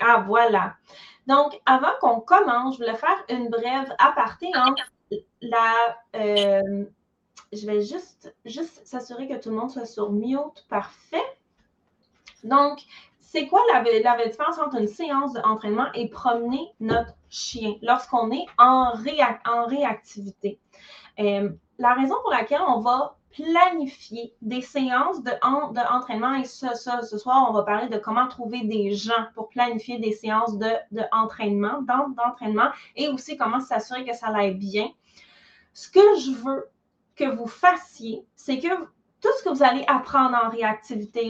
Ah, 0.00 0.24
voilà. 0.26 0.76
Donc, 1.26 1.60
avant 1.66 1.92
qu'on 2.00 2.20
commence, 2.20 2.76
je 2.76 2.82
voulais 2.82 2.96
faire 2.96 3.24
une 3.28 3.48
brève 3.48 3.92
aparté 3.98 4.48
entre 4.54 4.84
la. 5.40 5.96
Euh, 6.16 6.84
je 7.52 7.66
vais 7.66 7.82
juste, 7.82 8.34
juste 8.44 8.86
s'assurer 8.86 9.28
que 9.28 9.40
tout 9.40 9.50
le 9.50 9.56
monde 9.56 9.70
soit 9.70 9.86
sur 9.86 10.10
mute. 10.12 10.64
Parfait. 10.68 11.24
Donc, 12.44 12.80
c'est 13.20 13.46
quoi 13.46 13.60
la, 13.72 13.82
la, 13.82 14.26
différence 14.26 14.58
entre 14.58 14.76
une 14.76 14.88
séance 14.88 15.34
d'entraînement 15.34 15.86
et 15.94 16.08
promener 16.08 16.72
notre 16.80 17.14
chien 17.28 17.74
lorsqu'on 17.82 18.32
est 18.32 18.46
en, 18.58 18.92
en 19.46 19.66
réactivité? 19.66 20.58
Euh, 21.18 21.50
la 21.78 21.94
raison 21.94 22.16
pour 22.22 22.30
laquelle 22.30 22.62
on 22.66 22.80
va 22.80 23.16
planifier 23.30 24.34
des 24.42 24.60
séances 24.60 25.22
d'entraînement. 25.22 26.32
De, 26.32 26.40
et 26.40 26.44
ce, 26.44 27.18
soir, 27.18 27.46
on 27.48 27.52
va 27.52 27.62
parler 27.62 27.88
de 27.88 27.98
comment 27.98 28.28
trouver 28.28 28.62
des 28.62 28.94
gens 28.94 29.26
pour 29.34 29.48
planifier 29.48 29.98
des 29.98 30.12
séances 30.12 30.58
d'entraînement, 30.90 31.80
de, 31.82 32.14
d'entraînement 32.14 32.70
et 32.96 33.08
aussi 33.08 33.36
comment 33.36 33.60
s'assurer 33.60 34.04
que 34.04 34.14
ça 34.14 34.28
aille 34.28 34.54
bien. 34.54 34.88
Ce 35.72 35.88
que 35.88 36.00
je 36.18 36.32
veux 36.32 36.68
que 37.14 37.24
vous 37.24 37.46
fassiez, 37.46 38.24
c'est 38.34 38.58
que 38.58 38.68
tout 39.20 39.28
ce 39.38 39.44
que 39.44 39.50
vous 39.50 39.62
allez 39.62 39.84
apprendre 39.86 40.36
en 40.42 40.48
réactivité, 40.48 41.24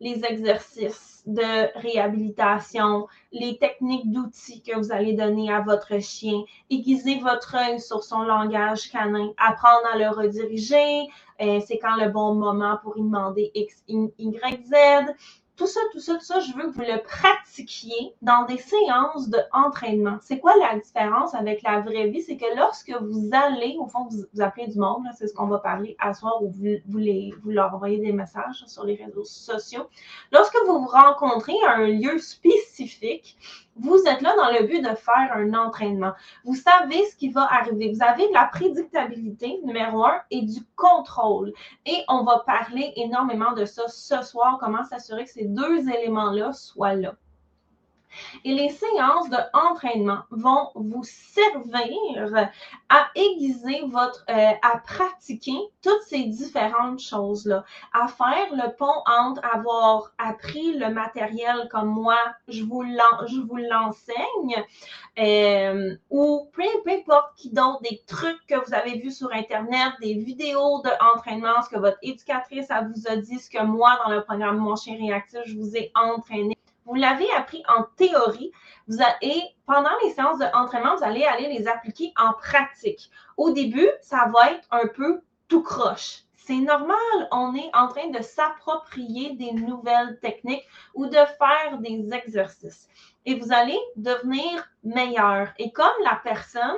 les 0.00 0.24
exercices 0.24 1.22
de 1.26 1.78
réhabilitation, 1.78 3.06
les 3.32 3.56
techniques 3.58 4.10
d'outils 4.10 4.62
que 4.62 4.76
vous 4.76 4.92
allez 4.92 5.14
donner 5.14 5.52
à 5.52 5.60
votre 5.60 5.98
chien, 6.00 6.42
aiguiser 6.68 7.20
votre 7.20 7.54
œil 7.54 7.80
sur 7.80 8.02
son 8.04 8.22
langage 8.22 8.90
canin, 8.90 9.30
apprendre 9.38 9.86
à 9.92 9.96
le 9.96 10.08
rediriger, 10.08 11.06
euh, 11.42 11.60
c'est 11.66 11.78
quand 11.78 11.96
le 11.96 12.08
bon 12.08 12.34
moment 12.34 12.78
pour 12.82 12.96
y 12.96 13.02
demander 13.02 13.50
X, 13.54 13.82
Y, 13.88 14.64
Z, 14.64 15.14
tout 15.56 15.66
ça, 15.66 15.80
tout 15.92 16.00
ça, 16.00 16.14
tout 16.14 16.24
ça, 16.24 16.40
je 16.40 16.52
veux 16.54 16.70
que 16.70 16.74
vous 16.74 16.80
le 16.80 17.02
pratiquiez 17.02 18.14
dans 18.22 18.46
des 18.46 18.56
séances 18.56 19.28
d'entraînement. 19.28 20.18
C'est 20.22 20.38
quoi 20.38 20.54
la 20.56 20.78
différence 20.78 21.34
avec 21.34 21.62
la 21.62 21.80
vraie 21.80 22.08
vie? 22.08 22.22
C'est 22.22 22.36
que 22.38 22.56
lorsque 22.56 22.90
vous 22.90 23.28
allez, 23.32 23.76
au 23.78 23.86
fond, 23.86 24.08
vous, 24.10 24.40
appelez 24.40 24.68
du 24.68 24.78
monde, 24.78 25.04
c'est 25.16 25.28
ce 25.28 25.34
qu'on 25.34 25.46
va 25.46 25.58
parler 25.58 25.94
à 25.98 26.14
soir, 26.14 26.42
ou 26.42 26.48
vous, 26.50 26.78
vous, 26.86 27.00
vous 27.42 27.50
leur 27.50 27.74
envoyez 27.74 27.98
des 27.98 28.12
messages 28.12 28.64
sur 28.66 28.84
les 28.84 28.94
réseaux 28.94 29.24
sociaux. 29.24 29.86
Lorsque 30.32 30.56
vous 30.66 30.80
vous 30.80 30.88
rencontrez 30.88 31.54
à 31.66 31.76
un 31.76 31.86
lieu 31.86 32.18
spécifique, 32.18 33.36
vous 33.76 34.02
êtes 34.06 34.20
là 34.20 34.34
dans 34.36 34.50
le 34.50 34.66
but 34.66 34.82
de 34.82 34.94
faire 34.94 35.30
un 35.34 35.54
entraînement. 35.54 36.12
Vous 36.44 36.54
savez 36.54 37.04
ce 37.06 37.16
qui 37.16 37.30
va 37.30 37.42
arriver. 37.50 37.92
Vous 37.92 38.02
avez 38.02 38.28
de 38.28 38.32
la 38.32 38.44
prédictabilité, 38.44 39.60
numéro 39.64 40.04
un, 40.04 40.20
et 40.30 40.42
du 40.42 40.60
contrôle. 40.76 41.52
Et 41.86 42.04
on 42.08 42.22
va 42.24 42.40
parler 42.46 42.92
énormément 42.96 43.52
de 43.52 43.64
ça 43.64 43.88
ce 43.88 44.22
soir, 44.22 44.58
comment 44.60 44.84
s'assurer 44.84 45.24
que 45.24 45.30
ces 45.30 45.44
deux 45.44 45.88
éléments-là 45.88 46.52
soient 46.52 46.94
là. 46.94 47.14
Et 48.44 48.54
les 48.54 48.70
séances 48.70 49.30
d'entraînement 49.30 50.22
vont 50.30 50.70
vous 50.74 51.04
servir 51.04 52.50
à 52.88 53.08
aiguiser 53.14 53.82
votre, 53.86 54.24
euh, 54.30 54.52
à 54.62 54.78
pratiquer 54.78 55.58
toutes 55.82 56.02
ces 56.02 56.24
différentes 56.24 57.00
choses-là, 57.00 57.64
à 57.92 58.08
faire 58.08 58.52
le 58.52 58.74
pont 58.76 59.02
entre 59.06 59.42
avoir 59.44 60.12
appris 60.18 60.78
le 60.78 60.90
matériel 60.90 61.68
comme 61.70 61.88
moi, 61.88 62.18
je 62.48 62.62
vous 62.62 62.82
l'enseigne, 62.82 64.64
euh, 65.18 65.94
ou 66.10 66.50
peu, 66.52 66.62
importe 66.90 67.34
qui 67.36 67.50
d'autre, 67.50 67.80
des 67.82 68.02
trucs 68.06 68.46
que 68.46 68.54
vous 68.64 68.74
avez 68.74 68.98
vus 68.98 69.12
sur 69.12 69.32
Internet, 69.32 69.92
des 70.00 70.14
vidéos 70.14 70.82
d'entraînement, 70.82 71.62
ce 71.62 71.70
que 71.70 71.78
votre 71.78 71.98
éducatrice 72.02 72.68
vous 72.68 73.08
a 73.08 73.16
dit, 73.16 73.38
ce 73.38 73.50
que 73.50 73.62
moi, 73.62 73.98
dans 74.04 74.12
le 74.12 74.22
programme 74.22 74.58
Mon 74.58 74.76
chien 74.76 74.96
réactif, 74.96 75.40
je 75.46 75.56
vous 75.56 75.76
ai 75.76 75.90
entraîné. 75.94 76.56
Vous 76.84 76.94
l'avez 76.94 77.30
appris 77.32 77.62
en 77.68 77.84
théorie. 77.96 78.52
Et 79.20 79.42
pendant 79.66 79.90
les 80.02 80.10
séances 80.10 80.38
d'entraînement, 80.38 80.96
vous 80.96 81.04
allez 81.04 81.24
aller 81.24 81.48
les 81.48 81.68
appliquer 81.68 82.12
en 82.16 82.32
pratique. 82.32 83.10
Au 83.36 83.50
début, 83.50 83.88
ça 84.00 84.30
va 84.32 84.52
être 84.52 84.66
un 84.70 84.86
peu 84.88 85.20
tout 85.48 85.62
croche. 85.62 86.22
C'est 86.34 86.56
normal, 86.56 86.96
on 87.30 87.54
est 87.54 87.70
en 87.72 87.86
train 87.86 88.08
de 88.08 88.20
s'approprier 88.20 89.34
des 89.36 89.52
nouvelles 89.52 90.18
techniques 90.20 90.66
ou 90.94 91.06
de 91.06 91.12
faire 91.12 91.78
des 91.78 92.08
exercices. 92.12 92.88
Et 93.26 93.36
vous 93.36 93.52
allez 93.52 93.78
devenir 93.94 94.68
meilleur. 94.82 95.52
Et 95.58 95.70
comme 95.70 95.92
la 96.02 96.20
personne 96.24 96.76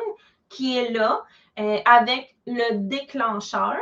qui 0.51 0.77
est 0.77 0.91
là, 0.91 1.25
euh, 1.59 1.79
avec 1.85 2.35
le 2.47 2.79
déclencheur, 2.79 3.81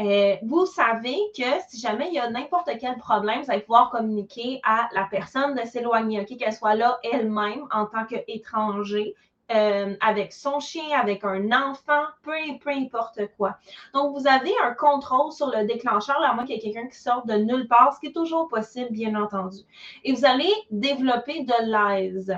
euh, 0.00 0.36
vous 0.42 0.64
savez 0.64 1.18
que 1.36 1.42
si 1.68 1.80
jamais 1.80 2.06
il 2.08 2.14
y 2.14 2.18
a 2.20 2.30
n'importe 2.30 2.70
quel 2.80 2.96
problème, 2.98 3.42
vous 3.42 3.50
allez 3.50 3.62
pouvoir 3.62 3.90
communiquer 3.90 4.60
à 4.62 4.88
la 4.92 5.04
personne 5.10 5.54
de 5.54 5.62
s'éloigner, 5.66 6.24
qu'elle 6.24 6.52
soit 6.52 6.76
là 6.76 6.98
elle-même 7.02 7.66
en 7.72 7.86
tant 7.86 8.06
qu'étranger. 8.06 9.14
Euh, 9.52 9.94
avec 10.00 10.32
son 10.32 10.58
chien, 10.58 10.98
avec 10.98 11.22
un 11.22 11.52
enfant, 11.52 12.04
peu, 12.22 12.32
peu 12.62 12.70
importe 12.70 13.20
quoi. 13.36 13.58
Donc, 13.92 14.18
vous 14.18 14.26
avez 14.26 14.52
un 14.62 14.72
contrôle 14.72 15.32
sur 15.32 15.48
le 15.54 15.66
déclencheur, 15.66 16.16
à 16.22 16.32
moins 16.32 16.46
qu'il 16.46 16.56
y 16.56 16.58
ait 16.58 16.62
quelqu'un 16.62 16.88
qui 16.88 16.96
sorte 16.96 17.26
de 17.26 17.34
nulle 17.34 17.68
part, 17.68 17.92
ce 17.92 18.00
qui 18.00 18.06
est 18.06 18.14
toujours 18.14 18.48
possible, 18.48 18.88
bien 18.90 19.14
entendu. 19.14 19.58
Et 20.02 20.14
vous 20.14 20.24
allez 20.24 20.50
développer 20.70 21.44
de 21.44 21.52
l'aise 21.60 22.34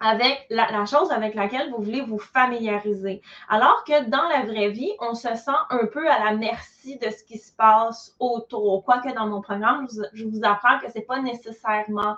avec 0.00 0.46
la, 0.50 0.84
chose 0.84 1.10
avec 1.10 1.34
laquelle 1.34 1.70
vous 1.70 1.82
voulez 1.82 2.02
vous 2.02 2.18
familiariser. 2.18 3.22
Alors 3.48 3.82
que 3.84 4.08
dans 4.08 4.28
la 4.28 4.42
vraie 4.42 4.68
vie, 4.68 4.92
on 5.00 5.14
se 5.14 5.34
sent 5.34 5.50
un 5.70 5.86
peu 5.86 6.08
à 6.08 6.24
la 6.24 6.34
merci 6.34 6.98
de 6.98 7.10
ce 7.10 7.24
qui 7.24 7.38
se 7.38 7.52
passe 7.52 8.14
autour. 8.18 8.84
Quoique 8.84 9.12
dans 9.14 9.26
mon 9.26 9.40
programme, 9.40 9.86
je 10.12 10.24
vous 10.24 10.40
apprends 10.42 10.78
que 10.78 10.90
ce 10.90 10.98
n'est 10.98 11.04
pas 11.04 11.20
nécessairement 11.20 12.16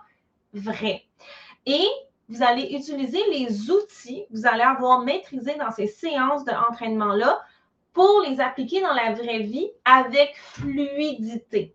vrai. 0.52 1.04
Et 1.66 1.86
vous 2.28 2.42
allez 2.42 2.74
utiliser 2.74 3.22
les 3.30 3.70
outils 3.70 4.26
que 4.28 4.36
vous 4.36 4.46
allez 4.46 4.62
avoir 4.62 5.00
maîtrisés 5.00 5.54
dans 5.54 5.70
ces 5.70 5.86
séances 5.86 6.44
d'entraînement-là 6.44 7.40
pour 7.92 8.22
les 8.28 8.40
appliquer 8.40 8.80
dans 8.80 8.92
la 8.92 9.12
vraie 9.12 9.40
vie 9.40 9.70
avec 9.84 10.36
fluidité. 10.36 11.74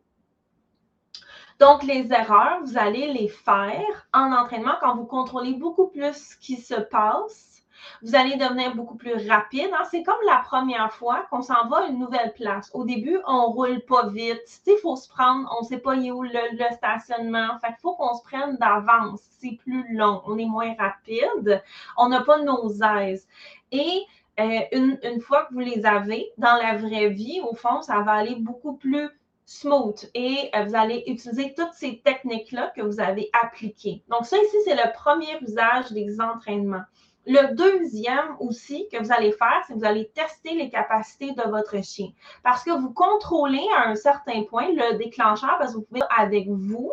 Donc, 1.60 1.84
les 1.84 2.12
erreurs, 2.12 2.60
vous 2.64 2.78
allez 2.78 3.14
les 3.14 3.28
faire 3.28 4.08
en 4.14 4.32
entraînement 4.32 4.76
quand 4.82 4.96
vous 4.96 5.06
contrôlez 5.06 5.54
beaucoup 5.54 5.88
plus 5.88 6.14
ce 6.14 6.38
qui 6.38 6.58
se 6.58 6.76
passe. 6.76 7.54
Vous 8.02 8.16
allez 8.16 8.36
devenir 8.36 8.76
beaucoup 8.76 8.96
plus 8.96 9.30
rapide. 9.30 9.70
Hein. 9.74 9.84
C'est 9.90 10.04
comme 10.04 10.16
la 10.26 10.38
première 10.38 10.92
fois 10.94 11.26
qu'on 11.30 11.42
s'en 11.42 11.68
va 11.68 11.80
à 11.80 11.88
une 11.88 12.00
nouvelle 12.00 12.34
place. 12.34 12.72
Au 12.74 12.86
début, 12.86 13.20
on 13.28 13.52
roule 13.52 13.82
pas 13.82 14.08
vite. 14.08 14.62
Il 14.66 14.78
faut 14.82 14.96
se 14.96 15.08
prendre, 15.10 15.50
on 15.58 15.64
ne 15.64 15.68
sait 15.68 15.80
pas 15.80 15.96
où 15.96 16.24
le, 16.24 16.74
stationnement. 16.76 17.60
Fait 17.60 17.74
faut 17.82 17.96
qu'on 17.96 18.16
se 18.16 18.24
prenne 18.24 18.58
d'avance. 18.58 19.22
C'est 19.40 19.58
plus 19.64 19.96
long. 19.96 20.22
On 20.26 20.38
est 20.38 20.46
moins 20.46 20.74
rapide. 20.78 21.62
On 21.98 22.10
n'a 22.10 22.22
pas 22.22 22.40
nos 22.40 22.72
aises. 22.82 23.28
Et 23.72 24.06
euh, 24.40 24.60
une, 24.72 25.00
une 25.04 25.22
fois 25.22 25.46
que 25.46 25.54
vous 25.54 25.60
les 25.60 25.86
avez, 25.86 26.32
dans 26.38 26.56
la 26.56 26.78
vraie 26.78 27.10
vie, 27.10 27.42
au 27.42 27.54
fond, 27.54 27.82
ça 27.82 28.00
va 28.02 28.14
aller 28.14 28.36
beaucoup 28.36 28.74
plus 28.74 29.10
smooth 29.46 30.10
et 30.14 30.50
euh, 30.56 30.64
vous 30.66 30.76
allez 30.76 31.04
utiliser 31.08 31.54
toutes 31.56 31.74
ces 31.74 32.02
techniques-là 32.04 32.72
que 32.76 32.82
vous 32.82 33.00
avez 33.00 33.30
appliquées. 33.42 34.04
Donc, 34.10 34.26
ça 34.26 34.38
ici, 34.38 34.58
c'est 34.66 34.76
le 34.76 34.94
premier 34.94 35.40
usage 35.42 35.92
des 35.92 36.20
entraînements. 36.20 36.84
Le 37.26 37.56
deuxième 37.56 38.36
aussi 38.40 38.88
que 38.92 39.02
vous 39.02 39.14
allez 39.14 39.32
faire, 39.32 39.64
c'est 39.66 39.74
que 39.74 39.80
vous 39.80 39.86
allez 39.86 40.10
tester 40.10 40.56
les 40.56 40.70
capacités 40.70 41.32
de 41.32 41.50
votre 41.50 41.82
chien. 41.82 42.10
Parce 42.44 42.64
que 42.64 42.72
vous 42.72 42.92
contrôlez 42.92 43.66
à 43.78 43.88
un 43.88 43.96
certain 43.96 44.44
point 44.44 44.68
le 44.70 44.98
déclencheur, 44.98 45.56
parce 45.58 45.72
que 45.72 45.78
vous 45.78 45.84
pouvez, 45.84 46.02
avec 46.18 46.50
vous, 46.50 46.92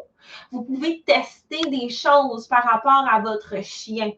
vous 0.52 0.62
pouvez 0.62 1.02
tester 1.02 1.60
des 1.68 1.88
choses 1.88 2.46
par 2.46 2.62
rapport 2.62 3.06
à 3.10 3.20
votre 3.20 3.60
chien. 3.64 4.12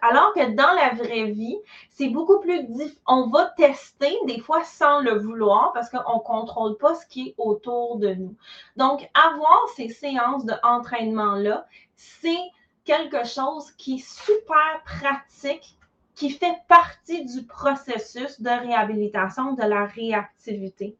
Alors 0.00 0.32
que 0.32 0.54
dans 0.54 0.72
la 0.74 0.94
vraie 0.94 1.30
vie, 1.32 1.58
c'est 1.90 2.08
beaucoup 2.08 2.38
plus 2.40 2.62
difficile. 2.64 2.98
On 3.06 3.28
va 3.30 3.46
tester 3.56 4.16
des 4.26 4.38
fois 4.38 4.62
sans 4.62 5.00
le 5.00 5.18
vouloir 5.18 5.72
parce 5.72 5.90
qu'on 5.90 5.98
ne 5.98 6.22
contrôle 6.22 6.78
pas 6.78 6.94
ce 6.94 7.06
qui 7.06 7.28
est 7.28 7.34
autour 7.36 7.98
de 7.98 8.14
nous. 8.14 8.36
Donc, 8.76 9.08
avoir 9.14 9.68
ces 9.74 9.88
séances 9.88 10.44
d'entraînement-là, 10.44 11.66
c'est 11.96 12.38
quelque 12.84 13.26
chose 13.26 13.72
qui 13.72 13.96
est 13.96 14.08
super 14.08 14.82
pratique, 14.84 15.76
qui 16.14 16.30
fait 16.30 16.58
partie 16.68 17.24
du 17.26 17.44
processus 17.44 18.40
de 18.40 18.50
réhabilitation 18.50 19.54
de 19.54 19.62
la 19.62 19.84
réactivité. 19.84 20.96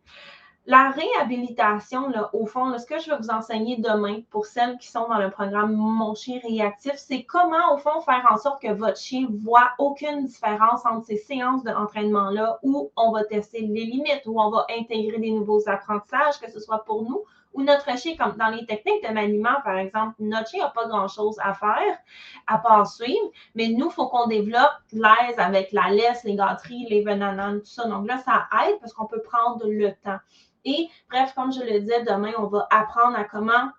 La 0.70 0.91
réhabilitation, 0.91 2.12
au 2.35 2.44
fond, 2.44 2.79
ce 2.79 2.85
que 2.85 2.99
je 2.99 3.09
vais 3.09 3.17
vous 3.17 3.31
enseigner 3.31 3.79
demain 3.79 4.20
pour 4.31 4.44
celles 4.44 4.76
qui 4.76 4.88
sont 4.88 5.09
dans 5.09 5.17
le 5.17 5.31
programme 5.31 5.75
Mon 5.75 6.15
chien 6.15 6.41
réactif, 6.47 6.93
c'est 6.97 7.23
comment, 7.23 7.73
au 7.73 7.79
fond, 7.79 8.03
faire 8.03 8.26
en 8.31 8.37
sorte 8.37 8.61
que 8.61 8.75
votre 8.75 8.99
chien 8.99 9.29
voit 9.31 9.70
aucune 9.79 10.26
différence 10.26 10.85
entre 10.85 11.06
ces 11.06 11.17
séances 11.17 11.65
d'entraînement-là 11.65 12.59
où 12.62 12.91
on 12.99 13.12
va 13.12 13.25
tester 13.25 13.62
les 13.62 13.87
limites, 13.87 14.25
où 14.26 14.38
on 14.38 14.50
va 14.50 14.67
intégrer 14.79 15.19
des 15.19 15.31
nouveaux 15.31 15.67
apprentissages, 15.70 16.38
que 16.38 16.50
ce 16.50 16.61
soit 16.61 16.85
pour 16.85 17.03
nous 17.03 17.25
ou 17.55 17.62
notre 17.62 17.99
chien, 17.99 18.15
comme 18.17 18.37
dans 18.37 18.49
les 18.49 18.67
techniques 18.67 19.03
de 19.09 19.12
maniement, 19.12 19.61
par 19.65 19.79
exemple, 19.79 20.15
notre 20.19 20.50
chien 20.50 20.65
n'a 20.65 20.70
pas 20.70 20.87
grand-chose 20.87 21.38
à 21.43 21.55
faire 21.55 21.99
à 22.47 22.59
part 22.59 22.87
suivre, 22.87 23.31
mais 23.55 23.69
nous, 23.69 23.87
il 23.87 23.93
faut 23.93 24.06
qu'on 24.09 24.26
développe 24.26 24.76
l'aise 24.93 25.38
avec 25.38 25.73
la 25.73 25.88
laisse, 25.88 26.25
les 26.25 26.37
gâteries, 26.37 26.87
les 26.88 27.03
venananes, 27.03 27.61
tout 27.61 27.67
ça. 27.67 27.88
Donc 27.88 28.06
là, 28.06 28.19
ça 28.19 28.47
aide 28.65 28.79
parce 28.81 28.93
qu'on 28.93 29.06
peut 29.06 29.23
prendre 29.23 29.67
le 29.67 29.93
temps. 30.05 30.19
Et 30.64 30.88
bref, 31.10 31.32
comme 31.34 31.52
je 31.52 31.60
le 31.60 31.81
disais, 31.81 32.02
demain, 32.05 32.32
on 32.38 32.46
va 32.46 32.66
apprendre 32.70 33.16
à 33.16 33.25
comment 33.25 33.70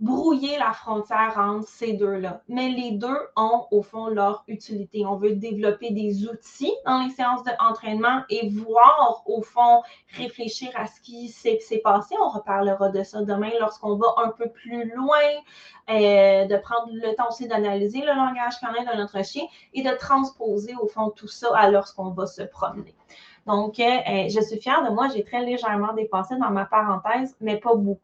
brouiller 0.00 0.56
la 0.58 0.72
frontière 0.72 1.34
entre 1.36 1.66
ces 1.68 1.94
deux-là. 1.94 2.42
Mais 2.48 2.68
les 2.68 2.92
deux 2.92 3.18
ont 3.36 3.66
au 3.72 3.82
fond 3.82 4.06
leur 4.06 4.44
utilité. 4.46 5.04
On 5.04 5.16
veut 5.16 5.34
développer 5.34 5.90
des 5.90 6.28
outils 6.28 6.72
dans 6.86 7.02
les 7.02 7.10
séances 7.10 7.42
d'entraînement 7.42 8.22
et 8.30 8.48
voir 8.48 9.22
au 9.26 9.42
fond, 9.42 9.82
réfléchir 10.16 10.70
à 10.76 10.86
ce 10.86 11.00
qui 11.00 11.28
s'est 11.28 11.58
passé. 11.82 12.14
On 12.22 12.28
reparlera 12.28 12.90
de 12.90 13.02
ça 13.02 13.22
demain 13.22 13.50
lorsqu'on 13.58 13.96
va 13.96 14.06
un 14.18 14.28
peu 14.28 14.48
plus 14.48 14.88
loin, 14.94 15.18
euh, 15.90 16.44
de 16.46 16.56
prendre 16.58 16.90
le 16.92 17.14
temps 17.16 17.28
aussi 17.28 17.48
d'analyser 17.48 18.00
le 18.00 18.14
langage 18.14 18.60
canin 18.60 18.84
de 18.92 18.96
notre 18.96 19.24
chien 19.24 19.44
et 19.74 19.82
de 19.82 19.90
transposer 19.96 20.74
au 20.80 20.86
fond 20.86 21.10
tout 21.10 21.28
ça 21.28 21.70
lorsqu'on 21.70 22.10
va 22.10 22.26
se 22.26 22.42
promener. 22.42 22.94
Donc, 23.48 23.80
euh, 23.80 23.82
euh, 23.82 24.28
je 24.28 24.40
suis 24.42 24.60
fière 24.60 24.84
de 24.84 24.90
moi. 24.90 25.08
J'ai 25.08 25.24
très 25.24 25.42
légèrement 25.42 25.94
dépassé 25.94 26.36
dans 26.36 26.50
ma 26.50 26.66
parenthèse, 26.66 27.34
mais 27.40 27.56
pas 27.56 27.74
beaucoup. 27.74 28.00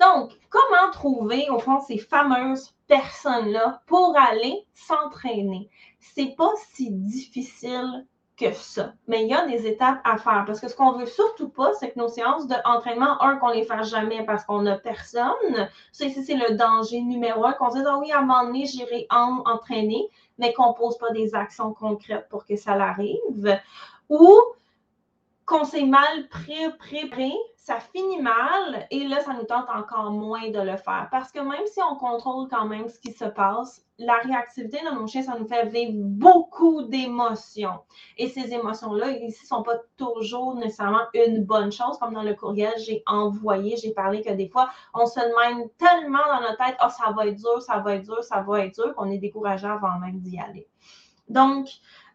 Donc, 0.00 0.32
comment 0.48 0.90
trouver, 0.90 1.48
au 1.50 1.58
fond, 1.58 1.80
ces 1.80 1.98
fameuses 1.98 2.74
personnes-là 2.88 3.82
pour 3.86 4.16
aller 4.18 4.66
s'entraîner? 4.72 5.68
C'est 6.00 6.34
pas 6.34 6.50
si 6.72 6.90
difficile 6.90 8.06
que 8.38 8.52
ça. 8.52 8.94
Mais 9.06 9.22
il 9.22 9.28
y 9.28 9.34
a 9.34 9.46
des 9.46 9.66
étapes 9.66 10.00
à 10.04 10.16
faire 10.16 10.44
parce 10.46 10.60
que 10.60 10.68
ce 10.68 10.74
qu'on 10.74 10.92
veut 10.92 11.06
surtout 11.06 11.50
pas, 11.50 11.74
c'est 11.74 11.92
que 11.92 11.98
nos 11.98 12.08
séances 12.08 12.46
d'entraînement, 12.46 13.22
un, 13.22 13.36
qu'on 13.36 13.50
les 13.50 13.64
fasse 13.64 13.90
jamais 13.90 14.24
parce 14.24 14.44
qu'on 14.44 14.62
n'a 14.62 14.78
personne. 14.78 15.68
Ça, 15.92 16.06
ici, 16.06 16.24
c'est 16.24 16.34
le 16.34 16.56
danger 16.56 17.02
numéro 17.02 17.44
un, 17.44 17.52
qu'on 17.52 17.70
se 17.70 17.76
dise, 17.76 17.86
ah 17.86 17.98
oui, 17.98 18.10
à 18.10 18.18
un 18.18 18.22
moment 18.22 18.44
donné, 18.44 18.64
j'irai 18.64 19.06
entraîner, 19.10 20.08
ne 20.48 20.76
pose 20.76 20.98
pas 20.98 21.10
des 21.12 21.34
actions 21.34 21.72
concrètes 21.72 22.28
pour 22.28 22.44
que 22.44 22.56
ça 22.56 22.76
l'arrive. 22.76 23.58
Ou 24.08 24.40
qu'on 25.52 25.64
s'est 25.64 25.84
mal 25.84 26.28
préparé, 26.28 27.32
ça 27.56 27.78
finit 27.78 28.22
mal 28.22 28.86
et 28.90 29.04
là, 29.06 29.20
ça 29.20 29.34
nous 29.34 29.44
tente 29.44 29.68
encore 29.68 30.10
moins 30.10 30.50
de 30.50 30.58
le 30.58 30.78
faire. 30.78 31.08
Parce 31.10 31.30
que 31.30 31.40
même 31.40 31.66
si 31.66 31.78
on 31.82 31.96
contrôle 31.96 32.48
quand 32.48 32.64
même 32.64 32.88
ce 32.88 32.98
qui 32.98 33.12
se 33.12 33.26
passe, 33.26 33.84
la 33.98 34.14
réactivité 34.24 34.78
de 34.78 34.94
nos 34.94 35.06
chiens, 35.06 35.22
ça 35.22 35.38
nous 35.38 35.46
fait 35.46 35.66
vivre 35.66 35.92
beaucoup 35.94 36.82
d'émotions. 36.82 37.80
Et 38.16 38.28
ces 38.28 38.54
émotions-là, 38.54 39.10
ici, 39.10 39.42
ne 39.42 39.46
sont 39.46 39.62
pas 39.62 39.76
toujours 39.98 40.54
nécessairement 40.54 41.04
une 41.12 41.44
bonne 41.44 41.70
chose. 41.70 41.98
Comme 42.00 42.14
dans 42.14 42.22
le 42.22 42.34
courriel, 42.34 42.72
j'ai 42.78 43.02
envoyé, 43.06 43.76
j'ai 43.76 43.92
parlé 43.92 44.22
que 44.22 44.32
des 44.32 44.48
fois, 44.48 44.70
on 44.94 45.04
se 45.04 45.20
demande 45.20 45.68
tellement 45.76 46.24
dans 46.28 46.40
notre 46.40 46.64
tête, 46.64 46.78
oh, 46.82 46.88
ça 46.88 47.12
va 47.12 47.26
être 47.26 47.36
dur, 47.36 47.60
ça 47.60 47.78
va 47.78 47.96
être 47.96 48.04
dur, 48.04 48.24
ça 48.24 48.40
va 48.40 48.64
être 48.64 48.74
dur, 48.74 48.94
qu'on 48.94 49.10
est 49.10 49.18
découragé 49.18 49.66
avant 49.66 49.98
même 50.00 50.18
d'y 50.18 50.40
aller. 50.40 50.66
Donc, 51.28 51.68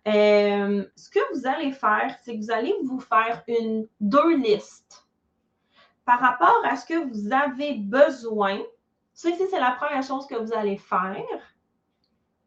euh, 0.08 0.86
ce 0.96 1.10
que 1.10 1.20
vous 1.34 1.46
allez 1.48 1.74
faire, 1.74 2.16
c'est 2.24 2.34
que 2.38 2.42
vous 2.42 2.52
allez 2.52 2.74
vous 2.84 3.00
faire 3.00 3.44
une 3.48 3.88
deux 4.00 4.38
listes 4.38 5.06
par 6.06 6.20
rapport 6.20 6.62
à 6.64 6.78
ce 6.78 6.86
que 6.86 7.10
vous 7.10 7.34
avez 7.34 7.74
besoin. 7.74 8.60
Ça 9.14 9.30
ici, 9.30 9.44
c'est 9.50 9.60
la 9.60 9.72
première 9.72 10.04
chose 10.04 10.26
que 10.28 10.36
vous 10.36 10.54
allez 10.54 10.78
faire. 10.78 11.26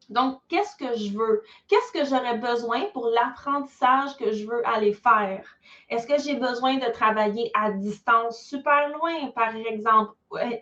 Donc, 0.08 0.40
qu'est-ce 0.48 0.74
que 0.76 0.98
je 0.98 1.16
veux? 1.16 1.44
Qu'est-ce 1.68 1.92
que 1.92 2.04
j'aurais 2.04 2.36
besoin 2.36 2.86
pour 2.92 3.06
l'apprentissage 3.08 4.16
que 4.16 4.32
je 4.32 4.44
veux 4.44 4.66
aller 4.66 4.92
faire? 4.92 5.44
Est-ce 5.88 6.04
que 6.04 6.20
j'ai 6.20 6.34
besoin 6.34 6.78
de 6.78 6.90
travailler 6.90 7.50
à 7.54 7.70
distance 7.70 8.42
super 8.42 8.88
loin, 8.88 9.30
par 9.36 9.54
exemple? 9.54 10.14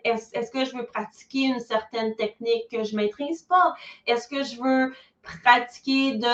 Est-ce 0.03 0.51
que 0.51 0.65
je 0.65 0.77
veux 0.77 0.85
pratiquer 0.85 1.45
une 1.45 1.59
certaine 1.59 2.15
technique 2.15 2.69
que 2.71 2.83
je 2.83 2.95
ne 2.95 3.01
maîtrise 3.01 3.41
pas? 3.41 3.73
Est-ce 4.05 4.27
que 4.27 4.43
je 4.43 4.61
veux 4.61 4.93
pratiquer 5.23 6.17
de 6.17 6.27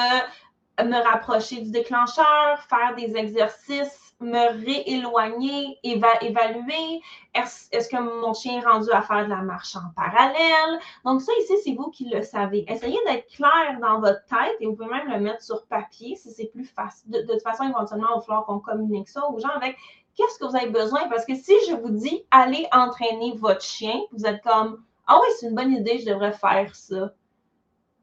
me 0.84 1.04
rapprocher 1.04 1.62
du 1.62 1.72
déclencheur, 1.72 2.60
faire 2.70 2.96
des 2.96 3.16
exercices, 3.16 4.06
me 4.20 4.66
rééloigner, 4.66 5.78
évaluer. 5.84 7.02
Est-ce 7.34 7.90
que 7.90 8.22
mon 8.22 8.34
chien 8.34 8.60
est 8.60 8.66
rendu 8.66 8.90
à 8.92 9.02
faire 9.02 9.26
de 9.26 9.30
la 9.30 9.42
marche 9.42 9.76
en 9.76 9.90
parallèle? 9.96 10.80
Donc, 11.04 11.22
ça 11.22 11.32
ici, 11.42 11.54
c'est 11.64 11.74
vous 11.74 11.90
qui 11.92 12.10
le 12.10 12.22
savez. 12.22 12.66
Essayez 12.68 13.00
d'être 13.06 13.28
clair 13.28 13.80
dans 13.82 14.00
votre 14.00 14.24
tête 14.26 14.56
et 14.60 14.66
vous 14.66 14.76
pouvez 14.76 14.90
même 14.90 15.10
le 15.10 15.20
mettre 15.20 15.44
sur 15.44 15.66
papier 15.66 16.16
si 16.16 16.32
c'est 16.32 16.48
plus 16.48 16.66
facile. 16.66 17.12
De, 17.12 17.22
toute 17.22 17.42
façon, 17.42 17.64
éventuellement, 17.64 18.08
il 18.12 18.20
va 18.20 18.22
falloir 18.22 18.46
qu'on 18.46 18.60
communique 18.60 19.10
ça 19.10 19.28
aux 19.30 19.40
gens 19.40 19.50
avec 19.50 19.78
qu'est-ce 20.16 20.40
que 20.40 20.46
vous 20.46 20.56
avez 20.56 20.70
besoin. 20.70 21.08
Parce 21.10 21.26
que 21.26 21.36
si 21.36 21.54
je 21.70 21.76
vous 21.76 21.92
dis 21.92 22.26
allez 22.32 22.68
entraîner 22.72 23.34
votre 23.38 23.62
chien, 23.62 24.00
vous 24.12 24.26
êtes 24.26 24.42
comme 24.44 24.84
ah 25.08 25.20
oui, 25.22 25.28
c'est 25.38 25.48
une 25.48 25.56
bonne 25.56 25.72
idée, 25.72 26.00
je 26.00 26.06
devrais 26.10 26.32
faire 26.32 26.74
ça 26.76 27.12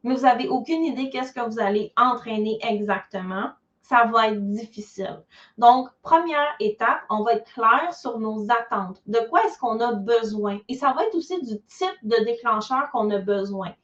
mais 0.02 0.14
vous 0.14 0.22
n'avez 0.22 0.48
aucune 0.48 0.84
idée 0.84 1.10
qu'est-ce 1.10 1.32
que 1.32 1.48
vous 1.48 1.60
allez 1.60 1.92
entraîner 1.96 2.58
exactement, 2.62 3.50
ça 3.82 4.04
va 4.04 4.28
être 4.28 4.50
difficile. 4.50 5.22
Donc, 5.58 5.88
première 6.02 6.54
étape, 6.60 7.02
on 7.10 7.24
va 7.24 7.34
être 7.34 7.52
clair 7.52 7.92
sur 7.92 8.18
nos 8.18 8.44
attentes. 8.50 9.02
De 9.06 9.18
quoi 9.28 9.44
est-ce 9.44 9.58
qu'on 9.58 9.80
a 9.80 9.92
besoin? 9.92 10.58
Et 10.68 10.74
ça 10.74 10.92
va 10.92 11.04
être 11.04 11.14
aussi 11.14 11.40
du 11.42 11.60
type 11.62 11.98
de 12.02 12.24
déclencheur 12.24 12.90
qu'on 12.90 13.10
a 13.10 13.18
besoin. 13.18 13.74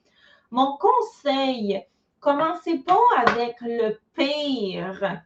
Mon 0.50 0.78
conseil, 0.78 1.84
commencez 2.20 2.78
pas 2.78 2.98
avec 3.26 3.56
le 3.60 3.98
pire 4.14 5.22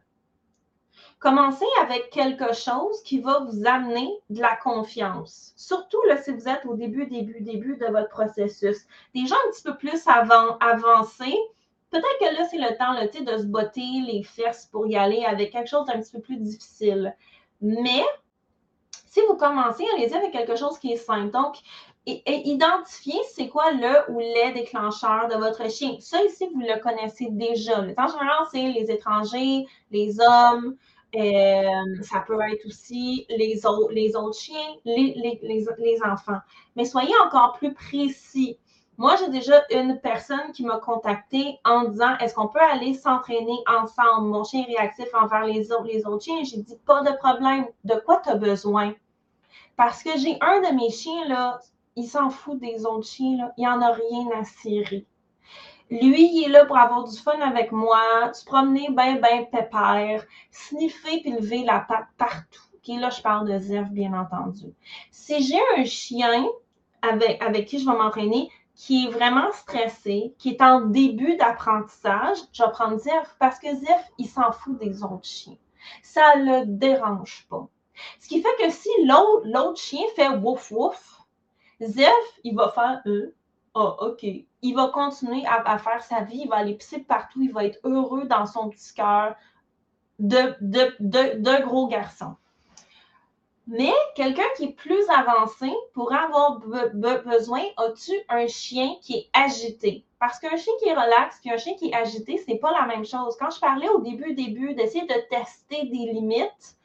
Commencez 1.23 1.65
avec 1.81 2.09
quelque 2.09 2.53
chose 2.53 3.01
qui 3.03 3.21
va 3.21 3.39
vous 3.49 3.65
amener 3.65 4.09
de 4.29 4.41
la 4.41 4.57
confiance. 4.57 5.53
Surtout 5.55 6.01
là, 6.05 6.17
si 6.17 6.31
vous 6.31 6.49
êtes 6.49 6.65
au 6.65 6.75
début, 6.75 7.05
début, 7.05 7.39
début 7.39 7.77
de 7.77 7.85
votre 7.85 8.09
processus. 8.09 8.85
Des 9.15 9.25
gens 9.25 9.37
un 9.47 9.51
petit 9.51 9.63
peu 9.63 9.77
plus 9.77 10.05
avant, 10.05 10.57
peut-être 10.57 12.19
que 12.19 12.35
là, 12.35 12.45
c'est 12.51 12.57
le 12.57 12.77
temps 12.77 12.91
là, 12.91 13.07
de 13.07 13.37
se 13.37 13.45
botter 13.45 14.01
les 14.05 14.23
fesses 14.23 14.67
pour 14.69 14.85
y 14.85 14.97
aller 14.97 15.23
avec 15.23 15.53
quelque 15.53 15.69
chose 15.69 15.85
d'un 15.85 16.01
petit 16.01 16.11
peu 16.11 16.19
plus 16.19 16.35
difficile. 16.35 17.15
Mais 17.61 18.03
si 19.07 19.21
vous 19.29 19.37
commencez, 19.37 19.85
allez-y 19.95 20.15
avec 20.15 20.33
quelque 20.33 20.57
chose 20.57 20.77
qui 20.77 20.91
est 20.91 20.97
simple. 20.97 21.31
Donc, 21.31 21.55
identifiez 22.05 23.21
c'est 23.33 23.47
quoi 23.47 23.71
le 23.71 24.11
ou 24.11 24.19
les 24.19 24.51
déclencheurs 24.51 25.29
de 25.29 25.35
votre 25.35 25.71
chien. 25.71 25.95
Ça 26.01 26.21
ici, 26.21 26.49
vous 26.53 26.59
le 26.59 26.81
connaissez 26.81 27.29
déjà. 27.29 27.79
En 27.79 28.07
général, 28.07 28.45
c'est 28.51 28.71
les 28.71 28.91
étrangers, 28.91 29.65
les 29.89 30.19
hommes, 30.19 30.75
euh, 31.15 32.01
ça 32.01 32.21
peut 32.25 32.39
être 32.51 32.65
aussi 32.65 33.25
les, 33.29 33.65
autres, 33.65 34.33
chiens, 34.33 34.75
les, 34.85 35.99
enfants. 36.03 36.39
Mais 36.75 36.85
soyez 36.85 37.13
encore 37.25 37.53
plus 37.53 37.73
précis. 37.73 38.57
Moi, 38.97 39.15
j'ai 39.17 39.29
déjà 39.29 39.63
une 39.71 39.99
personne 39.99 40.51
qui 40.53 40.63
m'a 40.63 40.77
contacté 40.77 41.59
en 41.65 41.85
disant 41.85 42.17
Est-ce 42.17 42.35
qu'on 42.35 42.47
peut 42.47 42.59
aller 42.59 42.93
s'entraîner 42.93 43.57
ensemble? 43.67 44.27
Mon 44.27 44.43
chien 44.43 44.65
est 44.67 44.77
réactif 44.77 45.07
envers 45.13 45.45
les 45.45 45.71
autres, 45.71 45.85
les 45.85 46.05
autres 46.05 46.23
chiens? 46.23 46.43
J'ai 46.43 46.57
dit 46.57 46.77
Pas 46.85 47.01
de 47.01 47.15
problème. 47.17 47.65
De 47.83 47.95
quoi 48.05 48.21
tu 48.23 48.29
as 48.29 48.35
besoin? 48.35 48.93
Parce 49.75 50.03
que 50.03 50.17
j'ai 50.17 50.37
un 50.41 50.61
de 50.61 50.75
mes 50.75 50.91
chiens, 50.91 51.27
là, 51.27 51.59
il 51.95 52.07
s'en 52.07 52.29
fout 52.29 52.59
des 52.59 52.85
autres 52.85 53.07
chiens, 53.07 53.37
là. 53.37 53.53
il 53.57 53.63
n'en 53.63 53.81
a 53.81 53.91
rien 53.91 54.39
à 54.39 54.43
cirer. 54.43 55.05
Lui, 55.89 56.29
il 56.33 56.45
est 56.45 56.49
là 56.49 56.65
pour 56.65 56.77
avoir 56.77 57.03
du 57.03 57.17
fun 57.17 57.39
avec 57.39 57.71
moi, 57.71 58.33
se 58.33 58.45
promener 58.45 58.87
bien, 58.89 59.15
bien 59.15 59.43
pépère, 59.43 60.23
sniffer 60.51 61.21
puis 61.21 61.31
lever 61.31 61.63
la 61.63 61.79
patte 61.81 62.07
partout. 62.17 62.61
OK, 62.75 62.99
là, 62.99 63.09
je 63.09 63.21
parle 63.21 63.47
de 63.47 63.57
Zef, 63.59 63.89
bien 63.89 64.13
entendu. 64.13 64.73
Si 65.11 65.43
j'ai 65.43 65.61
un 65.77 65.85
chien 65.85 66.47
avec, 67.01 67.65
qui 67.65 67.79
je 67.79 67.85
vais 67.85 67.97
m'entraîner 67.97 68.49
qui 68.75 69.05
est 69.05 69.11
vraiment 69.11 69.51
stressé, 69.51 70.33
qui 70.39 70.49
est 70.49 70.61
en 70.61 70.81
début 70.81 71.37
d'apprentissage, 71.37 72.37
je 72.51 72.63
vais 72.63 72.71
prendre 72.71 72.97
Zef 72.97 73.35
parce 73.39 73.59
que 73.59 73.73
Zef, 73.75 74.11
il 74.17 74.27
s'en 74.27 74.51
fout 74.51 74.77
des 74.79 75.03
autres 75.03 75.25
chiens. 75.25 75.57
Ça 76.01 76.35
ne 76.37 76.61
le 76.61 76.65
dérange 76.65 77.45
pas. 77.49 77.67
Ce 78.19 78.27
qui 78.27 78.41
fait 78.41 78.55
que 78.59 78.71
si 78.71 78.89
l'autre 79.05 79.77
chien 79.77 80.03
fait 80.15 80.29
wouf 80.29 80.71
wouf, 80.71 81.19
Zef, 81.81 82.39
il 82.43 82.55
va 82.55 82.69
faire 82.71 83.01
eux 83.05 83.35
ah, 83.75 83.95
OK. 84.01 84.23
Il 84.23 84.75
va 84.75 84.89
continuer 84.93 85.43
à, 85.45 85.77
faire 85.77 86.03
sa 86.03 86.21
vie, 86.21 86.41
il 86.43 86.49
va 86.49 86.57
aller 86.57 86.75
pisser 86.75 86.99
partout, 86.99 87.41
il 87.41 87.51
va 87.51 87.65
être 87.65 87.79
heureux 87.83 88.25
dans 88.25 88.45
son 88.45 88.69
petit 88.69 88.93
cœur 88.93 89.35
de, 90.19 91.61
gros 91.63 91.87
garçon. 91.87 92.35
Mais 93.65 93.93
quelqu'un 94.15 94.47
qui 94.57 94.65
est 94.65 94.73
plus 94.73 95.03
avancé 95.09 95.71
pourrait 95.93 96.17
avoir 96.17 96.59
besoin, 96.59 97.61
as-tu 97.77 98.13
un 98.29 98.45
chien 98.47 98.95
qui 99.01 99.15
est 99.15 99.29
agité? 99.33 100.05
Parce 100.19 100.39
qu'un 100.39 100.55
chien 100.55 100.73
qui 100.79 100.87
est 100.87 100.93
relax 100.93 101.39
et 101.45 101.51
un 101.51 101.57
chien 101.57 101.73
qui 101.75 101.89
est 101.89 101.95
agité, 101.95 102.41
c'est 102.45 102.57
pas 102.57 102.71
la 102.73 102.85
même 102.85 103.05
chose. 103.05 103.35
Quand 103.39 103.49
je 103.49 103.59
parlais 103.59 103.89
au 103.89 104.01
début, 104.01 104.33
début, 104.33 104.75
d'essayer 104.75 105.05
de 105.05 105.29
tester 105.29 105.85
des 105.85 106.11
limites 106.13 106.77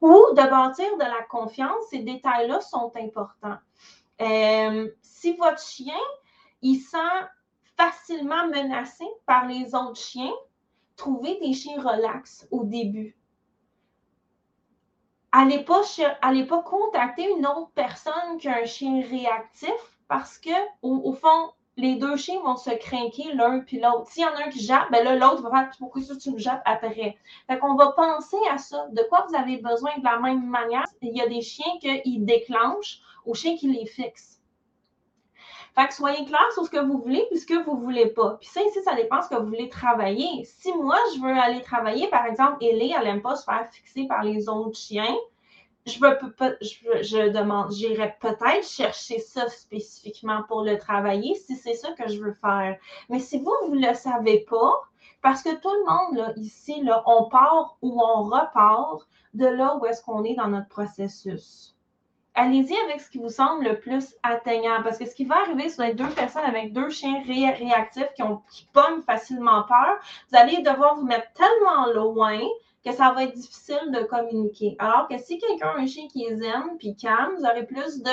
ou 0.00 0.14
de 0.30 0.50
bâtir 0.50 0.96
de 0.96 1.04
la 1.04 1.22
confiance, 1.28 1.84
ces 1.90 1.98
détails-là 1.98 2.60
sont 2.60 2.92
importants. 2.96 3.58
Euh, 4.20 4.88
si 5.02 5.34
votre 5.36 5.60
chien 5.60 5.94
il 6.66 6.80
sent 6.80 7.28
facilement 7.76 8.48
menacé 8.48 9.04
par 9.24 9.46
les 9.46 9.72
autres 9.74 10.00
chiens, 10.00 10.32
trouvez 10.96 11.38
des 11.38 11.52
chiens 11.52 11.80
relax 11.80 12.48
au 12.50 12.64
début. 12.64 13.16
Allez 15.30 15.62
pas, 15.62 15.82
allez 16.22 16.44
pas 16.44 16.62
contacter 16.62 17.30
une 17.30 17.46
autre 17.46 17.70
personne 17.74 18.38
qu'un 18.40 18.64
chien 18.64 19.00
réactif 19.08 19.70
parce 20.08 20.38
que, 20.38 20.50
au, 20.82 21.12
fond, 21.12 21.52
les 21.76 21.96
deux 21.96 22.16
chiens 22.16 22.40
vont 22.40 22.56
se 22.56 22.70
craquer 22.70 23.34
l'un 23.34 23.60
puis 23.60 23.78
l'autre. 23.78 24.10
S'il 24.10 24.22
y 24.22 24.26
en 24.26 24.34
a 24.34 24.46
un 24.46 24.48
qui 24.48 24.60
jappe, 24.60 24.90
ben 24.90 25.04
là, 25.04 25.14
l'autre 25.14 25.42
va 25.42 25.50
faire 25.50 25.70
pourquoi 25.78 26.02
ça 26.02 26.16
tu 26.16 26.32
me 26.32 26.38
jappes 26.38 26.62
après? 26.64 27.16
Fait 27.46 27.58
qu'on 27.58 27.76
va 27.76 27.92
penser 27.92 28.38
à 28.50 28.58
ça. 28.58 28.88
De 28.90 29.02
quoi 29.08 29.26
vous 29.28 29.36
avez 29.36 29.58
besoin 29.58 29.96
de 29.98 30.04
la 30.04 30.18
même 30.18 30.46
manière? 30.48 30.86
Il 31.02 31.16
y 31.16 31.20
a 31.20 31.28
des 31.28 31.42
chiens 31.42 31.78
qui 31.80 32.18
déclenchent 32.18 33.02
au 33.24 33.34
chien 33.34 33.56
qui 33.56 33.70
les 33.70 33.86
fixe. 33.86 34.35
Fait 35.76 35.88
que 35.88 35.94
soyez 35.94 36.24
clair 36.24 36.50
sur 36.54 36.64
ce 36.64 36.70
que 36.70 36.82
vous 36.82 36.98
voulez 36.98 37.22
et 37.30 37.36
ce 37.36 37.44
que 37.44 37.62
vous 37.62 37.76
voulez 37.76 38.06
pas. 38.06 38.38
Puis 38.40 38.48
ça, 38.48 38.62
ici, 38.62 38.82
ça 38.82 38.94
dépend 38.94 39.20
ce 39.20 39.28
que 39.28 39.34
vous 39.34 39.46
voulez 39.46 39.68
travailler. 39.68 40.42
Si 40.44 40.72
moi, 40.72 40.96
je 41.14 41.20
veux 41.20 41.38
aller 41.38 41.60
travailler, 41.60 42.08
par 42.08 42.24
exemple, 42.24 42.64
Ellie, 42.64 42.94
elle 42.98 43.04
n'aime 43.04 43.20
pas 43.20 43.36
se 43.36 43.44
faire 43.44 43.68
fixer 43.70 44.06
par 44.06 44.24
les 44.24 44.48
autres 44.48 44.78
chiens, 44.78 45.14
je, 45.84 46.00
veux, 46.00 46.18
je, 46.62 47.02
je 47.02 47.28
demande, 47.28 47.72
j'irai 47.72 48.16
peut-être 48.20 48.66
chercher 48.66 49.18
ça 49.20 49.48
spécifiquement 49.48 50.42
pour 50.48 50.62
le 50.62 50.78
travailler 50.78 51.34
si 51.34 51.54
c'est 51.56 51.74
ça 51.74 51.92
que 51.92 52.08
je 52.08 52.20
veux 52.20 52.32
faire. 52.32 52.78
Mais 53.10 53.18
si 53.18 53.38
vous, 53.38 53.54
vous 53.68 53.76
ne 53.76 53.86
le 53.86 53.94
savez 53.94 54.46
pas, 54.48 54.72
parce 55.20 55.42
que 55.42 55.54
tout 55.54 55.70
le 55.70 55.84
monde, 55.84 56.16
là, 56.16 56.32
ici, 56.36 56.82
là, 56.82 57.02
on 57.06 57.28
part 57.28 57.76
ou 57.82 58.00
on 58.02 58.24
repart 58.24 59.06
de 59.34 59.46
là 59.46 59.76
où 59.76 59.84
est-ce 59.84 60.02
qu'on 60.02 60.24
est 60.24 60.34
dans 60.34 60.48
notre 60.48 60.68
processus 60.68 61.75
allez-y 62.36 62.76
avec 62.84 63.00
ce 63.00 63.10
qui 63.10 63.18
vous 63.18 63.30
semble 63.30 63.64
le 63.64 63.80
plus 63.80 64.14
atteignant. 64.22 64.82
Parce 64.82 64.98
que 64.98 65.06
ce 65.06 65.14
qui 65.14 65.24
va 65.24 65.40
arriver 65.40 65.68
sur 65.68 65.82
les 65.82 65.94
deux 65.94 66.08
personnes 66.10 66.44
avec 66.44 66.72
deux 66.72 66.90
chiens 66.90 67.22
réactifs 67.24 68.12
qui, 68.14 68.22
ont, 68.22 68.42
qui 68.50 68.68
facilement 69.04 69.64
peur, 69.64 69.98
vous 70.30 70.38
allez 70.38 70.58
devoir 70.58 70.96
vous 70.96 71.06
mettre 71.06 71.32
tellement 71.32 71.86
loin 71.92 72.38
que 72.84 72.92
ça 72.92 73.10
va 73.10 73.24
être 73.24 73.34
difficile 73.34 73.90
de 73.90 74.04
communiquer. 74.04 74.76
Alors 74.78 75.08
que 75.08 75.18
si 75.18 75.38
quelqu'un 75.38 75.70
a 75.70 75.80
un 75.80 75.86
chien 75.86 76.06
qui 76.08 76.24
est 76.24 76.36
zen 76.36 76.76
puis 76.78 76.94
calme, 76.94 77.34
vous 77.36 77.44
aurez 77.44 77.66
plus 77.66 78.00
de, 78.02 78.10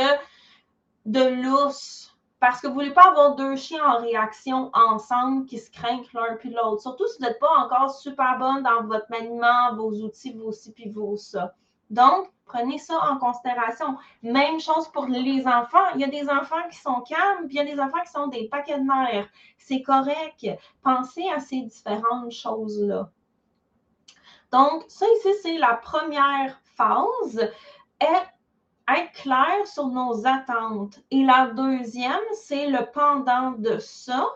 de 1.06 1.44
lousse. 1.44 2.10
Parce 2.40 2.60
que 2.60 2.68
vous 2.68 2.74
ne 2.74 2.80
voulez 2.80 2.94
pas 2.94 3.10
avoir 3.10 3.36
deux 3.36 3.56
chiens 3.56 3.86
en 3.86 4.02
réaction 4.02 4.70
ensemble 4.74 5.46
qui 5.46 5.60
se 5.60 5.72
craignent 5.72 6.04
l'un 6.14 6.36
puis 6.38 6.50
l'autre. 6.50 6.82
Surtout 6.82 7.08
si 7.08 7.18
vous 7.20 7.26
n'êtes 7.26 7.40
pas 7.40 7.52
encore 7.58 7.92
super 7.92 8.38
bonne 8.38 8.64
dans 8.64 8.84
votre 8.84 9.06
maniement, 9.10 9.76
vos 9.76 9.92
outils, 9.92 10.34
vos 10.34 10.52
ci 10.52 10.74
puis 10.74 10.90
vos 10.90 11.16
ça. 11.16 11.54
Donc, 11.94 12.28
prenez 12.46 12.80
ça 12.80 12.96
en 13.12 13.18
considération. 13.20 13.98
Même 14.24 14.60
chose 14.60 14.88
pour 14.90 15.06
les 15.06 15.46
enfants. 15.46 15.92
Il 15.94 16.02
y 16.02 16.04
a 16.04 16.08
des 16.08 16.28
enfants 16.28 16.68
qui 16.72 16.78
sont 16.78 17.02
calmes, 17.02 17.48
puis 17.48 17.56
il 17.56 17.58
y 17.58 17.60
a 17.60 17.66
des 17.66 17.80
enfants 17.80 18.02
qui 18.04 18.12
sont 18.12 18.28
des 18.28 18.48
paquets 18.50 18.80
de 18.80 18.84
nerfs. 18.84 19.30
C'est 19.60 19.84
correct. 19.84 20.48
Pensez 20.84 21.30
à 21.30 21.40
ces 21.40 21.62
différentes 21.62 22.32
choses-là. 22.32 23.10
Donc, 24.52 24.86
ça 24.88 25.06
ici, 25.18 25.30
c'est 25.44 25.58
la 25.60 25.76
première 25.76 26.60
phase. 26.76 27.52
Être 28.02 29.12
clair 29.14 29.66
sur 29.66 29.88
nos 29.88 30.26
attentes. 30.26 31.00
Et 31.12 31.24
la 31.24 31.48
deuxième, 31.48 32.26
c'est 32.34 32.68
le 32.68 32.92
pendant 32.92 33.52
de 33.52 33.78
ça. 33.78 34.28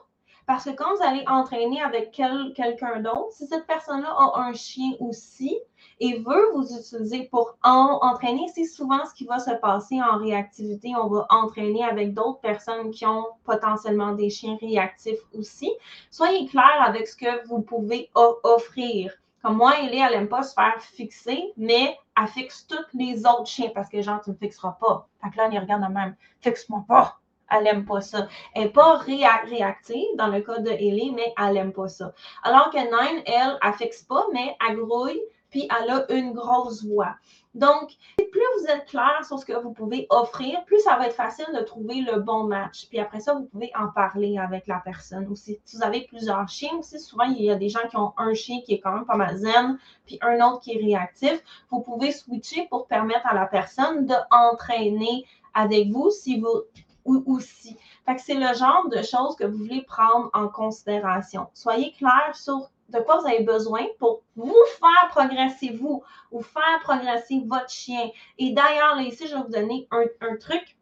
Parce 0.45 0.63
que 0.63 0.69
quand 0.69 0.95
vous 0.95 1.03
allez 1.03 1.25
entraîner 1.27 1.81
avec 1.81 2.11
quelqu'un 2.11 3.01
d'autre, 3.01 3.31
si 3.31 3.47
cette 3.47 3.67
personne-là 3.67 4.09
a 4.09 4.39
un 4.39 4.53
chien 4.53 4.93
aussi, 5.01 5.59
et 5.99 6.19
veut 6.19 6.51
vous 6.53 6.67
utiliser 6.75 7.23
pour 7.31 7.57
entraîner, 7.63 8.45
c'est 8.53 8.65
souvent 8.65 9.05
ce 9.05 9.13
qui 9.13 9.25
va 9.25 9.39
se 9.39 9.51
passer 9.51 10.01
en 10.01 10.17
réactivité. 10.19 10.93
On 10.95 11.07
va 11.07 11.25
entraîner 11.29 11.83
avec 11.83 12.13
d'autres 12.13 12.39
personnes 12.39 12.91
qui 12.91 13.05
ont 13.05 13.25
potentiellement 13.43 14.11
des 14.13 14.29
chiens 14.29 14.57
réactifs 14.61 15.19
aussi. 15.33 15.71
Soyez 16.11 16.47
clair 16.47 16.83
avec 16.85 17.07
ce 17.07 17.15
que 17.15 17.47
vous 17.47 17.61
pouvez 17.61 18.09
offrir. 18.15 19.13
Comme 19.43 19.57
moi, 19.57 19.79
Ellie, 19.79 19.99
elle 19.99 20.11
n'aime 20.11 20.27
pas 20.27 20.43
se 20.43 20.53
faire 20.53 20.81
fixer, 20.81 21.53
mais 21.57 21.97
elle 22.19 22.27
fixe 22.27 22.67
tous 22.67 22.97
les 22.97 23.25
autres 23.25 23.45
chiens 23.45 23.71
parce 23.73 23.89
que 23.89 24.01
genre, 24.01 24.21
tu 24.21 24.29
ne 24.29 24.35
me 24.35 24.39
fixeras 24.39 24.77
pas. 24.79 25.07
Fait 25.23 25.29
que 25.29 25.37
là, 25.37 25.49
elle 25.51 25.59
regarde 25.59 25.91
même. 25.91 26.15
Fixe-moi 26.41 26.83
pas. 26.87 27.19
Elle 27.49 27.63
n'aime 27.63 27.85
pas 27.85 28.01
ça. 28.01 28.27
Elle 28.53 28.63
n'est 28.63 28.69
pas 28.69 28.97
réactive 28.97 30.15
dans 30.17 30.27
le 30.27 30.41
cas 30.41 30.59
de 30.59 30.69
Ellie, 30.69 31.13
mais 31.15 31.33
elle 31.37 31.53
n'aime 31.53 31.71
pas 31.71 31.87
ça. 31.87 32.11
Alors 32.43 32.71
que 32.71 32.77
Nine, 32.77 33.23
elle, 33.25 33.57
elle 33.63 33.73
fixe 33.73 34.03
pas, 34.03 34.25
mais 34.33 34.55
elle 34.67 34.75
grouille, 34.77 35.21
puis 35.49 35.67
elle 35.79 35.89
a 35.89 36.11
une 36.11 36.33
grosse 36.33 36.83
voix. 36.83 37.15
Donc, 37.53 37.95
plus 38.17 38.41
vous 38.59 38.67
êtes 38.67 38.85
clair 38.85 39.25
sur 39.25 39.39
ce 39.39 39.45
que 39.45 39.53
vous 39.53 39.71
pouvez 39.71 40.05
offrir, 40.11 40.63
plus 40.65 40.79
ça 40.79 40.95
va 40.95 41.07
être 41.07 41.15
facile 41.15 41.47
de 41.55 41.61
trouver 41.61 42.01
le 42.01 42.19
bon 42.19 42.43
match. 42.43 42.87
Puis 42.87 42.99
après 42.99 43.19
ça, 43.19 43.33
vous 43.33 43.45
pouvez 43.45 43.71
en 43.75 43.87
parler 43.87 44.37
avec 44.37 44.67
la 44.67 44.79
personne 44.79 45.27
aussi. 45.29 45.59
Si 45.65 45.77
vous 45.77 45.83
avez 45.83 46.01
plusieurs 46.01 46.47
chiens 46.47 46.77
aussi, 46.77 46.99
souvent, 46.99 47.23
il 47.23 47.41
y 47.41 47.49
a 47.49 47.55
des 47.55 47.69
gens 47.69 47.87
qui 47.89 47.97
ont 47.97 48.13
un 48.17 48.35
chien 48.35 48.61
qui 48.63 48.75
est 48.75 48.79
quand 48.79 48.93
même 48.93 49.05
pas 49.05 49.15
mal 49.15 49.37
zen, 49.37 49.79
puis 50.05 50.19
un 50.21 50.39
autre 50.45 50.59
qui 50.59 50.73
est 50.73 50.83
réactif. 50.83 51.41
Vous 51.71 51.81
pouvez 51.81 52.11
switcher 52.11 52.67
pour 52.69 52.85
permettre 52.85 53.25
à 53.25 53.33
la 53.33 53.47
personne 53.47 54.05
d'entraîner 54.05 55.25
avec 55.55 55.89
vous 55.89 56.11
si 56.11 56.39
vous 56.39 56.63
aussi. 57.05 57.77
Fait 58.05 58.15
que 58.15 58.21
c'est 58.21 58.35
le 58.35 58.53
genre 58.53 58.87
de 58.89 59.01
choses 59.01 59.35
que 59.35 59.45
vous 59.45 59.57
voulez 59.57 59.81
prendre 59.81 60.29
en 60.33 60.47
considération. 60.47 61.47
Soyez 61.53 61.93
clair 61.93 62.35
sur 62.35 62.69
de 62.89 62.99
quoi 62.99 63.19
vous 63.19 63.27
avez 63.27 63.43
besoin 63.43 63.85
pour 63.99 64.23
vous 64.35 64.55
faire 64.79 65.09
progresser 65.09 65.69
vous, 65.69 66.03
ou 66.31 66.41
faire 66.41 66.79
progresser 66.81 67.41
votre 67.45 67.69
chien. 67.69 68.09
Et 68.37 68.51
d'ailleurs, 68.51 68.99
ici, 69.01 69.27
je 69.27 69.35
vais 69.35 69.41
vous 69.41 69.51
donner 69.51 69.87
un, 69.91 70.35
truc 70.37 70.77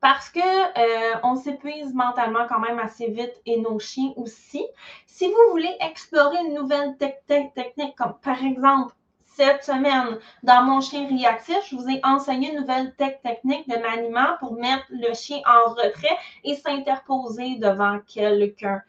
parce 0.00 0.30
que 0.30 0.40
euh, 0.40 1.18
on 1.22 1.36
s'épuise 1.36 1.94
mentalement 1.94 2.46
quand 2.48 2.58
même 2.58 2.78
assez 2.78 3.08
vite 3.08 3.40
et 3.46 3.60
nos 3.60 3.78
chiens 3.78 4.12
aussi. 4.16 4.66
Si 5.06 5.26
vous 5.26 5.50
voulez 5.50 5.76
explorer 5.80 6.38
une 6.46 6.54
nouvelle 6.54 6.96
technique, 6.96 7.96
comme 7.96 8.14
par 8.22 8.42
exemple 8.44 8.94
cette 9.34 9.64
semaine, 9.64 10.18
dans 10.42 10.62
mon 10.64 10.80
chien 10.80 11.08
réactif, 11.08 11.58
je 11.70 11.76
vous 11.76 11.88
ai 11.88 12.00
enseigné 12.04 12.52
une 12.52 12.60
nouvelle 12.60 12.94
technique 12.96 13.68
de 13.68 13.76
maniement 13.76 14.36
pour 14.40 14.54
mettre 14.54 14.84
le 14.90 15.14
chien 15.14 15.40
en 15.46 15.70
retrait 15.70 16.18
et 16.44 16.54
s'interposer 16.56 17.56
devant 17.56 18.00
quelqu'un 18.06 18.82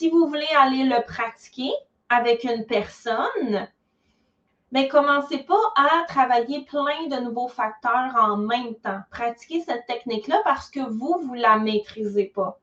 si 0.00 0.08
vous 0.08 0.26
voulez 0.28 0.48
aller 0.58 0.84
le 0.84 1.04
pratiquer 1.04 1.70
avec 2.08 2.44
une 2.44 2.64
personne, 2.64 3.68
mais 4.72 4.88
commencez 4.88 5.36
pas 5.42 5.60
à 5.76 6.06
travailler 6.08 6.64
plein 6.64 7.06
de 7.08 7.22
nouveaux 7.22 7.48
facteurs 7.48 8.14
en 8.16 8.38
même 8.38 8.76
temps. 8.76 9.02
Pratiquez 9.10 9.60
cette 9.60 9.84
technique-là 9.84 10.40
parce 10.42 10.70
que 10.70 10.80
vous, 10.80 11.20
vous 11.22 11.34
la 11.34 11.58
maîtrisez 11.58 12.32
pas. 12.34 12.58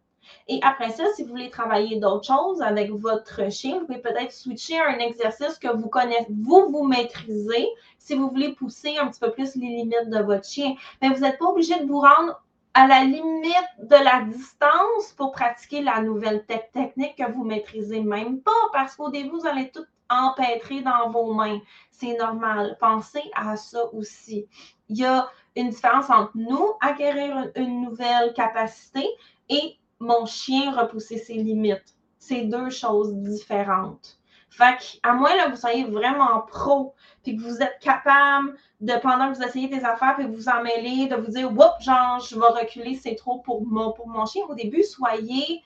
Et 0.47 0.59
après 0.61 0.91
ça, 0.91 1.03
si 1.15 1.23
vous 1.23 1.29
voulez 1.29 1.49
travailler 1.49 1.99
d'autres 1.99 2.27
choses 2.27 2.61
avec 2.61 2.91
votre 2.91 3.51
chien, 3.51 3.79
vous 3.79 3.85
pouvez 3.85 3.99
peut-être 3.99 4.31
switcher 4.31 4.79
à 4.79 4.89
un 4.89 4.99
exercice 4.99 5.57
que 5.57 5.75
vous 5.75 5.89
connaissez, 5.89 6.27
vous, 6.29 6.69
vous 6.69 6.83
maîtrisez, 6.83 7.67
si 7.97 8.15
vous 8.15 8.29
voulez 8.29 8.53
pousser 8.53 8.97
un 8.97 9.07
petit 9.07 9.19
peu 9.19 9.31
plus 9.31 9.55
les 9.55 9.67
limites 9.67 10.09
de 10.09 10.19
votre 10.19 10.45
chien. 10.45 10.75
Mais 11.01 11.09
vous 11.09 11.21
n'êtes 11.21 11.37
pas 11.37 11.45
obligé 11.45 11.79
de 11.79 11.85
vous 11.85 11.99
rendre 11.99 12.41
à 12.73 12.87
la 12.87 13.03
limite 13.03 13.53
de 13.79 13.95
la 13.95 14.21
distance 14.21 15.11
pour 15.17 15.31
pratiquer 15.31 15.81
la 15.81 16.01
nouvelle 16.01 16.45
technique 16.45 17.15
que 17.17 17.31
vous 17.31 17.43
maîtrisez 17.43 18.01
même 18.01 18.39
pas 18.41 18.51
parce 18.71 18.95
qu'au 18.95 19.09
début, 19.09 19.29
vous 19.29 19.47
allez 19.47 19.71
tout 19.71 19.85
empêtrer 20.09 20.81
dans 20.81 21.09
vos 21.09 21.33
mains. 21.33 21.59
C'est 21.91 22.15
normal. 22.17 22.77
Pensez 22.79 23.23
à 23.33 23.55
ça 23.55 23.83
aussi. 23.93 24.47
Il 24.89 24.97
y 24.97 25.05
a 25.05 25.27
une 25.55 25.69
différence 25.69 26.09
entre 26.09 26.31
nous 26.35 26.73
acquérir 26.79 27.49
une 27.55 27.81
nouvelle 27.81 28.33
capacité 28.33 29.05
et 29.49 29.77
mon 29.99 30.25
chien 30.25 30.71
repousser 30.71 31.17
ses 31.17 31.35
limites. 31.35 31.95
C'est 32.19 32.43
deux 32.43 32.69
choses 32.69 33.13
différentes. 33.15 34.19
Fait 34.49 34.99
à 35.03 35.13
moins 35.13 35.31
que 35.31 35.51
vous 35.51 35.55
soyez 35.55 35.83
vraiment 35.83 36.41
pro, 36.41 36.95
puis 37.23 37.37
que 37.37 37.43
vous 37.43 37.61
êtes 37.61 37.77
capable 37.79 38.55
de, 38.81 38.93
pendant 39.01 39.31
que 39.31 39.37
vous 39.37 39.43
essayez 39.43 39.67
des 39.67 39.83
affaires, 39.85 40.15
puis 40.15 40.25
que 40.25 40.31
vous 40.31 40.49
en 40.49 40.63
mêlez, 40.63 41.07
de 41.07 41.15
vous 41.15 41.29
dire, 41.29 41.51
oups, 41.51 41.81
genre, 41.81 42.19
je 42.19 42.35
vais 42.35 42.61
reculer, 42.61 42.95
c'est 42.95 43.15
trop 43.15 43.39
pour 43.39 43.65
mon, 43.65 43.91
pour 43.91 44.07
mon 44.07 44.25
chien. 44.25 44.43
Au 44.49 44.55
début, 44.55 44.83
soyez 44.83 45.63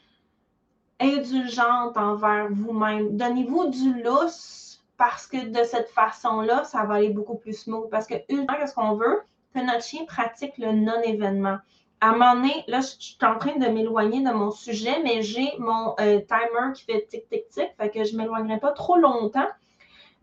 indulgente 1.00 1.96
envers 1.98 2.48
vous-même. 2.52 3.16
Donnez-vous 3.18 3.70
du 3.70 4.04
lousse 4.04 4.84
parce 4.98 5.26
que 5.26 5.48
de 5.48 5.64
cette 5.64 5.90
façon-là, 5.90 6.64
ça 6.64 6.84
va 6.84 6.96
aller 6.96 7.10
beaucoup 7.10 7.36
plus 7.36 7.54
smooth. 7.54 7.90
Parce 7.90 8.08
que, 8.08 8.16
une 8.30 8.46
qu'est-ce 8.46 8.76
qu'on 8.76 8.96
veut? 8.96 9.22
Que 9.54 9.60
notre 9.60 9.84
chien 9.84 10.06
pratique 10.06 10.58
le 10.58 10.74
non-événement 10.74 11.58
à 12.02 12.10
un 12.10 12.12
moment 12.14 12.34
donné, 12.34 12.64
là, 12.68 12.82
je, 12.82 12.88
suis 13.00 13.18
en 13.22 13.38
train 13.38 13.58
de 13.58 13.68
m'éloigner 13.68 14.22
de 14.22 14.32
mon 14.32 14.50
sujet, 14.50 15.00
mais 15.04 15.22
j'ai 15.22 15.54
mon 15.60 15.94
euh, 16.00 16.20
timer 16.20 16.74
qui 16.74 16.84
fait 16.84 17.06
tic-tic-tic, 17.08 17.70
fait 17.78 17.90
que 17.92 18.04
je 18.04 18.14
ne 18.14 18.18
m'éloignerai 18.18 18.60
pas 18.60 18.72
trop 18.72 18.98
longtemps. 18.98 19.48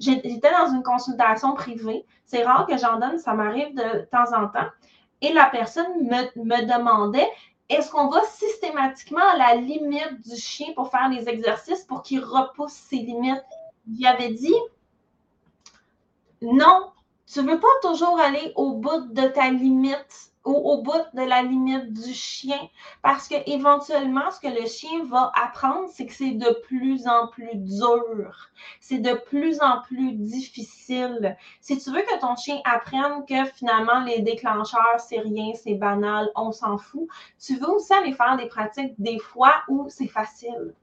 J'étais 0.00 0.50
dans 0.50 0.72
une 0.72 0.82
consultation 0.82 1.54
privée. 1.54 2.04
C'est 2.24 2.44
rare 2.44 2.66
que 2.66 2.76
j'en 2.76 2.98
donne, 2.98 3.18
ça 3.18 3.34
m'arrive 3.34 3.74
de 3.74 4.06
temps 4.10 4.32
en 4.36 4.48
temps. 4.48 4.68
Et 5.20 5.32
la 5.32 5.46
personne 5.46 6.04
me, 6.04 6.44
me 6.44 6.66
demandait 6.66 7.28
est-ce 7.68 7.90
qu'on 7.90 8.08
va 8.08 8.22
systématiquement 8.22 9.26
à 9.32 9.36
la 9.36 9.54
limite 9.56 10.20
du 10.28 10.36
chien 10.36 10.68
pour 10.74 10.90
faire 10.90 11.08
les 11.08 11.28
exercices 11.28 11.84
pour 11.84 12.02
qu'il 12.02 12.20
repousse 12.20 12.72
ses 12.72 12.96
limites? 12.96 13.44
Il 13.88 14.06
avait 14.06 14.32
dit 14.32 14.54
non, 16.42 16.90
tu 17.26 17.40
ne 17.42 17.50
veux 17.50 17.60
pas 17.60 17.66
toujours 17.82 18.18
aller 18.18 18.52
au 18.56 18.74
bout 18.74 19.12
de 19.12 19.28
ta 19.28 19.50
limite 19.50 20.27
au, 20.50 20.82
bout 20.82 20.92
de 21.14 21.22
la 21.22 21.42
limite 21.42 21.92
du 21.92 22.12
chien. 22.12 22.60
Parce 23.02 23.28
que 23.28 23.36
éventuellement, 23.46 24.30
ce 24.30 24.40
que 24.40 24.48
le 24.48 24.66
chien 24.66 25.04
va 25.06 25.32
apprendre, 25.34 25.88
c'est 25.92 26.06
que 26.06 26.12
c'est 26.12 26.32
de 26.32 26.60
plus 26.66 27.06
en 27.06 27.28
plus 27.28 27.54
dur. 27.54 28.50
C'est 28.80 28.98
de 28.98 29.14
plus 29.14 29.60
en 29.60 29.82
plus 29.82 30.12
difficile. 30.12 31.36
Si 31.60 31.78
tu 31.78 31.90
veux 31.90 32.02
que 32.02 32.20
ton 32.20 32.36
chien 32.36 32.60
apprenne 32.64 33.24
que 33.26 33.44
finalement, 33.54 34.00
les 34.00 34.20
déclencheurs, 34.20 34.98
c'est 34.98 35.20
rien, 35.20 35.52
c'est 35.54 35.74
banal, 35.74 36.30
on 36.34 36.52
s'en 36.52 36.78
fout, 36.78 37.08
tu 37.38 37.56
veux 37.56 37.70
aussi 37.70 37.92
aller 37.92 38.12
faire 38.12 38.36
des 38.36 38.46
pratiques 38.46 38.94
des 38.98 39.18
fois 39.18 39.54
où 39.68 39.86
c'est 39.88 40.08
facile. 40.08 40.74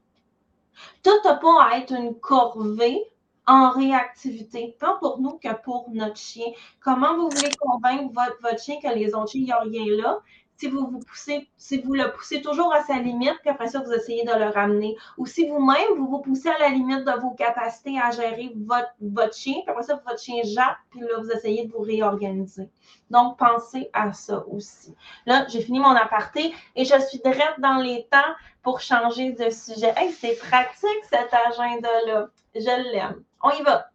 Tout 1.03 1.17
n'a 1.23 1.35
pas 1.35 1.63
à 1.63 1.77
être 1.77 1.93
une 1.93 2.15
corvée 2.19 3.01
en 3.47 3.69
réactivité, 3.69 4.75
tant 4.79 4.97
pour 4.99 5.19
nous 5.19 5.37
que 5.37 5.53
pour 5.63 5.87
notre 5.91 6.17
chien. 6.17 6.47
Comment 6.79 7.15
vous 7.15 7.29
voulez 7.29 7.51
convaincre 7.59 8.11
votre, 8.13 8.37
votre 8.41 8.61
chien 8.61 8.77
que 8.81 8.93
les 8.93 9.13
autres 9.13 9.31
chiens, 9.31 9.41
il 9.41 9.45
n'y 9.45 9.51
a 9.51 9.59
rien 9.59 9.97
là? 10.01 10.21
si 10.57 10.67
vous 10.67 10.87
vous 10.87 10.99
poussez, 10.99 11.49
si 11.57 11.81
vous 11.81 11.93
le 11.93 12.11
poussez 12.13 12.41
toujours 12.41 12.73
à 12.73 12.81
sa 12.83 12.97
limite, 12.99 13.37
puis 13.41 13.49
après 13.49 13.67
ça, 13.67 13.79
vous 13.79 13.91
essayez 13.91 14.23
de 14.23 14.31
le 14.31 14.49
ramener. 14.49 14.95
Ou 15.17 15.25
si 15.25 15.47
vous-même, 15.47 15.97
vous 15.97 16.07
vous 16.07 16.19
poussez 16.19 16.49
à 16.49 16.57
la 16.59 16.69
limite 16.69 17.03
de 17.03 17.19
vos 17.19 17.31
capacités 17.31 17.99
à 17.99 18.11
gérer 18.11 18.53
votre, 18.55 18.93
votre 19.01 19.35
chien, 19.35 19.55
puis 19.63 19.69
après 19.69 19.83
ça, 19.83 20.01
votre 20.07 20.19
chien 20.19 20.41
jappe, 20.43 20.77
puis 20.91 21.01
là, 21.01 21.19
vous 21.19 21.29
essayez 21.31 21.65
de 21.65 21.71
vous 21.71 21.81
réorganiser. 21.81 22.69
Donc, 23.09 23.37
pensez 23.37 23.89
à 23.93 24.13
ça 24.13 24.45
aussi. 24.47 24.95
Là, 25.25 25.45
j'ai 25.49 25.61
fini 25.61 25.79
mon 25.79 25.95
aparté 25.95 26.53
et 26.75 26.85
je 26.85 26.99
suis 27.07 27.19
direct 27.19 27.59
dans 27.59 27.77
les 27.77 28.07
temps 28.09 28.33
pour 28.63 28.79
changer 28.79 29.33
de 29.33 29.49
sujet. 29.49 29.93
Hey, 29.97 30.11
c'est 30.11 30.37
pratique 30.37 31.03
cet 31.09 31.33
agenda-là. 31.33 32.29
Je 32.55 32.91
l'aime. 32.93 33.23
On 33.45 33.51
y 33.51 33.61
va. 33.61 33.91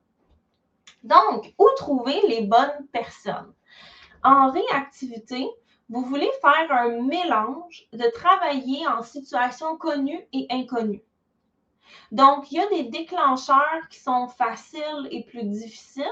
Donc, 1.03 1.53
où 1.59 1.69
trouver 1.77 2.21
les 2.29 2.43
bonnes 2.43 2.87
personnes? 2.93 3.53
En 4.23 4.53
réactivité, 4.53 5.45
vous 5.89 6.03
voulez 6.03 6.31
faire 6.41 6.71
un 6.71 7.03
mélange 7.03 7.89
de 7.93 8.09
travailler 8.11 8.87
en 8.87 9.03
situation 9.03 9.77
connue 9.77 10.25
et 10.33 10.47
inconnue. 10.51 11.03
Donc, 12.13 12.51
il 12.51 12.57
y 12.57 12.61
a 12.61 12.67
des 12.69 12.85
déclencheurs 12.85 13.89
qui 13.91 13.99
sont 13.99 14.29
faciles 14.29 15.09
et 15.11 15.23
plus 15.25 15.45
difficiles, 15.45 16.05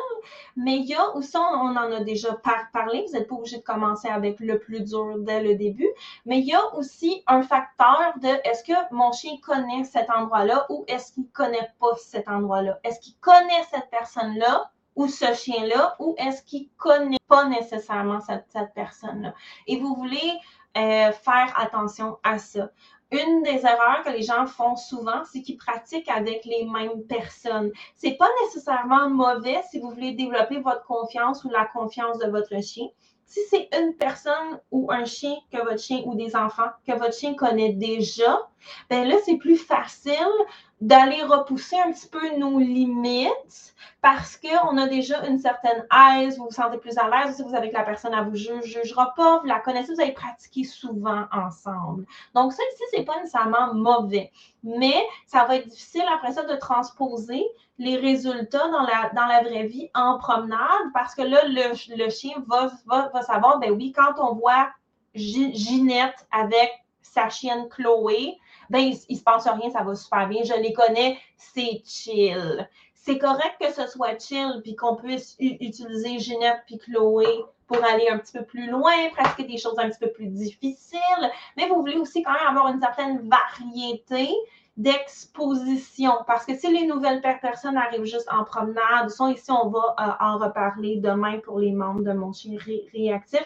mais 0.56 0.76
il 0.76 0.86
y 0.86 0.94
a 0.94 1.14
aussi, 1.14 1.36
on 1.36 1.76
en 1.76 1.76
a 1.76 2.00
déjà 2.00 2.34
parlé, 2.72 3.04
vous 3.06 3.12
n'êtes 3.12 3.28
pas 3.28 3.34
obligé 3.34 3.58
de 3.58 3.62
commencer 3.62 4.08
avec 4.08 4.40
le 4.40 4.58
plus 4.58 4.82
dur 4.82 5.16
dès 5.18 5.42
le 5.42 5.54
début, 5.54 5.88
mais 6.26 6.38
il 6.38 6.46
y 6.46 6.54
a 6.54 6.74
aussi 6.74 7.22
un 7.26 7.42
facteur 7.42 8.14
de 8.20 8.28
est-ce 8.48 8.64
que 8.64 8.94
mon 8.94 9.12
chien 9.12 9.36
connaît 9.42 9.84
cet 9.84 10.10
endroit-là 10.10 10.66
ou 10.68 10.84
est-ce 10.88 11.12
qu'il 11.12 11.24
ne 11.24 11.28
connaît 11.28 11.70
pas 11.80 11.94
cet 11.96 12.28
endroit-là? 12.28 12.78
Est-ce 12.84 13.00
qu'il 13.00 13.16
connaît 13.20 13.64
cette 13.70 13.90
personne-là 13.90 14.70
ou 14.98 15.06
ce 15.06 15.32
chien-là, 15.32 15.94
ou 16.00 16.16
est-ce 16.18 16.42
qu'il 16.42 16.62
ne 16.62 16.68
connaît 16.76 17.18
pas 17.28 17.44
nécessairement 17.46 18.20
cette, 18.20 18.74
personne-là? 18.74 19.32
Et 19.68 19.78
vous 19.78 19.94
voulez 19.94 20.32
euh, 20.76 21.12
faire 21.12 21.54
attention 21.56 22.18
à 22.24 22.38
ça. 22.38 22.70
Une 23.10 23.42
des 23.42 23.64
erreurs 23.64 24.02
que 24.04 24.10
les 24.10 24.22
gens 24.22 24.46
font 24.46 24.76
souvent, 24.76 25.22
c'est 25.24 25.40
qu'ils 25.40 25.56
pratiquent 25.56 26.10
avec 26.10 26.44
les 26.44 26.66
mêmes 26.66 27.04
personnes. 27.04 27.72
C'est 27.94 28.16
pas 28.18 28.28
nécessairement 28.44 29.08
mauvais 29.08 29.60
si 29.70 29.80
vous 29.80 29.90
voulez 29.90 30.12
développer 30.12 30.60
votre 30.60 30.84
confiance 30.84 31.42
ou 31.44 31.48
la 31.48 31.64
confiance 31.64 32.18
de 32.18 32.30
votre 32.30 32.62
chien. 32.62 32.86
Si 33.24 33.40
c'est 33.50 33.68
une 33.78 33.94
personne 33.94 34.60
ou 34.70 34.90
un 34.90 35.04
chien 35.04 35.36
que 35.50 35.58
votre 35.58 35.80
chien 35.80 36.02
ou 36.04 36.14
des 36.14 36.34
enfants 36.34 36.70
que 36.86 36.92
votre 36.92 37.14
chien 37.14 37.34
connaît 37.34 37.72
déjà, 37.72 38.48
ben 38.90 39.06
là, 39.06 39.16
c'est 39.24 39.36
plus 39.36 39.56
facile 39.56 40.14
d'aller 40.80 41.22
repousser 41.22 41.76
un 41.84 41.90
petit 41.92 42.08
peu 42.08 42.36
nos 42.36 42.58
limites 42.58 43.74
parce 44.00 44.36
qu'on 44.36 44.76
a 44.76 44.86
déjà 44.86 45.26
une 45.26 45.38
certaine 45.38 45.84
aise, 46.16 46.38
vous 46.38 46.44
vous 46.44 46.50
sentez 46.52 46.78
plus 46.78 46.96
à 46.98 47.08
l'aise, 47.08 47.36
si 47.36 47.42
vous 47.42 47.50
savez 47.50 47.70
que 47.70 47.74
la 47.76 47.82
personne 47.82 48.12
ne 48.12 48.22
vous 48.22 48.36
jugera 48.36 49.12
pas, 49.16 49.40
vous 49.40 49.46
la 49.46 49.58
connaissez, 49.58 49.92
vous 49.92 50.00
avez 50.00 50.12
pratiqué 50.12 50.62
souvent 50.62 51.24
ensemble. 51.32 52.06
Donc, 52.34 52.52
ça 52.52 52.62
ici, 52.74 52.84
ce 52.92 52.98
n'est 52.98 53.04
pas 53.04 53.18
nécessairement 53.18 53.74
mauvais, 53.74 54.30
mais 54.62 54.94
ça 55.26 55.44
va 55.44 55.56
être 55.56 55.66
difficile 55.66 56.04
après 56.14 56.32
ça 56.32 56.44
de 56.44 56.54
transposer 56.54 57.44
les 57.78 57.96
résultats 57.96 58.68
dans 58.68 58.82
la, 58.82 59.10
dans 59.14 59.26
la 59.26 59.42
vraie 59.42 59.66
vie 59.66 59.90
en 59.94 60.18
promenade 60.18 60.92
parce 60.94 61.14
que 61.14 61.22
là, 61.22 61.44
le, 61.46 61.96
le 61.96 62.10
chien 62.10 62.34
va, 62.46 62.70
va, 62.86 63.08
va 63.08 63.22
savoir, 63.22 63.58
ben 63.58 63.72
oui, 63.72 63.92
quand 63.92 64.14
on 64.18 64.34
voit 64.34 64.68
Ginette 65.14 66.26
avec 66.30 66.70
sa 67.02 67.28
chienne 67.28 67.68
Chloé, 67.68 68.38
ben, 68.70 68.80
il, 68.80 68.98
ne 69.08 69.16
se 69.16 69.22
passe 69.22 69.46
rien, 69.46 69.70
ça 69.70 69.82
va 69.82 69.94
super 69.94 70.28
bien. 70.28 70.42
Je 70.44 70.54
les 70.54 70.72
connais, 70.72 71.18
c'est 71.36 71.82
chill. 71.84 72.68
C'est 72.94 73.18
correct 73.18 73.56
que 73.60 73.72
ce 73.72 73.86
soit 73.86 74.18
chill, 74.20 74.60
puis 74.62 74.76
qu'on 74.76 74.96
puisse 74.96 75.36
utiliser 75.38 76.18
Ginette 76.18 76.62
puis 76.66 76.78
Chloé 76.78 77.26
pour 77.66 77.84
aller 77.84 78.08
un 78.08 78.18
petit 78.18 78.32
peu 78.32 78.44
plus 78.44 78.68
loin, 78.70 78.92
pratiquer 79.16 79.44
des 79.44 79.58
choses 79.58 79.78
un 79.78 79.88
petit 79.88 79.98
peu 79.98 80.10
plus 80.10 80.26
difficiles, 80.26 81.30
mais 81.56 81.68
vous 81.68 81.76
voulez 81.76 81.96
aussi 81.96 82.22
quand 82.22 82.32
même 82.32 82.48
avoir 82.48 82.68
une 82.68 82.80
certaine 82.80 83.28
variété 83.28 84.30
d'exposition. 84.78 86.12
Parce 86.26 86.46
que 86.46 86.56
si 86.56 86.72
les 86.72 86.86
nouvelles 86.86 87.20
personnes 87.20 87.76
arrivent 87.76 88.04
juste 88.04 88.28
en 88.32 88.44
promenade, 88.44 89.10
sont 89.10 89.28
ici, 89.28 89.50
on 89.50 89.68
va 89.68 89.96
euh, 90.00 90.24
en 90.24 90.38
reparler 90.38 90.96
demain 90.96 91.38
pour 91.40 91.58
les 91.58 91.72
membres 91.72 92.02
de 92.02 92.12
mon 92.12 92.32
chien 92.32 92.56
réactif. 92.94 93.44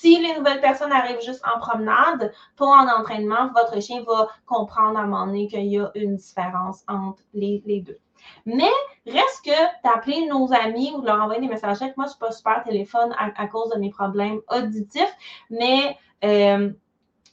Si 0.00 0.18
les 0.18 0.34
nouvelles 0.34 0.62
personnes 0.62 0.92
arrivent 0.92 1.20
juste 1.20 1.42
en 1.46 1.58
promenade, 1.60 2.32
pas 2.56 2.64
en 2.64 2.88
entraînement, 2.88 3.50
votre 3.54 3.82
chien 3.82 4.02
va 4.02 4.28
comprendre 4.46 4.98
à 4.98 5.02
un 5.02 5.06
moment 5.06 5.26
donné 5.26 5.46
qu'il 5.46 5.66
y 5.66 5.78
a 5.78 5.90
une 5.94 6.16
différence 6.16 6.84
entre 6.88 7.22
les, 7.34 7.82
deux. 7.86 7.98
Mais 8.46 8.70
reste 9.06 9.44
que 9.44 9.84
d'appeler 9.84 10.26
nos 10.26 10.50
amis 10.54 10.90
ou 10.96 11.02
de 11.02 11.06
leur 11.06 11.20
envoyer 11.20 11.42
des 11.42 11.48
messages. 11.48 11.80
Moi, 11.80 11.90
je 11.98 12.02
ne 12.02 12.08
suis 12.08 12.18
pas 12.18 12.32
super 12.32 12.64
téléphone 12.64 13.14
à, 13.18 13.46
cause 13.46 13.68
de 13.74 13.78
mes 13.78 13.90
problèmes 13.90 14.40
auditifs, 14.48 15.14
mais 15.50 15.98
euh, 16.24 16.70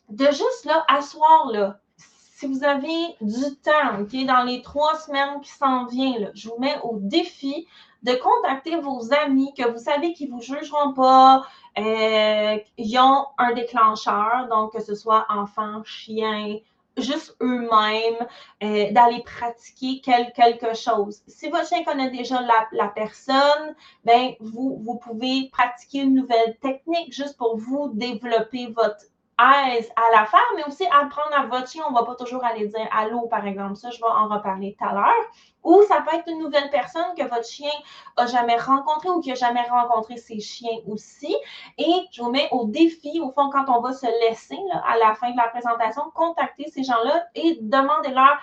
de 0.10 0.26
juste 0.26 0.66
là, 0.66 0.84
asseoir 0.90 1.50
là, 1.54 1.80
si 1.96 2.48
vous 2.48 2.66
avez 2.66 3.16
du 3.22 3.56
temps, 3.64 4.26
dans 4.26 4.44
les 4.44 4.62
trois 4.62 4.96
semaines 4.98 5.40
qui 5.42 5.52
s'en 5.52 5.86
viennent, 5.86 6.32
je 6.36 6.50
vous 6.50 6.60
mets 6.60 6.78
au 6.84 6.98
défi 7.00 7.66
de 8.04 8.14
contacter 8.14 8.76
vos 8.78 9.14
amis 9.14 9.54
que 9.58 9.68
vous 9.68 9.80
savez 9.80 10.14
qu'ils 10.14 10.30
ne 10.30 10.36
vous 10.36 10.42
jugeront 10.42 10.94
pas, 10.94 11.46
euh, 11.78 12.58
ils 12.78 12.98
ont 13.00 13.28
un 13.38 13.54
déclencheur, 13.54 14.48
donc 14.50 14.74
que 14.74 14.82
ce 14.82 14.96
soit 14.96 15.26
enfant, 15.30 15.84
chien, 15.84 16.58
juste 16.98 17.36
eux-mêmes, 17.42 18.26
euh, 18.64 18.92
d'aller 18.92 19.22
pratiquer 19.24 20.02
quelque 20.02 20.76
chose. 20.76 21.22
Si 21.28 21.50
votre 21.50 21.68
chien 21.68 21.84
connaît 21.84 22.10
déjà 22.10 22.42
la, 22.72 22.88
personne, 22.88 23.76
ben 24.04 24.34
vous 24.40 25.00
pouvez 25.04 25.50
pratiquer 25.52 26.00
une 26.00 26.16
nouvelle 26.16 26.58
technique 26.62 27.14
juste 27.14 27.38
pour 27.38 27.58
vous 27.58 27.90
développer 27.94 28.68
votre 28.68 29.06
aise 29.40 29.90
à 29.96 30.16
la 30.16 30.26
faire, 30.26 30.46
mais 30.56 30.66
aussi 30.66 30.86
apprendre 30.88 31.34
à 31.36 31.46
votre 31.46 31.70
chien. 31.70 31.84
On 31.88 31.92
ne 31.92 31.96
va 31.98 32.04
pas 32.04 32.16
toujours 32.16 32.44
aller 32.44 32.68
dire 32.68 32.88
allô, 32.92 33.28
par 33.28 33.46
exemple. 33.46 33.76
Ça, 33.76 33.90
je 33.90 33.98
vais 33.98 34.08
en 34.08 34.28
reparler 34.28 34.76
tout 34.78 34.86
à 34.86 34.94
l'heure. 34.94 35.26
Ou 35.64 35.82
ça 35.84 36.02
peut 36.02 36.16
être 36.16 36.28
une 36.28 36.40
nouvelle 36.40 36.70
personne 36.70 37.14
que 37.18 37.24
votre 37.24 37.46
chien 37.46 37.72
a 38.16 38.26
jamais 38.26 38.58
rencontré 38.58 39.10
ou 39.10 39.20
qui 39.20 39.32
a 39.32 39.36
jamais 39.36 39.64
rencontré 39.64 40.18
ses 40.18 40.40
chiens 40.40 40.78
aussi. 40.88 41.36
Et 41.78 42.08
je 42.12 42.22
vous 42.22 42.32
mets 42.32 42.48
au 42.52 42.66
défi, 42.66 43.20
au 43.22 43.32
fond, 43.32 43.50
quand 43.50 43.66
on 43.68 43.82
va 43.82 43.94
se 43.94 44.08
laisser 44.28 44.60
à 44.86 44.98
la 44.98 45.14
fin 45.16 45.32
de 45.32 45.38
la 45.38 45.50
présentation, 45.50 46.04
contacter 46.16 46.70
ces 46.70 46.84
gens-là 46.84 47.26
et 47.36 47.58
demandez-leur 47.62 48.38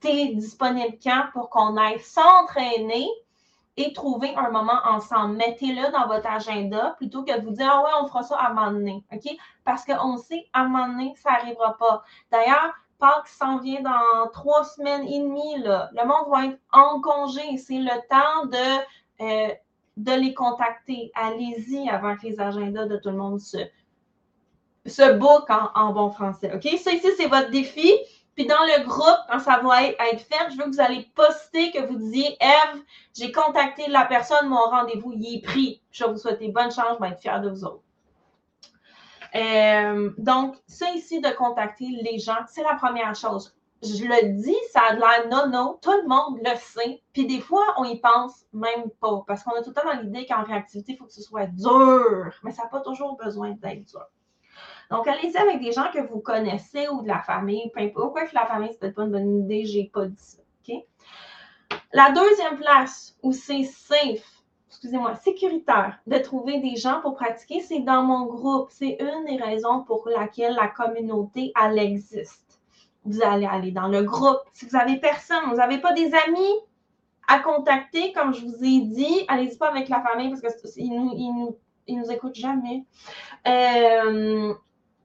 t'es 0.00 0.34
disponible 0.34 0.98
quand 1.02 1.24
pour 1.32 1.48
qu'on 1.48 1.78
aille 1.78 2.00
s'entraîner 2.00 3.08
et 3.76 3.92
trouver 3.92 4.34
un 4.36 4.50
moment 4.50 4.80
ensemble. 4.84 5.36
Mettez-le 5.36 5.90
dans 5.92 6.06
votre 6.06 6.28
agenda 6.28 6.94
plutôt 6.96 7.24
que 7.24 7.36
de 7.36 7.44
vous 7.44 7.52
dire 7.52 7.70
Ah 7.70 7.82
ouais, 7.82 7.90
on 8.02 8.06
fera 8.06 8.22
ça 8.22 8.36
à 8.36 8.50
un 8.50 8.54
moment 8.54 8.72
donné. 8.72 9.04
OK? 9.12 9.36
Parce 9.64 9.84
qu'on 9.84 10.16
sait, 10.16 10.46
à 10.52 10.60
un 10.60 10.68
moment 10.68 10.88
donné, 10.88 11.14
ça 11.16 11.32
n'arrivera 11.32 11.76
pas. 11.76 12.04
D'ailleurs, 12.30 12.74
Pâques 12.98 13.28
s'en 13.28 13.58
vient 13.58 13.82
dans 13.82 14.28
trois 14.32 14.64
semaines 14.64 15.06
et 15.06 15.18
demie. 15.18 15.58
Là. 15.58 15.90
Le 15.92 16.06
monde 16.06 16.30
va 16.30 16.46
être 16.46 16.58
en 16.72 17.00
congé. 17.00 17.56
C'est 17.58 17.78
le 17.78 17.90
temps 18.08 18.46
de, 18.46 19.24
euh, 19.24 19.54
de 19.96 20.12
les 20.12 20.34
contacter. 20.34 21.10
Allez-y 21.14 21.88
avant 21.88 22.16
que 22.16 22.26
les 22.26 22.40
agendas 22.40 22.86
de 22.86 22.96
tout 22.96 23.10
le 23.10 23.16
monde 23.16 23.40
se, 23.40 23.58
se 24.86 25.12
book 25.14 25.50
en, 25.50 25.70
en 25.74 25.92
bon 25.92 26.10
français. 26.10 26.52
OK? 26.54 26.62
Ça 26.78 26.92
ici, 26.92 27.08
c'est 27.16 27.26
votre 27.26 27.50
défi. 27.50 27.92
Puis 28.34 28.46
dans 28.46 28.64
le 28.64 28.84
groupe, 28.84 29.20
quand 29.30 29.38
ça 29.38 29.60
va 29.60 29.84
être 29.84 30.20
fait, 30.20 30.50
je 30.50 30.56
veux 30.56 30.64
que 30.64 30.74
vous 30.74 30.80
allez 30.80 31.08
poster 31.14 31.70
que 31.70 31.86
vous 31.86 31.96
disiez 31.96 32.36
Eve, 32.40 32.82
j'ai 33.16 33.30
contacté 33.30 33.88
la 33.88 34.04
personne, 34.04 34.48
mon 34.48 34.56
rendez-vous, 34.56 35.12
il 35.12 35.36
est 35.36 35.40
pris. 35.40 35.80
Je 35.90 36.04
vous 36.04 36.16
souhaiter 36.16 36.48
bonne 36.48 36.72
chance, 36.72 36.96
je 36.98 37.04
vais 37.04 37.12
être 37.12 37.20
fière 37.20 37.40
de 37.40 37.50
vous 37.50 37.64
autres. 37.64 37.82
Euh, 39.36 40.10
donc, 40.18 40.56
ça 40.66 40.90
ici 40.92 41.20
de 41.20 41.30
contacter 41.30 41.86
les 41.86 42.18
gens, 42.18 42.38
c'est 42.48 42.62
la 42.62 42.74
première 42.74 43.14
chose. 43.14 43.54
Je 43.82 44.04
le 44.04 44.40
dis, 44.40 44.56
ça 44.72 44.80
a 44.80 44.94
l'air 44.94 45.28
non, 45.30 45.48
non, 45.50 45.78
tout 45.82 45.92
le 45.92 46.08
monde 46.08 46.38
le 46.42 46.56
sait. 46.56 47.02
Puis 47.12 47.26
des 47.26 47.40
fois, 47.40 47.74
on 47.76 47.84
y 47.84 48.00
pense 48.00 48.46
même 48.52 48.90
pas. 49.00 49.22
Parce 49.26 49.42
qu'on 49.42 49.52
a 49.52 49.62
tout 49.62 49.70
le 49.70 49.74
temps 49.74 49.84
dans 49.84 50.00
l'idée 50.00 50.26
qu'en 50.26 50.42
réactivité, 50.42 50.92
il 50.92 50.96
faut 50.96 51.04
que 51.04 51.12
ce 51.12 51.22
soit 51.22 51.46
dur. 51.46 52.32
Mais 52.42 52.52
ça 52.52 52.62
n'a 52.62 52.68
pas 52.68 52.80
toujours 52.80 53.16
besoin 53.16 53.50
d'être 53.50 53.84
dur. 53.84 54.06
Donc, 54.94 55.08
allez-y 55.08 55.36
avec 55.36 55.60
des 55.60 55.72
gens 55.72 55.90
que 55.92 56.00
vous 56.00 56.20
connaissez 56.20 56.86
ou 56.88 57.02
de 57.02 57.08
la 57.08 57.18
famille, 57.18 57.68
peu 57.74 57.80
importe. 57.80 58.12
Quoi 58.12 58.26
que 58.26 58.34
la 58.34 58.46
famille, 58.46 58.68
c'est 58.70 58.78
peut-être 58.78 58.94
pas 58.94 59.02
une 59.02 59.10
bonne 59.10 59.40
idée, 59.40 59.64
j'ai 59.64 59.90
pas 59.92 60.06
dit 60.06 60.14
ça. 60.16 60.38
La 61.92 62.12
deuxième 62.12 62.58
place 62.58 63.16
où 63.22 63.32
c'est 63.32 63.64
safe, 63.64 64.42
excusez-moi, 64.68 65.16
sécuritaire 65.16 65.98
de 66.06 66.18
trouver 66.18 66.60
des 66.60 66.76
gens 66.76 67.00
pour 67.00 67.14
pratiquer, 67.14 67.60
c'est 67.60 67.80
dans 67.80 68.02
mon 68.02 68.26
groupe. 68.26 68.68
C'est 68.70 68.96
une 69.00 69.24
des 69.24 69.42
raisons 69.42 69.82
pour 69.82 70.08
laquelle 70.08 70.54
la 70.54 70.68
communauté, 70.68 71.52
elle 71.60 71.78
existe. 71.78 72.60
Vous 73.04 73.20
allez 73.22 73.46
aller 73.46 73.72
dans 73.72 73.88
le 73.88 74.02
groupe. 74.02 74.38
Si 74.52 74.64
vous 74.64 74.76
n'avez 74.76 74.98
personne, 74.98 75.44
vous 75.48 75.56
n'avez 75.56 75.78
pas 75.78 75.92
des 75.92 76.12
amis 76.26 76.54
à 77.26 77.40
contacter, 77.40 78.12
comme 78.12 78.32
je 78.32 78.44
vous 78.44 78.62
ai 78.62 78.80
dit, 78.80 79.24
allez-y 79.26 79.56
pas 79.56 79.70
avec 79.70 79.88
la 79.88 80.00
famille 80.02 80.34
parce 80.40 80.72
qu'ils 80.72 80.90
nous, 80.90 81.14
nous, 81.14 81.56
nous 81.88 82.10
écoutent 82.12 82.34
jamais. 82.34 82.84
Euh, 83.46 84.54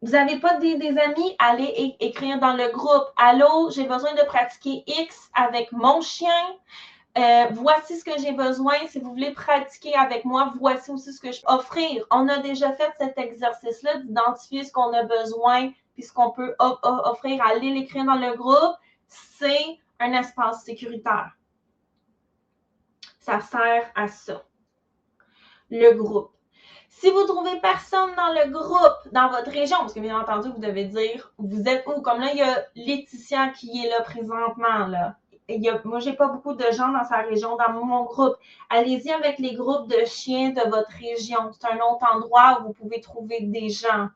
vous 0.02 0.12
n'avez 0.12 0.40
pas 0.40 0.56
des, 0.58 0.76
amis, 0.98 1.36
allez 1.40 1.96
écrire 2.00 2.40
dans 2.40 2.54
le 2.54 2.72
groupe. 2.72 3.08
Allô, 3.18 3.70
j'ai 3.72 3.84
besoin 3.84 4.14
de 4.14 4.26
pratiquer 4.26 4.84
X 4.88 5.30
avec 5.34 5.72
mon 5.74 6.00
chien. 6.00 6.56
Euh, 7.18 7.48
voici 7.52 8.00
ce 8.00 8.06
que 8.06 8.18
j'ai 8.18 8.32
besoin. 8.32 8.76
Si 8.88 9.00
vous 9.00 9.10
voulez 9.10 9.32
pratiquer 9.32 9.94
avec 9.96 10.24
moi, 10.24 10.54
voici 10.58 10.92
aussi 10.92 11.12
ce 11.12 11.20
que 11.20 11.34
je 11.34 11.42
peux 11.42 11.52
offrir. 11.52 12.06
On 12.12 12.30
a 12.30 12.38
déjà 12.38 12.72
fait 12.74 12.92
cet 12.98 13.18
exercice-là 13.18 13.98
d'identifier 13.98 14.64
ce 14.64 14.72
qu'on 14.72 14.94
a 14.94 15.04
besoin 15.04 15.72
puis 15.94 16.04
ce 16.04 16.14
qu'on 16.14 16.32
peut 16.32 16.56
offrir. 16.60 17.44
Allez 17.46 17.72
l'écrire 17.72 18.06
dans 18.06 18.16
le 18.16 18.38
groupe. 18.38 18.78
C'est 19.08 19.80
un 20.00 20.14
espace 20.14 20.64
sécuritaire. 20.64 21.32
Ça 23.20 23.42
sert 23.42 23.92
à 23.96 24.08
ça. 24.08 24.46
Le 25.70 25.92
groupe. 25.92 26.32
Si 27.00 27.10
vous 27.12 27.24
trouvez 27.24 27.58
personne 27.62 28.14
dans 28.18 28.34
le 28.34 28.52
groupe, 28.52 29.14
dans 29.14 29.30
votre 29.30 29.50
région, 29.50 29.78
parce 29.78 29.94
que 29.94 30.02
bien 30.02 30.20
entendu, 30.20 30.50
vous 30.50 30.60
devez 30.60 30.84
dire 30.84 31.32
vous 31.38 31.62
êtes 31.62 31.86
où. 31.88 32.02
Comme 32.02 32.20
là, 32.20 32.32
il 32.34 32.40
y 32.40 32.42
a 32.42 32.66
Laetitia 32.76 33.50
qui 33.50 33.86
est 33.86 33.90
là 33.90 34.02
présentement. 34.02 34.86
Là. 34.88 35.16
Il 35.48 35.64
y 35.64 35.70
a, 35.70 35.80
moi, 35.86 36.00
pas 36.18 36.28
beaucoup 36.28 36.56
de 36.56 36.66
gens 36.74 36.90
dans 36.90 37.06
sa 37.06 37.20
région, 37.20 37.56
dans 37.56 37.72
mon 37.72 38.04
groupe. 38.04 38.36
Allez-y 38.70 39.12
avec 39.12 39.40
les 39.40 39.56
groupes 39.56 39.88
de 39.88 40.04
chiens 40.04 40.50
de 40.50 40.70
votre 40.70 40.92
région. 40.92 41.52
C'est 41.54 41.72
un 41.72 41.78
autre 41.78 42.06
endroit 42.14 42.60
où 42.60 42.68
vous 42.68 42.74
pouvez 42.74 43.00
trouver 43.00 43.44
des 43.44 43.70
gens. 43.70 44.10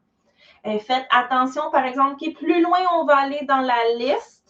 Euh, 0.66 0.78
faites 0.80 1.08
attention, 1.10 1.72
par 1.72 1.86
exemple, 1.86 2.18
qui 2.18 2.32
plus 2.32 2.62
loin 2.62 2.80
on 2.98 3.06
va 3.06 3.16
aller 3.16 3.46
dans 3.48 3.62
la 3.62 3.94
liste, 3.96 4.43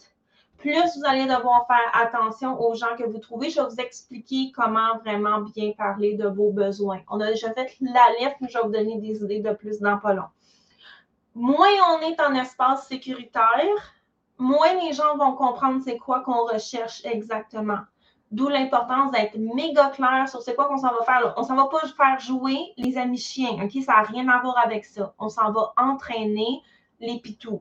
plus 0.64 0.96
vous 0.96 1.04
allez 1.04 1.26
devoir 1.26 1.66
faire 1.66 1.90
attention 1.92 2.58
aux 2.58 2.74
gens 2.74 2.96
que 2.96 3.04
vous 3.04 3.18
trouvez. 3.18 3.50
Je 3.50 3.60
vais 3.60 3.68
vous 3.68 3.80
expliquer 3.80 4.50
comment 4.56 4.96
vraiment 5.04 5.42
bien 5.42 5.72
parler 5.76 6.14
de 6.14 6.26
vos 6.26 6.52
besoins. 6.52 7.00
On 7.10 7.20
a 7.20 7.26
déjà 7.26 7.52
fait 7.52 7.76
la 7.82 8.06
liste, 8.18 8.36
mais 8.40 8.48
je 8.48 8.56
vais 8.56 8.64
vous 8.64 8.72
donner 8.72 8.98
des 8.98 9.22
idées 9.22 9.40
de 9.40 9.52
plus 9.52 9.80
dans 9.80 9.98
pas 9.98 10.14
long. 10.14 10.30
Moins 11.34 11.68
on 11.90 12.00
est 12.00 12.18
en 12.18 12.34
espace 12.34 12.88
sécuritaire, 12.88 13.92
moins 14.38 14.72
les 14.82 14.94
gens 14.94 15.18
vont 15.18 15.32
comprendre 15.32 15.82
c'est 15.84 15.98
quoi 15.98 16.20
qu'on 16.20 16.46
recherche 16.46 17.04
exactement. 17.04 17.80
D'où 18.30 18.48
l'importance 18.48 19.10
d'être 19.12 19.36
méga 19.36 19.90
clair 19.90 20.26
sur 20.30 20.40
c'est 20.40 20.54
quoi 20.54 20.66
qu'on 20.66 20.78
s'en 20.78 20.94
va 20.94 21.04
faire. 21.04 21.34
On 21.36 21.42
ne 21.42 21.46
s'en 21.46 21.56
va 21.56 21.66
pas 21.66 21.86
faire 21.88 22.18
jouer 22.18 22.58
les 22.78 22.96
amis 22.96 23.18
chiens? 23.18 23.68
Ça 23.84 23.92
n'a 23.92 24.02
rien 24.02 24.26
à 24.28 24.40
voir 24.40 24.56
avec 24.64 24.86
ça. 24.86 25.12
On 25.18 25.28
s'en 25.28 25.52
va 25.52 25.74
entraîner 25.76 26.62
les 27.00 27.20
pitous. 27.20 27.60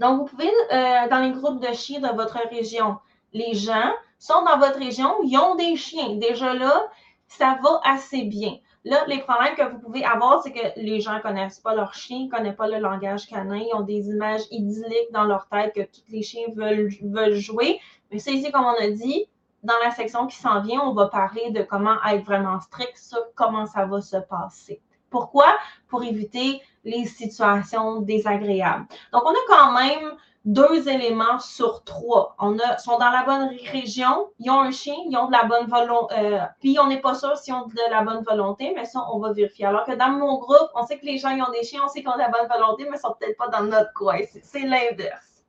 Donc, 0.00 0.18
vous 0.18 0.24
pouvez, 0.24 0.50
euh, 0.72 1.08
dans 1.10 1.20
les 1.20 1.30
groupes 1.30 1.60
de 1.60 1.72
chiens 1.74 2.00
de 2.00 2.08
votre 2.16 2.38
région, 2.48 2.96
les 3.34 3.52
gens 3.52 3.92
sont 4.18 4.42
dans 4.44 4.58
votre 4.58 4.78
région, 4.78 5.14
ils 5.22 5.36
ont 5.36 5.56
des 5.56 5.76
chiens. 5.76 6.16
Déjà 6.16 6.54
là, 6.54 6.88
ça 7.28 7.58
va 7.62 7.80
assez 7.84 8.22
bien. 8.22 8.56
Là, 8.84 9.04
les 9.06 9.18
problèmes 9.18 9.54
que 9.54 9.70
vous 9.70 9.78
pouvez 9.78 10.02
avoir, 10.02 10.42
c'est 10.42 10.52
que 10.52 10.80
les 10.80 11.00
gens 11.02 11.16
ne 11.16 11.20
connaissent 11.20 11.60
pas 11.60 11.74
leurs 11.74 11.92
chiens, 11.92 12.24
ne 12.24 12.30
connaissent 12.30 12.56
pas 12.56 12.66
le 12.66 12.78
langage 12.78 13.26
canin, 13.26 13.58
ils 13.58 13.74
ont 13.74 13.82
des 13.82 14.08
images 14.08 14.40
idylliques 14.50 15.12
dans 15.12 15.24
leur 15.24 15.46
tête 15.48 15.74
que 15.74 15.82
tous 15.82 16.10
les 16.10 16.22
chiens 16.22 16.46
veulent, 16.56 16.88
veulent 17.02 17.34
jouer. 17.34 17.78
Mais 18.10 18.18
c'est 18.18 18.32
ici, 18.32 18.50
comme 18.50 18.64
on 18.64 18.82
a 18.82 18.88
dit, 18.88 19.26
dans 19.62 19.78
la 19.84 19.90
section 19.90 20.26
qui 20.26 20.36
s'en 20.36 20.62
vient, 20.62 20.80
on 20.80 20.94
va 20.94 21.08
parler 21.08 21.50
de 21.50 21.62
comment 21.62 22.02
être 22.06 22.24
vraiment 22.24 22.58
strict 22.58 22.96
sur 22.96 23.20
comment 23.34 23.66
ça 23.66 23.84
va 23.84 24.00
se 24.00 24.16
passer. 24.16 24.80
Pourquoi? 25.10 25.56
Pour 25.88 26.02
éviter 26.04 26.62
les 26.84 27.04
situations 27.04 28.00
désagréables. 28.00 28.86
Donc, 29.12 29.22
on 29.24 29.30
a 29.30 29.46
quand 29.48 29.72
même 29.72 30.16
deux 30.44 30.88
éléments 30.88 31.38
sur 31.38 31.84
trois. 31.84 32.34
On 32.38 32.58
a, 32.58 32.78
sont 32.78 32.98
dans 32.98 33.10
la 33.10 33.24
bonne 33.24 33.50
région, 33.70 34.30
ils 34.38 34.50
ont 34.50 34.60
un 34.60 34.70
chien, 34.70 34.94
ils 35.06 35.16
ont 35.16 35.26
de 35.26 35.32
la 35.32 35.44
bonne 35.44 35.66
volonté, 35.66 36.14
euh, 36.18 36.40
puis 36.60 36.78
on 36.80 36.86
n'est 36.86 37.00
pas 37.00 37.14
sûr 37.14 37.36
s'ils 37.36 37.52
ont 37.52 37.66
de 37.66 37.90
la 37.90 38.02
bonne 38.02 38.24
volonté, 38.24 38.72
mais 38.74 38.86
ça, 38.86 39.04
on 39.12 39.18
va 39.18 39.32
vérifier. 39.32 39.66
Alors 39.66 39.84
que 39.84 39.92
dans 39.92 40.08
mon 40.08 40.38
groupe, 40.38 40.70
on 40.74 40.86
sait 40.86 40.98
que 40.98 41.04
les 41.04 41.18
gens 41.18 41.30
ils 41.30 41.42
ont 41.42 41.50
des 41.50 41.62
chiens, 41.62 41.82
on 41.84 41.88
sait 41.88 42.00
qu'ils 42.00 42.08
ont 42.08 42.14
de 42.14 42.20
la 42.20 42.30
bonne 42.30 42.48
volonté, 42.48 42.86
mais 42.90 42.96
ils 42.96 43.00
sont 43.00 43.14
peut-être 43.20 43.36
pas 43.36 43.48
dans 43.48 43.64
notre 43.64 43.92
coin. 43.92 44.18
C'est 44.42 44.62
l'inverse. 44.62 45.44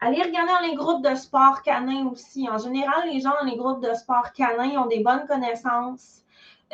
Allez 0.00 0.22
regarder 0.22 0.52
dans 0.52 0.68
les 0.68 0.74
groupes 0.74 1.02
de 1.02 1.14
sport 1.14 1.62
canin 1.62 2.08
aussi. 2.08 2.48
En 2.50 2.58
général, 2.58 3.08
les 3.10 3.20
gens 3.20 3.32
dans 3.40 3.46
les 3.46 3.56
groupes 3.56 3.82
de 3.82 3.94
sport 3.94 4.32
canin 4.32 4.82
ont 4.82 4.86
des 4.86 5.00
bonnes 5.00 5.26
connaissances 5.26 6.22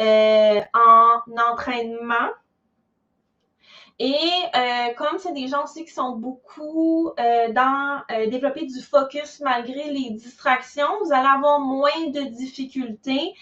euh, 0.00 0.60
en 0.72 1.20
entraînement 1.50 2.30
et 3.98 4.16
euh, 4.56 4.94
comme 4.96 5.18
c'est 5.18 5.34
des 5.34 5.48
gens 5.48 5.64
aussi 5.64 5.84
qui 5.84 5.92
sont 5.92 6.16
beaucoup 6.16 7.12
euh, 7.20 7.52
dans 7.52 8.00
développer 8.30 8.64
du 8.64 8.80
focus 8.80 9.40
malgré 9.40 9.90
les 9.90 10.10
distractions, 10.10 10.88
vous 11.04 11.12
allez 11.12 11.28
avoir 11.28 11.60
moins 11.60 12.08
de 12.08 12.22
difficultés 12.22 13.34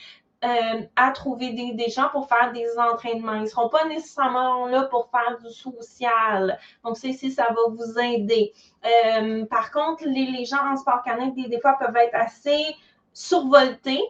à 0.43 1.11
trouver 1.13 1.53
des, 1.53 1.91
gens 1.91 2.09
pour 2.13 2.27
faire 2.27 2.51
des 2.53 2.67
entraînements. 2.79 3.35
Ils 3.35 3.43
ne 3.43 3.47
seront 3.47 3.69
pas 3.69 3.85
nécessairement 3.85 4.67
là 4.67 4.85
pour 4.85 5.11
faire 5.11 5.39
du 5.39 5.53
social. 5.53 6.59
Donc, 6.83 6.97
c'est 6.97 7.13
si 7.13 7.31
ça 7.31 7.47
va 7.51 7.61
vous 7.69 7.99
aider. 7.99 8.53
par 9.51 9.71
contre, 9.71 10.05
les, 10.07 10.47
gens 10.47 10.67
en 10.67 10.77
sport 10.77 11.03
canin, 11.05 11.29
des, 11.29 11.47
des 11.47 11.61
fois, 11.61 11.77
peuvent 11.79 11.97
être 11.97 12.15
assez 12.15 12.75
survoltés. 13.13 14.03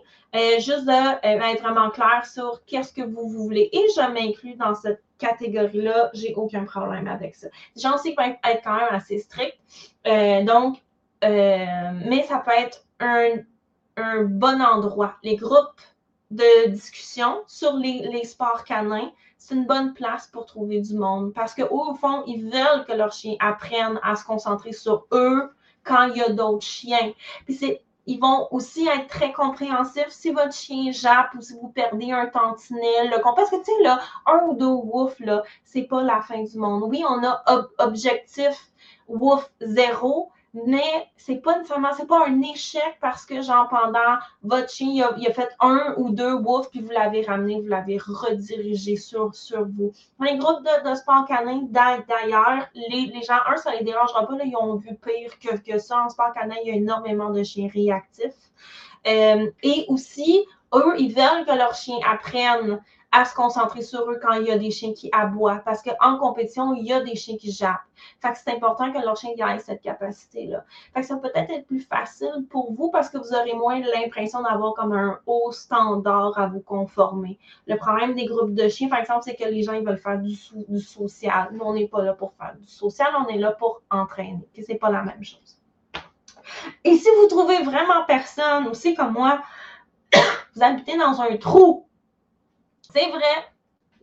Juste 0.59 0.85
d'être 0.85 1.63
vraiment 1.63 1.91
clair 1.91 2.25
sur 2.25 2.65
qu'est-ce 2.65 2.93
que 2.93 3.03
vous 3.03 3.29
voulez. 3.29 3.69
Et 3.73 3.85
je 3.97 4.13
m'inclus 4.13 4.55
dans 4.55 4.75
cette 4.75 5.03
catégorie-là, 5.21 6.11
j'ai 6.15 6.35
aucun 6.35 6.65
problème 6.65 7.07
avec 7.07 7.37
ça. 7.37 7.47
J'en 7.77 7.97
sais 7.99 8.15
peut 8.15 8.25
être 8.25 8.63
quand 8.65 8.75
même 8.75 8.89
assez 8.91 9.19
strict. 9.19 9.57
Euh, 10.07 10.43
donc, 10.43 10.83
euh, 11.23 11.91
mais 12.07 12.23
ça 12.25 12.39
peut 12.39 12.53
être 12.57 12.85
un, 12.99 13.37
bon 14.25 14.63
endroit. 14.63 15.17
Les 15.23 15.37
groupes 15.37 15.81
de 16.31 16.71
discussion 16.71 17.43
sur 17.47 17.75
les, 17.77 18.25
sports 18.25 18.65
canins, 18.65 19.13
c'est 19.37 19.55
une 19.55 19.67
bonne 19.67 19.93
place 19.93 20.27
pour 20.27 20.47
trouver 20.47 20.81
du 20.81 20.95
monde 20.95 21.35
parce 21.35 21.55
qu'au 21.55 21.95
fond, 21.95 22.23
ils 22.27 22.45
veulent 22.45 22.87
que 22.87 22.93
leurs 22.93 23.13
chiens 23.13 23.37
apprennent 23.41 24.01
à 24.03 24.17
se 24.17 24.25
concentrer 24.25 24.73
sur 24.73 25.07
eux 25.13 25.51
quand 25.85 26.07
il 26.07 26.17
y 26.17 26.23
a 26.23 26.31
d'autres 26.31 26.65
chiens. 26.65 27.13
Puis 27.45 27.55
c'est 27.55 27.83
ils 28.11 28.19
vont 28.19 28.49
aussi 28.51 28.89
être 28.89 29.07
très 29.07 29.33
compréhensifs 29.33 30.09
si 30.09 30.33
votre 30.33 30.53
chien 30.53 30.91
jappe 30.91 31.33
ou 31.37 31.41
si 31.41 31.55
vous 31.55 31.69
perdez 31.69 32.11
un 32.11 32.27
tantinet. 32.27 33.09
parce 33.23 33.51
que, 33.51 33.57
tu 33.59 33.67
sais, 33.67 33.83
là, 33.85 34.01
un 34.27 34.41
ou 34.49 34.55
deux 34.55 34.67
wouf, 34.67 35.15
là, 35.21 35.45
c'est 35.63 35.85
pas 35.85 36.03
la 36.03 36.21
fin 36.21 36.43
du 36.43 36.59
monde. 36.59 36.83
Oui, 36.83 37.05
on 37.09 37.23
a 37.25 37.45
objectif 37.79 38.73
wouf 39.07 39.49
zéro, 39.61 40.33
mais 40.53 41.09
c'est 41.17 41.37
pas 41.37 41.57
nécessairement, 41.59 41.93
c'est 41.97 42.09
pas 42.09 42.27
un 42.27 42.43
échec 42.43 42.99
parce 43.01 43.25
que, 43.25 43.41
genre, 43.41 43.69
pendant 43.69 44.19
votre 44.43 44.69
chien, 44.69 45.13
il 45.17 45.27
a, 45.27 45.33
fait 45.33 45.51
un 45.61 45.95
ou 45.97 46.11
deux 46.11 46.35
woofs, 46.35 46.71
puis 46.71 46.81
vous 46.81 46.91
l'avez 46.91 47.23
ramené, 47.23 47.61
vous 47.61 47.69
l'avez 47.69 47.99
redirigé 47.99 48.97
sur, 48.97 49.33
sur 49.35 49.65
vous. 49.65 49.93
Dans 50.19 50.27
les 50.27 50.39
groupes 50.39 50.65
de, 50.65 50.95
sport 50.95 51.25
canin, 51.27 51.63
d'ailleurs, 51.71 52.67
les, 52.75 53.23
gens, 53.23 53.39
un, 53.47 53.57
ça 53.57 53.75
les 53.77 53.85
dérangera 53.85 54.27
pas, 54.27 54.35
ils 54.45 54.57
ont 54.57 54.77
vu 54.77 54.97
pire 54.97 55.39
que, 55.39 55.57
que 55.57 55.79
ça. 55.79 56.05
En 56.05 56.09
sport 56.09 56.33
canin, 56.35 56.57
il 56.65 56.69
y 56.69 56.73
a 56.73 56.77
énormément 56.77 57.31
de 57.31 57.43
chiens 57.45 57.69
réactifs. 57.73 58.51
Euh, 59.07 59.51
et 59.63 59.87
aussi, 59.89 60.45
eux, 60.75 60.95
ils 60.99 61.15
veulent 61.15 61.47
que 61.47 61.57
leurs 61.57 61.75
chiens 61.75 61.99
apprennent 62.07 62.81
à 63.13 63.25
se 63.25 63.35
concentrer 63.35 63.83
sur 63.83 64.09
eux 64.11 64.21
quand 64.23 64.35
il 64.35 64.47
y 64.47 64.51
a 64.51 64.59
des 64.59 64.71
chiens 64.71 64.93
qui 64.93 65.11
aboient. 65.13 65.61
Parce 65.65 65.83
qu'en 65.83 66.19
compétition, 66.19 66.75
il 66.75 66.87
y 66.87 66.93
a 66.93 67.01
des 67.01 67.17
chiens 67.17 67.37
qui 67.37 67.51
jappent. 67.51 67.81
Fait 68.21 68.33
que 68.33 68.39
c'est 68.39 68.53
important 68.53 68.93
que 68.93 68.99
leur 68.99 69.17
chien 69.17 69.31
ait 69.31 69.59
cette 69.59 69.83
capacité-là. 69.83 70.65
Fait 70.95 71.01
que 71.01 71.07
ça 71.07 71.17
peut 71.17 71.31
être 71.35 71.51
être 71.51 71.67
plus 71.67 71.81
facile 71.81 72.47
pour 72.51 72.73
vous 72.73 72.91
parce 72.91 73.09
que 73.09 73.19
vous 73.19 73.35
aurez 73.35 73.55
moins 73.55 73.81
l'impression 73.81 74.43
d'avoir 74.43 74.75
comme 74.75 74.93
un 74.93 75.19
haut 75.27 75.51
standard 75.51 76.39
à 76.39 76.47
vous 76.47 76.61
conformer. 76.61 77.39
Le 77.67 77.77
problème 77.77 78.15
des 78.15 78.27
groupes 78.27 78.55
de 78.55 78.69
chiens, 78.69 78.89
par 78.89 79.01
exemple, 79.01 79.23
c'est 79.25 79.35
que 79.35 79.45
les 79.45 79.63
gens 79.63 79.73
ils 79.73 79.85
veulent 79.85 79.99
faire 79.99 80.19
du, 80.19 80.37
social. 80.81 81.49
Nous, 81.53 81.65
on 81.65 81.75
n'est 81.75 81.89
pas 81.89 82.03
là 82.03 82.15
pour 82.15 82.33
faire 82.35 82.55
du 82.59 82.67
social, 82.69 83.09
on 83.19 83.29
est 83.29 83.39
là 83.39 83.53
pour 83.53 83.83
entraîner. 83.91 84.49
Ce 84.57 84.63
c'est 84.63 84.77
pas 84.77 84.91
la 84.91 85.03
même 85.03 85.25
chose. 85.25 85.59
Et 86.85 86.97
si 86.97 87.09
vous 87.21 87.27
trouvez 87.29 87.63
vraiment 87.63 88.05
personne, 88.07 88.69
aussi 88.69 88.95
comme 88.95 89.13
moi, 89.13 89.43
vous 90.55 90.63
habitez 90.63 90.97
dans 90.97 91.21
un 91.21 91.37
trou, 91.37 91.87
c'est 92.93 93.09
vrai. 93.09 93.53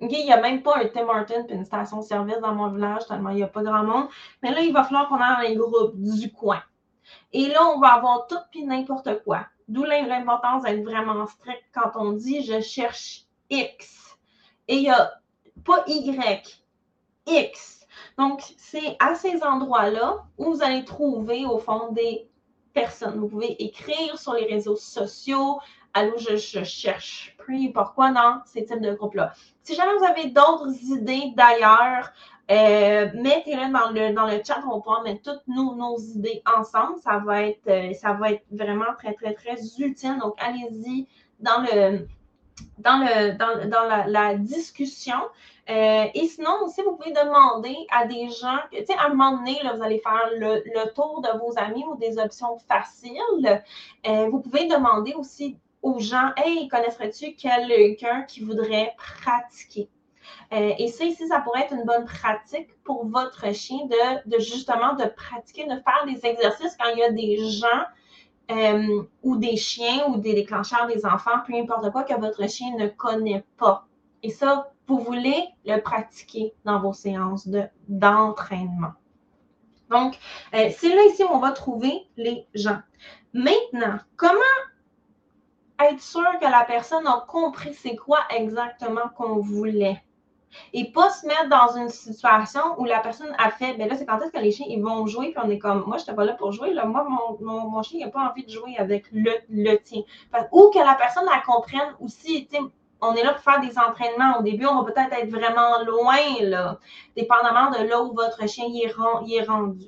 il 0.01 0.07
n'y 0.07 0.31
a 0.31 0.41
même 0.41 0.61
pas 0.61 0.77
un 0.77 0.87
Tim 0.87 1.07
Hortons 1.07 1.45
et 1.49 1.53
une 1.53 1.65
station-service 1.65 2.39
dans 2.39 2.53
mon 2.53 2.69
village, 2.69 3.05
tellement 3.07 3.29
il 3.29 3.37
n'y 3.37 3.43
a 3.43 3.47
pas 3.47 3.63
grand 3.63 3.83
monde. 3.83 4.07
Mais 4.43 4.51
là, 4.51 4.61
il 4.61 4.73
va 4.73 4.83
falloir 4.83 5.09
qu'on 5.09 5.15
aille 5.15 5.35
dans 5.35 5.49
les 5.49 5.55
groupes 5.55 5.95
du 5.95 6.31
coin. 6.31 6.61
Et 7.33 7.47
là, 7.47 7.65
on 7.73 7.79
va 7.79 7.93
avoir 7.93 8.27
tout 8.27 8.39
puis 8.51 8.65
n'importe 8.65 9.23
quoi. 9.23 9.45
D'où 9.67 9.83
l'importance 9.83 10.63
d'être 10.63 10.83
vraiment 10.83 11.25
strict 11.27 11.63
quand 11.73 11.91
on 11.95 12.13
dit 12.13 12.43
je 12.43 12.61
cherche 12.61 13.25
X. 13.49 14.17
Et 14.67 14.77
il 14.77 14.81
n'y 14.83 14.89
a 14.89 15.13
pas 15.65 15.83
Y, 15.87 16.63
X. 17.25 17.85
Donc, 18.17 18.41
c'est 18.57 18.95
à 18.99 19.15
ces 19.15 19.43
endroits-là 19.43 20.25
où 20.37 20.53
vous 20.53 20.63
allez 20.63 20.85
trouver, 20.85 21.45
au 21.45 21.59
fond, 21.59 21.91
des 21.91 22.29
personnes. 22.73 23.19
Vous 23.19 23.27
pouvez 23.27 23.61
écrire 23.63 24.17
sur 24.17 24.33
les 24.33 24.45
réseaux 24.45 24.75
sociaux, 24.75 25.59
allô, 25.97 26.13
je, 26.17 26.63
cherche 26.63 27.35
puis 27.39 27.69
pourquoi 27.69 28.11
dans 28.11 28.41
ces 28.45 28.65
types 28.65 28.81
de 28.81 28.93
groupes-là. 28.93 29.33
Si 29.63 29.73
jamais 29.73 29.95
vous 29.97 30.03
avez 30.03 30.29
d'autres 30.29 30.73
idées 30.83 31.33
d'ailleurs, 31.35 32.11
euh, 32.51 33.09
mettez-les 33.13 33.71
dans 33.71 33.89
le, 33.91 34.13
dans 34.13 34.25
le 34.25 34.41
chat, 34.45 34.59
on 34.65 34.75
va 34.75 34.81
pouvoir 34.81 35.03
mettre 35.03 35.21
toutes 35.21 35.47
nos, 35.47 35.75
nos 35.75 35.97
idées 35.97 36.41
ensemble. 36.57 36.99
Ça 37.01 37.19
va, 37.19 37.43
être, 37.43 37.67
euh, 37.67 37.93
ça 37.93 38.13
va 38.13 38.31
être 38.31 38.43
vraiment 38.51 38.93
très, 38.97 39.13
très, 39.13 39.33
très 39.33 39.55
utile. 39.79 40.17
Donc, 40.19 40.35
allez-y 40.39 41.07
dans 41.39 41.61
le 41.61 42.07
dans, 42.79 42.97
le, 42.97 43.37
dans, 43.37 43.69
dans 43.69 44.09
la, 44.09 44.35
discussion. 44.35 45.19
Euh, 45.69 46.05
et 46.13 46.27
sinon, 46.27 46.63
aussi, 46.63 46.81
vous 46.81 46.95
pouvez 46.95 47.11
demander 47.11 47.75
à 47.91 48.05
des 48.07 48.29
gens, 48.29 48.57
tu 48.71 48.83
sais, 48.85 48.95
à 48.97 49.05
un 49.05 49.09
moment 49.09 49.37
donné, 49.37 49.59
là, 49.63 49.73
vous 49.73 49.83
allez 49.83 49.99
faire 49.99 50.29
le, 50.37 50.93
tour 50.93 51.21
de 51.21 51.37
vos 51.37 51.53
amis 51.57 51.83
ou 51.85 51.95
des 51.97 52.17
options 52.17 52.57
faciles. 52.67 53.63
Vous 54.05 54.39
pouvez 54.39 54.67
demander 54.67 55.13
aussi 55.13 55.57
aux 55.87 55.99
gens, 55.99 56.31
hey, 56.35 56.67
connaisserais-tu 56.67 57.33
quelqu'un 57.35 58.23
qui 58.23 58.43
voudrait 58.43 58.93
pratiquer? 58.97 59.89
Euh, 60.51 60.73
et 60.77 60.89
ça, 60.89 61.05
ici, 61.05 61.25
ça 61.29 61.39
pourrait 61.39 61.61
être 61.61 61.73
une 61.73 61.85
bonne 61.85 62.03
pratique 62.03 62.67
pour 62.83 63.07
votre 63.07 63.53
chien 63.53 63.87
de, 64.25 64.39
justement 64.39 64.95
de 64.95 65.05
pratiquer, 65.05 65.63
de 65.63 65.79
faire 65.79 66.05
des 66.05 66.25
exercices 66.25 66.75
quand 66.77 66.89
il 66.91 66.99
y 66.99 67.03
a 67.03 67.11
des 67.11 67.37
gens 67.49 67.85
euh, 68.51 69.03
ou 69.23 69.37
des 69.37 69.55
chiens 69.55 70.07
ou 70.09 70.17
des 70.17 70.33
déclencheurs 70.33 70.87
des 70.87 71.05
enfants, 71.05 71.39
peu 71.45 71.53
importe 71.53 71.89
quoi, 71.91 72.03
que 72.03 72.19
votre 72.19 72.49
chien 72.49 72.75
ne 72.77 72.87
connaît 72.87 73.45
pas. 73.57 73.87
Et 74.23 74.29
ça, 74.29 74.69
vous 74.87 74.99
voulez 74.99 75.47
le 75.65 75.79
pratiquer 75.79 76.53
dans 76.65 76.81
vos 76.81 76.93
séances 76.93 77.47
d'entraînement. 77.87 78.91
Donc, 79.89 80.19
euh, 80.53 80.69
c'est 80.77 80.93
là 80.93 81.01
ici 81.05 81.23
où 81.23 81.29
on 81.31 81.39
va 81.39 81.51
trouver 81.51 82.09
les 82.17 82.45
gens. 82.53 82.79
Maintenant, 83.33 83.99
comment 84.17 84.35
être 85.79 86.01
sûr 86.01 86.27
que 86.39 86.45
la 86.45 86.63
personne 86.65 87.05
a 87.07 87.25
compris 87.27 87.73
c'est 87.73 87.95
quoi 87.95 88.19
exactement 88.29 89.09
qu'on 89.15 89.37
voulait? 89.37 90.01
Et 90.73 90.91
pas 90.91 91.09
se 91.09 91.27
mettre 91.27 91.49
dans 91.49 91.75
une 91.77 91.89
situation 91.89 92.61
où 92.77 92.85
la 92.85 92.99
personne 92.99 93.33
a 93.37 93.51
fait, 93.51 93.73
ben 93.73 93.87
là, 93.87 93.95
c'est 93.95 94.05
quand 94.05 94.19
est-ce 94.21 94.31
que 94.31 94.39
les 94.39 94.51
chiens, 94.51 94.65
ils 94.69 94.81
vont 94.81 95.05
jouer, 95.05 95.31
puis 95.31 95.41
on 95.43 95.49
est 95.49 95.59
comme, 95.59 95.83
moi, 95.85 95.97
je 95.97 96.03
n'étais 96.03 96.15
pas 96.15 96.25
là 96.25 96.33
pour 96.33 96.51
jouer, 96.51 96.73
là, 96.73 96.85
moi, 96.85 97.05
mon, 97.07 97.69
mon, 97.69 97.83
chien, 97.83 97.99
il 97.99 98.05
n'a 98.05 98.11
pas 98.11 98.29
envie 98.29 98.45
de 98.45 98.49
jouer 98.49 98.75
avec 98.77 99.05
le, 99.11 99.31
le 99.49 99.75
tien. 99.77 100.01
ou 100.51 100.71
que 100.73 100.79
la 100.79 100.95
personne, 100.95 101.25
la 101.25 101.41
comprenne 101.41 101.95
aussi, 101.99 102.47
on 103.01 103.13
est 103.15 103.23
là 103.23 103.33
pour 103.33 103.43
faire 103.43 103.61
des 103.61 103.77
entraînements. 103.77 104.39
Au 104.39 104.41
début, 104.41 104.65
on 104.65 104.81
va 104.81 104.91
peut-être 104.91 105.13
être 105.13 105.29
vraiment 105.29 105.83
loin, 105.83 106.17
là, 106.41 106.79
dépendamment 107.15 107.71
de 107.71 107.87
là 107.87 108.01
où 108.01 108.13
votre 108.13 108.47
chien 108.47 108.65
y 108.65 108.83
est, 108.83 109.43
rendu. 109.43 109.85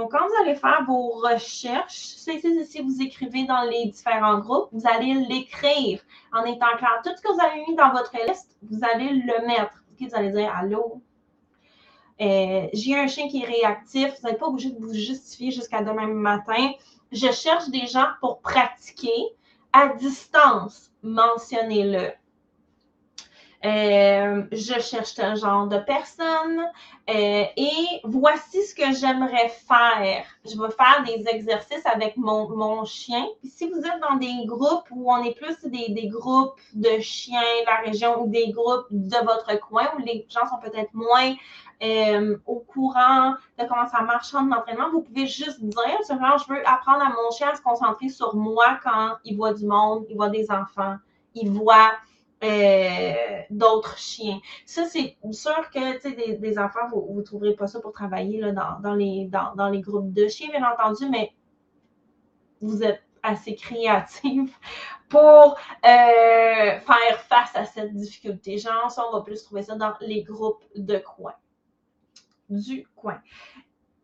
Donc, 0.00 0.12
quand 0.12 0.26
vous 0.26 0.34
allez 0.42 0.54
faire 0.54 0.82
vos 0.86 1.10
recherches, 1.10 2.14
si 2.16 2.80
vous 2.80 3.02
écrivez 3.02 3.44
dans 3.44 3.64
les 3.64 3.84
différents 3.88 4.38
groupes, 4.38 4.70
vous 4.72 4.88
allez 4.88 5.12
l'écrire 5.12 6.00
en 6.32 6.42
étant 6.44 6.74
clair. 6.78 7.02
Tout 7.04 7.10
ce 7.14 7.20
que 7.20 7.30
vous 7.30 7.38
avez 7.38 7.60
mis 7.68 7.76
dans 7.76 7.92
votre 7.92 8.12
liste, 8.26 8.56
vous 8.62 8.80
allez 8.82 9.10
le 9.10 9.46
mettre 9.46 9.74
vous 10.00 10.14
allez 10.14 10.30
dire 10.30 10.50
Allô, 10.56 11.02
euh, 12.22 12.66
j'ai 12.72 12.98
un 12.98 13.08
chien 13.08 13.28
qui 13.28 13.42
est 13.42 13.46
réactif, 13.46 14.14
vous 14.22 14.28
n'êtes 14.28 14.38
pas 14.38 14.46
obligé 14.46 14.70
de 14.70 14.78
vous 14.78 14.94
justifier 14.94 15.50
jusqu'à 15.50 15.82
demain 15.82 16.06
matin. 16.06 16.72
Je 17.12 17.30
cherche 17.30 17.68
des 17.68 17.86
gens 17.86 18.08
pour 18.20 18.40
pratiquer 18.40 19.12
à 19.74 19.88
distance. 19.88 20.90
Mentionnez-le. 21.02 22.12
Euh, 23.62 24.44
je 24.52 24.80
cherche 24.80 25.18
un 25.18 25.34
genre 25.34 25.66
de 25.66 25.76
personne 25.76 26.62
euh, 27.10 27.44
et 27.56 28.00
voici 28.04 28.62
ce 28.64 28.74
que 28.74 28.94
j'aimerais 28.98 29.50
faire. 29.50 30.24
Je 30.46 30.58
vais 30.58 30.70
faire 30.70 31.04
des 31.04 31.28
exercices 31.28 31.84
avec 31.84 32.16
mon, 32.16 32.48
mon 32.56 32.86
chien. 32.86 33.26
Si 33.44 33.68
vous 33.68 33.80
êtes 33.80 34.00
dans 34.00 34.16
des 34.16 34.46
groupes 34.46 34.86
où 34.90 35.12
on 35.12 35.22
est 35.24 35.34
plus 35.34 35.58
des, 35.68 35.90
des, 35.90 36.08
groupes 36.08 36.58
de 36.72 37.00
chiens 37.00 37.38
de 37.38 37.66
la 37.66 37.90
région 37.90 38.22
ou 38.22 38.28
des 38.28 38.50
groupes 38.50 38.86
de 38.90 39.16
votre 39.26 39.60
coin 39.60 39.88
où 39.98 40.00
les 40.00 40.26
gens 40.30 40.48
sont 40.48 40.58
peut-être 40.58 40.94
moins 40.94 41.34
euh, 41.82 42.36
au 42.46 42.60
courant 42.60 43.34
de 43.58 43.64
comment 43.66 43.88
ça 43.88 44.02
marche 44.02 44.34
en 44.34 44.50
entraînement, 44.52 44.90
vous 44.90 45.00
pouvez 45.00 45.26
juste 45.26 45.62
dire, 45.62 45.98
je 46.08 46.52
veux 46.52 46.68
apprendre 46.68 47.02
à 47.02 47.08
mon 47.08 47.30
chien 47.30 47.48
à 47.50 47.54
se 47.54 47.62
concentrer 47.62 48.10
sur 48.10 48.34
moi 48.34 48.78
quand 48.82 49.16
il 49.24 49.36
voit 49.36 49.54
du 49.54 49.66
monde, 49.66 50.04
il 50.10 50.16
voit 50.16 50.28
des 50.28 50.50
enfants, 50.50 50.96
il 51.34 51.50
voit 51.50 51.92
euh, 52.42 53.42
d'autres 53.50 53.98
chiens. 53.98 54.40
Ça, 54.64 54.86
c'est 54.86 55.16
sûr 55.32 55.70
que 55.70 56.14
des, 56.14 56.36
des 56.36 56.58
enfants, 56.58 56.88
vous 56.90 57.14
ne 57.18 57.22
trouverez 57.22 57.54
pas 57.54 57.66
ça 57.66 57.80
pour 57.80 57.92
travailler 57.92 58.40
là, 58.40 58.52
dans, 58.52 58.80
dans, 58.80 58.94
les, 58.94 59.26
dans, 59.26 59.54
dans, 59.54 59.68
les 59.68 59.80
groupes 59.80 60.12
de 60.12 60.26
chiens, 60.28 60.48
bien 60.50 60.66
entendu, 60.66 61.08
mais 61.10 61.32
vous 62.60 62.82
êtes 62.82 63.02
assez 63.22 63.54
créatif 63.54 64.58
pour 65.08 65.58
euh, 65.84 66.80
faire 66.80 67.20
face 67.28 67.54
à 67.54 67.64
cette 67.64 67.94
difficulté. 67.94 68.58
Genre, 68.58 68.90
ça, 68.90 69.04
on 69.08 69.12
va 69.12 69.22
plus 69.22 69.42
trouver 69.44 69.62
ça 69.62 69.74
dans 69.74 69.92
les 70.00 70.22
groupes 70.22 70.64
de 70.76 70.98
coin. 70.98 71.34
Du 72.48 72.86
coin. 72.96 73.20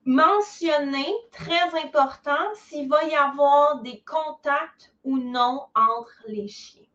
Mentionner, 0.04 1.12
très 1.32 1.82
important, 1.82 2.54
s'il 2.54 2.88
va 2.88 3.02
y 3.04 3.14
avoir 3.14 3.82
des 3.82 4.02
contacts 4.02 4.92
ou 5.02 5.18
non 5.18 5.66
entre 5.74 6.22
les 6.28 6.46
chiens. 6.46 6.85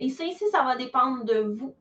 Et 0.00 0.10
ça 0.10 0.24
ici, 0.24 0.44
ça 0.50 0.62
va 0.62 0.76
dépendre 0.76 1.24
de 1.24 1.38
vous. 1.38 1.74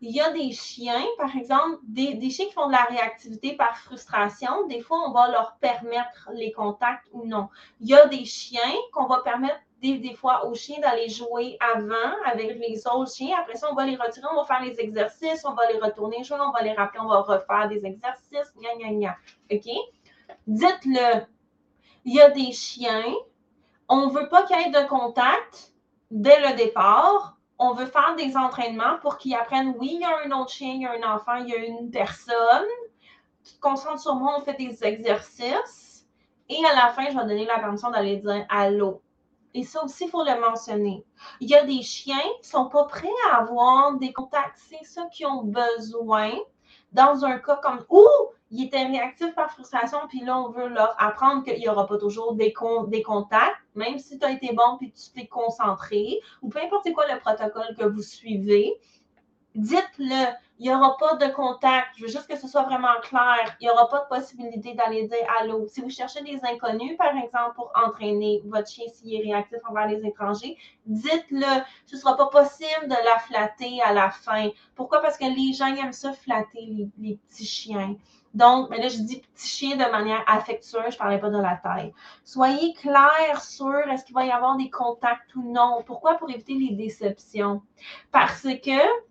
Il 0.00 0.10
y 0.10 0.20
a 0.20 0.30
des 0.30 0.50
chiens, 0.52 1.04
par 1.16 1.34
exemple, 1.36 1.78
des, 1.84 2.18
chiens 2.28 2.46
qui 2.46 2.52
font 2.52 2.66
de 2.66 2.72
la 2.72 2.84
réactivité 2.84 3.56
par 3.56 3.76
frustration. 3.78 4.66
Des 4.66 4.80
fois, 4.80 4.98
on 5.08 5.12
va 5.12 5.30
leur 5.30 5.56
permettre 5.60 6.30
les 6.34 6.52
contacts 6.52 7.06
ou 7.12 7.24
non. 7.24 7.48
Il 7.80 7.88
y 7.88 7.94
a 7.94 8.06
des 8.06 8.24
chiens 8.24 8.74
qu'on 8.92 9.06
va 9.06 9.20
permettre 9.20 9.60
des, 9.80 10.14
fois 10.14 10.46
aux 10.46 10.54
chiens 10.54 10.80
d'aller 10.80 11.08
jouer 11.08 11.56
avant 11.74 11.94
avec 12.24 12.58
les 12.58 12.86
autres 12.86 13.14
chiens. 13.14 13.36
Après 13.40 13.56
ça, 13.56 13.68
on 13.70 13.74
va 13.74 13.86
les 13.86 13.96
retirer, 13.96 14.26
on 14.32 14.36
va 14.36 14.44
faire 14.44 14.62
les 14.62 14.78
exercices, 14.80 15.44
on 15.44 15.54
va 15.54 15.70
les 15.70 15.78
retourner 15.78 16.22
jouer, 16.22 16.38
on 16.40 16.52
va 16.52 16.62
les 16.62 16.72
rappeler, 16.72 17.00
on 17.00 17.08
va 17.08 17.20
refaire 17.20 17.68
des 17.68 17.84
exercices, 17.84 18.52
gna 18.56 18.74
gna 18.78 18.92
gna. 18.92 19.16
OK? 19.52 19.68
Dites-le. 20.46 21.26
Il 22.04 22.14
y 22.14 22.20
a 22.20 22.30
des 22.30 22.50
chiens, 22.52 23.14
on 23.88 24.06
ne 24.06 24.12
veut 24.12 24.28
pas 24.28 24.44
qu'il 24.44 24.58
y 24.58 24.62
ait 24.62 24.70
de 24.70 24.88
contact 24.88 25.72
dès 26.10 26.40
le 26.40 26.56
départ 26.56 27.36
on 27.62 27.74
veut 27.74 27.86
faire 27.86 28.16
des 28.16 28.36
entraînements 28.36 28.98
pour 29.00 29.18
qu'ils 29.18 29.34
apprennent, 29.34 29.74
oui, 29.78 29.92
il 29.94 30.00
y 30.00 30.04
a 30.04 30.26
un 30.26 30.40
autre 30.40 30.50
chien, 30.50 30.72
il 30.74 30.82
y 30.82 30.86
a 30.86 30.92
un 30.92 31.14
enfant, 31.14 31.36
il 31.36 31.48
y 31.48 31.54
a 31.54 31.58
une 31.58 31.90
personne. 31.90 32.66
Tu 33.44 33.54
te 33.54 33.60
concentres 33.60 34.00
sur 34.00 34.16
moi, 34.16 34.36
on 34.38 34.42
fait 34.42 34.54
des 34.54 34.84
exercices. 34.84 36.06
Et 36.48 36.58
à 36.64 36.74
la 36.74 36.92
fin, 36.92 37.04
je 37.08 37.16
vais 37.16 37.24
donner 37.24 37.46
la 37.46 37.60
permission 37.60 37.90
d'aller 37.90 38.16
dire 38.16 38.44
allô. 38.48 39.00
Et 39.54 39.62
ça 39.62 39.84
aussi, 39.84 40.04
il 40.04 40.10
faut 40.10 40.24
le 40.24 40.40
mentionner. 40.40 41.04
Il 41.40 41.48
y 41.48 41.54
a 41.54 41.64
des 41.64 41.82
chiens 41.82 42.16
qui 42.40 42.48
ne 42.48 42.58
sont 42.58 42.68
pas 42.68 42.84
prêts 42.84 43.08
à 43.30 43.38
avoir 43.38 43.94
des 43.94 44.12
contacts. 44.12 44.58
C'est 44.58 44.84
ça 44.84 45.06
qu'ils 45.12 45.26
ont 45.26 45.44
besoin. 45.44 46.32
Dans 46.92 47.24
un 47.24 47.38
cas 47.38 47.56
comme 47.62 47.84
où 47.88 48.04
il 48.50 48.64
était 48.64 48.84
réactif 48.84 49.34
par 49.34 49.50
frustration, 49.50 49.98
puis 50.08 50.20
là, 50.20 50.38
on 50.38 50.50
veut 50.50 50.68
leur 50.68 50.94
apprendre 50.98 51.44
qu'il 51.44 51.58
n'y 51.58 51.68
aura 51.68 51.86
pas 51.86 51.98
toujours 51.98 52.34
des, 52.34 52.52
des 52.88 53.02
contacts, 53.02 53.61
même 53.74 53.98
si 53.98 54.18
tu 54.18 54.24
as 54.24 54.32
été 54.32 54.52
bon 54.52 54.76
puis 54.78 54.92
tu 54.92 55.10
t'es 55.10 55.26
concentré, 55.26 56.20
ou 56.42 56.48
peu 56.48 56.60
importe 56.62 56.92
quoi 56.92 57.06
le 57.12 57.18
protocole 57.18 57.74
que 57.78 57.84
vous 57.84 58.02
suivez, 58.02 58.74
dites-le. 59.54 60.32
Il 60.62 60.68
n'y 60.68 60.74
aura 60.76 60.96
pas 60.96 61.16
de 61.16 61.26
contact. 61.32 61.88
Je 61.96 62.02
veux 62.02 62.08
juste 62.08 62.28
que 62.28 62.36
ce 62.36 62.46
soit 62.46 62.62
vraiment 62.62 63.00
clair. 63.02 63.56
Il 63.58 63.64
n'y 63.64 63.70
aura 63.70 63.88
pas 63.88 64.02
de 64.02 64.06
possibilité 64.06 64.74
d'aller 64.74 65.08
dire 65.08 65.26
allô. 65.40 65.66
Si 65.66 65.80
vous 65.80 65.90
cherchez 65.90 66.22
des 66.22 66.38
inconnus, 66.44 66.96
par 66.96 67.16
exemple, 67.16 67.56
pour 67.56 67.72
entraîner 67.74 68.40
votre 68.44 68.70
chien 68.70 68.84
s'il 68.94 69.12
est 69.12 69.24
réactif 69.24 69.58
envers 69.68 69.88
les 69.88 70.06
étrangers, 70.06 70.56
dites-le. 70.86 71.64
Ce 71.86 71.96
ne 71.96 72.00
sera 72.00 72.16
pas 72.16 72.26
possible 72.26 72.84
de 72.84 72.94
la 72.94 73.18
flatter 73.18 73.82
à 73.82 73.92
la 73.92 74.10
fin. 74.12 74.50
Pourquoi? 74.76 75.02
Parce 75.02 75.18
que 75.18 75.24
les 75.24 75.52
gens 75.52 75.66
aiment 75.66 75.92
ça 75.92 76.12
flatter 76.12 76.88
les 76.96 77.16
petits 77.16 77.44
chiens. 77.44 77.96
Donc, 78.32 78.70
mais 78.70 78.78
là, 78.78 78.86
je 78.86 78.98
dis 78.98 79.20
petit 79.34 79.48
chien 79.48 79.76
de 79.76 79.90
manière 79.90 80.22
affectueuse, 80.28 80.84
je 80.90 80.94
ne 80.94 80.96
parlais 80.96 81.18
pas 81.18 81.28
de 81.28 81.42
la 81.42 81.56
taille. 81.56 81.92
Soyez 82.22 82.72
clair 82.74 83.42
sur 83.42 83.76
est-ce 83.90 84.04
qu'il 84.04 84.14
va 84.14 84.24
y 84.24 84.30
avoir 84.30 84.56
des 84.56 84.70
contacts 84.70 85.34
ou 85.34 85.42
non. 85.42 85.82
Pourquoi? 85.84 86.14
Pour 86.14 86.30
éviter 86.30 86.54
les 86.54 86.76
déceptions. 86.76 87.62
Parce 88.12 88.42
que 88.42 89.10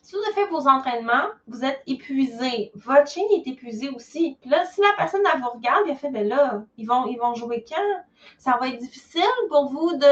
si 0.00 0.14
vous 0.14 0.22
avez 0.22 0.34
fait 0.34 0.50
vos 0.50 0.68
entraînements, 0.68 1.28
vous 1.46 1.64
êtes 1.64 1.82
épuisé. 1.86 2.72
Votre 2.74 3.10
chien 3.10 3.24
est 3.34 3.46
épuisé 3.46 3.90
aussi. 3.90 4.38
Puis 4.40 4.50
là, 4.50 4.64
si 4.66 4.80
la 4.80 4.92
personne 4.96 5.22
elle 5.32 5.40
vous 5.40 5.50
regarde, 5.50 5.84
elle 5.88 5.96
fait, 5.96 6.10
ben 6.10 6.26
là, 6.26 6.64
ils 6.76 6.86
vont, 6.86 7.06
ils 7.06 7.18
vont 7.18 7.34
jouer 7.34 7.64
quand? 7.68 8.04
Ça 8.38 8.56
va 8.60 8.68
être 8.68 8.78
difficile 8.78 9.22
pour 9.48 9.70
vous 9.70 9.96
de 9.96 10.06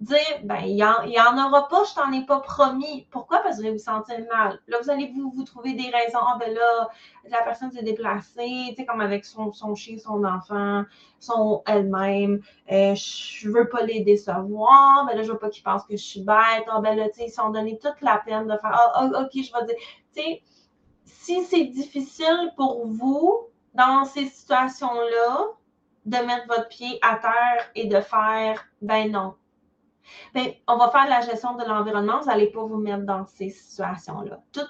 dire, 0.00 0.40
ben, 0.44 0.60
il 0.64 0.74
n'y 0.74 0.82
en, 0.82 1.46
aura 1.46 1.68
pas, 1.68 1.84
je 1.84 1.94
t'en 1.94 2.12
ai 2.12 2.24
pas 2.24 2.40
promis. 2.40 3.06
Pourquoi? 3.10 3.38
Parce 3.38 3.58
que 3.58 3.66
vous 3.66 3.72
vous 3.72 3.78
sentir 3.78 4.18
mal. 4.30 4.60
Là, 4.68 4.78
vous 4.82 4.90
allez 4.90 5.12
vous, 5.14 5.30
vous 5.30 5.44
trouver 5.44 5.72
des 5.72 5.90
raisons. 5.90 6.18
Ah, 6.20 6.36
ben 6.38 6.52
là, 6.52 6.88
la 7.30 7.42
personne 7.42 7.72
s'est 7.72 7.82
déplacée, 7.82 8.66
tu 8.70 8.74
sais, 8.76 8.86
comme 8.86 9.00
avec 9.00 9.24
son, 9.24 9.52
son 9.52 9.74
chien, 9.74 9.96
son 9.98 10.22
enfant, 10.24 10.84
son 11.18 11.62
elle-même. 11.66 12.42
Euh, 12.70 12.94
je 12.94 13.48
veux 13.48 13.68
pas 13.68 13.82
les 13.82 14.00
décevoir. 14.00 15.06
Ben 15.06 15.16
là, 15.16 15.22
je 15.22 15.32
veux 15.32 15.38
pas 15.38 15.48
qu'ils 15.48 15.64
pensent 15.64 15.84
que 15.84 15.96
je 15.96 16.04
suis 16.04 16.22
bête. 16.22 16.64
Ah, 16.70 16.80
ben 16.80 16.96
là, 16.96 17.08
tu 17.08 17.20
sais, 17.20 17.26
ils 17.26 17.30
sont 17.30 17.50
donné 17.50 17.78
toute 17.78 18.00
la 18.02 18.18
peine 18.18 18.46
de 18.46 18.56
faire, 18.58 18.72
ah, 18.72 18.92
ah 18.94 19.04
ok, 19.22 19.30
je 19.32 19.52
vais 19.52 19.66
dire. 19.66 19.76
Tu 20.14 20.22
sais, 20.22 20.42
si 21.04 21.44
c'est 21.44 21.64
difficile 21.64 22.52
pour 22.56 22.86
vous, 22.86 23.48
dans 23.74 24.04
ces 24.04 24.26
situations-là, 24.26 25.46
de 26.06 26.16
mettre 26.18 26.46
votre 26.46 26.68
pied 26.68 26.98
à 27.02 27.16
terre 27.16 27.70
et 27.74 27.86
de 27.86 28.00
faire, 28.00 28.64
ben 28.80 29.10
non, 29.10 29.34
Bien, 30.34 30.52
on 30.66 30.76
va 30.76 30.90
faire 30.90 31.08
la 31.08 31.20
gestion 31.20 31.54
de 31.54 31.64
l'environnement. 31.64 32.20
Vous 32.20 32.26
n'allez 32.26 32.48
pas 32.48 32.62
vous 32.62 32.78
mettre 32.78 33.04
dans 33.04 33.24
ces 33.26 33.50
situations-là. 33.50 34.40
Tout 34.52 34.66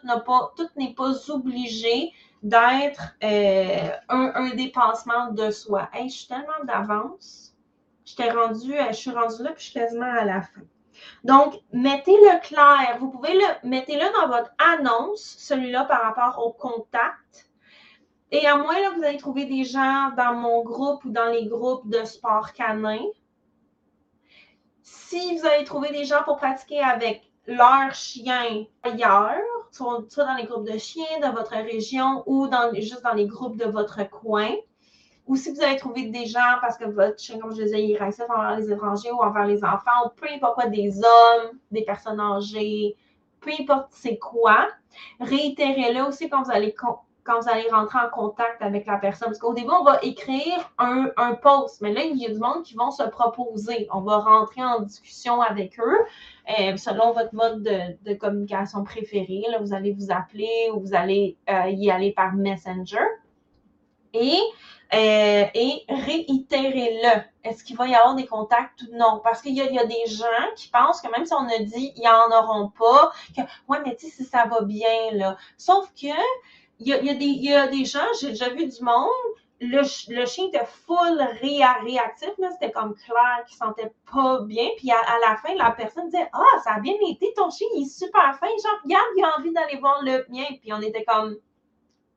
n'est 0.77 0.95
pas, 0.95 1.13
obligé 1.31 2.13
d'être 2.43 3.17
euh, 3.23 3.91
un, 4.09 4.51
dépassement 4.55 5.31
de 5.33 5.51
soi. 5.51 5.89
Je 5.95 6.09
suis 6.09 6.29
tellement 6.29 6.65
d'avance. 6.65 7.55
Euh, 8.21 8.23
je 8.91 8.93
suis 8.93 9.11
rendue 9.11 9.43
là, 9.43 9.53
puis 9.53 9.65
je 9.65 9.71
suis 9.71 9.75
quasiment 9.75 10.13
à 10.13 10.25
la 10.25 10.43
fin. 10.43 10.63
Donc, 11.25 11.61
mettez-le 11.73 12.41
clair. 12.41 12.97
Vous 13.01 13.11
pouvez 13.11 13.35
le, 13.35 13.69
mettez-le 13.69 14.07
dans 14.21 14.29
votre 14.29 14.51
annonce, 14.59 15.37
celui-là 15.39 15.85
par 15.85 16.03
rapport 16.03 16.45
au 16.45 16.53
contact. 16.53 17.51
Et 18.31 18.47
à 18.47 18.57
moins 18.57 18.75
que 18.75 18.97
vous 18.97 19.05
allez 19.05 19.19
trouver 19.19 19.45
des 19.45 19.65
gens 19.65 20.11
dans 20.17 20.35
mon 20.35 20.63
groupe 20.63 21.05
ou 21.05 21.11
dans 21.11 21.31
les 21.31 21.47
groupes 21.47 21.89
de 21.89 22.05
sport 22.05 22.53
canin. 22.53 23.05
Si 24.87 25.37
vous 25.37 25.45
allez 25.45 25.65
trouver 25.65 25.91
des 25.91 26.05
gens 26.05 26.23
pour 26.23 26.37
pratiquer 26.37 26.81
avec 26.81 27.23
leur 27.47 27.93
chien 27.93 28.67
ailleurs, 28.85 29.35
soit 29.73 30.07
dans 30.17 30.37
les 30.37 30.45
groupes 30.45 30.65
de 30.65 30.79
chiens 30.79 31.19
de 31.21 31.27
votre 31.35 31.55
région 31.55 32.23
ou 32.27 32.49
juste 32.75 33.03
dans 33.03 33.13
les 33.13 33.27
groupes 33.27 33.57
de 33.57 33.65
votre 33.65 34.09
coin, 34.09 34.55
ou 35.27 35.35
si 35.35 35.53
vous 35.53 35.61
avez 35.61 35.77
trouvé 35.77 36.05
des 36.05 36.27
gens 36.27 36.59
parce 36.61 36.79
que 36.79 36.85
votre 36.85 37.19
chien, 37.19 37.41
comme 37.41 37.51
je 37.51 37.63
disais, 37.65 37.83
il 37.83 37.97
est 37.97 38.01
envers 38.01 38.57
les 38.59 38.71
étrangers 38.71 39.11
ou 39.11 39.21
envers 39.23 39.45
les 39.45 39.65
enfants, 39.65 40.07
ou 40.07 40.09
peu 40.11 40.29
importe 40.33 40.55
quoi, 40.55 40.67
des 40.69 40.99
hommes, 40.99 41.59
des 41.73 41.83
personnes 41.83 42.21
âgées, 42.21 42.97
peu 43.41 43.51
importe 43.59 43.89
c'est 43.91 44.19
quoi, 44.19 44.69
réitérez-le 45.19 46.05
aussi 46.07 46.29
quand 46.29 46.45
vous 46.45 46.53
allez 46.53 46.75
quand 47.27 47.41
vous 47.41 47.49
allez 47.49 47.69
rentrer 47.71 47.99
en 47.99 48.09
contact 48.09 48.63
avec 48.63 48.87
la 48.87 48.99
personne. 48.99 49.29
Parce 49.29 49.39
qu'au 49.39 49.55
début, 49.55 49.71
on 49.71 49.85
va 49.85 49.99
écrire 50.03 50.71
un, 50.79 51.11
un, 51.17 51.35
post, 51.35 51.81
mais 51.81 51.93
là, 51.93 52.03
il 52.05 52.17
y 52.17 52.27
a 52.27 52.31
du 52.31 52.39
monde 52.39 52.63
qui 52.63 52.75
vont 52.75 52.91
se 52.91 53.03
proposer. 53.03 53.89
On 53.93 54.01
va 54.01 54.19
rentrer 54.19 54.63
en 54.65 54.81
discussion 54.81 55.41
avec 55.43 55.79
eux 55.81 55.99
euh, 56.59 56.77
selon 56.77 57.13
votre 57.13 57.35
mode 57.35 57.63
de, 57.63 58.15
communication 58.15 58.85
préféré. 58.85 59.43
Là, 59.51 59.59
vous 59.59 59.75
allez 59.75 59.93
vous 59.93 60.11
appeler 60.11 60.71
ou 60.73 60.81
vous 60.81 60.95
allez 60.95 61.37
euh, 61.51 61.69
y 61.71 61.91
aller 61.91 62.13
par 62.13 62.35
Messenger. 62.35 63.05
Et, 64.13 64.39
euh, 64.95 65.45
et 65.55 65.85
réitérez-le. 65.89 67.23
Est-ce 67.43 67.65
qu'il 67.65 67.77
va 67.77 67.89
y 67.89 67.95
avoir 67.95 68.15
des 68.15 68.27
contacts 68.27 68.83
ou 68.83 68.97
non? 68.97 69.21
Parce 69.23 69.43
qu'il 69.43 69.55
y, 69.55 69.61
a 69.61 69.85
des 69.85 70.07
gens 70.07 70.25
qui 70.57 70.69
pensent 70.69 71.01
que 71.01 71.11
même 71.11 71.27
si 71.27 71.35
on 71.35 71.47
a 71.49 71.59
dit 71.59 71.93
ils 71.97 72.09
en 72.09 72.31
auront 72.39 72.71
pas, 72.71 73.11
que 73.37 73.43
ouais, 73.69 73.79
mais 73.85 73.97
tu 73.97 74.07
sais, 74.07 74.13
si 74.13 74.25
ça 74.25 74.47
va 74.47 74.63
bien, 74.63 75.13
là. 75.13 75.37
Sauf 75.57 75.93
que 76.01 76.09
il 76.79 76.89
y 76.89 76.93
a, 76.93 77.03
y 77.03 77.55
a 77.55 77.67
des 77.69 77.85
gens, 77.85 78.07
j'ai 78.21 78.29
déjà 78.29 78.51
vu 78.51 78.67
du 78.67 78.83
monde, 78.83 79.11
le, 79.61 79.81
le, 80.15 80.27
chien 80.27 80.49
était 80.49 80.67
full 80.67 81.19
réactif, 81.41 82.31
c'était 82.53 82.71
comme 82.71 82.95
clair 82.95 83.45
qu'il 83.47 83.57
sentait 83.57 83.93
pas 84.13 84.41
bien. 84.43 84.69
Puis 84.77 84.91
à, 84.91 85.19
la 85.27 85.37
fin, 85.37 85.55
la 85.55 85.71
personne 85.71 86.07
disait 86.07 86.29
Ah, 86.33 86.61
ça 86.63 86.75
a 86.75 86.81
bien 86.81 86.95
été, 87.09 87.33
ton 87.35 87.51
chien, 87.51 87.67
il 87.75 87.83
est 87.83 87.89
super 87.89 88.39
fin. 88.39 88.49
Genre, 88.49 88.81
regarde, 88.85 89.07
il 89.17 89.25
a 89.25 89.39
envie 89.39 89.53
d'aller 89.53 89.79
voir 89.79 90.03
le 90.03 90.27
mien. 90.29 90.45
Puis 90.61 90.73
on 90.73 90.81
était 90.83 91.05
comme 91.05 91.37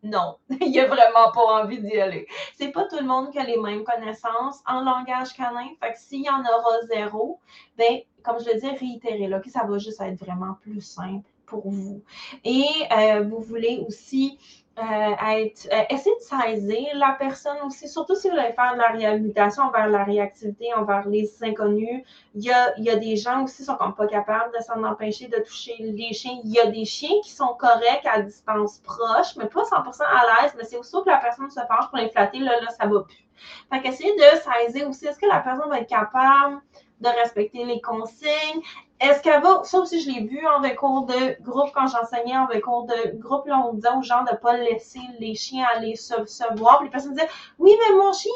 Non, 0.03 0.37
il 0.61 0.77
a 0.79 0.87
vraiment 0.87 1.31
pas 1.33 1.63
envie 1.63 1.81
d'y 1.81 1.97
aller. 1.97 2.27
C'est 2.55 2.71
pas 2.71 2.85
tout 2.85 2.97
le 2.97 3.05
monde 3.05 3.31
qui 3.31 3.39
a 3.39 3.43
les 3.43 3.57
mêmes 3.57 3.85
connaissances 3.85 4.61
en 4.67 4.81
langage 4.81 5.33
canin. 5.33 5.69
Fait 5.81 5.93
que 5.93 5.97
s'il 5.99 6.23
y 6.23 6.29
en 6.29 6.41
aura 6.41 6.81
zéro, 6.87 7.39
ben, 7.77 8.01
comme 8.21 8.39
je 8.39 8.51
le 8.51 8.59
dis, 8.59 8.67
réitérer 8.69 9.27
là, 9.27 9.39
que 9.39 9.49
ça 9.49 9.63
va 9.63 9.77
juste 9.77 10.01
être 10.01 10.19
vraiment 10.19 10.55
plus 10.61 10.81
simple 10.81 11.29
pour 11.49 11.69
vous. 11.69 12.01
Et 12.45 12.65
euh, 12.91 13.23
vous 13.23 13.41
voulez 13.41 13.83
aussi 13.88 14.38
euh, 14.77 15.38
être, 15.38 15.67
euh, 15.73 15.83
essayer 15.89 16.15
de 16.15 16.21
saisir 16.21 16.88
la 16.95 17.13
personne 17.19 17.57
aussi, 17.65 17.89
surtout 17.89 18.15
si 18.15 18.29
vous 18.29 18.35
voulez 18.35 18.53
faire 18.53 18.73
de 18.75 18.77
la 18.77 18.88
réhabilitation 18.89 19.63
envers 19.63 19.88
la 19.88 20.05
réactivité, 20.05 20.73
envers 20.73 21.05
les 21.09 21.29
inconnus. 21.43 22.03
Il 22.33 22.43
y 22.43 22.51
a, 22.51 22.95
des 22.95 23.17
gens 23.17 23.43
aussi 23.43 23.57
qui 23.57 23.63
sont 23.63 23.75
comme 23.75 23.93
pas 23.93 24.07
capables 24.07 24.53
de 24.57 24.63
s'en 24.63 24.81
empêcher 24.85 25.27
de 25.27 25.38
toucher 25.39 25.75
les 25.79 26.13
chiens. 26.13 26.39
Il 26.45 26.51
y 26.51 26.59
a 26.59 26.67
des 26.67 26.85
chiens 26.85 27.19
qui 27.23 27.31
sont 27.31 27.55
corrects 27.59 28.05
à 28.05 28.21
distance 28.21 28.77
proche, 28.79 29.35
mais 29.35 29.47
pas 29.47 29.63
100% 29.63 30.01
à 30.01 30.43
l'aise, 30.43 30.53
mais 30.57 30.63
c'est 30.63 30.77
aussi 30.77 30.95
que 31.03 31.09
la 31.09 31.17
personne 31.17 31.49
se 31.49 31.59
penche 31.67 31.89
pour 31.89 31.97
les 31.97 32.09
flatter, 32.09 32.39
là, 32.39 32.62
là, 32.62 32.69
ça 32.69 32.88
va 32.88 33.01
plus. 33.01 33.27
Fait 33.71 33.81
qu'essayer 33.81 34.15
de 34.15 34.67
saisir 34.67 34.88
aussi, 34.88 35.07
est-ce 35.07 35.19
que 35.19 35.27
la 35.27 35.39
personne 35.39 35.69
va 35.69 35.79
être 35.79 35.89
capable 35.89 36.62
de 37.01 37.09
respecter 37.21 37.65
les 37.65 37.81
consignes? 37.81 38.62
Est-ce 38.99 39.21
qu'elle 39.21 39.41
va, 39.41 39.62
ça 39.63 39.79
aussi 39.79 40.01
je 40.01 40.09
l'ai 40.09 40.25
vu 40.25 40.45
en 40.45 40.62
cours 40.75 41.05
de 41.05 41.41
groupe 41.41 41.71
quand 41.73 41.88
j'enseignais 41.88 42.35
en 42.35 42.47
cours 42.62 42.85
de 42.85 43.17
groupe, 43.17 43.47
là 43.47 43.63
on 43.65 43.73
disait 43.73 43.88
aux 43.97 44.01
gens 44.01 44.23
de 44.25 44.31
ne 44.31 44.35
pas 44.35 44.57
laisser 44.57 44.99
les 45.19 45.35
chiens 45.35 45.65
aller 45.73 45.95
se, 45.95 46.25
se 46.25 46.43
voir. 46.57 46.79
Puis 46.79 46.88
les 46.88 46.91
personnes 46.91 47.13
disaient 47.13 47.29
Oui, 47.59 47.71
mais 47.79 47.95
mon 47.95 48.12
chien, 48.12 48.31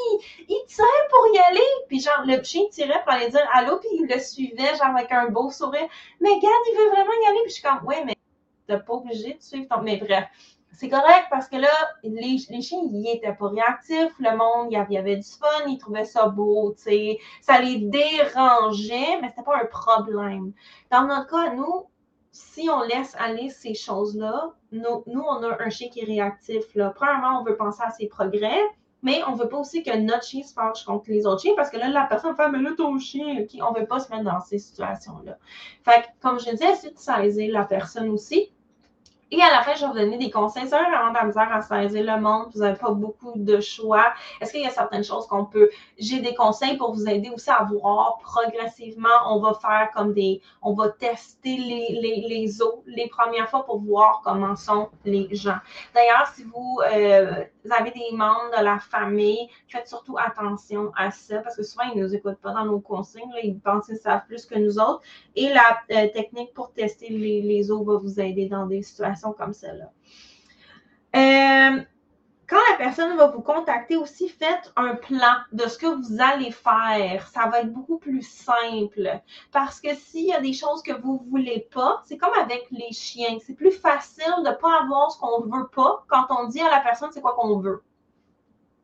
il, 0.48 0.64
tire 0.66 0.86
pour 1.10 1.34
y 1.34 1.38
aller. 1.38 1.68
Puis 1.88 2.00
genre, 2.00 2.22
le 2.24 2.42
chien 2.42 2.62
tirait 2.70 3.02
pour 3.04 3.12
aller 3.12 3.28
dire 3.28 3.46
allô, 3.52 3.78
puis 3.78 3.90
il 3.92 4.06
le 4.06 4.18
suivait, 4.18 4.74
genre 4.76 4.96
avec 4.96 5.12
un 5.12 5.28
beau 5.28 5.50
sourire. 5.50 5.86
Mais 6.20 6.30
regarde, 6.30 6.64
il 6.72 6.78
veut 6.78 6.90
vraiment 6.90 7.12
y 7.22 7.26
aller. 7.26 7.40
Puis 7.42 7.50
je 7.50 7.54
suis 7.54 7.62
comme 7.62 7.80
Oui, 7.86 7.96
mais 8.06 8.14
t'es 8.66 8.78
pas 8.78 8.94
obligé 8.94 9.34
de 9.34 9.42
suivre 9.42 9.66
ton. 9.68 9.82
Mais 9.82 9.98
bref 9.98 10.24
c'est 10.76 10.88
correct 10.88 11.26
parce 11.30 11.48
que 11.48 11.56
là, 11.56 11.68
les, 12.02 12.38
chiens, 12.38 12.80
ils 12.82 13.12
étaient 13.14 13.34
pas 13.34 13.48
réactifs. 13.48 14.14
Le 14.18 14.36
monde, 14.36 14.68
il 14.70 14.92
y 14.92 14.98
avait 14.98 15.16
du 15.16 15.28
fun, 15.28 15.66
ils 15.68 15.78
trouvaient 15.78 16.04
ça 16.04 16.28
beau, 16.28 16.74
tu 16.76 16.82
sais. 16.82 17.18
Ça 17.40 17.60
les 17.60 17.78
dérangeait, 17.78 19.20
mais 19.20 19.28
c'était 19.28 19.42
pas 19.42 19.56
un 19.62 19.66
problème. 19.66 20.52
Dans 20.90 21.06
notre 21.06 21.28
cas, 21.28 21.54
nous, 21.54 21.86
si 22.32 22.68
on 22.68 22.82
laisse 22.82 23.14
aller 23.18 23.50
ces 23.50 23.74
choses-là, 23.74 24.52
nous, 24.72 25.04
nous, 25.06 25.22
on 25.22 25.42
a 25.44 25.62
un 25.62 25.70
chien 25.70 25.88
qui 25.88 26.00
est 26.00 26.04
réactif. 26.04 26.64
Là. 26.74 26.90
Premièrement, 26.90 27.40
on 27.40 27.44
veut 27.44 27.56
penser 27.56 27.82
à 27.84 27.90
ses 27.90 28.08
progrès, 28.08 28.60
mais 29.02 29.22
on 29.28 29.34
veut 29.34 29.48
pas 29.48 29.58
aussi 29.58 29.82
que 29.84 29.96
notre 29.96 30.24
chien 30.24 30.42
se 30.42 30.52
fâche 30.52 30.84
contre 30.84 31.10
les 31.10 31.26
autres 31.26 31.42
chiens 31.42 31.52
parce 31.56 31.70
que 31.70 31.76
là, 31.76 31.88
la 31.88 32.06
personne 32.06 32.34
fait, 32.34 32.48
mais 32.48 32.58
là, 32.58 32.70
ton 32.76 32.98
chien, 32.98 33.38
OK, 33.40 33.60
on 33.62 33.72
veut 33.78 33.86
pas 33.86 34.00
se 34.00 34.10
mettre 34.10 34.24
dans 34.24 34.40
ces 34.40 34.58
situations-là. 34.58 35.38
Fait 35.84 36.02
que, 36.02 36.06
comme 36.20 36.40
je 36.40 36.50
disais, 36.50 36.74
c'est 36.74 36.94
de 36.94 36.98
saisir 36.98 37.52
la 37.52 37.64
personne 37.64 38.08
aussi. 38.08 38.50
Et 39.36 39.42
à 39.42 39.50
la 39.50 39.62
fin, 39.62 39.74
je 39.74 39.80
vais 39.80 39.86
vous 39.88 39.98
donner 39.98 40.16
des 40.16 40.30
conseils. 40.30 40.68
Ça 40.68 40.80
vraiment 40.80 41.10
de 41.10 41.14
la 41.14 41.24
misère 41.24 41.52
à 41.52 41.60
saisir 41.60 42.04
le 42.04 42.20
monde. 42.20 42.46
Vous 42.54 42.60
n'avez 42.60 42.78
pas 42.78 42.92
beaucoup 42.92 43.32
de 43.34 43.58
choix. 43.58 44.12
Est-ce 44.40 44.52
qu'il 44.52 44.62
y 44.62 44.66
a 44.66 44.70
certaines 44.70 45.02
choses 45.02 45.26
qu'on 45.26 45.44
peut. 45.44 45.70
J'ai 45.98 46.20
des 46.20 46.34
conseils 46.36 46.76
pour 46.76 46.94
vous 46.94 47.08
aider 47.08 47.30
aussi 47.30 47.50
à 47.50 47.64
voir 47.64 48.18
progressivement. 48.22 49.08
On 49.26 49.40
va 49.40 49.54
faire 49.54 49.90
comme 49.92 50.12
des. 50.14 50.40
On 50.62 50.74
va 50.74 50.90
tester 50.90 51.56
les, 51.56 51.98
les, 52.00 52.28
les 52.28 52.62
os 52.62 52.76
les 52.86 53.08
premières 53.08 53.48
fois 53.50 53.64
pour 53.64 53.80
voir 53.80 54.20
comment 54.22 54.54
sont 54.54 54.88
les 55.04 55.34
gens. 55.34 55.58
D'ailleurs, 55.94 56.28
si 56.32 56.44
vous, 56.44 56.78
euh, 56.92 57.42
avez 57.72 57.90
des 57.90 58.10
membres 58.12 58.50
de 58.58 58.64
la 58.64 58.78
famille, 58.78 59.48
faites 59.68 59.88
surtout 59.88 60.16
attention 60.18 60.92
à 60.96 61.10
ça 61.10 61.40
parce 61.40 61.56
que 61.56 61.62
souvent, 61.62 61.84
ils 61.92 62.00
ne 62.00 62.06
nous 62.06 62.14
écoutent 62.14 62.40
pas 62.40 62.52
dans 62.52 62.64
nos 62.64 62.80
consignes. 62.80 63.30
Ils 63.42 63.58
pensent 63.58 63.86
qu'ils 63.86 63.96
savent 63.96 64.26
plus 64.26 64.46
que 64.46 64.58
nous 64.58 64.78
autres. 64.78 65.02
Et 65.34 65.48
la 65.48 65.80
euh, 65.90 66.08
technique 66.08 66.52
pour 66.54 66.72
tester 66.72 67.08
les, 67.08 67.42
les 67.42 67.70
os 67.70 67.84
va 67.84 67.96
vous 67.96 68.20
aider 68.20 68.46
dans 68.46 68.66
des 68.66 68.82
situations 68.82 69.32
comme 69.32 69.52
celle-là. 69.52 69.90
Euh, 71.16 71.82
quand 72.48 72.60
la 72.70 72.76
personne 72.76 73.16
va 73.16 73.28
vous 73.28 73.40
contacter 73.40 73.96
aussi, 73.96 74.28
faites 74.28 74.72
un 74.76 74.96
plan 74.96 75.34
de 75.52 75.66
ce 75.68 75.78
que 75.78 75.86
vous 75.86 76.20
allez 76.20 76.50
faire. 76.50 77.28
Ça 77.28 77.46
va 77.48 77.60
être 77.60 77.72
beaucoup 77.72 77.98
plus 77.98 78.22
simple. 78.22 79.20
Parce 79.52 79.80
que 79.80 79.94
s'il 79.94 80.26
y 80.26 80.32
a 80.32 80.40
des 80.40 80.52
choses 80.52 80.82
que 80.82 80.92
vous 80.92 81.22
ne 81.24 81.30
voulez 81.30 81.68
pas, 81.72 82.02
c'est 82.06 82.18
comme 82.18 82.34
avec 82.34 82.66
les 82.70 82.92
chiens. 82.92 83.38
C'est 83.46 83.54
plus 83.54 83.72
facile 83.72 84.34
de 84.44 84.50
ne 84.50 84.54
pas 84.54 84.80
avoir 84.82 85.10
ce 85.10 85.18
qu'on 85.18 85.46
ne 85.46 85.56
veut 85.56 85.68
pas 85.68 86.04
quand 86.08 86.26
on 86.30 86.48
dit 86.48 86.60
à 86.60 86.70
la 86.70 86.80
personne 86.80 87.10
c'est 87.12 87.20
quoi 87.20 87.34
qu'on 87.34 87.58
veut. 87.58 87.82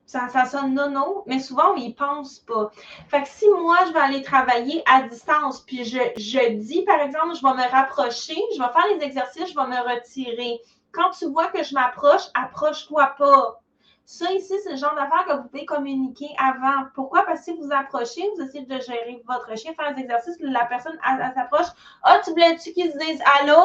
Ça, 0.07 0.29
ça, 0.29 0.45
sonne 0.45 0.75
non, 0.75 1.23
mais 1.27 1.39
souvent, 1.39 1.75
ils 1.77 1.91
ne 1.91 1.93
pensent 1.93 2.41
pas. 2.41 2.73
Fait 3.07 3.23
que 3.23 3.29
si 3.29 3.49
moi, 3.49 3.77
je 3.87 3.93
vais 3.93 4.01
aller 4.01 4.23
travailler 4.23 4.83
à 4.85 5.03
distance, 5.03 5.61
puis 5.61 5.85
je, 5.85 6.01
je 6.17 6.55
dis, 6.55 6.83
par 6.83 6.99
exemple, 6.99 7.37
je 7.37 7.43
vais 7.43 7.55
me 7.55 7.71
rapprocher, 7.71 8.35
je 8.57 8.61
vais 8.61 8.73
faire 8.73 8.89
les 8.93 9.05
exercices, 9.05 9.51
je 9.51 9.55
vais 9.55 9.69
me 9.69 9.79
retirer. 9.79 10.61
Quand 10.93 11.11
tu 11.11 11.27
vois 11.27 11.49
que 11.49 11.63
je 11.63 11.75
m'approche, 11.75 12.23
approche-toi 12.35 13.15
pas. 13.19 13.61
Ça, 14.05 14.33
ici, 14.33 14.55
c'est 14.65 14.73
le 14.73 14.77
genre 14.77 14.95
d'affaires 14.97 15.25
que 15.25 15.33
vous 15.35 15.49
pouvez 15.49 15.65
communiquer 15.65 16.29
avant. 16.37 16.87
Pourquoi? 16.95 17.23
Parce 17.23 17.41
que 17.41 17.45
si 17.45 17.53
vous 17.53 17.71
approchez, 17.71 18.29
vous 18.35 18.43
essayez 18.43 18.67
de 18.67 18.81
gérer 18.81 19.23
votre 19.25 19.57
chien, 19.57 19.73
faire 19.75 19.95
les 19.95 20.03
exercices, 20.03 20.37
la 20.41 20.65
personne, 20.65 20.99
s'approche. 21.35 21.69
Ah, 22.03 22.21
tu 22.25 22.31
voulais-tu 22.31 22.73
qu'ils 22.73 22.91
se 22.91 22.99
disent 22.99 23.23
allô? 23.41 23.63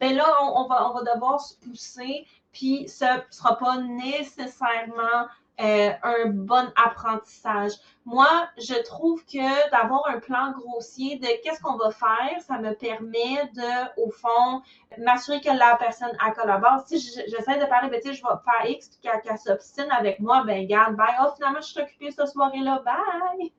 Bien 0.00 0.12
là, 0.12 0.26
on, 0.42 0.68
va, 0.68 0.88
on 0.88 0.94
va 0.94 1.12
devoir 1.12 1.40
se 1.40 1.56
pousser, 1.56 2.24
puis 2.52 2.88
ce 2.88 3.04
ne 3.04 3.20
sera 3.30 3.58
pas 3.58 3.78
nécessairement 3.78 5.26
euh, 5.60 5.90
un 6.02 6.26
bon 6.26 6.72
apprentissage. 6.74 7.72
Moi, 8.06 8.28
je 8.56 8.82
trouve 8.82 9.22
que 9.26 9.70
d'avoir 9.70 10.06
un 10.08 10.18
plan 10.18 10.52
grossier 10.52 11.18
de 11.18 11.26
qu'est-ce 11.42 11.60
qu'on 11.60 11.76
va 11.76 11.90
faire, 11.90 12.40
ça 12.40 12.58
me 12.58 12.72
permet 12.72 13.44
de, 13.54 14.00
au 14.02 14.10
fond, 14.10 14.62
m'assurer 14.96 15.40
que 15.40 15.50
la 15.50 15.76
personne 15.76 16.16
a 16.18 16.30
collabore. 16.30 16.82
Si 16.86 16.98
j'essaie 16.98 17.58
de 17.58 17.66
parler, 17.66 17.90
ben, 17.90 18.00
je 18.02 18.10
vais 18.10 18.16
faire 18.18 18.70
X, 18.70 18.98
qu'elle 19.02 19.38
s'obstine 19.38 19.90
avec 19.90 20.18
moi, 20.20 20.44
ben, 20.44 20.66
garde, 20.66 20.96
bye. 20.96 21.14
Oh, 21.22 21.30
finalement, 21.36 21.60
je 21.60 21.68
suis 21.68 21.80
occupée 21.80 22.10
cette 22.10 22.28
soirée-là, 22.28 22.82
bye. 22.84 23.52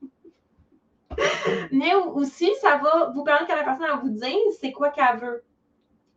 Mais 1.72 1.94
aussi, 1.94 2.52
ça 2.62 2.78
va 2.78 3.12
vous 3.14 3.24
permettre 3.24 3.48
que 3.48 3.56
la 3.56 3.64
personne 3.64 4.00
vous 4.02 4.10
dise 4.10 4.58
c'est 4.60 4.72
quoi 4.72 4.89
qu'elle 4.89 5.20
veut. 5.20 5.43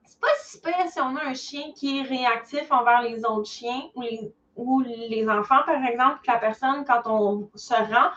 C'est 0.04 0.20
pas 0.20 0.28
super 0.46 0.88
si 0.88 1.00
on 1.00 1.16
a 1.16 1.24
un 1.24 1.34
chien 1.34 1.72
qui 1.74 1.98
est 1.98 2.02
réactif 2.02 2.70
envers 2.70 3.02
les 3.02 3.24
autres 3.24 3.50
chiens 3.50 3.82
ou 3.94 4.02
les 4.02 4.32
ou 4.56 4.80
les 4.80 5.28
enfants, 5.28 5.62
par 5.66 5.84
exemple, 5.84 6.20
que 6.24 6.30
la 6.30 6.38
personne, 6.38 6.84
quand 6.84 7.02
on 7.06 7.48
se 7.54 7.74
rend, 7.74 8.10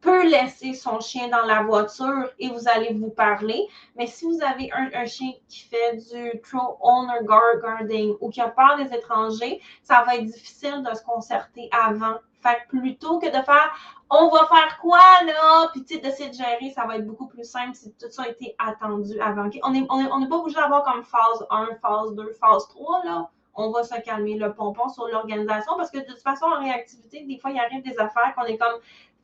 peut 0.00 0.26
laisser 0.26 0.72
son 0.74 1.00
chien 1.00 1.28
dans 1.28 1.44
la 1.46 1.62
voiture 1.62 2.30
et 2.38 2.48
vous 2.48 2.68
allez 2.68 2.94
vous 2.94 3.10
parler. 3.10 3.66
Mais 3.96 4.06
si 4.06 4.24
vous 4.24 4.38
avez 4.42 4.70
un, 4.72 5.04
chien 5.04 5.32
qui 5.48 5.68
fait 5.68 5.96
du 5.96 6.40
true 6.40 6.58
owner 6.80 7.24
guarding 7.24 8.14
ou 8.20 8.30
qui 8.30 8.40
a 8.40 8.48
peur 8.48 8.76
des 8.78 8.94
étrangers, 8.94 9.60
ça 9.82 10.02
va 10.06 10.16
être 10.16 10.24
difficile 10.24 10.82
de 10.88 10.94
se 10.94 11.02
concerter 11.02 11.68
avant. 11.72 12.16
Fait 12.42 12.56
que 12.70 12.78
plutôt 12.78 13.18
que 13.18 13.26
de 13.26 13.44
faire 13.44 13.74
on 14.12 14.28
va 14.28 14.46
faire 14.46 14.78
quoi 14.80 14.98
là, 15.24 15.68
puis 15.72 15.84
tu 15.84 15.94
sais, 15.94 16.00
d'essayer 16.00 16.30
de 16.30 16.34
gérer, 16.34 16.72
ça 16.74 16.84
va 16.84 16.96
être 16.96 17.06
beaucoup 17.06 17.28
plus 17.28 17.44
simple 17.44 17.76
si 17.76 17.92
tout 17.92 18.10
ça 18.10 18.22
a 18.22 18.28
été 18.28 18.56
attendu 18.58 19.20
avant. 19.20 19.48
On 19.62 19.70
n'est 19.70 19.86
on 19.88 20.00
est, 20.00 20.10
on 20.10 20.26
pas 20.26 20.36
obligé 20.36 20.58
d'avoir 20.58 20.82
comme 20.82 21.04
phase 21.04 21.46
1, 21.50 21.76
phase 21.80 22.14
2, 22.14 22.32
phase 22.40 22.66
3 22.68 23.04
là 23.04 23.30
on 23.54 23.70
va 23.70 23.82
se 23.82 23.98
calmer 24.00 24.34
le 24.34 24.52
pompon 24.52 24.88
sur 24.88 25.06
l'organisation 25.08 25.72
parce 25.76 25.90
que 25.90 25.98
de 25.98 26.04
toute 26.04 26.22
façon, 26.22 26.46
en 26.46 26.60
réactivité, 26.60 27.24
des 27.24 27.38
fois, 27.38 27.50
il 27.50 27.58
arrive 27.58 27.82
des 27.82 27.98
affaires 27.98 28.34
qu'on 28.36 28.44
est 28.44 28.58
comme 28.58 28.80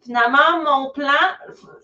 finalement, 0.07 0.62
mon 0.64 0.91
plan, 0.91 1.12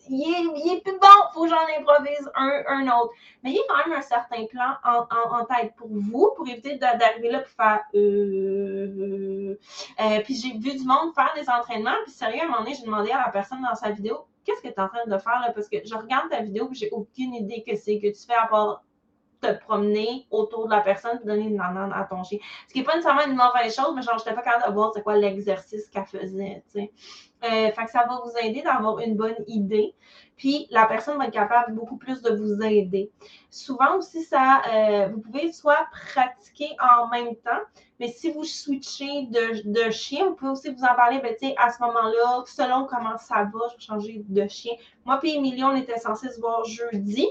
il 0.08 0.72
est, 0.72 0.80
plus 0.80 0.92
bon, 0.92 0.98
il 1.02 1.34
faut 1.34 1.42
que 1.42 1.48
j'en 1.48 1.80
improvise 1.80 2.30
un, 2.34 2.86
autre. 2.88 3.12
Mais 3.42 3.50
il 3.50 3.56
y 3.56 3.58
a 3.58 3.62
quand 3.68 3.88
même 3.88 3.98
un 3.98 4.02
certain 4.02 4.44
plan 4.46 4.76
en, 4.84 5.44
tête 5.44 5.74
pour 5.76 5.88
vous, 5.88 6.32
pour 6.36 6.48
éviter 6.48 6.76
d'arriver 6.76 7.30
là 7.30 7.40
pour 7.40 7.50
faire 7.50 7.80
euh, 7.94 9.58
euh, 10.00 10.20
Puis 10.24 10.36
j'ai 10.36 10.52
vu 10.52 10.78
du 10.78 10.84
monde 10.84 11.14
faire 11.14 11.32
des 11.34 11.48
entraînements, 11.50 11.96
puis 12.04 12.12
sérieux, 12.12 12.40
à 12.42 12.44
un 12.44 12.48
moment 12.48 12.62
donné, 12.62 12.74
j'ai 12.74 12.86
demandé 12.86 13.10
à 13.10 13.18
la 13.26 13.30
personne 13.30 13.62
dans 13.62 13.74
sa 13.74 13.90
vidéo, 13.90 14.26
qu'est-ce 14.44 14.62
que 14.62 14.68
tu 14.68 14.74
es 14.74 14.80
en 14.80 14.88
train 14.88 15.04
de 15.06 15.18
faire? 15.18 15.52
Parce 15.54 15.68
que 15.68 15.78
je 15.84 15.94
regarde 15.94 16.30
ta 16.30 16.42
vidéo, 16.42 16.68
j'ai 16.72 16.90
aucune 16.90 17.34
idée 17.34 17.64
que 17.66 17.76
c'est 17.76 17.98
que 17.98 18.08
tu 18.08 18.26
fais 18.26 18.34
à 18.34 18.46
part 18.46 18.82
te 19.42 19.52
promener 19.64 20.26
autour 20.30 20.66
de 20.66 20.70
la 20.70 20.80
personne 20.80 21.18
et 21.22 21.26
donner 21.26 21.48
une 21.48 21.56
banane 21.56 21.92
à 21.92 22.04
ton 22.04 22.22
chien. 22.22 22.38
Ce 22.68 22.72
qui 22.72 22.78
n'est 22.78 22.84
pas 22.84 22.94
nécessairement 22.94 23.26
une 23.26 23.36
mauvaise 23.36 23.74
chose, 23.74 23.92
mais 23.94 24.02
genre, 24.02 24.18
je 24.18 24.24
n'étais 24.24 24.34
pas 24.34 24.42
capable 24.42 24.68
de 24.68 24.74
voir 24.74 24.92
c'est 24.94 25.02
quoi 25.02 25.16
l'exercice 25.16 25.88
qu'elle 25.88 26.06
faisait. 26.06 26.62
sais. 26.68 26.92
Euh, 27.44 27.72
fait 27.72 27.84
que 27.84 27.90
ça 27.90 28.06
va 28.08 28.20
vous 28.24 28.46
aider 28.46 28.62
d'avoir 28.62 29.00
une 29.00 29.16
bonne 29.16 29.34
idée. 29.48 29.94
Puis 30.36 30.68
la 30.70 30.86
personne 30.86 31.18
va 31.18 31.26
être 31.26 31.32
capable 31.32 31.74
beaucoup 31.74 31.96
plus 31.96 32.22
de 32.22 32.30
vous 32.30 32.62
aider. 32.62 33.10
Souvent 33.50 33.98
aussi, 33.98 34.22
ça, 34.22 34.62
euh, 34.72 35.08
vous 35.08 35.20
pouvez 35.20 35.52
soit 35.52 35.86
pratiquer 35.90 36.68
en 36.80 37.08
même 37.08 37.34
temps, 37.36 37.60
mais 37.98 38.08
si 38.08 38.30
vous 38.30 38.44
switchez 38.44 39.26
de, 39.26 39.90
chien, 39.90 40.26
vous 40.26 40.34
pouvez 40.34 40.52
aussi 40.52 40.72
vous 40.72 40.84
en 40.84 40.94
parler, 40.94 41.20
ben, 41.20 41.34
à 41.58 41.72
ce 41.72 41.82
moment-là, 41.82 42.44
selon 42.46 42.86
comment 42.86 43.18
ça 43.18 43.42
va, 43.52 43.60
je 43.70 43.74
vais 43.74 43.80
changer 43.80 44.24
de 44.28 44.46
chien. 44.46 44.74
Moi 45.04 45.18
puis 45.18 45.34
Émilie, 45.34 45.64
on 45.64 45.74
était 45.74 45.98
censés 45.98 46.30
se 46.30 46.40
voir 46.40 46.64
jeudi. 46.64 47.26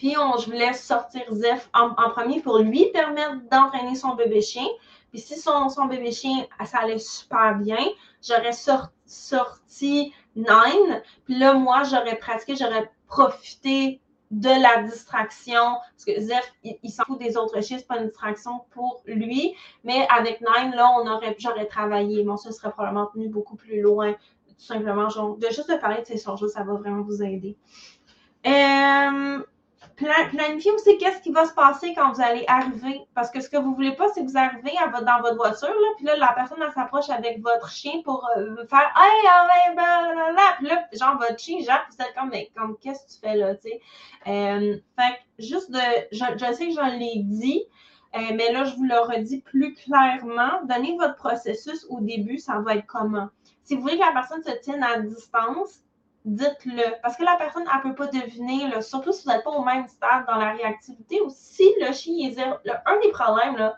Puis 0.00 0.16
on, 0.16 0.38
je 0.38 0.46
voulais 0.46 0.72
sortir 0.72 1.22
Zef 1.30 1.68
en, 1.74 1.92
premier 1.92 2.40
pour 2.40 2.58
lui 2.60 2.86
permettre 2.86 3.34
d'entraîner 3.50 3.94
son 3.94 4.14
bébé 4.14 4.40
chien. 4.40 4.66
Puis 5.10 5.20
si 5.20 5.38
son, 5.38 5.68
son, 5.68 5.84
bébé 5.84 6.10
chien, 6.10 6.46
ça 6.64 6.78
allait 6.78 6.98
super 6.98 7.58
bien, 7.58 7.84
j'aurais 8.26 8.54
sorti 8.54 10.14
Nine. 10.34 11.02
Puis 11.26 11.38
là, 11.38 11.52
moi, 11.52 11.82
j'aurais 11.82 12.16
pratiqué, 12.16 12.56
j'aurais 12.56 12.90
profité 13.08 14.00
de 14.30 14.48
la 14.48 14.84
distraction. 14.84 15.76
Parce 15.92 16.06
que 16.06 16.18
Zef, 16.18 16.50
il, 16.64 16.90
s'en 16.90 17.04
fout 17.04 17.18
des 17.18 17.36
autres 17.36 17.60
chiens, 17.60 17.76
c'est 17.76 17.86
pas 17.86 17.98
une 17.98 18.08
distraction 18.08 18.62
pour 18.70 19.02
lui. 19.04 19.54
Mais 19.84 20.06
avec 20.08 20.40
Nine, 20.40 20.72
là, 20.76 20.90
on 20.98 21.06
aurait, 21.10 21.36
j'aurais 21.38 21.66
travaillé. 21.66 22.24
Bon, 22.24 22.38
ça 22.38 22.52
serait 22.52 22.70
probablement 22.70 23.10
tenu 23.12 23.28
beaucoup 23.28 23.56
plus 23.56 23.82
loin. 23.82 24.14
Tout 24.14 24.64
simplement, 24.64 25.10
genre, 25.10 25.36
de 25.36 25.46
juste 25.48 25.70
de 25.70 25.76
parler 25.76 26.00
de 26.00 26.06
ces 26.06 26.18
choses 26.18 26.50
ça 26.50 26.62
va 26.62 26.72
vraiment 26.72 27.02
vous 27.02 27.22
aider. 27.22 27.54
Euh, 28.46 29.42
planifiez 30.30 30.72
aussi 30.72 30.98
qu'est-ce 30.98 31.20
qui 31.20 31.32
va 31.32 31.46
se 31.46 31.52
passer 31.52 31.94
quand 31.94 32.12
vous 32.12 32.20
allez 32.20 32.44
arriver. 32.46 33.02
Parce 33.14 33.30
que 33.30 33.40
ce 33.40 33.48
que 33.48 33.56
vous 33.56 33.74
voulez 33.74 33.92
pas, 33.92 34.08
c'est 34.14 34.24
que 34.24 34.30
vous 34.30 34.36
arrivez 34.38 34.72
dans 35.04 35.20
votre 35.20 35.36
voiture, 35.36 35.68
là, 35.68 35.88
puis 35.96 36.06
là, 36.06 36.16
la 36.16 36.32
personne, 36.32 36.58
s'approche 36.74 37.10
avec 37.10 37.42
votre 37.42 37.68
chien 37.70 38.02
pour 38.04 38.28
euh, 38.36 38.56
faire 38.68 38.92
Hey, 38.96 39.26
ah, 39.28 39.48
ben, 39.74 39.76
ben, 39.76 40.42
Puis 40.58 40.68
là, 40.68 40.88
genre, 40.92 41.18
votre 41.18 41.38
chien, 41.38 41.60
genre, 41.60 41.80
vous 41.90 42.04
êtes 42.04 42.14
comme, 42.14 42.30
mais 42.30 42.50
comme, 42.56 42.76
qu'est-ce 42.78 43.06
que 43.06 43.12
tu 43.12 43.18
fais 43.20 43.36
là, 43.36 43.54
tu 43.54 43.68
sais? 43.68 43.80
Euh, 44.26 44.76
fait 44.98 45.14
que, 45.14 45.44
juste 45.44 45.70
de, 45.70 45.78
je, 46.12 46.54
sais 46.54 46.68
que 46.68 46.74
je 46.74 46.98
l'ai 46.98 47.22
dit, 47.22 47.64
euh, 48.14 48.18
mais 48.34 48.52
là, 48.52 48.64
je 48.64 48.74
vous 48.76 48.84
le 48.84 48.98
redis 48.98 49.40
plus 49.40 49.74
clairement. 49.74 50.62
Donnez 50.64 50.96
votre 50.96 51.16
processus 51.16 51.86
au 51.88 52.00
début, 52.00 52.38
ça 52.38 52.58
va 52.60 52.76
être 52.76 52.86
comment. 52.86 53.28
Si 53.64 53.76
vous 53.76 53.82
voulez 53.82 53.98
que 53.98 54.04
la 54.04 54.12
personne 54.12 54.42
se 54.42 54.52
tienne 54.62 54.82
à 54.82 54.98
distance, 54.98 55.84
dites-le. 56.24 57.00
Parce 57.02 57.16
que 57.16 57.24
la 57.24 57.36
personne, 57.36 57.64
elle 57.72 57.90
ne 57.90 57.94
peut 57.94 58.06
pas 58.06 58.10
deviner, 58.10 58.80
surtout 58.82 59.12
si 59.12 59.24
vous 59.24 59.30
n'êtes 59.30 59.44
pas 59.44 59.50
au 59.50 59.64
même 59.64 59.86
stade 59.88 60.26
dans 60.26 60.36
la 60.36 60.52
réactivité 60.52 61.20
ou 61.20 61.28
si 61.30 61.72
le 61.80 61.92
chien 61.92 62.28
est 62.28 62.38
un 62.40 63.00
des 63.00 63.10
problèmes, 63.10 63.72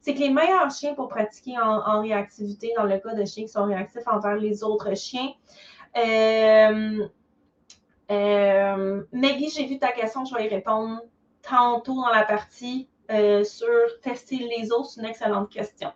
c'est 0.00 0.14
que 0.14 0.20
les 0.20 0.30
meilleurs 0.30 0.70
chiens 0.70 0.94
pour 0.94 1.08
pratiquer 1.08 1.58
en, 1.58 2.00
réactivité, 2.00 2.72
dans 2.76 2.84
le 2.84 2.98
cas 2.98 3.14
de 3.14 3.24
chiens 3.24 3.44
qui 3.44 3.52
sont 3.52 3.64
réactifs 3.64 4.06
envers 4.06 4.36
les 4.36 4.64
autres 4.64 4.94
chiens, 4.96 5.30
euh, 5.96 7.06
euh, 8.10 9.02
Maggie, 9.12 9.50
j'ai 9.50 9.66
vu 9.66 9.78
ta 9.78 9.92
question, 9.92 10.24
je 10.24 10.34
vais 10.34 10.46
y 10.46 10.48
répondre 10.48 11.02
tantôt 11.42 11.94
dans 11.94 12.10
la 12.10 12.24
partie. 12.24 12.88
Euh, 13.12 13.44
sur 13.44 13.68
tester 14.00 14.38
les 14.38 14.72
autres, 14.72 14.90
c'est 14.90 15.00
une 15.00 15.06
excellente 15.06 15.50
question. 15.50 15.92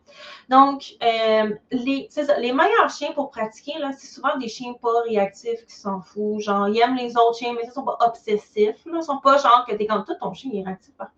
Donc, 0.50 0.96
euh, 1.02 1.54
les, 1.70 2.08
les 2.38 2.52
meilleurs 2.52 2.90
chiens 2.90 3.12
pour 3.12 3.30
pratiquer, 3.30 3.72
c'est 3.96 4.06
souvent 4.06 4.36
des 4.36 4.48
chiens 4.48 4.74
pas 4.74 5.02
réactifs 5.08 5.64
qui 5.66 5.74
s'en 5.74 6.02
foutent. 6.02 6.40
Genre, 6.40 6.68
ils 6.68 6.78
aiment 6.80 6.96
les 6.96 7.16
autres 7.16 7.38
chiens, 7.38 7.54
mais 7.54 7.62
ils 7.64 7.72
sont 7.72 7.84
pas 7.84 7.96
obsessifs. 8.00 8.76
Ils 8.84 9.02
sont 9.02 9.18
pas 9.18 9.38
genre 9.38 9.64
que 9.66 9.74
t'es 9.74 9.86
comme 9.86 10.04
tout 10.04 10.14
ton 10.20 10.34
chien 10.34 10.50
est 10.52 10.62
réactif 10.62 10.94
par 10.96 11.08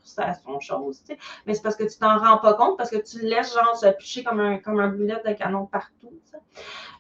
son 0.44 0.60
chose. 0.60 1.02
Mais 1.46 1.54
c'est 1.54 1.62
parce 1.62 1.76
que 1.76 1.84
tu 1.84 1.98
t'en 1.98 2.18
rends 2.18 2.38
pas 2.38 2.54
compte, 2.54 2.76
parce 2.76 2.90
que 2.90 2.98
tu 2.98 3.20
laisses 3.20 3.54
genre 3.54 3.76
se 3.76 3.86
picher 3.88 4.22
comme 4.22 4.40
un, 4.40 4.58
comme 4.58 4.78
un 4.78 4.88
boulet 4.88 5.20
de 5.26 5.32
canon 5.32 5.66
partout. 5.66 6.12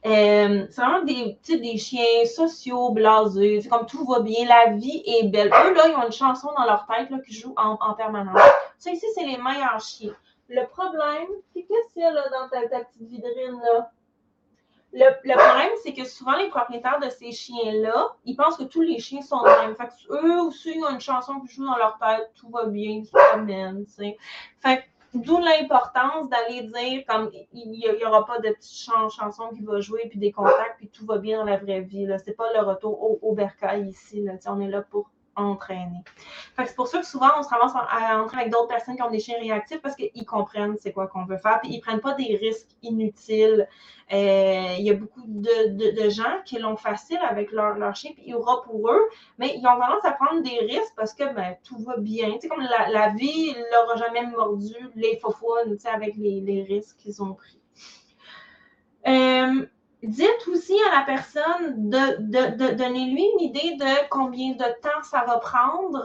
Euh, 0.06 0.66
c'est 0.70 0.80
vraiment 0.80 1.04
des, 1.04 1.38
des 1.48 1.76
chiens 1.76 2.24
sociaux, 2.24 2.90
blasés. 2.90 3.60
C'est 3.62 3.68
comme 3.68 3.86
tout 3.86 4.04
va 4.04 4.20
bien, 4.20 4.46
la 4.46 4.72
vie 4.72 5.02
est 5.04 5.28
belle. 5.28 5.48
Eux, 5.48 5.74
là, 5.74 5.88
ils 5.88 5.94
ont 5.96 6.06
une 6.06 6.12
chanson 6.12 6.50
dans 6.56 6.64
leur 6.64 6.86
tête 6.86 7.10
qui 7.24 7.34
joue 7.34 7.54
en, 7.56 7.76
en 7.80 7.94
permanence. 7.94 8.40
Ça, 8.78 8.90
ici, 8.90 9.06
c'est 9.14 9.24
les 9.24 9.38
meilleurs 9.38 9.80
chiens. 9.80 10.14
Le 10.48 10.64
problème, 10.66 11.28
c'est 11.52 11.62
qu'est-ce 11.62 11.92
qu'il 11.92 12.02
y 12.02 12.04
a 12.06 12.10
là, 12.10 12.22
dans 12.30 12.48
ta, 12.48 12.62
petite 12.62 13.02
vitrine 13.02 13.60
là? 13.62 13.90
Le, 14.94 15.36
problème, 15.36 15.70
c'est 15.82 15.92
que 15.92 16.06
souvent, 16.06 16.36
les 16.36 16.48
propriétaires 16.48 16.98
de 16.98 17.10
ces 17.10 17.30
chiens-là, 17.30 18.16
ils 18.24 18.34
pensent 18.34 18.56
que 18.56 18.64
tous 18.64 18.80
les 18.80 18.98
chiens 18.98 19.20
sont 19.20 19.44
les 19.44 19.66
mêmes. 19.66 19.76
Fait 19.76 19.88
que 19.88 20.26
eux 20.26 20.40
aussi, 20.40 20.72
ils 20.74 20.82
ont 20.82 20.88
une 20.88 21.00
chanson 21.00 21.40
qui 21.40 21.54
joue 21.54 21.66
dans 21.66 21.76
leur 21.76 21.98
tête, 21.98 22.30
tout 22.34 22.48
va 22.48 22.64
bien, 22.64 22.92
ils 22.92 23.04
se 23.04 23.10
promènent, 23.10 23.84
Fait 24.60 24.78
que 24.78 24.82
D'où 25.14 25.38
l'importance 25.38 26.28
d'aller 26.28 26.62
dire 26.62 27.04
comme 27.08 27.30
il 27.52 27.70
n'y 27.70 28.04
aura 28.04 28.26
pas 28.26 28.38
de 28.40 28.50
petite 28.50 28.86
chanson 29.10 29.48
qui 29.56 29.62
va 29.62 29.80
jouer, 29.80 30.06
puis 30.10 30.18
des 30.18 30.32
contacts, 30.32 30.76
puis 30.76 30.88
tout 30.88 31.06
va 31.06 31.18
bien 31.18 31.38
dans 31.38 31.44
la 31.44 31.56
vraie 31.56 31.80
vie. 31.80 32.06
Ce 32.06 32.28
n'est 32.28 32.36
pas 32.36 32.52
le 32.52 32.60
retour 32.60 33.02
au, 33.02 33.18
au 33.22 33.34
bercail 33.34 33.88
ici. 33.88 34.22
Là. 34.22 34.34
On 34.46 34.60
est 34.60 34.68
là 34.68 34.82
pour 34.82 35.10
entraîner. 35.38 36.02
c'est 36.56 36.74
pour 36.74 36.88
ça 36.88 37.00
que 37.00 37.06
souvent, 37.06 37.30
on 37.38 37.42
se 37.42 37.48
ramasse 37.48 37.72
à 37.74 38.20
entrer 38.20 38.38
avec 38.38 38.52
d'autres 38.52 38.68
personnes 38.68 38.96
qui 38.96 39.02
ont 39.02 39.10
des 39.10 39.20
chiens 39.20 39.38
réactifs 39.38 39.80
parce 39.80 39.96
qu'ils 39.96 40.26
comprennent 40.26 40.76
c'est 40.78 40.92
quoi 40.92 41.06
qu'on 41.06 41.24
veut 41.24 41.38
faire, 41.38 41.60
puis 41.60 41.70
ils 41.72 41.76
ne 41.76 41.80
prennent 41.80 42.00
pas 42.00 42.14
des 42.14 42.36
risques 42.36 42.68
inutiles. 42.82 43.68
Euh, 44.10 44.74
il 44.78 44.84
y 44.84 44.90
a 44.90 44.94
beaucoup 44.94 45.22
de, 45.26 46.08
gens 46.08 46.40
qui 46.44 46.58
l'ont 46.58 46.76
facile 46.76 47.20
avec 47.28 47.52
leur, 47.52 47.76
leur 47.76 47.94
chien, 47.94 48.12
puis 48.14 48.22
il 48.26 48.30
y 48.30 48.34
aura 48.34 48.62
pour 48.62 48.90
eux, 48.90 49.08
mais 49.38 49.54
ils 49.56 49.66
ont 49.66 49.78
tendance 49.78 50.04
à 50.04 50.12
prendre 50.12 50.42
des 50.42 50.58
risques 50.60 50.94
parce 50.96 51.12
que 51.12 51.32
ben, 51.34 51.56
tout 51.64 51.78
va 51.78 51.98
bien. 51.98 52.32
Tu 52.32 52.40
sais, 52.40 52.48
comme 52.48 52.62
la, 52.62 53.08
vie 53.10 53.52
ne 53.52 53.70
leur 53.70 53.90
a 53.92 53.96
jamais 53.96 54.26
mordu 54.26 54.74
les 54.94 55.18
faux 55.18 55.34
tu 55.64 55.78
sais, 55.78 55.88
avec 55.88 56.16
les, 56.16 56.40
les 56.40 56.62
risques 56.62 56.96
qu'ils 56.96 57.22
ont 57.22 57.34
pris. 57.34 57.60
Euh, 59.06 59.66
dites 60.02 60.48
aussi 60.48 60.76
à 60.90 61.00
la 61.00 61.04
personne 61.04 61.90
de, 61.90 62.16
de, 62.20 62.56
de 62.56 62.74
donner 62.74 63.10
lui 63.10 63.24
une 63.34 63.40
idée 63.40 63.76
de 63.76 64.08
combien 64.10 64.52
de 64.52 64.80
temps 64.80 65.02
ça 65.02 65.24
va 65.26 65.38
prendre 65.38 66.04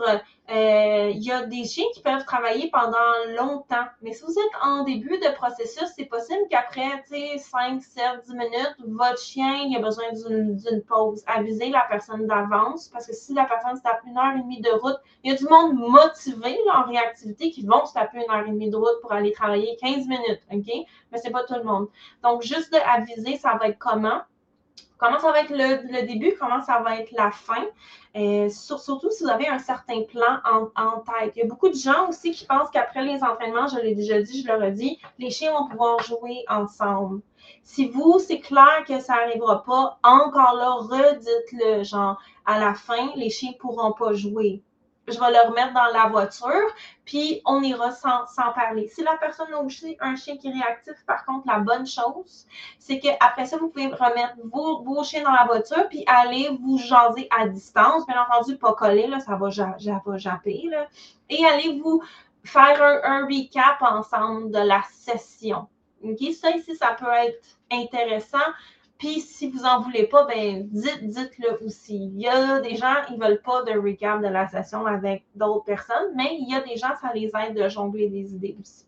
euh, 0.51 1.09
il 1.13 1.23
y 1.23 1.31
a 1.31 1.45
des 1.45 1.63
chiens 1.63 1.85
qui 1.93 2.01
peuvent 2.01 2.25
travailler 2.25 2.69
pendant 2.69 2.97
longtemps. 3.37 3.85
Mais 4.01 4.11
si 4.11 4.23
vous 4.25 4.31
êtes 4.31 4.61
en 4.61 4.83
début 4.83 5.17
de 5.19 5.33
processus, 5.35 5.87
c'est 5.95 6.05
possible 6.05 6.41
qu'après 6.49 7.01
5, 7.37 7.81
7, 7.81 8.03
10 8.27 8.33
minutes, 8.33 8.75
votre 8.87 9.19
chien 9.19 9.63
il 9.65 9.77
a 9.77 9.79
besoin 9.79 10.11
d'une 10.11 10.81
pause. 10.81 11.23
Avisez 11.27 11.69
la 11.69 11.85
personne 11.89 12.27
d'avance 12.27 12.89
parce 12.89 13.07
que 13.07 13.13
si 13.13 13.33
la 13.33 13.45
personne 13.45 13.77
se 13.77 13.81
tape 13.81 14.01
une 14.05 14.17
heure 14.17 14.35
et 14.35 14.41
demie 14.41 14.61
de 14.61 14.69
route, 14.69 14.97
il 15.23 15.31
y 15.31 15.33
a 15.33 15.37
du 15.37 15.45
monde 15.45 15.75
motivé 15.75 16.57
en 16.73 16.83
réactivité 16.83 17.49
qui 17.49 17.65
vont 17.65 17.85
se 17.85 17.93
taper 17.93 18.17
une 18.17 18.29
heure 18.29 18.45
et 18.45 18.51
demie 18.51 18.69
de 18.69 18.75
route 18.75 18.99
pour 19.01 19.13
aller 19.13 19.31
travailler 19.31 19.77
15 19.77 20.07
minutes. 20.07 20.41
OK? 20.51 20.85
Mais 21.11 21.17
c'est 21.19 21.31
pas 21.31 21.45
tout 21.45 21.55
le 21.55 21.63
monde. 21.63 21.87
Donc, 22.21 22.41
juste 22.41 22.71
d'aviser, 22.71 23.37
ça 23.37 23.57
va 23.59 23.69
être 23.69 23.79
comment? 23.79 24.21
Comment 25.03 25.19
ça 25.19 25.31
va 25.31 25.41
être 25.41 25.51
le, 25.51 26.05
début, 26.07 26.33
comment 26.39 26.61
ça 26.61 26.79
va 26.79 26.97
être 26.99 27.11
la 27.11 27.31
fin. 27.31 27.65
Euh, 28.15 28.47
surtout 28.49 29.09
si 29.11 29.23
vous 29.23 29.29
avez 29.29 29.47
un 29.47 29.59
certain 29.59 30.03
plan 30.03 30.39
en, 30.45 30.99
tête. 30.99 31.33
Il 31.35 31.39
y 31.39 31.41
a 31.41 31.47
beaucoup 31.47 31.67
de 31.67 31.75
gens 31.75 32.07
aussi 32.09 32.31
qui 32.31 32.45
pensent 32.45 32.69
qu'après 32.71 33.03
les 33.03 33.21
entraînements, 33.21 33.67
je 33.67 33.79
l'ai 33.79 33.95
déjà 33.95 34.21
dit, 34.21 34.43
je 34.43 34.47
le 34.47 34.55
redis, 34.55 34.99
les 35.19 35.29
chiens 35.29 35.51
vont 35.51 35.67
pouvoir 35.67 36.01
jouer 36.03 36.45
ensemble. 36.47 37.21
Si 37.63 37.89
vous, 37.89 38.19
c'est 38.19 38.39
clair 38.39 38.83
que 38.87 38.99
ça 39.01 39.15
n'arrivera 39.15 39.63
pas, 39.63 39.99
encore 40.03 40.55
là, 40.55 40.73
redites-le, 40.79 41.83
genre, 41.83 42.17
à 42.45 42.59
la 42.59 42.73
fin, 42.73 43.11
les 43.15 43.29
chiens 43.29 43.51
ne 43.51 43.57
pourront 43.57 43.91
pas 43.91 44.13
jouer. 44.13 44.61
Je 45.07 45.19
vais 45.19 45.31
le 45.31 45.49
remettre 45.49 45.73
dans 45.73 45.91
la 45.93 46.07
voiture, 46.07 46.73
puis 47.03 47.41
on 47.45 47.61
ira 47.61 47.91
sans, 47.91 48.25
parler. 48.55 48.87
Si 48.87 49.03
la 49.03 49.17
personne 49.17 49.53
a 49.53 49.59
un 50.05 50.15
chien 50.15 50.37
qui 50.37 50.47
est 50.47 50.51
réactif, 50.51 50.95
par 51.05 51.25
contre, 51.25 51.47
la 51.47 51.59
bonne 51.59 51.85
chose, 51.85 52.47
c'est 52.79 52.99
qu'après 52.99 53.45
ça, 53.45 53.57
vous 53.57 53.69
pouvez 53.69 53.87
remettre 53.87 54.35
vos, 54.45 55.03
chiens 55.03 55.23
dans 55.23 55.33
la 55.33 55.45
voiture, 55.45 55.87
puis 55.89 56.03
aller 56.07 56.49
vous 56.61 56.77
jaser 56.77 57.27
à 57.37 57.47
distance. 57.47 58.05
Bien 58.07 58.23
entendu, 58.23 58.57
pas 58.57 58.73
coller, 58.73 59.07
là, 59.07 59.19
ça 59.19 59.35
va, 59.35 59.49
japper. 59.49 60.69
Et 61.29 61.45
aller 61.45 61.79
vous 61.81 62.01
faire 62.43 62.81
un, 63.03 63.25
recap 63.25 63.81
ensemble 63.81 64.51
de 64.51 64.59
la 64.59 64.81
session. 64.91 65.67
Ça 66.41 66.51
ici, 66.51 66.75
ça 66.75 66.95
peut 66.99 67.11
être 67.11 67.45
intéressant. 67.71 68.37
Puis 69.03 69.19
si 69.19 69.49
vous 69.49 69.63
n'en 69.63 69.81
voulez 69.81 70.07
pas, 70.07 70.23
ben 70.23 70.65
dites, 70.71 71.03
dites-le 71.03 71.61
aussi. 71.65 72.05
Il 72.05 72.21
y 72.21 72.27
a 72.29 72.61
des 72.61 72.77
gens, 72.77 72.93
ils 73.09 73.19
ne 73.19 73.25
veulent 73.25 73.41
pas 73.41 73.61
de 73.63 73.77
recap 73.77 74.21
de 74.21 74.29
la 74.29 74.47
session 74.47 74.85
avec 74.85 75.25
d'autres 75.35 75.65
personnes, 75.65 76.13
mais 76.15 76.37
il 76.39 76.49
y 76.49 76.55
a 76.55 76.61
des 76.61 76.77
gens, 76.77 76.95
ça 77.01 77.11
les 77.13 77.29
aide 77.37 77.53
de 77.53 77.67
jongler 77.67 78.07
des 78.07 78.33
idées 78.33 78.55
aussi. 78.61 78.85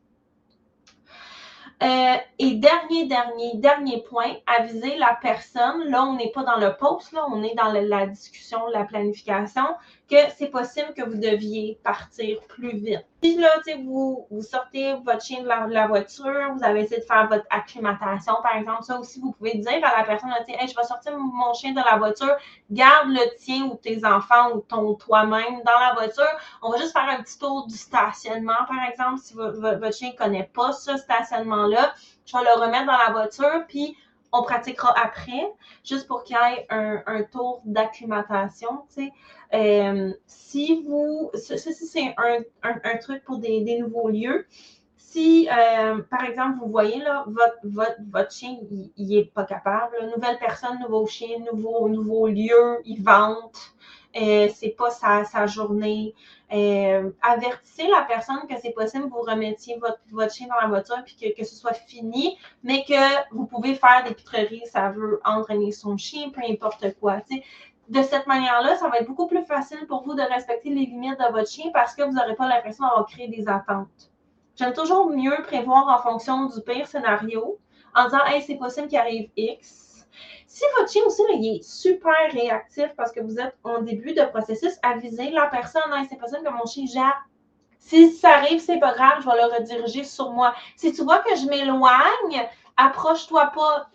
Euh, 1.84 2.16
et 2.40 2.56
dernier, 2.56 3.08
dernier, 3.08 3.58
dernier 3.58 4.04
point, 4.04 4.36
aviser 4.48 4.96
la 4.96 5.20
personne, 5.22 5.90
là, 5.90 6.06
on 6.06 6.16
n'est 6.16 6.32
pas 6.32 6.44
dans 6.44 6.62
le 6.62 6.78
post, 6.78 7.12
là, 7.12 7.26
on 7.30 7.44
est 7.44 7.56
dans 7.56 7.74
la 7.74 8.08
discussion, 8.08 8.68
la 8.72 8.86
planification, 8.86 9.66
que 10.10 10.18
c'est 10.38 10.48
possible 10.48 10.94
que 10.94 11.04
vous 11.04 11.18
deviez 11.18 11.80
partir 11.84 12.40
plus 12.48 12.78
vite. 12.78 13.06
Si 13.24 13.38
là, 13.38 13.50
vous, 13.84 14.28
vous 14.30 14.42
sortez 14.44 14.94
votre 15.04 15.24
chien 15.24 15.42
de 15.42 15.48
la, 15.48 15.88
voiture, 15.88 16.54
vous 16.56 16.64
avez 16.64 16.82
essayé 16.82 17.02
de 17.02 17.06
faire 17.06 17.28
votre 17.28 17.46
acclimatation, 17.50 18.36
par 18.44 18.56
exemple, 18.56 18.84
ça 18.84 19.00
aussi, 19.00 19.20
vous 19.20 19.32
pouvez 19.32 19.56
dire 19.56 19.84
à 19.84 19.98
la 19.98 20.04
personne, 20.04 20.30
hey, 20.48 20.68
je 20.68 20.76
vais 20.76 20.84
sortir 20.84 21.18
mon 21.18 21.54
chien 21.56 21.72
de 21.72 21.82
la 21.84 21.98
voiture, 21.98 22.36
garde 22.70 23.10
le 23.10 23.36
tien 23.38 23.64
ou 23.64 23.76
tes 23.76 24.06
enfants 24.06 24.52
ou 24.54 24.60
ton 24.60 24.94
toi-même 24.94 25.64
dans 25.66 25.80
la 25.80 25.94
voiture. 25.96 26.24
On 26.62 26.70
va 26.70 26.78
juste 26.78 26.94
faire 26.94 27.10
un 27.10 27.24
petit 27.24 27.40
tour 27.40 27.66
du 27.66 27.76
stationnement, 27.76 28.66
par 28.68 28.88
exemple, 28.88 29.20
si 29.20 29.34
votre 29.34 29.92
chien 29.92 30.12
ne 30.12 30.18
connaît 30.18 30.50
pas 30.54 30.72
ce 30.72 30.96
stationnement-là. 30.98 31.96
Je 32.28 32.38
vais 32.38 32.44
le 32.44 32.62
remettre 32.62 32.86
dans 32.86 32.98
la 32.98 33.12
voiture, 33.12 33.66
puis 33.68 33.98
on 34.36 34.44
pratiquera 34.44 34.94
après, 35.02 35.52
juste 35.84 36.08
pour 36.08 36.24
qu'il 36.24 36.36
y 36.36 36.54
ait 36.54 36.68
un, 36.70 37.24
tour 37.24 37.62
d'acclimatation. 37.66 38.84
Euh, 39.54 40.14
si 40.28 40.84
vous, 40.84 41.32
ceci 41.34 41.74
c'est 41.74 42.16
un, 42.18 42.98
truc 42.98 43.24
pour 43.24 43.38
des, 43.38 43.80
nouveaux 43.80 44.10
lieux. 44.10 44.46
Si, 44.98 45.48
euh, 45.50 46.02
par 46.10 46.26
exemple, 46.26 46.60
vous 46.60 46.70
voyez 46.70 47.00
là, 47.00 47.26
votre 47.64 48.32
chien, 48.32 48.58
il 48.98 49.08
n'est 49.08 49.24
pas 49.24 49.46
capable, 49.46 49.96
nouvelle 50.14 50.38
personne, 50.38 50.80
nouveau 50.80 51.08
chien, 51.08 51.40
nouveau, 51.52 51.88
nouveau 51.88 52.28
lieu, 52.28 52.82
il 52.84 53.02
vente, 53.02 53.76
euh, 54.22 54.50
c'est 54.54 54.76
pas 54.78 54.90
sa, 54.90 55.24
sa 55.24 55.46
journée, 55.48 56.14
euh, 56.56 57.12
avertissez 57.22 57.88
la 57.88 58.04
personne 58.04 58.48
que 58.48 58.56
c'est 58.62 58.72
possible 58.72 59.06
que 59.06 59.10
vous 59.10 59.22
remettiez 59.22 59.78
votre, 59.78 60.00
votre 60.12 60.34
chien 60.34 60.48
dans 60.48 60.60
la 60.62 60.68
voiture 60.68 61.04
puis 61.06 61.16
que, 61.16 61.38
que, 61.38 61.46
ce 61.46 61.56
soit 61.56 61.74
fini, 61.74 62.38
mais 62.64 62.84
que 62.88 63.34
vous 63.34 63.46
pouvez 63.46 63.76
faire 63.76 64.04
des 64.08 64.14
pitreries, 64.14 64.66
ça 64.66 64.90
veut 64.90 65.20
entraîner 65.26 65.72
son 65.72 65.98
chien, 65.98 66.30
peu 66.30 66.42
importe 66.50 66.94
quoi. 67.00 67.18
De 67.90 68.02
cette 68.02 68.26
manière-là, 68.26 68.76
ça 68.78 68.90
va 68.90 69.00
être 69.00 69.08
beaucoup 69.08 69.28
plus 69.28 69.46
facile 69.46 69.86
pour 69.88 70.04
vous 70.04 70.16
de 70.16 70.22
respecter 70.22 70.70
les 70.70 70.86
limites 70.86 71.20
de 71.20 71.32
votre 71.32 71.50
chien 71.50 71.70
parce 71.74 71.94
que 71.94 72.04
vous 72.04 72.14
n'aurez 72.14 72.36
pas 72.36 72.48
l'impression 72.48 72.86
d'avoir 72.86 73.06
créé 73.06 73.28
des 73.28 73.48
attentes. 73.48 74.12
J'aime 74.56 74.74
toujours 74.74 75.10
mieux 75.10 75.38
prévoir 75.44 75.88
en 75.88 76.02
fonction 76.02 76.46
du 76.46 76.62
pire 76.62 76.88
scénario 76.88 77.60
en 77.94 78.06
disant 78.06 78.24
Hey, 78.26 78.42
c'est 78.42 78.56
possible 78.56 78.88
qu'il 78.88 78.98
arrive 78.98 79.30
X 79.36 79.85
si 80.48 80.64
votre 80.78 80.92
chien 80.92 81.04
aussi 81.06 81.22
est 81.22 81.64
super 81.64 82.32
réactif 82.32 82.88
parce 82.96 83.12
que 83.12 83.20
vous 83.20 83.40
êtes 83.40 83.56
en 83.64 83.82
début 83.82 84.14
de 84.14 84.24
processus, 84.24 84.74
avisez 84.84 85.32
la 85.32 85.48
personne, 85.48 85.82
c'est 86.10 86.18
possible 86.18 86.44
que 86.44 86.52
mon 86.52 86.66
chien 86.66 86.86
gère. 86.86 87.26
Si 87.80 88.12
ça 88.12 88.38
arrive, 88.38 88.60
c'est 88.60 88.80
pas 88.80 88.94
grave, 88.94 89.22
je 89.22 89.30
vais 89.30 89.36
le 89.36 89.54
rediriger 89.54 90.04
sur 90.04 90.32
moi. 90.32 90.56
Si 90.76 90.92
tu 90.92 91.04
vois 91.04 91.20
que 91.20 91.36
je 91.36 91.46
m'éloigne, 91.46 92.50
approche-toi 92.78 93.52
pas. 93.54 93.90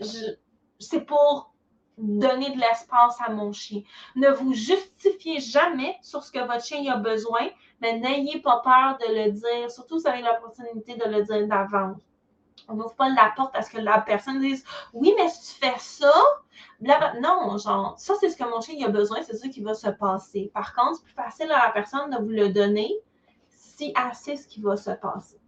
C'est 0.78 1.00
pour 1.00 1.52
donner 1.98 2.50
de 2.50 2.60
l'espace 2.60 3.18
à 3.26 3.30
mon 3.30 3.52
chien. 3.52 3.82
Ne 4.16 4.30
vous 4.30 4.52
justifiez 4.54 5.40
jamais 5.40 5.98
sur 6.02 6.22
ce 6.22 6.32
que 6.32 6.38
votre 6.38 6.64
chien 6.64 6.90
a 6.90 6.96
besoin, 6.96 7.48
mais 7.80 7.98
n'ayez 7.98 8.40
pas 8.40 8.60
peur 8.62 8.98
de 8.98 9.14
le 9.14 9.32
dire, 9.32 9.70
surtout 9.70 9.98
si 9.98 10.04
vous 10.04 10.08
avez 10.08 10.22
l'opportunité 10.22 10.94
de 10.94 11.04
le 11.04 11.22
dire 11.24 11.46
d'avance. 11.46 12.00
On 12.68 12.74
n'ouvre 12.74 12.94
pas 12.94 13.08
la 13.08 13.32
porte 13.36 13.54
à 13.56 13.62
ce 13.62 13.70
que 13.70 13.78
la 13.78 14.00
personne 14.00 14.40
dise 14.40 14.64
Oui, 14.92 15.14
mais 15.16 15.28
si 15.28 15.54
tu 15.54 15.60
fais 15.60 15.78
ça, 15.78 16.12
non, 16.80 17.58
genre, 17.58 17.94
ça, 17.98 18.14
c'est 18.20 18.30
ce 18.30 18.36
que 18.36 18.44
mon 18.44 18.60
chien 18.60 18.86
a 18.86 18.90
besoin, 18.90 19.22
c'est 19.22 19.36
ça 19.36 19.48
qui 19.48 19.60
va 19.60 19.74
se 19.74 19.88
passer. 19.88 20.50
Par 20.54 20.74
contre, 20.74 20.96
c'est 20.96 21.04
plus 21.04 21.14
facile 21.14 21.52
à 21.52 21.66
la 21.66 21.70
personne 21.72 22.10
de 22.10 22.16
vous 22.16 22.30
le 22.30 22.50
donner 22.50 22.90
si 23.48 23.92
assez 23.94 24.36
ce 24.36 24.46
qui 24.46 24.60
va 24.60 24.76
se 24.76 24.90
passer. 24.90 25.40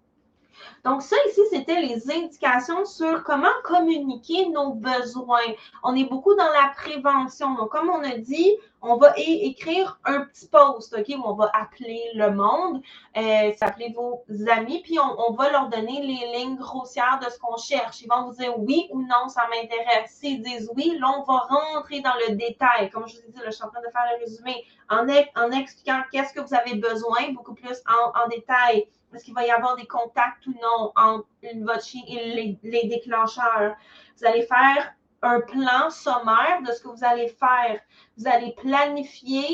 Donc, 0.84 1.02
ça 1.02 1.16
ici, 1.28 1.40
c'était 1.50 1.80
les 1.80 2.10
indications 2.10 2.84
sur 2.84 3.22
comment 3.24 3.52
communiquer 3.64 4.48
nos 4.48 4.74
besoins. 4.74 5.40
On 5.82 5.94
est 5.94 6.08
beaucoup 6.08 6.34
dans 6.34 6.50
la 6.50 6.72
prévention. 6.76 7.54
Donc, 7.54 7.70
comme 7.70 7.90
on 7.90 8.02
a 8.02 8.16
dit, 8.16 8.56
on 8.84 8.96
va 8.96 9.12
écrire 9.16 10.00
un 10.04 10.22
petit 10.22 10.48
post, 10.48 10.94
OK, 10.98 11.06
où 11.16 11.22
on 11.24 11.34
va 11.34 11.50
appeler 11.54 12.02
le 12.14 12.32
monde, 12.32 12.82
euh, 13.16 13.52
s'appeler 13.56 13.94
vos 13.96 14.24
amis, 14.50 14.82
puis 14.82 14.98
on, 14.98 15.32
va 15.34 15.50
leur 15.50 15.68
donner 15.68 16.02
les 16.02 16.36
lignes 16.36 16.56
grossières 16.56 17.20
de 17.24 17.30
ce 17.30 17.38
qu'on 17.38 17.56
cherche. 17.56 18.02
Ils 18.02 18.08
vont 18.08 18.26
vous 18.26 18.34
dire 18.34 18.58
oui 18.58 18.88
ou 18.90 19.02
non, 19.02 19.28
ça 19.28 19.42
m'intéresse. 19.48 20.10
S'ils 20.10 20.42
disent 20.42 20.68
oui, 20.74 20.98
là, 20.98 21.14
on 21.16 21.22
va 21.22 21.38
rentrer 21.48 22.00
dans 22.00 22.14
le 22.26 22.34
détail. 22.34 22.90
Comme 22.90 23.06
je 23.06 23.14
vous 23.14 23.22
ai 23.22 23.30
dit, 23.30 23.40
je 23.46 23.50
suis 23.52 23.64
en 23.64 23.68
train 23.68 23.80
de 23.80 23.90
faire 23.92 24.04
le 24.12 24.24
résumé 24.24 24.64
en 24.88 25.50
expliquant 25.52 26.02
qu'est-ce 26.12 26.34
que 26.34 26.40
vous 26.40 26.54
avez 26.54 26.74
besoin, 26.74 27.32
beaucoup 27.32 27.54
plus 27.54 27.82
en, 27.88 28.28
détail. 28.28 28.86
Est-ce 29.14 29.24
qu'il 29.24 29.34
va 29.34 29.46
y 29.46 29.50
avoir 29.50 29.76
des 29.76 29.86
contacts 29.86 30.46
ou 30.46 30.54
non 30.62 30.92
entre 30.96 31.26
votre 31.60 31.84
chien 31.84 32.02
et 32.06 32.58
les 32.62 32.88
déclencheurs? 32.88 33.74
Vous 34.16 34.26
allez 34.26 34.42
faire 34.42 34.94
un 35.22 35.40
plan 35.40 35.90
sommaire 35.90 36.62
de 36.66 36.72
ce 36.72 36.82
que 36.82 36.88
vous 36.88 37.04
allez 37.04 37.28
faire. 37.28 37.80
Vous 38.16 38.26
allez 38.26 38.52
planifier 38.52 39.48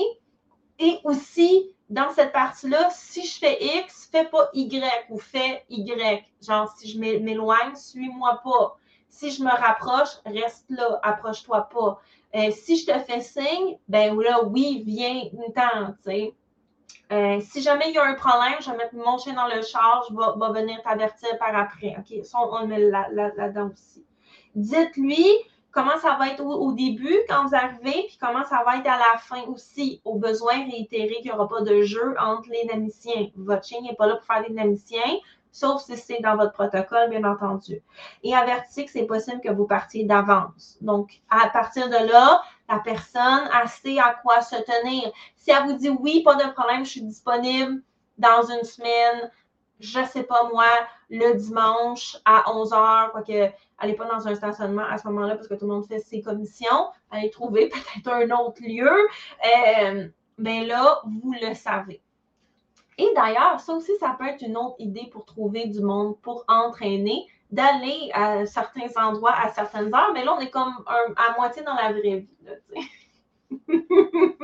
et 0.79 0.99
aussi 1.05 1.75
dans 1.91 2.11
cette 2.13 2.33
partie-là, 2.33 2.91
si 2.91 3.27
je 3.27 3.39
fais 3.39 3.59
X, 3.79 4.09
fais 4.13 4.27
pas 4.27 4.51
Y 4.53 5.07
ou 5.11 5.19
fais 5.19 5.65
Y. 5.71 6.25
Genre, 6.43 6.71
si 6.77 6.91
je 6.91 6.99
m'éloigne, 6.99 7.75
suis-moi 7.75 8.41
pas. 8.45 8.77
Si 9.09 9.31
je 9.31 9.43
me 9.43 9.51
rapproche, 9.51 10.11
reste 10.27 10.67
là, 10.69 11.01
approche-toi 11.03 11.69
pas. 11.73 12.01
Euh, 12.35 12.51
si 12.51 12.77
je 12.77 12.87
te 12.87 12.99
fais 12.99 13.23
signe, 13.23 13.79
ben 13.89 14.19
là, 14.21 14.45
oui, 14.45 14.83
viens, 14.85 15.23
temps, 15.55 15.95
tu 16.05 16.11
sais. 16.11 16.35
Euh, 17.11 17.41
si 17.41 17.63
jamais 17.63 17.89
il 17.89 17.95
y 17.95 17.99
a 17.99 18.05
un 18.05 18.15
problème, 18.15 18.55
je 18.61 18.71
vais 18.71 18.77
mettre 18.77 18.95
mon 18.95 19.17
chien 19.19 19.33
dans 19.33 19.47
le 19.47 19.63
char, 19.63 20.05
je 20.09 20.15
vais, 20.15 20.61
venir 20.61 20.83
t'avertir 20.83 21.39
par 21.39 21.57
après. 21.57 21.97
OK, 21.99 22.25
ça, 22.25 22.39
on 22.41 22.61
le 22.61 22.67
met 22.67 22.81
là-dedans 22.81 23.71
aussi. 23.73 24.05
Dites-lui, 24.55 25.27
comment 25.71 25.97
ça 26.03 26.17
va 26.17 26.29
être 26.29 26.45
au, 26.45 26.73
début 26.73 27.17
quand 27.29 27.47
vous 27.47 27.55
arrivez, 27.55 28.05
puis 28.09 28.19
comment 28.21 28.45
ça 28.45 28.63
va 28.67 28.77
être 28.77 28.87
à 28.87 28.99
la 28.99 29.19
fin 29.19 29.43
aussi. 29.45 30.03
Au 30.05 30.17
besoin, 30.19 30.65
réitérer 30.65 31.17
qu'il 31.17 31.27
n'y 31.27 31.31
aura 31.31 31.49
pas 31.49 31.63
de 31.63 31.83
jeu 31.83 32.15
entre 32.21 32.51
les 32.51 32.65
namiciens. 32.67 33.29
Votre 33.37 33.67
chien 33.67 33.81
n'est 33.81 33.95
pas 33.95 34.07
là 34.07 34.17
pour 34.17 34.27
faire 34.27 34.45
des 34.47 34.53
namiciens, 34.53 35.19
sauf 35.51 35.83
si 35.83 35.97
c'est 35.97 36.21
dans 36.21 36.37
votre 36.37 36.53
protocole, 36.53 37.09
bien 37.11 37.25
entendu. 37.25 37.83
Et 38.23 38.35
avertissez 38.35 38.85
que 38.85 38.91
c'est 38.91 39.07
possible 39.07 39.41
que 39.41 39.51
vous 39.51 39.67
partiez 39.67 40.05
d'avance. 40.05 40.77
Donc, 40.81 41.21
à 41.31 41.49
partir 41.49 41.89
de 41.89 42.11
là, 42.11 42.43
la 42.69 42.79
personne 42.79 43.49
a 43.53 43.67
sait 43.67 43.99
à 43.99 44.15
quoi 44.23 44.41
se 44.41 44.57
tenir. 44.57 45.11
Si 45.37 45.51
elle 45.51 45.65
vous 45.65 45.77
dit 45.77 45.89
oui, 45.89 46.23
pas 46.23 46.35
de 46.35 46.53
problème, 46.53 46.85
je 46.85 46.91
suis 46.91 47.03
disponible 47.03 47.83
dans 48.19 48.43
une 48.43 48.65
semaine, 48.65 49.31
je 49.81 50.01
ne 50.01 50.07
sais 50.07 50.25
pas 50.25 50.49
moi, 50.53 50.67
le 51.09 51.35
dimanche 51.35 52.17
à 52.25 52.53
11 52.53 52.71
h, 52.73 53.11
quoique 53.13 53.53
Allez 53.81 53.95
pas 53.95 54.07
dans 54.07 54.27
un 54.27 54.35
stationnement 54.35 54.83
à 54.83 54.99
ce 54.99 55.07
moment-là 55.07 55.37
parce 55.37 55.47
que 55.47 55.55
tout 55.55 55.65
le 55.67 55.73
monde 55.73 55.87
fait 55.87 56.01
ses 56.01 56.21
commissions. 56.21 56.91
Allez 57.13 57.31
trouver 57.31 57.69
peut-être 57.71 58.09
un 58.09 58.29
autre 58.37 58.61
lieu. 58.61 58.91
Euh, 58.91 60.09
ben 60.37 60.67
là, 60.67 61.01
vous 61.05 61.33
le 61.41 61.55
savez. 61.55 62.03
Et 62.99 63.09
d'ailleurs, 63.15 63.61
ça 63.61 63.75
aussi, 63.75 63.93
ça 64.01 64.17
peut 64.19 64.27
être 64.27 64.43
une 64.43 64.57
autre 64.57 64.75
idée 64.81 65.09
pour 65.13 65.25
trouver 65.25 65.67
du 65.67 65.81
monde 65.81 66.21
pour 66.21 66.45
entraîner, 66.49 67.29
d'aller 67.51 68.11
à 68.15 68.47
certains 68.47 68.89
endroits 68.97 69.35
à 69.35 69.53
certaines 69.53 69.95
heures. 69.95 70.13
Mais 70.13 70.25
là, 70.25 70.35
on 70.37 70.41
est 70.41 70.51
comme 70.51 70.85
à 70.87 71.37
moitié 71.37 71.63
dans 71.63 71.75
la 71.75 71.93
vraie 71.93 72.27
vie. 72.27 72.89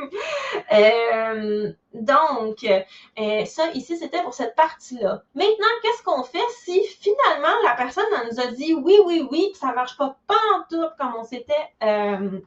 Euh, 0.72 1.72
donc, 1.92 2.64
euh, 2.64 3.44
ça 3.44 3.70
ici, 3.72 3.96
c'était 3.96 4.22
pour 4.22 4.34
cette 4.34 4.56
partie-là. 4.56 5.22
Maintenant, 5.34 5.66
qu'est-ce 5.82 6.02
qu'on 6.02 6.22
fait 6.22 6.38
si 6.58 6.82
finalement 7.00 7.54
la 7.64 7.74
personne 7.74 8.04
nous 8.30 8.40
a 8.40 8.46
dit 8.46 8.74
oui, 8.74 8.98
oui, 9.04 9.26
oui, 9.30 9.50
puis 9.50 9.60
ça 9.60 9.68
ne 9.68 9.74
marche 9.74 9.96
pas, 9.96 10.16
pas 10.26 10.34
tout 10.70 10.84
comme 10.98 11.14
on 11.18 11.24
s'était 11.24 11.52
euh, 11.82 12.40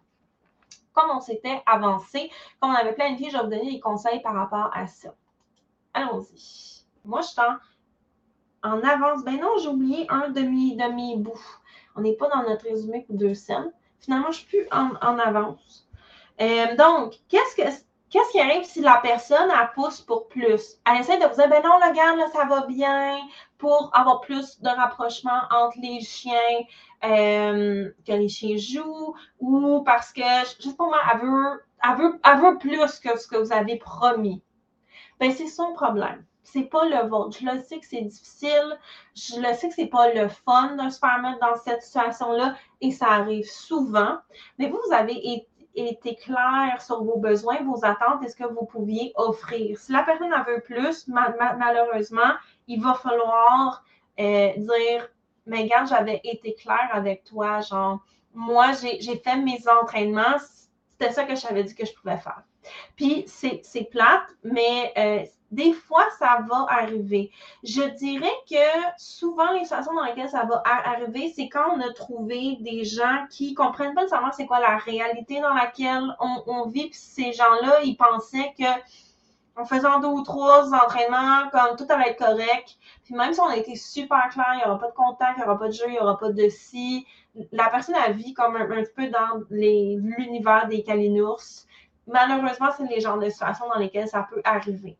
comme 0.93 1.12
on 1.12 1.22
s'était 1.22 1.62
avancé, 1.66 2.32
comme 2.60 2.72
on 2.72 2.76
avait 2.76 2.93
planifié, 2.93 3.30
je 3.30 3.38
vais 3.38 3.43
vous 3.43 3.49
donner 3.49 3.72
des 3.74 3.80
conseils 3.80 4.22
par 4.22 4.34
rapport 4.34 4.72
à 4.74 4.88
ça. 4.88 5.14
Allons-y. 5.93 6.84
Moi, 7.05 7.22
je 7.22 7.28
suis 7.28 7.36
avance. 8.64 9.24
Ben 9.24 9.39
non, 9.39 9.58
j'ai 9.62 9.70
oublié 9.70 10.05
un 10.10 10.30
demi-bout. 10.30 11.39
on 11.95 12.01
n'est 12.01 12.14
pas 12.14 12.30
dans 12.30 12.43
notre 12.43 12.66
résumé 12.66 13.03
pour 13.08 13.16
deux 13.16 13.34
scènes. 13.34 13.72
Finalement, 13.99 14.32
je 14.32 14.39
suis 14.39 14.47
plus 14.47 14.68
en 14.72 15.20
avance. 15.20 15.88
Euh, 16.39 16.76
donc, 16.76 17.16
qu'est-ce 17.30 17.55
que 17.55 17.68
qu'est-ce 18.10 18.32
qui 18.32 18.39
arrive 18.39 18.64
si 18.64 18.82
la 18.82 18.99
personne, 19.01 19.49
elle 19.51 19.72
pousse 19.74 20.01
pour 20.01 20.28
plus? 20.28 20.78
Elle 20.86 21.01
essaie 21.01 21.18
de 21.18 21.26
vous 21.26 21.36
dire, 21.36 21.49
ben 21.49 21.64
non, 21.64 21.76
regarde, 21.76 22.18
là, 22.18 22.28
ça 22.34 22.45
va 22.45 22.66
bien, 22.68 23.18
pour 23.58 23.89
avoir 23.93 24.22
plus 24.22 24.62
de 24.62 24.70
rapprochement 24.70 25.41
entre 25.51 25.78
les 25.82 26.01
chiens, 26.01 26.36
euh, 27.03 27.89
que 28.05 28.12
les 28.12 28.30
chiens 28.30 28.58
jouent, 28.58 29.16
ou 29.39 29.82
parce 29.84 30.14
que, 30.14 30.22
justement, 30.62 30.91
elle 31.12 31.20
veut, 31.20 31.64
elle 31.84 31.97
veut, 31.97 32.20
elle 32.24 32.39
veut 32.39 32.58
plus 32.58 32.99
que 32.99 33.18
ce 33.18 33.28
que 33.28 33.38
vous 33.38 33.51
avez 33.51 33.78
promis. 33.78 34.41
Ben, 35.20 35.32
c'est 35.32 35.47
son 35.47 35.74
problème 35.74 36.26
c'est 36.52 36.64
pas 36.64 36.86
le 36.86 37.08
vôtre. 37.10 37.38
Je 37.39 37.45
le 37.45 37.62
sais 37.62 37.80
que 37.80 37.86
c'est 37.86 38.02
difficile, 38.02 38.80
je 39.16 39.39
le 39.39 39.54
sais 39.54 39.68
que 39.68 39.76
c'est 39.76 39.88
pas 39.88 40.14
le 40.14 40.30
fun 40.30 40.78
de 40.82 40.89
se 40.89 40.98
faire 40.98 41.20
mettre 41.22 41.39
dans 41.39 41.56
cette 41.58 41.82
situation-là 41.82 42.56
et 42.80 42.91
ça 42.91 43.08
arrive 43.08 43.50
souvent. 43.50 44.18
Mais 44.58 44.70
vous, 44.70 44.80
vous 44.86 44.93
avez 44.93 45.43
été, 45.76 46.16
clair 46.16 46.82
sur 46.82 47.04
vos 47.04 47.18
besoins, 47.18 47.62
vos 47.64 47.84
attentes 47.86 48.24
et 48.24 48.30
ce 48.30 48.36
que 48.36 48.45
vous 48.45 48.66
pouviez 48.66 49.12
offrir. 49.16 49.78
Si 49.78 49.91
la 49.91 50.04
personne 50.04 50.34
en 50.34 50.43
veut 50.43 50.62
plus, 50.62 51.08
malheureusement, 51.08 52.34
il 52.68 52.82
va 52.82 52.95
falloir 52.95 53.84
euh, 54.20 54.54
dire 54.56 55.08
Mais 55.45 55.64
regarde, 55.64 55.88
j'avais 55.89 56.22
été 56.24 56.56
clair 56.56 56.89
avec 56.93 57.26
toi. 57.26 57.60
Genre, 57.60 58.00
moi, 58.34 58.72
j'ai 58.72 59.18
fait 59.18 59.38
mes 59.38 59.60
entraînements, 59.68 60.38
c'était 60.93 61.12
ça 61.12 61.26
que 61.26 61.36
je 61.36 61.41
t'avais 61.41 61.64
dit 61.64 61.76
que 61.76 61.86
je 61.86 61.93
pouvais 61.93 62.18
faire. 62.18 62.41
Puis 62.95 63.26
c'est 63.28 63.89
plate, 63.91 64.30
mais 64.43 64.93
euh, 64.98 65.26
des 65.52 65.72
fois, 65.72 66.04
ça 66.20 66.39
va 66.50 66.66
arriver. 66.70 67.32
Je 67.64 67.84
dirais 67.95 68.34
que 68.50 68.56
souvent, 68.98 69.52
les 69.54 69.64
situations 69.64 69.93
dans 69.93 70.04
lesquelles 70.04 70.30
ça 70.30 70.43
va 70.43 70.62
arriver, 70.66 71.32
c'est 71.34 71.48
quand 71.48 71.76
on 71.76 71.80
a 71.80 71.93
trouvé 71.93 72.58
des 72.60 72.84
gens 72.84 73.26
qui 73.30 73.54
comprennent 73.54 73.93
pas 73.93 74.02
nécessairement 74.02 74.32
c'est 74.34 74.45
quoi 74.45 74.60
la 74.60 74.78
réalité 74.78 75.39
dans 75.39 75.54
laquelle 75.54 76.16
on, 76.20 76.68
vit. 76.68 76.89
Puis 76.89 77.00
ces 77.00 77.32
gens-là, 77.32 77.82
ils 77.84 77.95
pensaient 77.95 78.54
que 78.58 78.66
en 79.60 79.66
faisant 79.66 80.00
deux 80.00 80.10
ou 80.10 80.22
trois 80.22 80.72
entraînements, 80.74 81.50
comme 81.52 81.78
tout 81.78 81.86
allait 81.89 82.12
être 82.12 82.20
correct. 82.20 82.78
Puis 83.06 83.16
même 83.16 83.34
si 83.34 83.39
on 83.39 83.48
a 83.48 83.56
été 83.56 83.76
super 83.76 84.30
clair, 84.30 84.52
il 84.54 84.58
n'y 84.58 84.64
aura 84.66 84.78
pas 84.78 84.89
de 84.89 84.95
contact, 84.95 85.38
il 85.38 85.39
n'y 85.39 85.45
aura 85.45 85.58
pas 85.58 85.68
de 85.68 85.74
jeu, 85.74 85.86
il 85.88 85.93
n'y 85.93 86.00
aura 86.00 86.20
pas 86.20 86.32
de 86.32 86.50
si. 86.50 87.08
La 87.52 87.70
personne 87.70 87.95
a 87.95 88.12
vie 88.12 88.34
comme 88.34 88.56
un, 88.56 88.70
un 88.70 88.84
peu 88.95 89.08
dans 89.08 89.43
l'univers 89.50 90.68
des 90.68 90.84
calinours. 90.84 91.66
Malheureusement, 92.06 92.70
c'est 92.76 92.86
les 92.88 93.00
genres 93.00 93.18
de 93.18 93.30
situations 93.30 93.68
dans 93.70 93.80
lesquelles 93.80 94.08
ça 94.08 94.28
peut 94.30 94.41
arriver. 94.43 94.98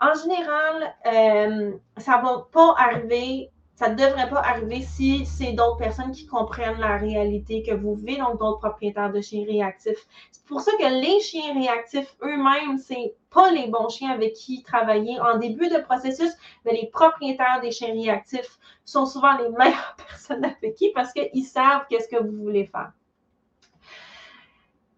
En 0.00 0.12
général, 0.14 0.94
euh, 1.06 1.72
ça 1.96 2.18
ne 2.18 2.22
va 2.22 2.46
pas 2.52 2.74
arriver, 2.76 3.50
ça 3.74 3.88
ne 3.88 3.94
devrait 3.94 4.28
pas 4.28 4.40
arriver 4.40 4.82
si 4.82 5.24
c'est 5.24 5.52
d'autres 5.52 5.78
personnes 5.78 6.12
qui 6.12 6.26
comprennent 6.26 6.78
la 6.78 6.98
réalité 6.98 7.62
que 7.62 7.72
vous 7.72 7.94
vivez, 7.94 8.18
donc 8.18 8.38
d'autres 8.38 8.58
propriétaires 8.58 9.10
de 9.10 9.22
chiens 9.22 9.44
réactifs. 9.46 10.06
C'est 10.30 10.44
pour 10.44 10.60
ça 10.60 10.72
que 10.72 10.84
les 10.84 11.20
chiens 11.20 11.54
réactifs 11.54 12.14
eux-mêmes, 12.22 12.76
c'est 12.78 13.14
pas 13.30 13.50
les 13.50 13.68
bons 13.68 13.88
chiens 13.88 14.10
avec 14.10 14.34
qui 14.34 14.62
travailler 14.62 15.18
en 15.18 15.38
début 15.38 15.68
de 15.68 15.78
processus, 15.78 16.32
mais 16.66 16.72
les 16.72 16.88
propriétaires 16.88 17.60
des 17.62 17.70
chiens 17.70 17.92
réactifs 17.92 18.58
sont 18.84 19.06
souvent 19.06 19.36
les 19.38 19.48
meilleures 19.58 19.96
personnes 19.96 20.44
avec 20.44 20.74
qui 20.74 20.90
parce 20.92 21.12
qu'ils 21.12 21.46
savent 21.46 21.86
qu'est-ce 21.88 22.08
que 22.08 22.22
vous 22.22 22.36
voulez 22.36 22.66
faire. 22.66 22.92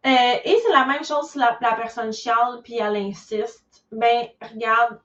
Euh, 0.07 0.37
et 0.45 0.57
c'est 0.65 0.73
la 0.73 0.87
même 0.87 1.05
chose 1.05 1.31
si 1.31 1.39
la, 1.39 1.57
la 1.61 1.75
personne 1.75 2.13
chiale 2.13 2.61
puis 2.63 2.79
elle 2.79 2.97
insiste 2.97 3.68
ben, 3.93 4.29
regarde, 4.41 5.01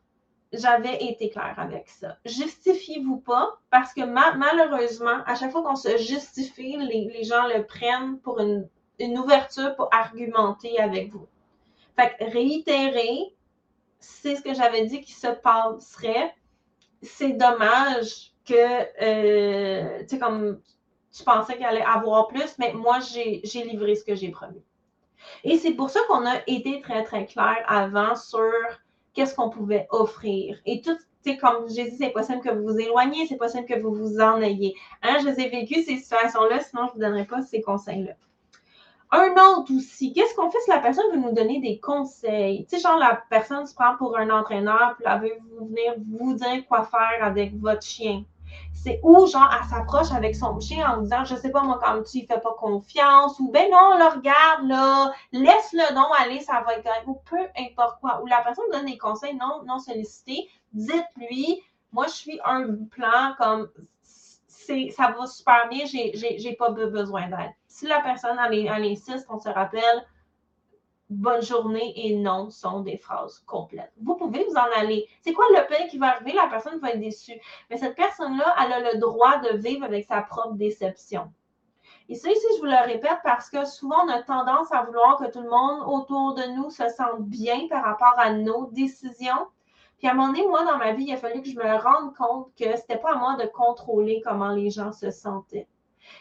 j'avais 0.53 1.03
été 1.03 1.29
claire 1.29 1.55
avec 1.57 1.89
ça. 1.89 2.17
Justifiez-vous 2.25 3.17
pas 3.17 3.57
parce 3.71 3.93
que 3.93 4.01
malheureusement, 4.01 5.23
à 5.25 5.35
chaque 5.35 5.51
fois 5.51 5.63
qu'on 5.63 5.75
se 5.75 5.97
justifie, 5.97 6.77
les, 6.77 7.23
gens 7.23 7.47
le 7.47 7.65
prennent 7.65 8.19
pour 8.19 8.39
une, 8.39 8.69
ouverture 9.17 9.75
pour 9.75 9.89
argumenter 9.91 10.79
avec 10.79 11.11
vous. 11.11 11.27
Fait 11.97 12.15
que 12.17 12.31
réitérer, 12.31 13.35
c'est 13.99 14.35
ce 14.35 14.41
que 14.41 14.53
j'avais 14.53 14.85
dit 14.85 15.01
qui 15.01 15.13
se 15.13 15.27
passerait. 15.27 16.33
C'est 17.01 17.33
dommage 17.33 18.31
que, 18.45 18.53
euh, 19.03 19.99
tu 20.01 20.07
sais, 20.07 20.19
comme 20.19 20.61
tu 21.11 21.23
pensais 21.23 21.55
qu'il 21.55 21.65
allait 21.65 21.83
avoir 21.83 22.27
plus, 22.27 22.57
mais 22.59 22.73
moi, 22.73 22.99
j'ai 22.99 23.41
livré 23.63 23.95
ce 23.95 24.03
que 24.03 24.15
j'ai 24.15 24.29
promis. 24.29 24.63
Et 25.43 25.57
c'est 25.57 25.73
pour 25.73 25.89
ça 25.89 25.99
qu'on 26.07 26.25
a 26.25 26.35
été 26.47 26.81
très, 26.81 27.03
très 27.03 27.25
clair 27.25 27.63
avant 27.67 28.15
sur 28.15 28.51
qu'est-ce 29.13 29.35
qu'on 29.35 29.49
pouvait 29.49 29.87
offrir. 29.91 30.57
Et 30.65 30.81
tout, 30.81 30.97
c'est 31.21 31.37
comme 31.37 31.69
j'ai 31.69 31.89
dit, 31.89 31.97
c'est 31.97 32.09
possible 32.09 32.41
que 32.41 32.49
vous 32.49 32.63
vous 32.63 32.79
éloigniez, 32.79 33.27
c'est 33.27 33.37
possible 33.37 33.65
que 33.65 33.79
vous 33.79 33.93
vous 33.93 34.19
en 34.19 34.41
ayez. 34.41 34.75
Hein, 35.01 35.17
je 35.21 35.29
les 35.29 35.39
ai 35.41 35.49
vécu 35.49 35.83
ces 35.83 35.97
situations-là, 35.97 36.59
sinon 36.61 36.83
je 36.83 36.87
ne 36.87 36.93
vous 36.93 36.99
donnerai 36.99 37.25
pas 37.25 37.41
ces 37.41 37.61
conseils-là. 37.61 38.13
Un 39.11 39.31
autre 39.33 39.71
aussi, 39.75 40.11
qu'est-ce 40.11 40.33
qu'on 40.33 40.49
fait 40.49 40.59
si 40.61 40.71
la 40.71 40.79
personne 40.79 41.11
veut 41.11 41.19
nous 41.19 41.33
donner 41.33 41.59
des 41.59 41.79
conseils? 41.79 42.65
Tu 42.65 42.77
sais, 42.77 42.81
genre, 42.81 42.97
la 42.97 43.21
personne 43.29 43.67
se 43.67 43.75
prend 43.75 43.95
pour 43.95 44.17
un 44.17 44.31
entraîneur, 44.31 44.95
puis 44.97 45.05
elle 45.07 45.21
veut 45.21 45.65
venir 45.67 45.93
vous 46.17 46.33
dire 46.33 46.65
quoi 46.67 46.83
faire 46.83 47.19
avec 47.21 47.55
votre 47.59 47.83
chien. 47.83 48.23
C'est 48.73 48.99
où, 49.01 49.25
genre, 49.27 49.49
elle 49.57 49.67
s'approche 49.69 50.11
avec 50.11 50.35
son 50.35 50.59
chien 50.59 50.89
en 50.89 51.01
disant, 51.01 51.23
je 51.23 51.35
sais 51.35 51.51
pas, 51.51 51.63
moi, 51.63 51.79
comme 51.81 52.03
tu 52.03 52.21
ne 52.21 52.25
fais 52.25 52.39
pas 52.39 52.53
confiance, 52.57 53.39
ou 53.39 53.49
ben 53.49 53.71
non, 53.71 53.97
là, 53.97 54.09
regarde, 54.09 54.67
là, 54.67 55.11
laisse-le 55.31 55.93
donc 55.95 56.07
aller, 56.19 56.41
ça 56.41 56.61
va 56.65 56.75
être 56.75 56.83
correct, 56.83 57.03
ou 57.07 57.21
peu 57.25 57.39
importe 57.57 58.01
quoi. 58.01 58.21
Ou 58.21 58.25
la 58.25 58.41
personne 58.41 58.65
donne 58.71 58.85
des 58.85 58.97
conseils 58.97 59.35
non, 59.35 59.63
non 59.65 59.79
sollicités, 59.79 60.49
dites-lui, 60.73 61.61
moi, 61.93 62.07
je 62.07 62.13
suis 62.13 62.39
un 62.43 62.75
plan 62.91 63.35
comme 63.37 63.69
ça 64.91 65.15
va 65.17 65.27
super 65.27 65.67
bien, 65.69 65.85
j'ai 65.85 66.55
pas 66.57 66.71
besoin 66.71 67.27
d'aide. 67.27 67.51
Si 67.67 67.87
la 67.87 68.01
personne 68.01 68.37
elle, 68.45 68.67
elle 68.67 68.85
insiste, 68.85 69.27
on 69.29 69.39
se 69.39 69.49
rappelle, 69.49 70.05
bonne 71.13 71.41
journée 71.41 71.93
et 71.95 72.15
non 72.15 72.49
sont 72.49 72.81
des 72.81 72.97
phrases 72.97 73.39
complètes. 73.45 73.93
Vous 74.01 74.15
pouvez 74.15 74.45
vous 74.45 74.55
en 74.55 74.79
aller. 74.79 75.07
C'est 75.21 75.33
quoi 75.33 75.45
le 75.51 75.65
pire 75.67 75.87
qui 75.87 75.97
va 75.97 76.15
arriver? 76.15 76.33
La 76.33 76.47
personne 76.47 76.79
va 76.79 76.91
être 76.91 76.99
déçue. 76.99 77.39
Mais 77.69 77.77
cette 77.77 77.95
personne-là, 77.95 78.55
elle 78.61 78.73
a 78.73 78.93
le 78.93 78.99
droit 78.99 79.37
de 79.39 79.57
vivre 79.57 79.85
avec 79.85 80.05
sa 80.05 80.21
propre 80.21 80.53
déception. 80.53 81.31
Et 82.09 82.15
ça, 82.15 82.29
ici, 82.29 82.45
je 82.55 82.59
vous 82.59 82.65
le 82.65 82.85
répète 82.85 83.19
parce 83.23 83.49
que 83.49 83.65
souvent, 83.65 84.03
on 84.05 84.09
a 84.09 84.21
tendance 84.21 84.71
à 84.71 84.83
vouloir 84.83 85.17
que 85.17 85.31
tout 85.31 85.41
le 85.41 85.49
monde 85.49 85.83
autour 85.87 86.33
de 86.33 86.43
nous 86.55 86.69
se 86.69 86.87
sente 86.89 87.21
bien 87.21 87.67
par 87.69 87.83
rapport 87.83 88.15
à 88.17 88.31
nos 88.31 88.67
décisions. 88.71 89.47
Puis 89.97 90.07
à 90.07 90.11
un 90.11 90.15
moment 90.15 90.33
donné, 90.33 90.45
moi, 90.47 90.65
dans 90.65 90.77
ma 90.77 90.91
vie, 90.91 91.05
il 91.05 91.13
a 91.13 91.17
fallu 91.17 91.41
que 91.41 91.49
je 91.49 91.55
me 91.55 91.81
rende 91.81 92.13
compte 92.15 92.51
que 92.57 92.65
ce 92.65 92.81
n'était 92.81 92.97
pas 92.97 93.13
à 93.13 93.15
moi 93.15 93.35
de 93.35 93.45
contrôler 93.47 94.21
comment 94.25 94.51
les 94.51 94.69
gens 94.69 94.91
se 94.91 95.11
sentaient. 95.11 95.67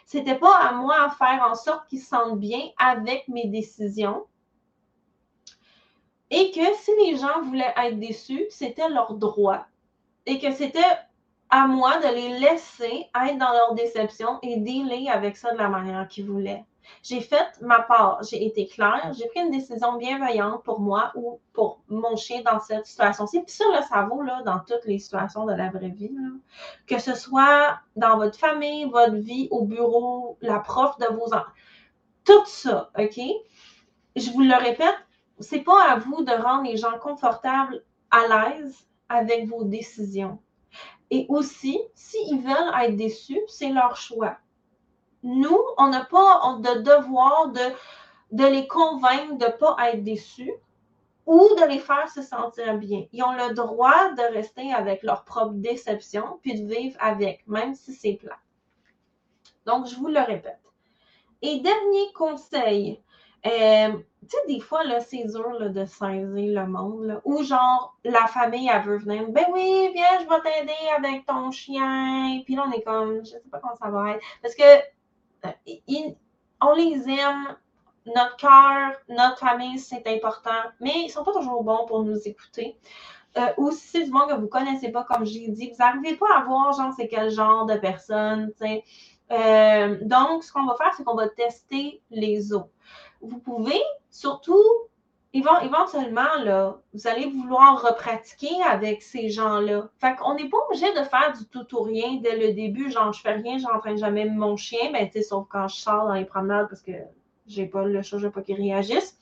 C'était 0.07 0.39
pas 0.39 0.57
à 0.57 0.73
moi 0.73 0.95
à 1.03 1.11
faire 1.11 1.45
en 1.51 1.57
sorte 1.57 1.89
qu'ils 1.89 2.01
se 2.01 2.09
sentent 2.09 2.39
bien 2.39 2.61
avec 2.79 3.27
mes 3.27 3.49
décisions 3.49 4.25
et 6.33 6.51
que 6.51 6.75
si 6.81 6.91
les 7.05 7.17
gens 7.19 7.43
voulaient 7.43 7.75
être 7.77 8.01
déçus, 8.01 8.47
c'était 8.49 8.89
leur 8.89 9.15
droit. 9.15 9.67
Et 10.25 10.39
que 10.39 10.51
c'était 10.51 10.81
à 11.51 11.67
moi 11.67 11.99
de 11.99 12.09
les 12.09 12.39
laisser 12.39 13.07
être 13.15 13.39
dans 13.39 13.53
leur 13.53 13.75
déception 13.75 14.39
et 14.41 14.57
dealer 14.57 15.11
avec 15.11 15.37
ça 15.37 15.53
de 15.53 15.59
la 15.59 15.69
manière 15.69 16.09
qu'ils 16.09 16.25
voulaient. 16.25 16.65
J'ai 17.03 17.21
fait 17.21 17.47
ma 17.61 17.81
part, 17.81 18.23
j'ai 18.23 18.45
été 18.45 18.67
claire, 18.67 19.13
j'ai 19.17 19.29
pris 19.29 19.41
une 19.41 19.51
décision 19.51 19.99
bienveillante 19.99 20.63
pour 20.65 20.81
moi 20.81 21.13
ou 21.15 21.39
pour 21.53 21.81
mon 21.89 22.17
chien 22.17 22.41
dans 22.43 22.61
cette 22.61 22.87
situation-ci. 22.87 23.43
Puis 23.43 23.53
ça, 23.53 23.65
là, 23.71 23.83
ça 23.83 24.03
vaut 24.03 24.23
là, 24.23 24.41
dans 24.45 24.61
toutes 24.61 24.87
les 24.87 24.99
situations 24.99 25.45
de 25.45 25.53
la 25.53 25.69
vraie 25.69 25.91
vie. 25.91 26.11
Que 26.87 26.99
ce 26.99 27.15
soit 27.15 27.79
dans 27.95 28.17
votre 28.17 28.39
famille, 28.39 28.87
votre 28.87 29.17
vie, 29.17 29.49
au 29.51 29.65
bureau, 29.65 30.39
la 30.41 30.59
prof 30.61 30.97
de 30.99 31.07
vos 31.15 31.27
enfants. 31.27 31.45
Tout 32.25 32.47
ça, 32.47 32.91
OK? 32.99 33.21
Je 34.17 34.31
vous 34.31 34.41
le 34.41 34.57
répète, 34.57 34.97
c'est 35.39 35.61
pas 35.61 35.91
à 35.91 35.99
vous 35.99 36.23
de 36.25 36.33
rendre 36.33 36.65
les 36.65 36.77
gens 36.77 36.99
confortables, 36.99 37.83
à 38.11 38.51
l'aise 38.51 38.87
avec 39.09 39.47
vos 39.47 39.65
décisions. 39.65 40.39
Et 41.11 41.27
aussi, 41.29 41.79
s'ils 41.95 42.41
veulent 42.41 42.73
être 42.83 42.97
déçus, 42.97 43.41
c'est 43.47 43.69
leur 43.69 43.97
choix. 43.97 44.37
Nous, 45.23 45.61
on 45.77 45.89
n'a 45.89 46.05
pas 46.05 46.57
de 46.59 46.81
devoir 46.81 47.49
de, 47.49 47.61
de 48.33 48.45
les 48.45 48.67
convaincre 48.67 49.37
de 49.37 49.45
ne 49.45 49.51
pas 49.51 49.77
être 49.91 50.03
déçus 50.03 50.53
ou 51.27 51.49
de 51.61 51.69
les 51.69 51.79
faire 51.79 52.09
se 52.09 52.23
sentir 52.23 52.79
bien. 52.79 53.07
Ils 53.13 53.23
ont 53.23 53.33
le 53.33 53.55
droit 53.55 54.13
de 54.13 54.35
rester 54.35 54.73
avec 54.73 55.03
leur 55.03 55.25
propre 55.25 55.55
déception 55.55 56.39
puis 56.43 56.61
de 56.61 56.67
vivre 56.67 56.97
avec, 57.01 57.47
même 57.47 57.75
si 57.75 57.93
c'est 57.93 58.15
plat. 58.15 58.39
Donc, 59.67 59.87
je 59.87 59.95
vous 59.97 60.09
le 60.09 60.21
répète. 60.21 60.59
Et 61.43 61.61
dernier 61.61 62.13
conseil, 62.15 63.01
euh, 63.47 63.93
tu 64.23 64.37
sais, 64.37 64.47
des 64.47 64.61
fois, 64.61 64.85
là, 64.85 65.01
c'est 65.01 65.25
dur 65.25 65.71
de 65.71 65.85
saisir 65.85 66.63
le 66.63 66.67
monde. 66.67 67.21
Ou 67.25 67.43
genre, 67.43 67.97
la 68.05 68.27
famille, 68.27 68.71
elle 68.73 68.83
veut 68.83 68.99
venir. 68.99 69.29
Ben 69.31 69.45
oui, 69.53 69.91
viens, 69.93 70.21
je 70.21 70.29
vais 70.29 70.41
t'aider 70.43 70.73
avec 70.97 71.27
ton 71.27 71.51
chien. 71.51 72.41
Puis 72.45 72.55
là, 72.55 72.65
on 72.69 72.73
est 72.73 72.83
comme, 72.83 73.25
je 73.25 73.31
sais 73.31 73.43
pas 73.51 73.59
comment 73.59 73.75
ça 73.77 73.91
va 73.91 74.13
être. 74.13 74.25
Parce 74.41 74.55
que 74.55 74.63
euh, 75.47 76.11
on 76.61 76.75
les 76.75 77.09
aime. 77.09 77.57
Notre 78.05 78.37
cœur, 78.37 78.95
notre 79.09 79.39
famille, 79.39 79.79
c'est 79.79 80.05
important. 80.09 80.51
Mais 80.81 81.05
ils 81.05 81.09
sont 81.09 81.23
pas 81.23 81.33
toujours 81.33 81.63
bons 81.63 81.87
pour 81.87 82.03
nous 82.03 82.19
écouter. 82.27 82.77
Euh, 83.39 83.53
ou 83.59 83.71
si 83.71 83.87
c'est 83.87 84.05
du 84.05 84.11
monde 84.11 84.29
que 84.29 84.35
vous 84.35 84.49
connaissez 84.49 84.91
pas, 84.91 85.05
comme 85.05 85.25
j'ai 85.25 85.49
dit, 85.49 85.71
vous 85.71 85.77
n'arrivez 85.79 86.17
pas 86.17 86.27
à 86.37 86.43
voir, 86.43 86.73
genre, 86.73 86.93
c'est 86.97 87.09
quel 87.09 87.31
genre 87.31 87.65
de 87.65 87.77
personne, 87.77 88.53
tu 88.61 88.67
sais. 88.67 88.85
Euh, 89.31 89.99
donc, 90.03 90.45
ce 90.45 90.53
qu'on 90.53 90.67
va 90.67 90.75
faire, 90.75 90.93
c'est 90.97 91.05
qu'on 91.05 91.15
va 91.15 91.29
tester 91.29 92.03
les 92.11 92.53
os. 92.53 92.65
Vous 93.23 93.39
pouvez 93.39 93.81
surtout 94.11 94.63
éventuellement, 95.33 96.35
là, 96.45 96.79
vous 96.93 97.07
allez 97.07 97.27
vouloir 97.27 97.81
repratiquer 97.81 98.63
avec 98.65 99.03
ces 99.03 99.31
gens-là. 99.31 99.89
Fait 99.99 100.15
qu'on 100.17 100.35
n'est 100.35 100.49
pas 100.49 100.59
obligé 100.69 100.93
de 100.93 101.03
faire 101.05 101.33
du 101.39 101.47
tout 101.47 101.67
ou 101.75 101.83
rien 101.83 102.19
dès 102.23 102.37
le 102.37 102.53
début. 102.53 102.91
Genre, 102.91 103.13
je 103.13 103.21
fais 103.21 103.33
rien, 103.33 103.59
j'entraîne 103.59 103.97
jamais 103.97 104.27
mon 104.27 104.57
chien, 104.57 104.93
ben, 104.93 105.07
tu 105.07 105.13
sais, 105.13 105.23
sauf 105.23 105.47
quand 105.49 105.69
je 105.69 105.77
sors 105.77 106.07
dans 106.07 106.15
les 106.15 106.27
promenades 106.27 106.69
parce 106.69 106.83
que 106.83 106.93
j'ai 107.47 107.67
pas 107.67 107.85
le 107.85 108.03
chat, 108.03 108.19
je 108.19 108.27
veux 108.27 108.33
pas 108.33 108.43
qu'il 108.43 108.57
réagisse. 108.57 109.17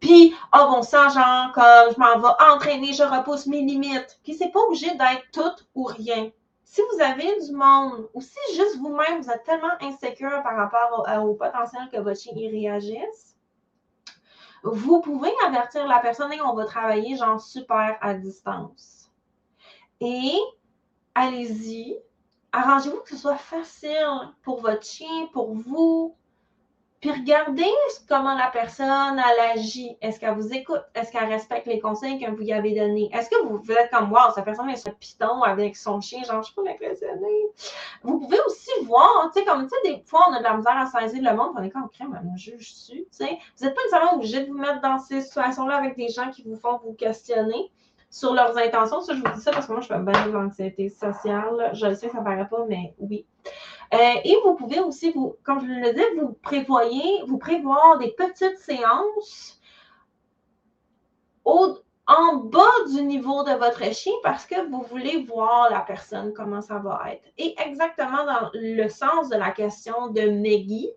Puis, 0.00 0.34
oh 0.52 0.66
bon 0.68 0.82
sang, 0.82 1.08
genre, 1.10 1.52
comme 1.52 1.94
je 1.94 2.00
m'en 2.00 2.18
vais 2.18 2.34
entraîner, 2.52 2.92
je 2.92 3.04
repousse 3.04 3.46
mes 3.46 3.60
limites. 3.60 4.18
Puis, 4.24 4.34
c'est 4.34 4.50
pas 4.50 4.60
obligé 4.60 4.90
d'être 4.90 5.30
tout 5.32 5.64
ou 5.76 5.84
rien. 5.84 6.30
Si 6.72 6.80
vous 6.90 7.02
avez 7.02 7.38
du 7.38 7.52
monde, 7.52 8.08
ou 8.14 8.22
si 8.22 8.38
juste 8.54 8.78
vous-même, 8.78 9.20
vous 9.20 9.28
êtes 9.28 9.44
tellement 9.44 9.74
insécure 9.82 10.42
par 10.42 10.56
rapport 10.56 11.06
au, 11.22 11.34
potentiel 11.34 11.90
que 11.92 11.98
votre 11.98 12.18
chien 12.18 12.32
y 12.34 12.48
réagisse, 12.48 13.36
vous 14.62 15.02
pouvez 15.02 15.30
avertir 15.44 15.86
la 15.86 15.98
personne 15.98 16.32
et 16.32 16.40
on 16.40 16.54
va 16.54 16.64
travailler 16.64 17.14
genre 17.18 17.38
super 17.38 17.98
à 18.00 18.14
distance. 18.14 19.10
Et 20.00 20.32
allez-y, 21.14 21.98
arrangez-vous 22.52 23.02
que 23.02 23.10
ce 23.10 23.18
soit 23.18 23.36
facile 23.36 24.32
pour 24.40 24.62
votre 24.62 24.86
chien, 24.86 25.26
pour 25.34 25.52
vous, 25.52 26.16
puis 27.02 27.10
regardez 27.10 27.68
comment 28.08 28.34
la 28.36 28.48
personne, 28.52 29.18
elle 29.18 29.58
agit. 29.58 29.98
Est-ce 30.00 30.20
qu'elle 30.20 30.36
vous 30.36 30.52
écoute? 30.54 30.82
Est-ce 30.94 31.10
qu'elle 31.10 31.28
respecte 31.28 31.66
les 31.66 31.80
conseils 31.80 32.16
que 32.20 32.30
vous 32.30 32.36
lui 32.36 32.52
avez 32.52 32.78
donnés? 32.78 33.10
Est-ce 33.12 33.28
que 33.28 33.42
vous 33.42 33.60
êtes 33.72 33.90
comme, 33.90 34.12
wow, 34.12 34.30
cette 34.32 34.44
personne 34.44 34.70
est 34.70 34.76
sur 34.76 34.94
piton 34.94 35.42
avec 35.42 35.76
son 35.76 36.00
chien, 36.00 36.22
genre, 36.22 36.42
je 36.42 36.52
suis 36.52 36.54
pas 36.54 36.62
impressionnée. 36.70 37.46
Vous 38.04 38.20
pouvez 38.20 38.38
aussi 38.46 38.70
voir, 38.84 39.32
tu 39.34 39.40
sais, 39.40 39.44
comme, 39.44 39.64
tu 39.64 39.70
sais, 39.70 39.96
des 39.96 40.04
fois, 40.06 40.26
on 40.30 40.34
a 40.34 40.38
de 40.38 40.44
la 40.44 40.56
misère 40.56 40.76
à 40.76 40.86
saisir 40.86 41.28
le 41.28 41.36
monde, 41.36 41.50
on 41.56 41.62
est 41.64 41.70
comme, 41.70 41.88
crème, 41.90 42.16
me 42.22 42.38
juge 42.38 42.58
dessus, 42.58 43.04
tu 43.10 43.26
sais? 43.26 43.38
Vous 43.58 43.64
n'êtes 43.64 43.74
pas 43.74 43.82
nécessairement 43.82 44.14
obligé 44.14 44.44
de 44.44 44.52
vous 44.52 44.58
mettre 44.58 44.80
dans 44.80 45.00
ces 45.00 45.22
situations-là 45.22 45.78
avec 45.78 45.96
des 45.96 46.08
gens 46.08 46.30
qui 46.30 46.44
vous 46.44 46.54
font 46.54 46.78
vous 46.84 46.92
questionner 46.92 47.72
sur 48.10 48.32
leurs 48.32 48.56
intentions. 48.56 49.00
Ça, 49.00 49.14
je 49.14 49.20
vous 49.20 49.34
dis 49.34 49.40
ça 49.40 49.50
parce 49.50 49.66
que 49.66 49.72
moi, 49.72 49.80
je 49.80 49.88
fais 49.88 49.98
bien 49.98 50.26
de 50.26 50.30
l'anxiété 50.30 50.88
sociale. 50.88 51.70
Je 51.72 51.86
le 51.86 51.94
sais, 51.96 52.10
ça 52.10 52.20
paraît 52.20 52.48
pas, 52.48 52.64
mais 52.68 52.94
oui. 53.00 53.26
Euh, 53.92 54.14
et 54.24 54.36
vous 54.44 54.54
pouvez 54.54 54.80
aussi, 54.80 55.14
comme 55.42 55.60
je 55.60 55.66
le 55.66 55.90
disais, 55.92 56.14
vous 56.16 56.32
prévoyez, 56.42 57.22
vous 57.26 57.38
prévoir 57.38 57.98
des 57.98 58.12
petites 58.12 58.58
séances 58.58 59.60
en 62.06 62.36
bas 62.36 62.84
du 62.92 63.02
niveau 63.02 63.42
de 63.44 63.52
votre 63.52 63.92
chien 63.94 64.12
parce 64.22 64.46
que 64.46 64.68
vous 64.70 64.82
voulez 64.82 65.24
voir 65.24 65.70
la 65.70 65.80
personne, 65.80 66.32
comment 66.32 66.60
ça 66.60 66.78
va 66.78 67.02
être. 67.12 67.24
Et 67.38 67.54
exactement 67.58 68.24
dans 68.24 68.50
le 68.54 68.88
sens 68.88 69.28
de 69.28 69.36
la 69.36 69.50
question 69.50 70.08
de 70.08 70.22
Maggie, 70.22 70.90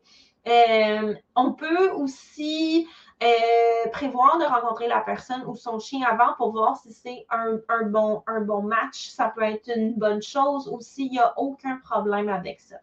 euh, 0.47 1.15
on 1.35 1.53
peut 1.53 1.91
aussi 1.91 2.87
euh, 3.23 3.89
prévoir 3.91 4.37
de 4.39 4.43
rencontrer 4.43 4.89
la 4.89 4.99
personne 4.99 5.43
ou 5.45 5.55
son 5.55 5.79
chien 5.79 6.05
avant 6.05 6.33
pour 6.35 6.51
voir 6.51 6.75
si 6.75 6.91
c'est 6.91 7.25
un, 7.29 7.59
bon, 7.85 8.23
un 8.27 8.41
bon 8.41 8.61
match. 8.61 9.07
Ça 9.07 9.31
peut 9.33 9.43
être 9.43 9.69
une 9.73 9.93
bonne 9.93 10.21
chose 10.21 10.67
ou 10.67 10.81
s'il 10.81 11.11
n'y 11.11 11.19
a 11.19 11.33
aucun 11.37 11.77
problème 11.77 12.27
avec 12.27 12.59
ça. 12.59 12.75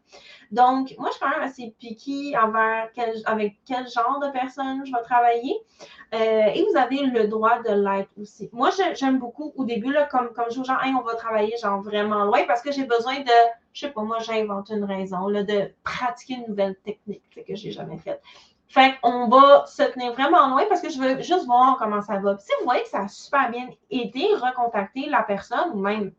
Donc, 0.51 0.95
moi, 0.99 1.09
je 1.09 1.16
suis 1.16 1.20
quand 1.22 1.30
même 1.30 1.43
assez 1.43 1.74
piquée 1.78 2.35
envers 2.39 2.89
avec 3.26 3.57
quel 3.66 3.87
genre 3.89 4.20
de 4.20 4.30
personne 4.30 4.87
je 4.87 4.93
vais 4.93 5.03
travailler. 5.03 5.55
Euh, 6.14 6.47
et 6.55 6.64
vous 6.64 6.78
avez 6.78 7.05
le 7.05 7.28
droit 7.28 7.62
de 7.62 7.70
l'être 7.70 8.11
aussi. 8.18 8.49
Moi, 8.53 8.70
j'aime 8.95 9.18
beaucoup 9.18 9.53
au 9.57 9.64
début, 9.64 9.93
là, 9.93 10.07
comme, 10.11 10.33
comme 10.33 10.47
je 10.51 10.61
dis 10.61 10.66
genre, 10.66 10.80
on 10.99 11.03
va 11.03 11.14
travailler 11.14 11.57
genre 11.59 11.83
vraiment 11.83 12.24
loin 12.24 12.45
parce 12.47 12.62
que 12.62 12.72
j'ai 12.72 12.85
besoin 12.85 13.20
de, 13.20 13.30
je 13.72 13.80
sais 13.80 13.93
pas, 13.93 14.03
moi, 14.03 14.18
j'invente 14.20 14.70
une 14.70 14.85
raison, 14.85 15.28
là, 15.28 15.43
de 15.43 15.72
pratiquer 15.85 16.35
une 16.35 16.47
nouvelle 16.49 16.76
technique 16.76 17.22
que 17.47 17.55
j'ai 17.55 17.70
jamais 17.70 17.99
faite. 17.99 18.22
Fait 18.73 18.99
qu'on 19.03 19.29
va 19.29 19.66
se 19.66 19.83
tenir 19.83 20.14
vraiment 20.14 20.49
loin 20.49 20.64
parce 20.66 20.81
que 20.81 20.89
je 20.89 20.99
veux 20.99 21.20
juste 21.20 21.45
voir 21.45 21.77
comment 21.79 22.01
ça 22.01 22.18
va. 22.20 22.39
si 22.39 22.51
vous 22.59 22.64
voyez 22.64 22.83
que 22.83 22.89
ça 22.89 23.03
a 23.03 23.09
super 23.09 23.51
bien 23.51 23.68
été, 23.91 24.27
recontacter 24.35 25.11
la 25.11 25.23
personne 25.23 25.73
ou 25.75 25.79
même 25.79 26.12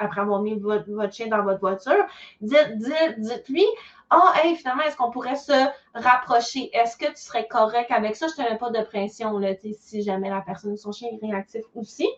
après 0.00 0.22
avoir 0.22 0.42
mis 0.42 0.58
votre, 0.58 0.88
chien 1.12 1.28
dans 1.28 1.44
votre 1.44 1.60
voiture, 1.60 2.04
dites, 2.40 2.78
dites, 2.78 3.18
dites-lui 3.18 3.64
Ah, 4.10 4.32
hey, 4.42 4.56
finalement, 4.56 4.82
est-ce 4.82 4.96
qu'on 4.96 5.12
pourrait 5.12 5.36
se 5.36 5.52
rapprocher? 5.94 6.68
Est-ce 6.76 6.96
que 6.96 7.06
tu 7.06 7.22
serais 7.22 7.46
correct 7.46 7.92
avec 7.92 8.16
ça? 8.16 8.26
Je 8.26 8.34
te 8.34 8.42
mets 8.42 8.58
pas 8.58 8.70
de 8.70 8.82
pression 8.82 9.38
là, 9.38 9.50
si 9.78 10.02
jamais 10.02 10.30
la 10.30 10.40
personne, 10.40 10.76
son 10.76 10.90
chien 10.90 11.10
est 11.12 11.24
réactif 11.24 11.62
aussi. 11.76 12.08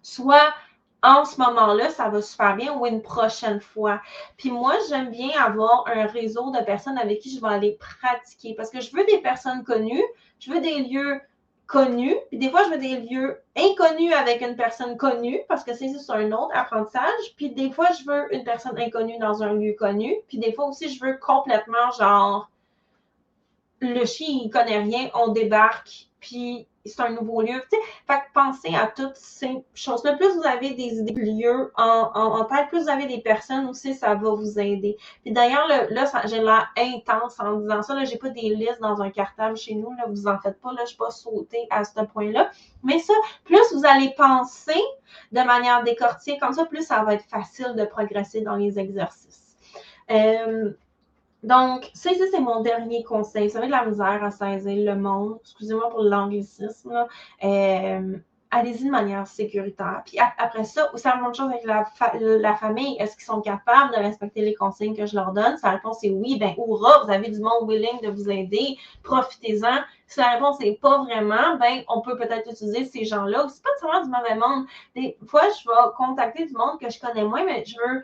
Soit 0.00 0.54
en 1.02 1.24
ce 1.24 1.40
moment-là, 1.40 1.90
ça 1.90 2.08
va 2.08 2.20
super 2.22 2.56
bien 2.56 2.74
ou 2.74 2.86
une 2.86 3.02
prochaine 3.02 3.60
fois. 3.60 4.00
Puis 4.36 4.50
moi, 4.50 4.74
j'aime 4.88 5.10
bien 5.10 5.30
avoir 5.40 5.84
un 5.86 6.06
réseau 6.06 6.50
de 6.50 6.62
personnes 6.64 6.98
avec 6.98 7.20
qui 7.20 7.34
je 7.34 7.40
vais 7.40 7.48
aller 7.48 7.78
pratiquer 7.78 8.54
parce 8.54 8.70
que 8.70 8.80
je 8.80 8.94
veux 8.94 9.04
des 9.04 9.18
personnes 9.18 9.62
connues, 9.64 10.02
je 10.40 10.50
veux 10.50 10.60
des 10.60 10.80
lieux 10.80 11.20
connus, 11.66 12.16
puis 12.30 12.38
des 12.38 12.50
fois, 12.50 12.64
je 12.64 12.70
veux 12.70 12.78
des 12.78 12.96
lieux 13.00 13.40
inconnus 13.54 14.12
avec 14.14 14.40
une 14.40 14.56
personne 14.56 14.96
connue 14.96 15.40
parce 15.48 15.64
que 15.64 15.74
c'est 15.74 15.88
juste 15.88 16.10
un 16.10 16.32
autre 16.32 16.50
apprentissage. 16.54 17.34
Puis 17.36 17.50
des 17.50 17.70
fois, 17.70 17.88
je 17.92 18.10
veux 18.10 18.34
une 18.34 18.42
personne 18.42 18.76
inconnue 18.78 19.18
dans 19.18 19.42
un 19.42 19.52
lieu 19.52 19.74
connu. 19.74 20.16
Puis 20.28 20.38
des 20.38 20.52
fois 20.52 20.66
aussi, 20.66 20.88
je 20.88 21.04
veux 21.04 21.18
complètement 21.18 21.90
genre 21.98 22.50
le 23.80 24.04
chien, 24.04 24.26
il 24.42 24.50
connaît 24.50 24.78
rien, 24.78 25.10
on 25.14 25.28
débarque, 25.28 26.08
puis 26.20 26.66
c'est 26.88 27.02
un 27.02 27.10
nouveau 27.10 27.42
lieu. 27.42 27.60
Fait 28.06 28.14
que 28.14 28.32
pensez 28.34 28.74
à 28.74 28.86
toutes 28.86 29.16
ces 29.16 29.64
choses-là. 29.74 30.14
Plus 30.14 30.34
vous 30.36 30.46
avez 30.46 30.70
des, 30.74 30.90
lieux 31.12 31.72
en, 31.76 32.44
tête, 32.44 32.68
plus 32.68 32.84
vous 32.84 32.88
avez 32.88 33.06
des 33.06 33.20
personnes 33.20 33.66
aussi, 33.68 33.94
ça 33.94 34.14
va 34.14 34.30
vous 34.30 34.58
aider. 34.58 34.96
Puis 35.22 35.32
d'ailleurs, 35.32 35.66
là, 35.68 36.04
j'ai 36.26 36.40
l'air 36.40 36.70
intense 36.76 37.38
en 37.40 37.56
disant 37.56 37.82
ça. 37.82 37.94
Là, 37.94 38.04
j'ai 38.04 38.18
pas 38.18 38.30
des 38.30 38.54
listes 38.54 38.80
dans 38.80 39.00
un 39.00 39.10
cartable 39.10 39.56
chez 39.56 39.74
nous. 39.74 39.92
Là, 39.92 40.04
vous 40.08 40.26
en 40.26 40.38
faites 40.38 40.60
pas. 40.60 40.72
Là, 40.72 40.80
je 40.82 40.88
suis 40.88 40.96
pas 40.96 41.10
sautée 41.10 41.66
à 41.70 41.84
ce 41.84 42.00
point-là. 42.00 42.50
Mais 42.82 42.98
ça, 42.98 43.14
plus 43.44 43.72
vous 43.74 43.84
allez 43.84 44.14
penser 44.16 44.80
de 45.32 45.40
manière 45.40 45.82
décortiquée 45.84 46.38
comme 46.38 46.52
ça, 46.52 46.64
plus 46.64 46.86
ça 46.86 47.02
va 47.02 47.14
être 47.14 47.24
facile 47.24 47.74
de 47.76 47.84
progresser 47.84 48.40
dans 48.42 48.56
les 48.56 48.78
exercices. 48.78 49.56
Euh, 50.10 50.72
donc, 51.42 51.90
ça 51.94 52.10
c'est 52.30 52.40
mon 52.40 52.62
dernier 52.62 53.04
conseil. 53.04 53.50
Ça 53.50 53.60
va 53.60 53.66
de 53.66 53.70
la 53.70 53.84
misère 53.84 54.24
à 54.24 54.30
saisir 54.30 54.94
le 54.94 55.00
monde. 55.00 55.38
Excusez-moi 55.42 55.88
pour 55.90 56.02
l'anglicisme. 56.02 57.06
Euh, 57.44 58.18
allez-y 58.50 58.86
de 58.86 58.90
manière 58.90 59.26
sécuritaire. 59.26 60.02
Puis 60.04 60.18
après 60.38 60.64
ça, 60.64 60.90
c'est 60.96 61.08
la 61.08 61.16
même 61.16 61.34
chose 61.34 61.50
avec 61.50 61.64
la, 61.64 62.56
famille. 62.56 62.96
Est-ce 62.98 63.14
qu'ils 63.14 63.24
sont 63.24 63.40
capables 63.40 63.94
de 63.94 63.98
respecter 63.98 64.40
les 64.40 64.54
consignes 64.54 64.96
que 64.96 65.06
je 65.06 65.14
leur 65.14 65.32
donne? 65.32 65.56
Si 65.56 65.64
la 65.64 65.72
réponse 65.72 66.02
est 66.02 66.10
oui, 66.10 66.38
ben 66.38 66.54
hurrah, 66.56 67.04
vous 67.04 67.10
avez 67.12 67.30
du 67.30 67.40
monde 67.40 67.68
willing 67.68 68.00
de 68.02 68.10
vous 68.10 68.28
aider. 68.30 68.76
Profitez-en. 69.02 69.78
Si 70.06 70.18
la 70.18 70.30
réponse 70.30 70.58
n'est 70.60 70.76
pas 70.76 71.04
vraiment, 71.04 71.56
ben 71.60 71.82
on 71.88 72.00
peut 72.00 72.16
peut-être 72.16 72.50
utiliser 72.50 72.84
ces 72.84 73.04
gens-là. 73.04 73.46
C'est 73.48 73.62
pas 73.62 73.70
seulement 73.80 74.02
du 74.02 74.10
mauvais 74.10 74.34
monde. 74.34 74.66
Des 74.96 75.16
fois, 75.26 75.42
je 75.42 75.68
vais 75.68 75.94
contacter 75.96 76.46
du 76.46 76.54
monde 76.54 76.80
que 76.80 76.90
je 76.90 76.98
connais 76.98 77.24
moins, 77.24 77.44
mais 77.44 77.64
je 77.64 77.76
veux 77.76 78.02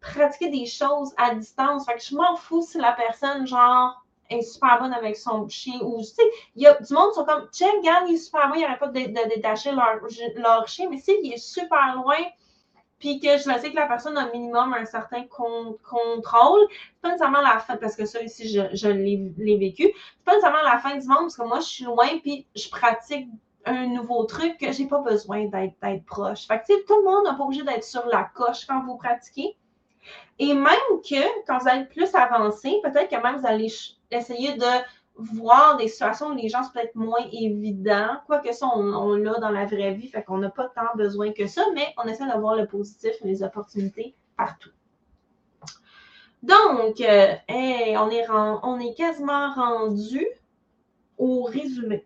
pratiquer 0.00 0.50
des 0.50 0.66
choses 0.66 1.12
à 1.16 1.34
distance. 1.34 1.86
Fait 1.86 1.94
que 1.94 2.02
je 2.02 2.14
m'en 2.14 2.36
fous 2.36 2.62
si 2.62 2.78
la 2.78 2.92
personne, 2.92 3.46
genre, 3.46 4.04
est 4.30 4.42
super 4.42 4.80
bonne 4.80 4.92
avec 4.92 5.16
son 5.16 5.48
chien 5.48 5.78
ou, 5.82 5.98
tu 5.98 6.06
sais, 6.06 6.22
il 6.54 6.62
y 6.62 6.66
a 6.66 6.74
du 6.74 6.92
monde 6.92 7.10
qui 7.10 7.14
sont 7.16 7.24
comme, 7.24 7.48
tiens, 7.52 7.70
regarde, 7.78 8.08
il 8.08 8.14
est 8.14 8.18
super 8.18 8.48
bon, 8.48 8.54
il 8.56 8.62
n'arrête 8.62 8.80
pas 8.80 8.88
de, 8.88 9.34
détacher 9.34 9.72
leur, 9.72 10.00
leur, 10.36 10.68
chien, 10.68 10.88
mais 10.90 10.98
s'il 10.98 11.32
est 11.32 11.38
super 11.38 11.94
loin, 11.96 12.16
puis 12.98 13.20
que 13.20 13.36
je 13.36 13.42
sais 13.42 13.70
que 13.70 13.76
la 13.76 13.86
personne 13.86 14.16
a 14.16 14.22
un 14.22 14.30
minimum 14.32 14.72
un 14.72 14.84
certain 14.84 15.24
contrôle, 15.24 16.66
c'est 16.70 17.00
pas 17.02 17.08
nécessairement 17.10 17.42
la 17.42 17.58
fin, 17.58 17.76
parce 17.76 17.94
que 17.94 18.06
ça 18.06 18.22
ici, 18.22 18.48
je, 18.48 18.62
je 18.72 18.88
l'ai 18.88 19.58
vécu, 19.58 19.84
c'est 19.94 20.24
pas 20.24 20.32
nécessairement 20.32 20.62
la 20.62 20.78
fin 20.78 20.96
du 20.96 21.06
monde, 21.06 21.22
parce 21.22 21.36
que 21.36 21.42
moi, 21.42 21.60
je 21.60 21.66
suis 21.66 21.84
loin, 21.84 22.18
puis 22.22 22.46
je 22.56 22.68
pratique 22.68 23.28
un 23.66 23.88
nouveau 23.88 24.24
truc 24.24 24.58
que 24.58 24.72
j'ai 24.72 24.86
pas 24.86 25.00
besoin 25.00 25.46
d'être 25.46 26.04
proche. 26.06 26.46
Fait 26.46 26.60
que, 26.60 26.84
tout 26.86 26.96
le 26.98 27.04
monde 27.04 27.24
n'a 27.24 27.34
pas 27.34 27.44
obligé 27.44 27.64
d'être 27.64 27.84
sur 27.84 28.06
la 28.06 28.30
coche 28.34 28.64
quand 28.64 28.82
vous 28.84 28.96
pratiquez. 28.96 29.56
Et 30.38 30.52
même 30.52 31.00
que 31.02 31.44
quand 31.46 31.58
vous 31.58 31.68
allez 31.68 31.84
plus 31.86 32.14
avancer, 32.14 32.80
peut-être 32.82 33.08
que 33.08 33.22
même 33.22 33.40
vous 33.40 33.46
allez 33.46 33.72
essayer 34.10 34.54
de 34.54 34.66
voir 35.16 35.76
des 35.78 35.88
situations 35.88 36.28
où 36.28 36.36
les 36.36 36.48
gens 36.48 36.62
sont 36.62 36.72
peut-être 36.72 36.94
moins 36.94 37.24
évidents. 37.32 38.18
Quoique 38.26 38.52
ça, 38.52 38.66
on, 38.74 39.14
l'a 39.16 39.38
dans 39.38 39.50
la 39.50 39.64
vraie 39.64 39.94
vie, 39.94 40.08
fait 40.08 40.22
qu'on 40.22 40.38
n'a 40.38 40.50
pas 40.50 40.68
tant 40.74 40.94
besoin 40.94 41.32
que 41.32 41.46
ça, 41.46 41.64
mais 41.74 41.86
on 41.96 42.06
essaie 42.06 42.26
de 42.26 42.38
voir 42.38 42.54
le 42.56 42.66
positif 42.66 43.12
et 43.22 43.26
les 43.26 43.42
opportunités 43.42 44.14
partout. 44.36 44.70
Donc, 46.42 47.00
euh, 47.00 47.34
on, 47.48 48.10
est 48.10 48.28
on 48.30 48.78
est 48.78 48.94
quasiment 48.94 49.52
rendu 49.54 50.26
au 51.16 51.44
résumé. 51.44 52.04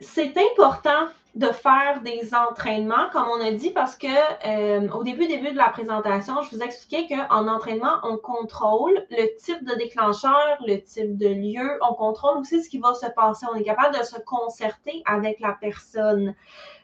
C'est 0.00 0.34
important 0.36 1.08
de 1.34 1.46
faire 1.46 2.02
des 2.02 2.34
entraînements, 2.34 3.08
comme 3.10 3.26
on 3.26 3.40
a 3.40 3.52
dit, 3.52 3.70
parce 3.70 3.96
que 3.96 4.06
euh, 4.06 4.90
au 4.90 5.02
début, 5.02 5.26
début 5.26 5.52
de 5.52 5.56
la 5.56 5.70
présentation, 5.70 6.42
je 6.42 6.54
vous 6.54 6.62
expliquais 6.62 7.08
qu'en 7.08 7.48
entraînement, 7.48 8.00
on 8.02 8.18
contrôle 8.18 9.06
le 9.10 9.34
type 9.38 9.64
de 9.64 9.74
déclencheur, 9.76 10.58
le 10.66 10.82
type 10.82 11.16
de 11.16 11.28
lieu, 11.28 11.78
on 11.88 11.94
contrôle 11.94 12.38
aussi 12.38 12.62
ce 12.62 12.68
qui 12.68 12.78
va 12.78 12.92
se 12.92 13.06
passer. 13.06 13.46
On 13.50 13.54
est 13.54 13.64
capable 13.64 13.98
de 13.98 14.02
se 14.04 14.20
concerter 14.20 15.02
avec 15.06 15.40
la 15.40 15.52
personne. 15.52 16.34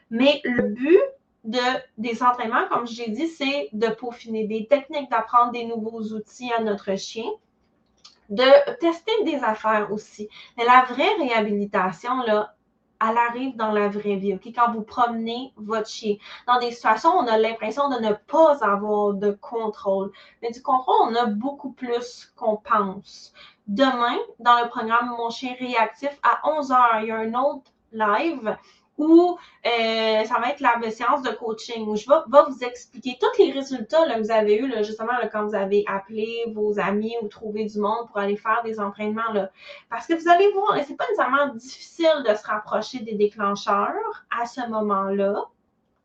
Mais 0.09 0.41
le 0.43 0.63
but 0.63 0.99
de, 1.43 1.59
des 1.99 2.23
entraînements, 2.23 2.67
comme 2.69 2.87
j'ai 2.87 3.09
dit, 3.09 3.27
c'est 3.27 3.69
de 3.73 3.87
peaufiner 3.89 4.47
des 4.47 4.65
techniques, 4.65 5.11
d'apprendre 5.11 5.51
des 5.51 5.65
nouveaux 5.65 6.01
outils 6.01 6.51
à 6.57 6.63
notre 6.63 6.95
chien. 6.97 7.29
de 8.29 8.77
tester 8.79 9.11
des 9.25 9.43
affaires 9.43 9.91
aussi. 9.91 10.29
Mais 10.57 10.65
la 10.65 10.85
vraie 10.89 11.15
réhabilitation, 11.19 12.21
là, 12.27 12.55
elle 13.01 13.17
arrive 13.17 13.55
dans 13.55 13.71
la 13.71 13.87
vraie 13.87 14.15
vie, 14.15 14.33
OK? 14.33 14.47
Quand 14.53 14.71
vous 14.73 14.81
promenez 14.81 15.53
votre 15.57 15.89
chien. 15.89 16.15
Dans 16.47 16.59
des 16.59 16.71
situations 16.71 17.11
on 17.11 17.27
a 17.27 17.37
l'impression 17.37 17.89
de 17.89 17.99
ne 17.99 18.13
pas 18.13 18.63
avoir 18.63 19.13
de 19.13 19.31
contrôle. 19.31 20.11
Mais 20.41 20.51
du 20.51 20.61
contrôle, 20.61 20.95
on 21.09 21.15
a 21.15 21.25
beaucoup 21.25 21.71
plus 21.71 22.31
qu'on 22.35 22.57
pense. 22.57 23.33
Demain, 23.67 24.17
dans 24.39 24.59
le 24.61 24.69
programme 24.69 25.09
Mon 25.17 25.29
chien 25.29 25.53
réactif, 25.59 26.17
à 26.23 26.41
11h, 26.49 27.01
il 27.01 27.07
y 27.07 27.11
a 27.11 27.17
un 27.17 27.33
autre 27.35 27.71
live 27.91 28.57
ou 28.99 29.37
euh, 29.65 30.23
ça 30.25 30.39
va 30.39 30.49
être 30.49 30.59
la 30.59 30.91
séance 30.91 31.21
de 31.21 31.29
coaching 31.29 31.87
où 31.87 31.95
je 31.95 32.05
vais, 32.05 32.15
vous 32.49 32.63
expliquer 32.63 33.17
tous 33.19 33.41
les 33.41 33.51
résultats 33.51 34.05
que 34.05 34.19
vous 34.19 34.29
avez 34.29 34.59
eus 34.59 34.71
justement 34.83 35.13
quand 35.31 35.47
vous 35.47 35.55
avez 35.55 35.85
appelé 35.87 36.43
vos 36.53 36.77
amis 36.79 37.15
ou 37.21 37.29
trouvé 37.29 37.63
du 37.63 37.79
monde 37.79 38.07
pour 38.07 38.17
aller 38.17 38.35
faire 38.35 38.61
des 38.63 38.79
entraînements. 38.79 39.31
Là. 39.33 39.51
Parce 39.89 40.05
que 40.05 40.13
vous 40.13 40.29
allez 40.29 40.51
voir, 40.51 40.77
c'est 40.85 40.97
pas 40.97 41.05
nécessairement 41.05 41.47
difficile 41.55 42.23
de 42.27 42.35
se 42.35 42.45
rapprocher 42.45 42.99
des 42.99 43.15
déclencheurs 43.15 44.25
à 44.37 44.45
ce 44.45 44.67
moment-là. 44.69 45.45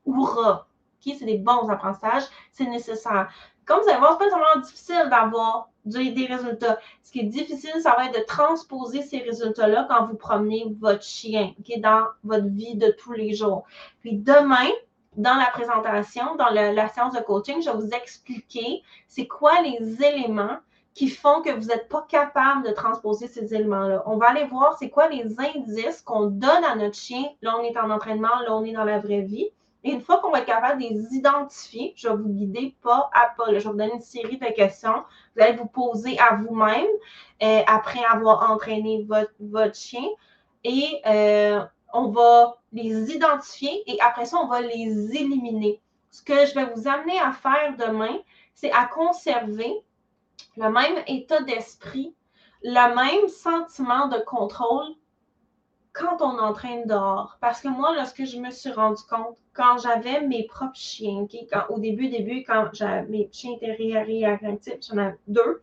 Okay? 0.07 1.17
C'est 1.19 1.27
des 1.27 1.39
bons 1.39 1.69
apprentissages, 1.69 2.25
c'est 2.53 2.67
nécessaire. 2.67 3.29
Comme 3.67 3.81
vous 3.83 3.89
allez 3.89 3.99
voir, 3.99 4.13
c'est 4.13 4.19
pas 4.19 4.25
nécessairement 4.25 4.61
difficile 4.63 5.09
d'avoir 5.11 5.69
des 5.85 6.27
résultats. 6.27 6.79
Ce 7.03 7.13
qui 7.13 7.21
est 7.21 7.25
difficile, 7.25 7.81
ça 7.81 7.95
va 7.97 8.07
être 8.07 8.19
de 8.19 8.25
transposer 8.25 9.03
ces 9.03 9.19
résultats-là 9.19 9.87
quand 9.89 10.07
vous 10.07 10.17
promenez 10.17 10.67
votre 10.81 11.03
chien 11.03 11.55
dans 11.79 12.07
votre 12.23 12.47
vie 12.47 12.77
de 12.77 12.91
tous 12.91 13.13
les 13.13 13.35
jours. 13.35 13.65
Puis 14.01 14.17
demain, 14.17 14.69
dans 15.17 15.35
la 15.35 15.47
présentation, 15.47 16.37
dans 16.37 16.51
la 16.51 16.89
séance 16.89 17.15
de 17.15 17.21
coaching, 17.21 17.63
je 17.63 17.71
vais 17.71 17.77
vous 17.77 17.91
expliquer 17.91 18.83
c'est 19.09 19.27
quoi 19.27 19.61
les 19.63 20.03
éléments 20.03 20.59
qui 20.95 21.09
font 21.09 21.43
que 21.43 21.51
vous 21.51 21.67
n'êtes 21.67 21.89
pas 21.89 22.07
capable 22.09 22.67
de 22.67 22.73
transposer 22.73 23.27
ces 23.27 23.53
éléments-là. 23.53 24.05
On 24.07 24.17
va 24.17 24.31
aller 24.31 24.45
voir 24.45 24.77
c'est 24.79 24.91
quoi 24.91 25.09
les 25.09 25.37
indices 25.41 26.03
qu'on 26.03 26.27
donne 26.27 26.65
à 26.65 26.77
notre 26.77 26.95
chien. 26.95 27.25
Là, 27.43 27.57
on 27.59 27.65
est 27.65 27.77
en 27.77 27.91
entraînement, 27.91 28.41
là, 28.47 28.55
on 28.55 28.65
est 28.65 28.73
dans 28.73 28.85
la 28.85 29.01
vraie 29.01 29.23
vie. 29.23 29.49
Et 29.85 29.93
une 29.93 30.01
fois 30.01 30.19
qu'on 30.19 30.31
va 30.31 30.39
être 30.39 30.47
capable 30.47 30.83
de 30.83 30.89
les 30.89 31.15
identifier, 31.15 31.93
je 31.95 32.09
vais 32.09 32.17
vous 32.17 32.31
guider 32.31 32.75
pas 32.83 33.11
à 33.13 33.29
pas. 33.37 33.49
Je 33.49 33.53
vais 33.53 33.61
vous 33.61 33.77
donner 33.77 33.93
une 33.93 34.01
série 34.01 34.39
de 34.39 34.47
questions. 34.47 35.05
Vous 35.37 35.43
allez 35.43 35.57
vous 35.57 35.67
poser 35.67 36.19
à 36.19 36.37
vous-même 36.37 36.87
euh, 37.43 37.63
après 37.67 38.03
avoir 38.03 38.51
entraîné 38.51 39.07
votre, 39.07 39.75
chien. 39.77 40.09
Et 40.65 41.03
euh, 41.07 41.63
on 41.93 42.09
va 42.09 42.57
les 42.73 43.15
identifier 43.15 43.83
et 43.87 44.01
après 44.01 44.25
ça, 44.25 44.39
on 44.39 44.47
va 44.47 44.63
les 44.63 45.15
éliminer. 45.15 45.83
Ce 46.11 46.23
que 46.23 46.47
je 46.47 46.55
vais 46.55 46.65
vous 46.75 46.89
amener 46.89 47.21
à 47.21 47.33
faire 47.33 47.77
demain, 47.77 48.17
c'est 48.55 48.73
à 48.73 48.87
conserver 48.87 49.83
le 50.57 50.71
même 50.71 51.03
état 51.07 51.43
d'esprit, 51.43 52.15
le 52.63 52.95
même 52.95 53.29
sentiment 53.29 54.09
de 54.09 54.19
contrôle 54.25 54.95
quand 55.95 56.21
on 56.21 56.39
entraîne 56.41 56.87
dehors. 56.87 57.39
Parce 57.41 57.61
que 57.61 57.69
moi, 57.69 57.95
lorsque 57.95 58.25
je 58.25 58.39
me 58.39 58.51
suis 58.51 58.73
rendu 58.73 59.03
compte, 59.09 59.39
quand 59.55 59.79
j'avais 59.79 60.21
mes 60.23 60.43
propres 60.43 60.75
chiens, 60.75 61.27
au 61.69 61.79
début, 61.79 62.09
début, 62.09 62.43
quand 62.43 62.71
mes 63.09 63.31
chiens 63.33 63.53
étaient 63.53 63.73
réactifs, 63.73 64.75
j'en 64.89 64.99
avais 64.99 65.17
deux, 65.29 65.63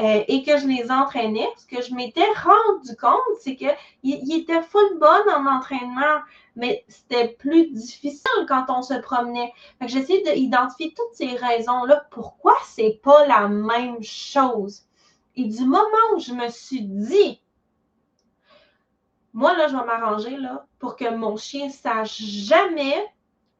euh, 0.00 0.24
et 0.26 0.42
que 0.42 0.58
je 0.58 0.66
les 0.66 0.90
entraînais, 0.90 1.46
ce 1.56 1.66
que 1.66 1.80
je 1.80 1.94
m'étais 1.94 2.26
rendu 2.44 2.96
compte, 3.00 3.38
c'est 3.40 3.54
qu'ils 3.54 3.76
il 4.02 4.40
étaient 4.40 4.62
full 4.62 4.98
bonnes 4.98 5.30
en 5.30 5.46
entraînement, 5.46 6.22
mais 6.56 6.84
c'était 6.88 7.28
plus 7.28 7.70
difficile 7.70 8.46
quand 8.48 8.66
on 8.70 8.82
se 8.82 8.94
promenait. 8.94 9.52
J'essayais 9.86 10.34
d'identifier 10.34 10.92
toutes 10.96 11.14
ces 11.14 11.36
raisons-là. 11.36 12.04
Pourquoi 12.10 12.56
c'est 12.66 13.00
pas 13.04 13.26
la 13.28 13.46
même 13.46 14.02
chose? 14.02 14.82
Et 15.36 15.44
du 15.44 15.64
moment 15.64 15.86
où 16.16 16.18
je 16.18 16.32
me 16.32 16.48
suis 16.48 16.82
dit, 16.82 17.40
moi, 19.38 19.56
là, 19.56 19.68
je 19.68 19.76
vais 19.76 19.84
m'arranger 19.84 20.36
là, 20.36 20.66
pour 20.80 20.96
que 20.96 21.08
mon 21.14 21.36
chien 21.36 21.68
sache 21.68 22.20
jamais 22.20 23.06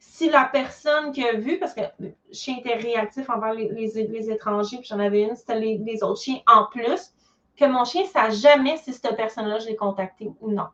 si 0.00 0.28
la 0.28 0.44
personne 0.44 1.12
qui 1.12 1.24
a 1.24 1.34
vu, 1.34 1.60
parce 1.60 1.72
que 1.72 1.82
le 2.00 2.14
chien 2.32 2.56
était 2.58 2.74
réactif 2.74 3.30
envers 3.30 3.54
les, 3.54 4.28
étrangers, 4.28 4.78
puis 4.78 4.88
j'en 4.88 4.98
avais 4.98 5.22
une, 5.22 5.36
c'était 5.36 5.60
les, 5.60 6.02
autres 6.02 6.20
chiens 6.20 6.40
en 6.48 6.64
plus, 6.64 7.14
que 7.56 7.64
mon 7.64 7.84
chien 7.84 8.02
ne 8.02 8.08
sache 8.08 8.34
jamais 8.34 8.76
si 8.78 8.92
cette 8.92 9.16
personne-là, 9.16 9.60
je 9.60 9.66
l'ai 9.66 9.76
contactée 9.76 10.32
ou 10.40 10.50
non. 10.50 10.66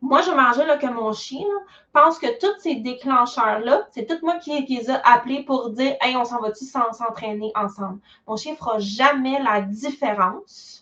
Moi, 0.00 0.22
je 0.22 0.30
m'arranger 0.30 0.64
là, 0.64 0.76
que 0.76 0.86
mon 0.86 1.12
chien 1.12 1.48
pense 1.92 2.20
que 2.20 2.38
tous 2.38 2.60
ces 2.60 2.76
déclencheurs-là, 2.76 3.88
c'est 3.90 4.06
tout 4.06 4.24
moi 4.24 4.36
qui, 4.36 4.64
les 4.64 4.90
a 4.90 5.00
appelés 5.04 5.42
pour 5.42 5.70
dire 5.70 5.96
Hey, 6.00 6.16
on 6.16 6.24
s'en 6.24 6.40
va-tu 6.40 6.64
s'entraîner 6.66 7.50
ensemble? 7.56 7.98
Mon 8.28 8.36
chien 8.36 8.52
ne 8.52 8.56
fera 8.56 8.78
jamais 8.78 9.42
la 9.42 9.60
différence 9.60 10.81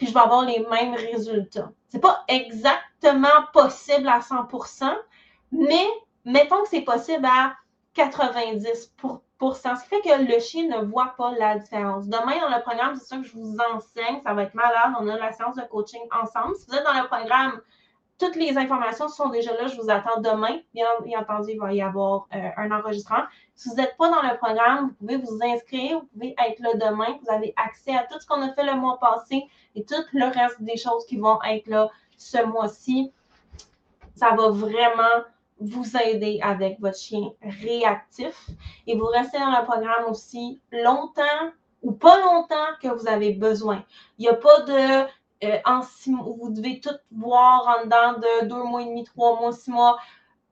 puis 0.00 0.06
je 0.06 0.14
vais 0.14 0.20
avoir 0.20 0.46
les 0.46 0.66
mêmes 0.70 0.94
résultats. 0.94 1.70
Ce 1.90 1.96
n'est 1.96 2.00
pas 2.00 2.24
exactement 2.26 3.28
possible 3.52 4.08
à 4.08 4.20
100% 4.20 4.96
mais 5.52 5.86
mettons 6.24 6.62
que 6.62 6.70
c'est 6.70 6.80
possible 6.80 7.26
à 7.26 7.54
90% 7.94 9.20
ce 9.40 9.82
qui 9.82 9.88
fait 9.88 10.00
que 10.00 10.32
le 10.32 10.38
chien 10.38 10.68
ne 10.68 10.84
voit 10.86 11.14
pas 11.16 11.32
la 11.32 11.58
différence. 11.58 12.06
Demain, 12.06 12.40
dans 12.40 12.54
le 12.54 12.62
programme, 12.62 12.94
c'est 12.96 13.06
ça 13.06 13.16
que 13.16 13.24
je 13.24 13.32
vous 13.32 13.56
enseigne. 13.74 14.20
Ça 14.22 14.34
va 14.34 14.44
être 14.44 14.54
malade. 14.54 14.94
On 15.00 15.08
a 15.08 15.16
la 15.16 15.32
séance 15.32 15.56
de 15.56 15.62
coaching 15.62 16.00
ensemble. 16.12 16.54
Si 16.56 16.66
vous 16.68 16.76
êtes 16.76 16.84
dans 16.84 16.92
le 16.92 17.06
programme, 17.08 17.60
toutes 18.18 18.36
les 18.36 18.56
informations 18.58 19.08
sont 19.08 19.30
déjà 19.30 19.52
là. 19.54 19.66
Je 19.66 19.80
vous 19.80 19.90
attends 19.90 20.20
demain. 20.20 20.58
Bien, 20.74 20.86
entendu, 21.18 21.52
il 21.52 21.58
va 21.58 21.72
y 21.72 21.80
avoir 21.80 22.28
euh, 22.34 22.48
un 22.58 22.70
enregistrement. 22.70 23.24
Si 23.54 23.70
vous 23.70 23.76
n'êtes 23.76 23.96
pas 23.96 24.10
dans 24.10 24.22
le 24.22 24.36
programme, 24.36 24.88
vous 24.88 24.94
pouvez 24.94 25.16
vous 25.16 25.38
inscrire. 25.42 26.00
Vous 26.00 26.06
pouvez 26.12 26.34
être 26.46 26.60
là 26.60 26.74
demain. 26.74 27.18
Vous 27.22 27.32
avez 27.32 27.54
accès 27.56 27.96
à 27.96 28.04
tout 28.04 28.20
ce 28.20 28.26
qu'on 28.26 28.42
a 28.42 28.52
fait 28.52 28.64
le 28.64 28.74
mois 28.74 28.98
passé 28.98 29.48
et 29.74 29.84
tout 29.84 30.02
le 30.12 30.26
reste 30.26 30.60
des 30.62 30.76
choses 30.76 31.06
qui 31.06 31.16
vont 31.16 31.42
être 31.42 31.66
là 31.66 31.88
ce 32.16 32.44
mois-ci. 32.44 33.12
Ça 34.14 34.34
va 34.34 34.50
vraiment 34.50 35.24
vous 35.60 35.96
aider 35.96 36.40
avec 36.42 36.80
votre 36.80 36.98
chien 36.98 37.30
réactif. 37.42 38.50
Et 38.86 38.96
vous 38.96 39.06
restez 39.06 39.38
dans 39.38 39.58
le 39.58 39.64
programme 39.64 40.10
aussi 40.10 40.60
longtemps 40.72 41.52
ou 41.82 41.92
pas 41.92 42.18
longtemps 42.20 42.76
que 42.82 42.88
vous 42.88 43.06
avez 43.06 43.32
besoin. 43.32 43.84
Il 44.18 44.22
n'y 44.22 44.28
a 44.28 44.34
pas 44.34 44.60
de 44.62 45.06
euh, 45.42 45.58
en 45.64 45.80
six 45.82 46.10
mois, 46.10 46.26
vous 46.38 46.50
devez 46.50 46.80
tout 46.80 46.90
voir 47.10 47.78
en 47.78 47.84
dedans 47.84 48.18
de 48.18 48.46
deux 48.46 48.62
mois 48.62 48.82
et 48.82 48.86
demi, 48.86 49.04
trois 49.04 49.40
mois, 49.40 49.52
six 49.52 49.70
mois. 49.70 49.98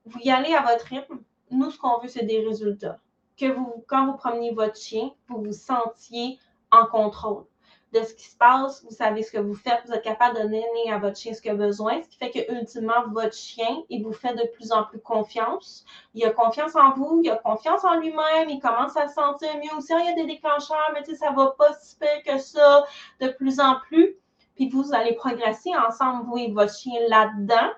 Vous 0.07 0.19
y 0.21 0.31
allez 0.31 0.55
à 0.55 0.63
votre 0.63 0.87
rythme. 0.87 1.19
Nous, 1.51 1.71
ce 1.71 1.79
qu'on 1.79 1.99
veut, 1.99 2.09
c'est 2.09 2.25
des 2.25 2.47
résultats. 2.47 2.99
Que 3.37 3.53
vous, 3.53 3.85
quand 3.87 4.07
vous 4.07 4.17
promeniez 4.17 4.53
votre 4.53 4.77
chien, 4.77 5.11
vous 5.29 5.43
vous 5.43 5.53
sentiez 5.53 6.39
en 6.71 6.87
contrôle 6.87 7.45
de 7.93 8.03
ce 8.03 8.15
qui 8.15 8.25
se 8.25 8.37
passe, 8.37 8.85
vous 8.85 8.95
savez 8.95 9.23
ce 9.23 9.33
que 9.33 9.39
vous 9.39 9.55
faites, 9.55 9.81
vous 9.87 9.93
êtes 9.93 10.03
capable 10.03 10.37
de 10.37 10.43
donner 10.43 10.93
à 10.93 10.99
votre 10.99 11.17
chien 11.17 11.33
ce 11.33 11.41
qu'il 11.41 11.51
a 11.53 11.55
besoin, 11.55 12.03
ce 12.03 12.09
qui 12.09 12.19
fait 12.19 12.31
que 12.31 12.53
ultimement, 12.53 13.09
votre 13.09 13.35
chien, 13.35 13.83
il 13.89 14.05
vous 14.05 14.13
fait 14.13 14.35
de 14.35 14.47
plus 14.55 14.73
en 14.73 14.85
plus 14.85 15.01
confiance. 15.01 15.85
Il 16.15 16.25
a 16.25 16.31
confiance 16.31 16.77
en 16.77 16.93
vous, 16.93 17.21
il 17.25 17.31
a 17.31 17.37
confiance 17.37 17.85
en 17.85 17.99
lui-même, 17.99 18.49
il 18.49 18.61
commence 18.61 18.97
à 18.97 19.09
se 19.09 19.15
sentir 19.15 19.49
mieux 19.57 19.77
aussi. 19.77 19.93
Il 19.93 20.07
y 20.07 20.09
a 20.11 20.15
des 20.15 20.27
déclencheurs, 20.27 20.91
mais 20.93 21.03
tu 21.03 21.13
sais, 21.13 21.17
ça 21.17 21.33
va 21.33 21.55
pas 21.59 21.73
si 21.81 21.97
pire 21.97 22.23
que 22.27 22.39
ça 22.39 22.85
de 23.21 23.29
plus 23.29 23.61
en 23.61 23.81
plus 23.81 24.19
puis 24.59 24.69
vous 24.69 24.93
allez 24.93 25.15
progresser 25.15 25.71
ensemble, 25.77 26.27
vous 26.27 26.37
et 26.37 26.51
votre 26.51 26.77
chien 26.77 26.99
là-dedans. 27.09 27.71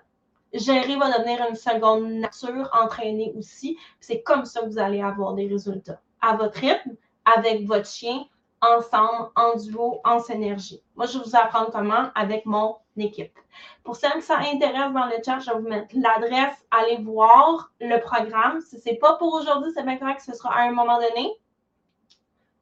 Gérer 0.54 0.96
va 0.96 1.18
devenir 1.18 1.46
une 1.46 1.54
seconde 1.54 2.11
nature, 2.11 2.70
entraîner 2.72 3.34
aussi. 3.36 3.76
C'est 4.00 4.22
comme 4.22 4.46
ça 4.46 4.62
que 4.62 4.66
vous 4.66 4.78
allez 4.78 5.02
avoir 5.02 5.34
des 5.34 5.46
résultats. 5.46 6.00
À 6.22 6.36
votre 6.36 6.58
rythme, 6.58 6.96
avec 7.26 7.66
votre 7.66 7.86
chien, 7.86 8.24
ensemble, 8.62 9.30
en 9.36 9.56
duo, 9.56 10.00
en 10.04 10.20
synergie. 10.20 10.82
Moi, 10.94 11.06
je 11.06 11.18
vais 11.18 11.24
vous 11.24 11.36
apprendre 11.36 11.70
comment 11.70 12.11
avec 12.14 12.46
mon 12.46 12.76
équipe. 12.96 13.36
Pour 13.82 13.96
celles 13.96 14.12
qui 14.14 14.22
ça 14.22 14.38
intéresse 14.38 14.92
dans 14.92 15.06
le 15.06 15.16
chat, 15.24 15.38
je 15.40 15.50
vais 15.50 15.58
vous 15.58 15.68
mettre 15.68 15.94
l'adresse. 15.94 16.56
Allez 16.70 16.98
voir 16.98 17.70
le 17.80 17.98
programme. 18.00 18.61
Si 18.61 18.78
ce 18.78 18.90
n'est 18.90 18.96
pas 18.96 19.16
pour 19.16 19.34
aujourd'hui, 19.34 19.72
c'est 19.74 19.82
bien 19.82 19.96
correct, 19.96 20.20
ce 20.20 20.34
sera 20.34 20.54
à 20.54 20.62
un 20.62 20.72
moment 20.72 21.00
donné. 21.00 21.32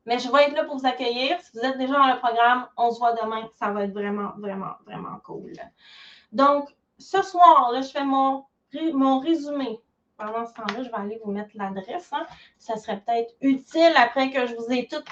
Mais 0.07 0.19
je 0.19 0.31
vais 0.33 0.45
être 0.45 0.55
là 0.55 0.65
pour 0.65 0.79
vous 0.79 0.87
accueillir. 0.87 1.39
Si 1.41 1.51
vous 1.55 1.65
êtes 1.65 1.77
déjà 1.77 1.95
dans 1.95 2.07
le 2.07 2.19
programme, 2.19 2.67
on 2.77 2.91
se 2.91 2.99
voit 2.99 3.13
demain. 3.13 3.49
Ça 3.59 3.71
va 3.71 3.85
être 3.85 3.93
vraiment, 3.93 4.33
vraiment, 4.39 4.73
vraiment 4.87 5.19
cool. 5.25 5.53
Donc, 6.33 6.75
ce 6.99 7.23
soir, 7.23 7.71
là, 7.73 7.83
je 7.83 7.91
fais 7.91 8.05
mon, 8.05 8.45
mon 8.95 9.21
résumé. 9.21 9.81
Pendant 10.17 10.47
ce 10.47 10.55
temps-là, 10.55 10.83
je 10.83 10.89
vais 10.89 10.97
aller 10.97 11.21
vous 11.25 11.31
mettre 11.31 11.51
l'adresse. 11.55 12.11
Hein. 12.13 12.27
Ça 12.59 12.77
serait 12.77 13.01
peut-être 13.01 13.35
utile 13.41 13.93
après 13.97 14.31
que 14.31 14.47
je 14.47 14.55
vous 14.57 14.73
ai 14.73 14.89
toutes 14.89 15.05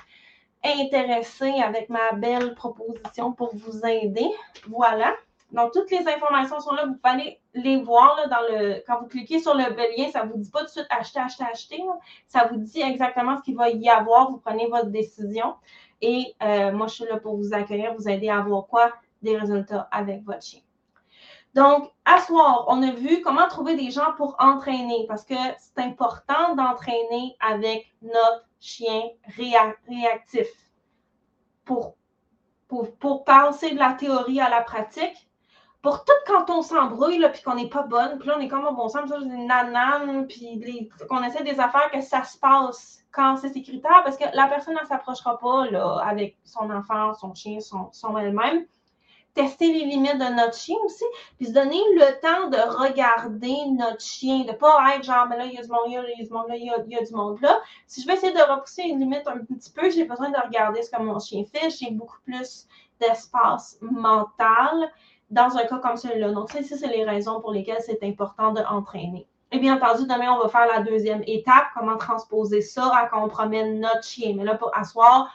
intéressé 0.66 1.50
avec 1.62 1.88
ma 1.88 2.12
belle 2.12 2.54
proposition 2.54 3.32
pour 3.32 3.54
vous 3.54 3.86
aider. 3.86 4.28
Voilà. 4.68 5.14
Donc, 5.52 5.72
toutes 5.72 5.90
les 5.90 6.06
informations 6.08 6.58
sont 6.60 6.74
là. 6.74 6.86
Vous 6.86 6.94
pouvez 6.94 7.14
aller 7.14 7.40
les 7.54 7.80
voir 7.80 8.16
là, 8.16 8.26
dans 8.26 8.42
le. 8.52 8.82
Quand 8.86 9.00
vous 9.00 9.06
cliquez 9.06 9.38
sur 9.38 9.54
le 9.54 9.62
lien, 9.96 10.10
ça 10.10 10.24
ne 10.24 10.32
vous 10.32 10.38
dit 10.38 10.50
pas 10.50 10.60
tout 10.60 10.66
de 10.66 10.70
suite 10.70 10.86
acheter, 10.90 11.20
acheter, 11.20 11.44
acheter. 11.44 11.82
Ça 12.26 12.48
vous 12.50 12.56
dit 12.58 12.80
exactement 12.80 13.36
ce 13.38 13.42
qu'il 13.42 13.56
va 13.56 13.70
y 13.70 13.88
avoir. 13.88 14.30
Vous 14.30 14.38
prenez 14.38 14.66
votre 14.66 14.90
décision. 14.90 15.54
Et 16.00 16.34
euh, 16.42 16.72
moi, 16.72 16.88
je 16.88 16.94
suis 16.94 17.04
là 17.04 17.18
pour 17.18 17.36
vous 17.36 17.54
accueillir, 17.54 17.94
vous 17.94 18.08
aider 18.08 18.28
à 18.28 18.38
avoir 18.38 18.66
quoi? 18.66 18.92
Des 19.22 19.36
résultats 19.36 19.88
avec 19.90 20.24
votre 20.24 20.42
chien. 20.42 20.60
Donc, 21.56 21.90
à 22.04 22.20
soir, 22.20 22.66
on 22.68 22.82
a 22.82 22.90
vu 22.90 23.22
comment 23.22 23.48
trouver 23.48 23.76
des 23.76 23.90
gens 23.90 24.12
pour 24.18 24.36
entraîner 24.38 25.06
parce 25.08 25.24
que 25.24 25.34
c'est 25.58 25.82
important 25.82 26.54
d'entraîner 26.54 27.34
avec 27.40 27.90
notre 28.02 28.44
chien 28.60 29.04
réactif 29.88 30.48
pour 31.64 31.94
pour, 32.68 32.94
pour 32.96 33.24
passer 33.24 33.70
de 33.70 33.78
la 33.78 33.94
théorie 33.94 34.38
à 34.38 34.50
la 34.50 34.60
pratique. 34.60 35.30
Pour 35.80 36.04
tout 36.04 36.12
quand 36.26 36.50
on 36.50 36.60
s'embrouille, 36.60 37.24
puis 37.32 37.42
qu'on 37.42 37.54
n'est 37.54 37.70
pas 37.70 37.84
bonne, 37.84 38.18
puis 38.18 38.28
là, 38.28 38.34
on 38.36 38.40
est 38.40 38.48
comme, 38.48 38.64
bon 38.74 38.88
sang, 38.88 39.04
des 39.04 40.24
puis 40.28 40.90
qu'on 41.08 41.22
essaie 41.22 41.44
des 41.44 41.60
affaires, 41.60 41.90
que 41.92 42.02
ça 42.02 42.24
se 42.24 42.36
passe 42.38 43.04
quand 43.12 43.36
c'est 43.36 43.50
sécuritaire, 43.50 44.02
parce 44.04 44.18
que 44.18 44.24
la 44.34 44.48
personne 44.48 44.74
ne 44.74 44.86
s'approchera 44.86 45.38
pas 45.38 45.70
là, 45.70 46.02
avec 46.04 46.36
son 46.44 46.70
enfant, 46.70 47.14
son 47.14 47.34
chien, 47.34 47.60
son 47.60 48.18
elle-même 48.18 48.66
tester 49.36 49.70
les 49.70 49.84
limites 49.84 50.18
de 50.18 50.34
notre 50.34 50.56
chien 50.56 50.76
aussi, 50.84 51.04
puis 51.36 51.46
se 51.46 51.52
donner 51.52 51.80
le 51.94 52.20
temps 52.20 52.48
de 52.48 52.56
regarder 52.56 53.54
notre 53.70 54.00
chien, 54.00 54.44
de 54.44 54.52
pas 54.52 54.96
être 54.96 55.04
genre, 55.04 55.26
mais 55.28 55.36
là, 55.36 55.44
il 55.44 55.52
y 55.52 55.58
a 55.58 55.62
du 55.62 55.68
monde, 55.68 55.84
il 55.86 55.92
y 55.92 55.98
a 55.98 56.24
du 56.24 56.32
monde 56.32 56.48
là, 56.48 56.56
il 56.56 56.64
y 56.64 56.96
a, 56.96 57.04
du 57.04 57.14
monde 57.14 57.40
là. 57.42 57.60
Si 57.86 58.02
je 58.02 58.06
vais 58.06 58.14
essayer 58.14 58.32
de 58.32 58.40
repousser 58.40 58.82
une 58.82 58.98
limite 58.98 59.26
un 59.26 59.38
petit 59.38 59.70
peu, 59.70 59.90
j'ai 59.90 60.04
besoin 60.04 60.30
de 60.30 60.38
regarder 60.42 60.82
ce 60.82 60.90
que 60.90 61.00
mon 61.00 61.18
chien 61.20 61.44
fait. 61.44 61.70
J'ai 61.70 61.90
beaucoup 61.90 62.18
plus 62.24 62.66
d'espace 62.98 63.76
mental 63.82 64.90
dans 65.30 65.56
un 65.56 65.64
cas 65.64 65.78
comme 65.78 65.96
celui-là. 65.96 66.32
Donc, 66.32 66.50
ça, 66.50 66.60
c'est 66.62 66.86
les 66.86 67.04
raisons 67.04 67.40
pour 67.40 67.52
lesquelles 67.52 67.82
c'est 67.84 68.02
important 68.02 68.52
d'entraîner. 68.52 69.28
Et 69.52 69.58
bien 69.58 69.76
entendu, 69.76 70.04
demain, 70.04 70.32
on 70.32 70.42
va 70.42 70.48
faire 70.48 70.66
la 70.66 70.80
deuxième 70.80 71.22
étape, 71.26 71.66
comment 71.76 71.98
transposer 71.98 72.62
ça 72.62 72.90
à 72.96 73.06
quand 73.06 73.22
on 73.22 73.28
promène 73.28 73.80
notre 73.80 74.02
chien. 74.02 74.34
Mais 74.36 74.44
là, 74.44 74.54
pour 74.54 74.76
asseoir, 74.76 75.30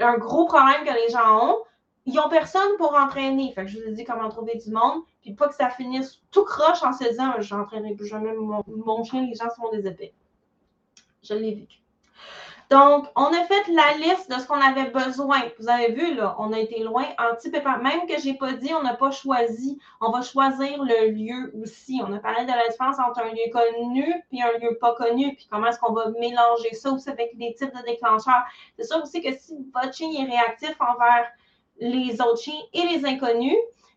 un 0.00 0.16
gros 0.16 0.46
problème 0.46 0.84
que 0.84 0.92
les 0.92 1.12
gens 1.12 1.48
ont, 1.48 1.58
ils 2.04 2.14
n'ont 2.14 2.28
personne 2.28 2.76
pour 2.78 2.94
entraîner. 2.94 3.52
Fait 3.54 3.64
que 3.64 3.70
je 3.70 3.78
vous 3.78 3.88
ai 3.88 3.92
dit 3.92 4.04
comment 4.04 4.28
trouver 4.28 4.56
du 4.56 4.70
monde, 4.70 5.02
puis 5.20 5.34
pas 5.34 5.48
que 5.48 5.54
ça 5.54 5.70
finisse 5.70 6.20
tout 6.30 6.44
croche 6.44 6.82
en 6.82 6.92
se 6.92 7.08
disant 7.08 7.32
j'entraînerai 7.38 7.94
plus 7.94 8.06
jamais 8.06 8.32
mon, 8.34 9.04
chien, 9.04 9.26
les 9.26 9.34
gens 9.34 9.50
sont 9.50 9.70
des 9.70 9.86
épées. 9.86 10.12
Je 11.22 11.34
l'ai 11.34 11.54
vécu. 11.54 11.78
Donc, 12.70 13.06
on 13.16 13.26
a 13.26 13.44
fait 13.44 13.70
la 13.70 13.98
liste 13.98 14.30
de 14.30 14.40
ce 14.40 14.46
qu'on 14.46 14.60
avait 14.60 14.88
besoin. 14.88 15.42
Vous 15.58 15.68
avez 15.68 15.92
vu, 15.92 16.14
là, 16.14 16.34
on 16.38 16.54
a 16.54 16.58
été 16.58 16.82
loin 16.82 17.04
type 17.38 17.52
Même 17.52 18.06
que 18.08 18.18
je 18.18 18.30
n'ai 18.30 18.38
pas 18.38 18.54
dit, 18.54 18.72
on 18.72 18.82
n'a 18.82 18.94
pas 18.94 19.10
choisi. 19.10 19.78
On 20.00 20.10
va 20.10 20.22
choisir 20.22 20.82
le 20.82 21.10
lieu 21.10 21.52
aussi. 21.62 22.00
On 22.02 22.10
a 22.14 22.18
parlé 22.18 22.44
de 22.44 22.50
la 22.50 22.66
différence 22.68 22.98
entre 22.98 23.20
un 23.20 23.30
lieu 23.30 23.52
connu 23.52 24.14
et 24.32 24.42
un 24.42 24.58
lieu 24.58 24.78
pas 24.80 24.94
connu. 24.94 25.34
Puis 25.34 25.46
comment 25.50 25.66
est-ce 25.66 25.78
qu'on 25.80 25.92
va 25.92 26.08
mélanger 26.18 26.72
ça 26.72 26.90
aussi 26.90 27.10
avec 27.10 27.36
des 27.36 27.54
types 27.54 27.74
de 27.74 27.84
déclencheurs. 27.84 28.44
C'est 28.78 28.86
sûr 28.86 29.02
aussi 29.02 29.20
que 29.20 29.34
si 29.34 29.54
votre 29.74 29.92
chien 29.92 30.08
est 30.10 30.30
réactif 30.30 30.74
envers 30.80 31.30
les 31.78 32.20
autres 32.20 32.40
chiens 32.40 32.60
et 32.72 32.82
les 32.86 33.04
inconnus, 33.04 33.56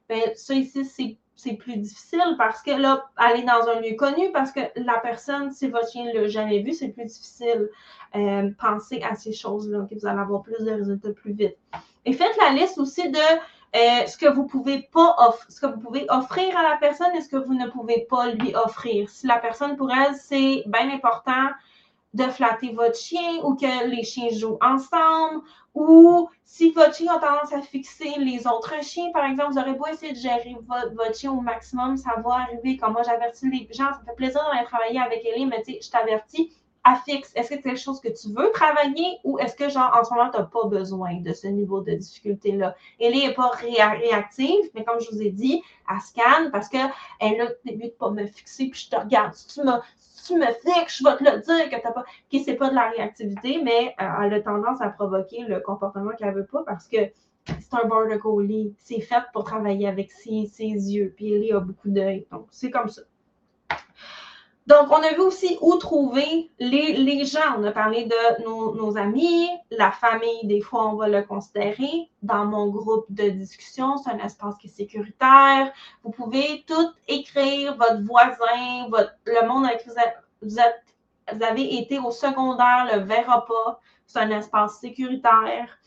ben, 0.09 0.21
ça 0.35 0.53
ici, 0.53 1.17
c'est 1.35 1.53
plus 1.53 1.77
difficile 1.77 2.35
parce 2.37 2.61
que 2.61 2.71
là, 2.71 3.05
aller 3.17 3.43
dans 3.43 3.67
un 3.67 3.81
lieu 3.81 3.95
connu, 3.95 4.31
parce 4.31 4.51
que 4.51 4.61
la 4.75 4.99
personne, 4.99 5.51
si 5.51 5.67
votre 5.67 5.89
chien 5.91 6.05
ne 6.05 6.21
l'a 6.21 6.27
jamais 6.27 6.61
vu, 6.61 6.73
c'est 6.73 6.89
plus 6.89 7.05
difficile. 7.05 7.69
Euh, 8.15 8.49
penser 8.59 9.01
à 9.01 9.15
ces 9.15 9.33
choses-là, 9.33 9.87
vous 9.91 10.07
allez 10.07 10.19
avoir 10.19 10.41
plus 10.41 10.63
de 10.63 10.71
résultats 10.71 11.11
plus 11.11 11.33
vite. 11.33 11.57
Et 12.05 12.13
faites 12.13 12.37
la 12.37 12.51
liste 12.51 12.77
aussi 12.77 13.09
de 13.09 13.17
euh, 13.17 14.05
ce 14.07 14.17
que 14.17 14.31
vous 14.31 14.45
pouvez 14.45 14.87
pas 14.93 15.15
offrir, 15.17 15.51
ce 15.51 15.59
que 15.59 15.65
vous 15.65 15.79
pouvez 15.79 16.05
offrir 16.09 16.57
à 16.57 16.63
la 16.63 16.77
personne 16.77 17.13
et 17.15 17.21
ce 17.21 17.27
que 17.27 17.35
vous 17.35 17.53
ne 17.53 17.67
pouvez 17.67 18.07
pas 18.09 18.31
lui 18.31 18.55
offrir. 18.55 19.09
Si 19.09 19.27
la 19.27 19.37
personne, 19.37 19.75
pour 19.75 19.91
elle, 19.91 20.15
c'est 20.15 20.63
bien 20.67 20.89
important 20.93 21.49
de 22.15 22.23
flatter 22.23 22.71
votre 22.71 22.97
chien 22.97 23.43
ou 23.43 23.55
que 23.55 23.87
les 23.89 24.03
chiens 24.03 24.29
jouent 24.31 24.57
ensemble 24.61 25.43
ou 25.73 26.29
si 26.45 26.71
votre 26.71 26.95
chien 26.95 27.13
a 27.13 27.19
tendance 27.19 27.51
à 27.51 27.61
fixer 27.61 28.13
les 28.17 28.47
autres 28.47 28.81
chiens, 28.81 29.11
par 29.11 29.25
exemple, 29.25 29.51
vous 29.51 29.59
aurez 29.59 29.73
beau 29.73 29.85
essayer 29.87 30.13
de 30.13 30.17
gérer 30.17 30.55
votre, 30.65 31.15
chien 31.15 31.31
au 31.31 31.41
maximum, 31.41 31.97
ça 31.97 32.15
va 32.23 32.43
arriver. 32.43 32.77
Comme 32.77 32.93
moi, 32.93 33.03
j'avertis 33.03 33.49
les 33.49 33.67
gens, 33.73 33.91
ça 33.91 33.99
fait 34.05 34.15
plaisir 34.15 34.41
d'aller 34.49 34.65
travailler 34.65 35.01
avec 35.01 35.25
Ellie, 35.25 35.45
mais 35.45 35.61
tu 35.63 35.73
sais, 35.73 35.79
je 35.81 35.91
t'avertis, 35.91 36.53
à 36.85 36.95
fixe, 36.97 37.31
est-ce 37.35 37.49
que 37.49 37.55
c'est 37.55 37.61
quelque 37.61 37.79
chose 37.79 37.99
que 37.99 38.09
tu 38.09 38.29
veux 38.29 38.51
travailler 38.53 39.17
ou 39.23 39.39
est-ce 39.39 39.55
que, 39.55 39.69
genre, 39.69 39.91
en 39.99 40.03
ce 40.05 40.13
moment, 40.13 40.29
tu 40.29 40.37
n'as 40.37 40.43
pas 40.43 40.65
besoin 40.67 41.15
de 41.15 41.33
ce 41.33 41.47
niveau 41.47 41.81
de 41.81 41.93
difficulté-là? 41.93 42.75
Ellie 42.99 43.27
n'est 43.27 43.33
pas 43.33 43.49
réactive, 43.49 44.69
mais 44.75 44.83
comme 44.83 45.01
je 45.01 45.09
vous 45.09 45.21
ai 45.21 45.31
dit, 45.31 45.63
elle 45.89 45.99
scanne 45.99 46.51
parce 46.51 46.69
qu'elle 46.69 46.91
a 47.19 47.45
vu 47.65 47.85
de 47.85 47.95
pas 47.99 48.11
me 48.11 48.27
fixer, 48.27 48.69
puis 48.69 48.81
je 48.81 48.95
te 48.95 49.01
regarde. 49.01 49.33
Si 49.33 49.47
tu 49.47 49.61
me, 49.61 49.71
tu 50.25 50.35
me 50.37 50.45
fixes, 50.45 50.99
je 50.99 51.03
vais 51.03 51.17
te 51.17 51.23
le 51.23 51.41
dire 51.41 51.69
que 51.69 51.75
tu 51.75 51.87
n'as 51.87 51.91
pas. 51.91 52.05
C'est 52.31 52.55
pas 52.55 52.69
de 52.69 52.75
la 52.75 52.89
réactivité, 52.89 53.61
mais 53.63 53.95
euh, 54.01 54.23
elle 54.23 54.33
a 54.33 54.41
tendance 54.41 54.81
à 54.81 54.89
provoquer 54.89 55.43
le 55.43 55.59
comportement 55.59 56.11
qu'elle 56.17 56.33
veut 56.33 56.45
pas 56.45 56.63
parce 56.65 56.87
que 56.87 56.97
c'est 57.47 57.73
un 57.73 57.87
border 57.87 58.19
collie. 58.19 58.75
C'est 58.79 59.01
fait 59.01 59.23
pour 59.33 59.43
travailler 59.43 59.87
avec 59.87 60.11
ses, 60.11 60.47
ses 60.47 60.65
yeux. 60.65 61.13
Puis 61.15 61.33
Ellie 61.33 61.53
a 61.53 61.59
beaucoup 61.59 61.89
d'œil. 61.89 62.27
Donc, 62.31 62.47
c'est 62.51 62.71
comme 62.71 62.89
ça. 62.89 63.03
Donc, 64.67 64.87
on 64.89 65.03
a 65.03 65.13
vu 65.13 65.21
aussi 65.21 65.59
où 65.61 65.75
trouver 65.75 66.49
les, 66.59 67.23
gens. 67.25 67.59
On 67.59 67.63
a 67.65 67.71
parlé 67.71 68.05
de 68.05 68.43
nos, 68.43 68.97
amis, 68.97 69.47
la 69.69 69.91
famille, 69.91 70.45
des 70.45 70.61
fois, 70.61 70.87
on 70.87 70.95
va 70.95 71.07
le 71.07 71.21
considérer. 71.21 72.09
Dans 72.23 72.45
mon 72.45 72.69
groupe 72.69 73.05
de 73.09 73.29
discussion, 73.29 73.97
c'est 73.97 74.09
un 74.09 74.17
espace 74.17 74.55
qui 74.57 74.67
est 74.67 74.71
sécuritaire. 74.71 75.71
Vous 76.03 76.09
pouvez 76.09 76.63
tout 76.67 76.91
écrire, 77.07 77.77
votre 77.77 78.01
voisin, 78.01 78.89
le 79.25 79.47
monde 79.47 79.65
avec 79.65 79.83
qui 79.83 79.89
vous, 79.89 79.99
êtes, 80.57 80.83
vous, 81.31 81.43
avez 81.43 81.77
été 81.77 81.99
au 81.99 82.09
secondaire, 82.09 82.89
le 82.91 83.01
verra 83.03 83.45
pas. 83.45 83.79
C'est 84.07 84.19
un 84.19 84.31
espace 84.31 84.79
sécuritaire. 84.79 85.77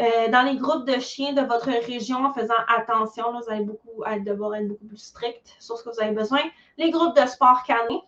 Euh, 0.00 0.28
dans 0.30 0.42
les 0.42 0.56
groupes 0.56 0.86
de 0.86 0.98
chiens 1.00 1.32
de 1.32 1.42
votre 1.42 1.68
région, 1.68 2.24
en 2.24 2.32
faisant 2.32 2.54
attention, 2.68 3.24
vous 3.32 3.50
allez 3.50 3.64
beaucoup 3.64 4.02
devoir 4.24 4.54
être 4.54 4.68
beaucoup 4.68 4.86
plus 4.86 4.98
strict 4.98 5.54
sur 5.58 5.76
ce 5.76 5.84
que 5.84 5.90
vous 5.90 6.00
avez 6.00 6.14
besoin. 6.14 6.40
Les 6.78 6.90
groupes 6.90 7.14
de 7.14 7.26
sport 7.26 7.62
canin, 7.64 8.00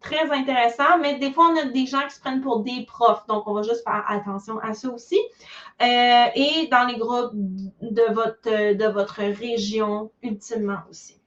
très 0.00 0.30
intéressant, 0.30 0.98
mais 1.00 1.18
des 1.18 1.32
fois, 1.32 1.50
on 1.52 1.56
a 1.56 1.64
des 1.66 1.86
gens 1.86 2.02
qui 2.08 2.14
se 2.14 2.20
prennent 2.20 2.40
pour 2.40 2.60
des 2.60 2.84
profs, 2.86 3.26
donc 3.26 3.46
on 3.46 3.52
va 3.52 3.62
juste 3.62 3.84
faire 3.84 4.04
attention 4.08 4.58
à 4.58 4.74
ça 4.74 4.88
aussi. 4.90 5.18
Euh, 5.80 6.24
et 6.34 6.68
dans 6.70 6.86
les 6.86 6.98
groupes 6.98 7.32
de 7.34 8.12
votre, 8.12 8.74
de 8.74 8.86
votre 8.86 9.20
région, 9.22 10.10
ultimement 10.22 10.80
aussi. 10.90 11.17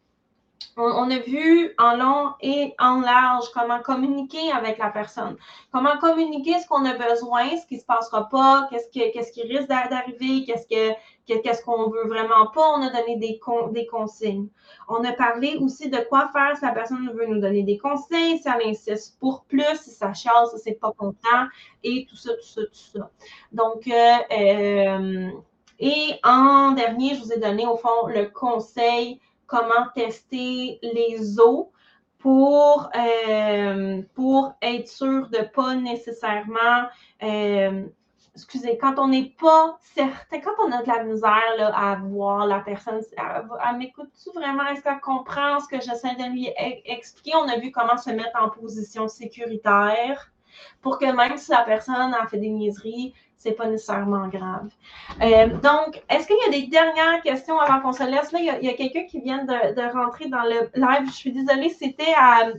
On, 0.78 1.12
a 1.12 1.20
vu 1.20 1.74
en 1.78 1.98
long 1.98 2.32
et 2.40 2.74
en 2.80 3.02
large 3.02 3.46
comment 3.54 3.82
communiquer 3.82 4.52
avec 4.52 4.78
la 4.78 4.90
personne, 4.90 5.36
comment 5.74 5.98
communiquer 6.00 6.60
ce 6.60 6.68
qu'on 6.68 6.86
a 6.86 6.94
besoin, 6.94 7.58
ce 7.58 7.68
qui 7.68 7.76
ne 7.76 7.80
se 7.82 7.86
passera 7.86 8.30
pas, 8.30 8.68
qu'est-ce, 8.70 8.90
qu'est-ce 8.90 9.34
qui 9.34 9.42
risque 9.44 9.68
d'arriver, 9.68 10.46
qu'est-ce, 10.46 10.66
que, 10.68 10.96
qu'est-ce 11.28 11.64
qu'on 11.64 11.90
veut 11.90 12.08
vraiment 12.08 12.48
pas. 12.54 12.74
On 12.78 12.82
a 12.84 12.90
donné 12.90 13.18
des, 13.18 13.40
des 13.72 13.86
consignes. 13.86 14.48
On 14.88 15.04
a 15.04 15.12
parlé 15.12 15.58
aussi 15.58 15.90
de 15.90 15.98
quoi 16.10 16.30
faire 16.32 16.56
si 16.56 16.64
la 16.64 16.72
personne 16.72 17.12
veut 17.14 17.26
nous 17.26 17.42
donner 17.42 17.64
des 17.64 17.78
conseils, 17.78 18.40
si 18.40 18.48
elle 18.48 18.70
insiste 18.70 19.20
pour 19.20 19.44
plus, 19.46 19.76
si 19.82 19.90
ça 19.90 20.14
chasse, 20.14 20.52
si 20.56 20.60
c'est 20.64 20.80
pas 20.80 20.94
content, 20.98 21.48
et 21.84 22.06
tout 22.10 22.16
ça, 22.16 22.32
tout 22.34 22.48
ça, 22.48 22.62
tout 22.62 23.00
ça. 23.00 23.10
Donc, 23.52 23.88
euh, 23.88 24.18
euh, 24.32 25.32
et 25.80 26.20
en 26.24 26.72
dernier, 26.72 27.16
je 27.16 27.22
vous 27.24 27.34
ai 27.34 27.40
donné 27.40 27.66
au 27.66 27.76
fond 27.76 28.08
le 28.08 28.28
conseil 28.28 29.20
comment 29.52 29.90
tester 29.94 30.80
les 30.82 31.38
os 31.40 31.68
pour, 32.20 32.90
euh, 32.96 34.02
pour 34.16 34.54
être 34.62 34.88
sûr 34.88 35.28
de 35.28 35.40
ne 35.40 35.44
pas 35.44 35.76
nécessairement, 35.76 36.88
euh, 37.22 37.84
excusez, 38.34 38.78
quand 38.78 38.98
on 38.98 39.10
n'est 39.10 39.34
pas 39.42 39.78
certain, 39.82 40.40
quand 40.40 40.54
on 40.66 40.72
a 40.72 40.82
de 40.84 40.88
la 40.88 41.04
misère 41.04 41.56
là, 41.58 41.76
à 41.76 41.96
voir 41.98 42.48
la 42.48 42.60
personne, 42.60 43.02
elle, 43.18 43.78
m'écoute-tu 43.78 44.30
vraiment? 44.34 44.66
Est-ce 44.68 44.84
qu'elle 44.84 45.02
comprend 45.02 45.60
ce 45.60 45.68
que 45.68 45.82
j'essaie 45.82 46.16
de 46.16 46.32
lui 46.32 46.48
e-, 46.48 46.82
expliquer? 46.86 47.36
On 47.36 47.50
a 47.50 47.58
vu 47.58 47.72
comment 47.72 47.98
se 47.98 48.12
mettre 48.12 48.42
en 48.42 48.50
position 48.50 49.10
sécuritaire 49.10 50.32
pour 50.82 50.98
que 50.98 51.12
même 51.12 51.38
si 51.38 51.52
la 51.52 51.64
personne 51.64 52.14
a 52.14 52.26
fait 52.28 52.38
des 52.38 52.50
niaiseries, 52.50 53.14
c'est 53.42 53.54
pas 53.54 53.66
nécessairement 53.66 54.28
grave. 54.28 54.70
Euh, 55.22 55.48
donc, 55.48 56.02
est-ce 56.10 56.28
qu'il 56.28 56.38
y 56.46 56.48
a 56.48 56.62
des 56.62 56.68
dernières 56.68 57.22
questions 57.24 57.60
avant 57.60 57.82
qu'on 57.82 57.92
se 57.92 58.04
laisse? 58.04 58.32
Là, 58.32 58.40
il 58.40 58.66
y 58.66 58.70
a, 58.70 58.74
quelqu'un 58.74 59.06
qui 59.06 59.20
vient 59.20 59.44
de, 59.44 59.94
rentrer 59.94 60.28
dans 60.28 60.44
le 60.44 60.70
live. 60.76 61.08
Je 61.08 61.16
suis 61.16 61.32
désolée, 61.32 61.70
c'était 61.70 62.14
à, 62.16 62.50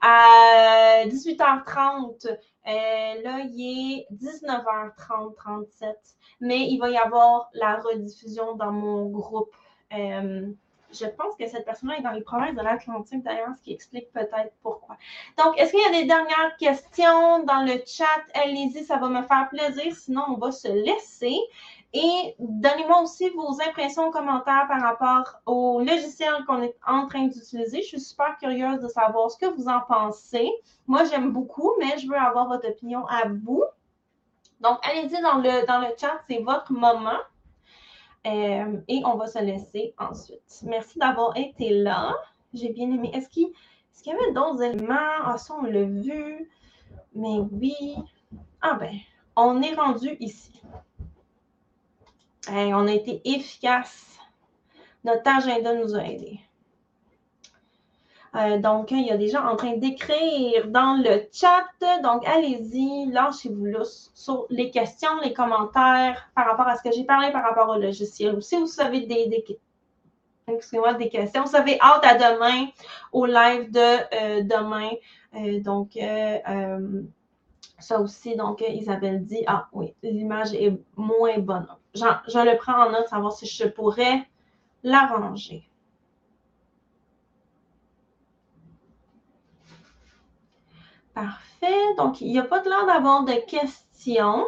à 0.00 1.04
18h30. 1.06 2.26
Euh, 2.26 2.34
là, 2.66 3.44
il 3.48 4.06
est 4.10 4.12
19h30, 4.12 5.36
37. 5.36 5.96
Mais 6.40 6.68
il 6.68 6.78
va 6.78 6.90
y 6.90 6.96
avoir 6.96 7.48
la 7.54 7.76
rediffusion 7.76 8.56
dans 8.56 8.72
mon 8.72 9.06
groupe. 9.10 9.54
Euh, 9.96 10.48
je 10.98 11.06
pense 11.06 11.34
que 11.36 11.46
cette 11.46 11.64
personne-là 11.64 11.98
est 11.98 12.02
dans 12.02 12.10
les 12.10 12.22
provinces 12.22 12.54
de 12.54 12.62
l'Atlantique 12.62 13.22
d'ailleurs, 13.22 13.54
ce 13.56 13.62
qui 13.62 13.72
explique 13.72 14.12
peut-être 14.12 14.52
pourquoi. 14.62 14.96
Donc, 15.36 15.58
est-ce 15.58 15.72
qu'il 15.72 15.80
y 15.80 15.96
a 15.96 16.00
des 16.00 16.06
dernières 16.06 16.56
questions 16.58 17.44
dans 17.44 17.64
le 17.64 17.80
chat? 17.86 18.04
Allez-y, 18.34 18.84
ça 18.84 18.96
va 18.96 19.08
me 19.08 19.22
faire 19.22 19.48
plaisir. 19.48 19.94
Sinon, 19.94 20.24
on 20.28 20.34
va 20.34 20.52
se 20.52 20.68
laisser. 20.68 21.36
Et 21.94 22.34
donnez-moi 22.38 23.00
aussi 23.02 23.30
vos 23.30 23.60
impressions, 23.66 24.10
commentaires 24.10 24.66
par 24.68 24.82
rapport 24.82 25.40
au 25.46 25.80
logiciel 25.80 26.44
qu'on 26.46 26.62
est 26.62 26.76
en 26.86 27.06
train 27.06 27.26
d'utiliser. 27.28 27.80
Je 27.80 27.86
suis 27.86 28.00
super 28.00 28.36
curieuse 28.36 28.80
de 28.80 28.88
savoir 28.88 29.30
ce 29.30 29.38
que 29.38 29.46
vous 29.46 29.68
en 29.68 29.80
pensez. 29.80 30.50
Moi, 30.86 31.04
j'aime 31.04 31.32
beaucoup, 31.32 31.72
mais 31.78 31.96
je 31.98 32.06
veux 32.06 32.16
avoir 32.16 32.48
votre 32.48 32.68
opinion 32.68 33.06
à 33.06 33.28
vous. 33.28 33.64
Donc, 34.60 34.78
allez-y 34.82 35.20
dans 35.22 35.38
le, 35.38 35.66
dans 35.66 35.78
le 35.78 35.88
chat, 35.98 36.20
c'est 36.28 36.40
votre 36.40 36.72
moment. 36.72 37.18
Euh, 38.26 38.80
et 38.88 39.02
on 39.04 39.16
va 39.16 39.26
se 39.26 39.38
laisser 39.38 39.94
ensuite. 39.98 40.62
Merci 40.64 40.98
d'avoir 40.98 41.36
été 41.36 41.70
là. 41.70 42.14
J'ai 42.52 42.70
bien 42.70 42.90
aimé. 42.90 43.10
Est-ce 43.14 43.28
qu'il 43.28 43.52
y 44.06 44.10
avait 44.10 44.32
d'autres 44.32 44.62
éléments? 44.62 44.94
Ah, 45.24 45.38
ça, 45.38 45.54
on 45.54 45.64
l'a 45.64 45.84
vu. 45.84 46.50
Mais 47.14 47.38
oui. 47.52 47.96
Ah 48.60 48.74
ben, 48.74 48.94
on 49.36 49.62
est 49.62 49.74
rendu 49.74 50.16
ici. 50.20 50.60
on 52.48 52.86
a 52.86 52.92
été 52.92 53.20
efficace. 53.24 54.18
Notre 55.04 55.28
agenda 55.30 55.74
nous 55.74 55.94
a 55.94 56.04
aidés. 56.04 56.40
Euh, 58.34 58.58
donc, 58.58 58.90
il 58.90 59.06
y 59.06 59.10
a 59.10 59.16
des 59.16 59.28
gens 59.28 59.44
en 59.46 59.56
train 59.56 59.76
d'écrire 59.76 60.68
dans 60.68 61.02
le 61.02 61.28
chat. 61.32 61.66
Donc, 62.02 62.26
allez-y, 62.26 63.10
lâchez-vous 63.10 63.64
là 63.64 63.82
sur 64.14 64.46
les 64.50 64.70
questions, 64.70 65.08
les 65.22 65.32
commentaires 65.32 66.30
par 66.34 66.46
rapport 66.46 66.66
à 66.66 66.76
ce 66.76 66.82
que 66.82 66.94
j'ai 66.94 67.04
parlé 67.04 67.30
par 67.32 67.42
rapport 67.42 67.68
au 67.68 67.78
logiciel. 67.78 68.34
Ou 68.34 68.40
si 68.40 68.56
vous 68.56 68.80
avez 68.80 69.00
des, 69.00 69.28
des, 69.28 69.44
des 70.98 71.08
questions, 71.08 71.44
vous 71.44 71.56
avez 71.56 71.80
hâte 71.80 72.04
à 72.04 72.14
demain, 72.14 72.66
au 73.12 73.26
live 73.26 73.70
de 73.70 73.78
euh, 73.78 74.42
demain. 74.42 74.90
Euh, 75.34 75.60
donc, 75.60 75.98
ça 77.78 78.00
aussi, 78.00 78.34
donc 78.34 78.60
Isabelle 78.60 79.24
dit, 79.24 79.44
ah 79.46 79.68
oui, 79.72 79.94
l'image 80.02 80.52
est 80.52 80.76
moins 80.96 81.38
bonne. 81.38 81.68
Je 81.94 82.02
le 82.04 82.56
prends 82.56 82.86
en 82.86 82.90
note, 82.90 83.06
savoir 83.08 83.32
si 83.32 83.46
je 83.46 83.68
pourrais 83.68 84.26
l'arranger. 84.82 85.67
Parfait. 91.18 91.94
Donc, 91.96 92.20
il 92.20 92.30
n'y 92.30 92.38
a 92.38 92.44
pas 92.44 92.60
de 92.60 92.68
l'air 92.68 92.86
d'avoir 92.86 93.24
de 93.24 93.32
questions. 93.48 94.46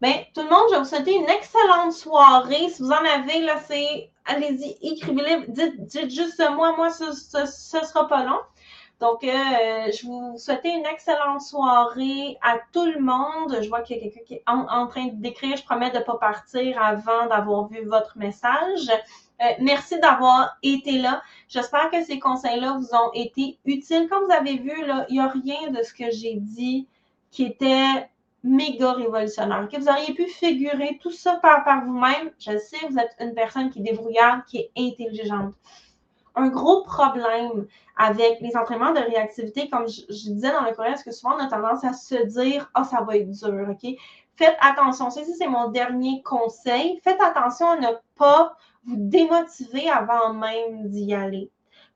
Bien, 0.00 0.24
tout 0.34 0.42
le 0.42 0.50
monde, 0.50 0.64
je 0.70 0.74
vais 0.74 0.80
vous 0.80 0.88
souhaiter 0.88 1.14
une 1.14 1.28
excellente 1.28 1.92
soirée. 1.92 2.68
Si 2.70 2.82
vous 2.82 2.90
en 2.90 3.04
avez, 3.04 3.40
là, 3.42 3.58
c'est 3.64 4.10
allez-y, 4.24 4.76
écrivez-les. 4.82 5.46
Dites, 5.48 6.10
juste 6.10 6.42
moi, 6.56 6.74
moi, 6.76 6.90
ce 6.90 7.04
ne 7.04 7.46
sera 7.84 8.08
pas 8.08 8.24
long. 8.24 8.40
Donc, 9.00 9.24
euh, 9.24 9.90
je 9.92 10.06
vous 10.06 10.38
souhaite 10.38 10.64
une 10.64 10.86
excellente 10.86 11.42
soirée 11.42 12.36
à 12.42 12.58
tout 12.72 12.86
le 12.86 13.00
monde. 13.00 13.58
Je 13.60 13.68
vois 13.68 13.82
qu'il 13.82 13.96
y 13.96 14.00
a 14.00 14.02
quelqu'un 14.02 14.24
qui 14.24 14.34
est 14.34 14.44
en, 14.46 14.86
train 14.86 15.08
d'écrire. 15.12 15.56
Je 15.56 15.64
promets 15.64 15.90
de 15.90 15.98
ne 15.98 16.04
pas 16.04 16.18
partir 16.18 16.80
avant 16.82 17.26
d'avoir 17.26 17.66
vu 17.68 17.84
votre 17.84 18.16
message. 18.16 18.90
Euh, 19.42 19.54
merci 19.60 19.98
d'avoir 19.98 20.56
été 20.62 20.98
là. 20.98 21.22
J'espère 21.48 21.90
que 21.90 22.02
ces 22.04 22.18
conseils-là 22.18 22.78
vous 22.78 22.94
ont 22.94 23.10
été 23.12 23.58
utiles. 23.64 24.08
Comme 24.08 24.26
vous 24.26 24.32
avez 24.32 24.58
vu, 24.58 24.72
il 25.08 25.14
n'y 25.14 25.20
a 25.20 25.28
rien 25.28 25.70
de 25.70 25.82
ce 25.82 25.92
que 25.92 26.10
j'ai 26.10 26.34
dit 26.34 26.86
qui 27.30 27.44
était 27.44 28.08
méga 28.44 28.92
révolutionnaire. 28.92 29.68
Que 29.68 29.78
vous 29.78 29.88
auriez 29.88 30.14
pu 30.14 30.26
figurer 30.26 30.98
tout 31.02 31.10
ça 31.10 31.36
par, 31.36 31.84
vous-même. 31.84 32.30
Je 32.38 32.56
sais, 32.58 32.76
vous 32.88 32.98
êtes 32.98 33.16
une 33.20 33.34
personne 33.34 33.70
qui 33.70 33.80
est 33.80 33.82
débrouillarde, 33.82 34.42
qui 34.46 34.58
est 34.58 34.70
intelligente. 34.76 35.54
Un 36.34 36.48
gros 36.48 36.82
problème 36.82 37.66
avec 37.96 38.40
les 38.40 38.56
entraînements 38.56 38.92
de 38.92 39.00
réactivité, 39.00 39.68
comme 39.68 39.86
je, 39.88 40.02
disais 40.06 40.52
dans 40.52 40.62
le 40.62 40.72
courriel, 40.74 40.96
c'est 40.96 41.04
que 41.04 41.10
souvent 41.10 41.34
on 41.36 41.44
a 41.44 41.46
tendance 41.46 41.84
à 41.84 41.92
se 41.92 42.14
dire 42.26 42.70
Ah, 42.74 42.84
ça 42.84 43.02
va 43.02 43.16
être 43.16 43.30
dur, 43.30 43.68
OK? 43.68 43.96
Faites 44.36 44.56
attention. 44.60 45.10
Ça, 45.10 45.20
c'est 45.36 45.48
mon 45.48 45.68
dernier 45.68 46.22
conseil. 46.22 47.00
Faites 47.04 47.20
attention 47.20 47.68
à 47.68 47.76
ne 47.76 47.88
pas 48.16 48.56
vous 48.84 48.96
démotiver 48.96 49.88
avant 49.88 50.34
même 50.34 50.88
d'y 50.88 51.14
aller. 51.14 51.50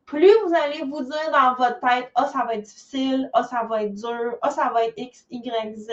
Plus 0.05 0.33
vous 0.47 0.55
allez 0.55 0.85
vous 0.85 1.03
dire 1.03 1.31
dans 1.33 1.55
votre 1.55 1.81
tête, 1.81 2.11
ah, 2.15 2.27
ça 2.27 2.45
va 2.45 2.55
être 2.55 2.65
difficile, 2.65 3.29
ah, 3.33 3.43
ça 3.43 3.65
va 3.65 3.83
être 3.83 3.95
dur, 3.95 4.37
ah, 4.43 4.51
ça 4.51 4.71
va 4.71 4.85
être 4.85 4.95
X, 4.97 5.27
Y, 5.31 5.77
Z, 5.77 5.91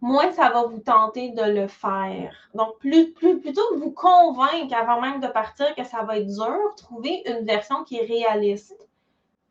moins 0.00 0.30
ça 0.32 0.50
va 0.50 0.64
vous 0.64 0.78
tenter 0.78 1.30
de 1.30 1.42
le 1.42 1.66
faire. 1.66 2.32
Donc, 2.54 2.78
plutôt 2.78 3.62
que 3.70 3.76
vous 3.76 3.90
convaincre 3.90 4.74
avant 4.76 5.00
même 5.00 5.20
de 5.20 5.26
partir 5.26 5.74
que 5.74 5.84
ça 5.84 6.04
va 6.04 6.18
être 6.18 6.28
dur, 6.28 6.74
trouvez 6.76 7.28
une 7.28 7.44
version 7.44 7.82
qui 7.82 7.96
est 7.96 8.06
réaliste. 8.06 8.88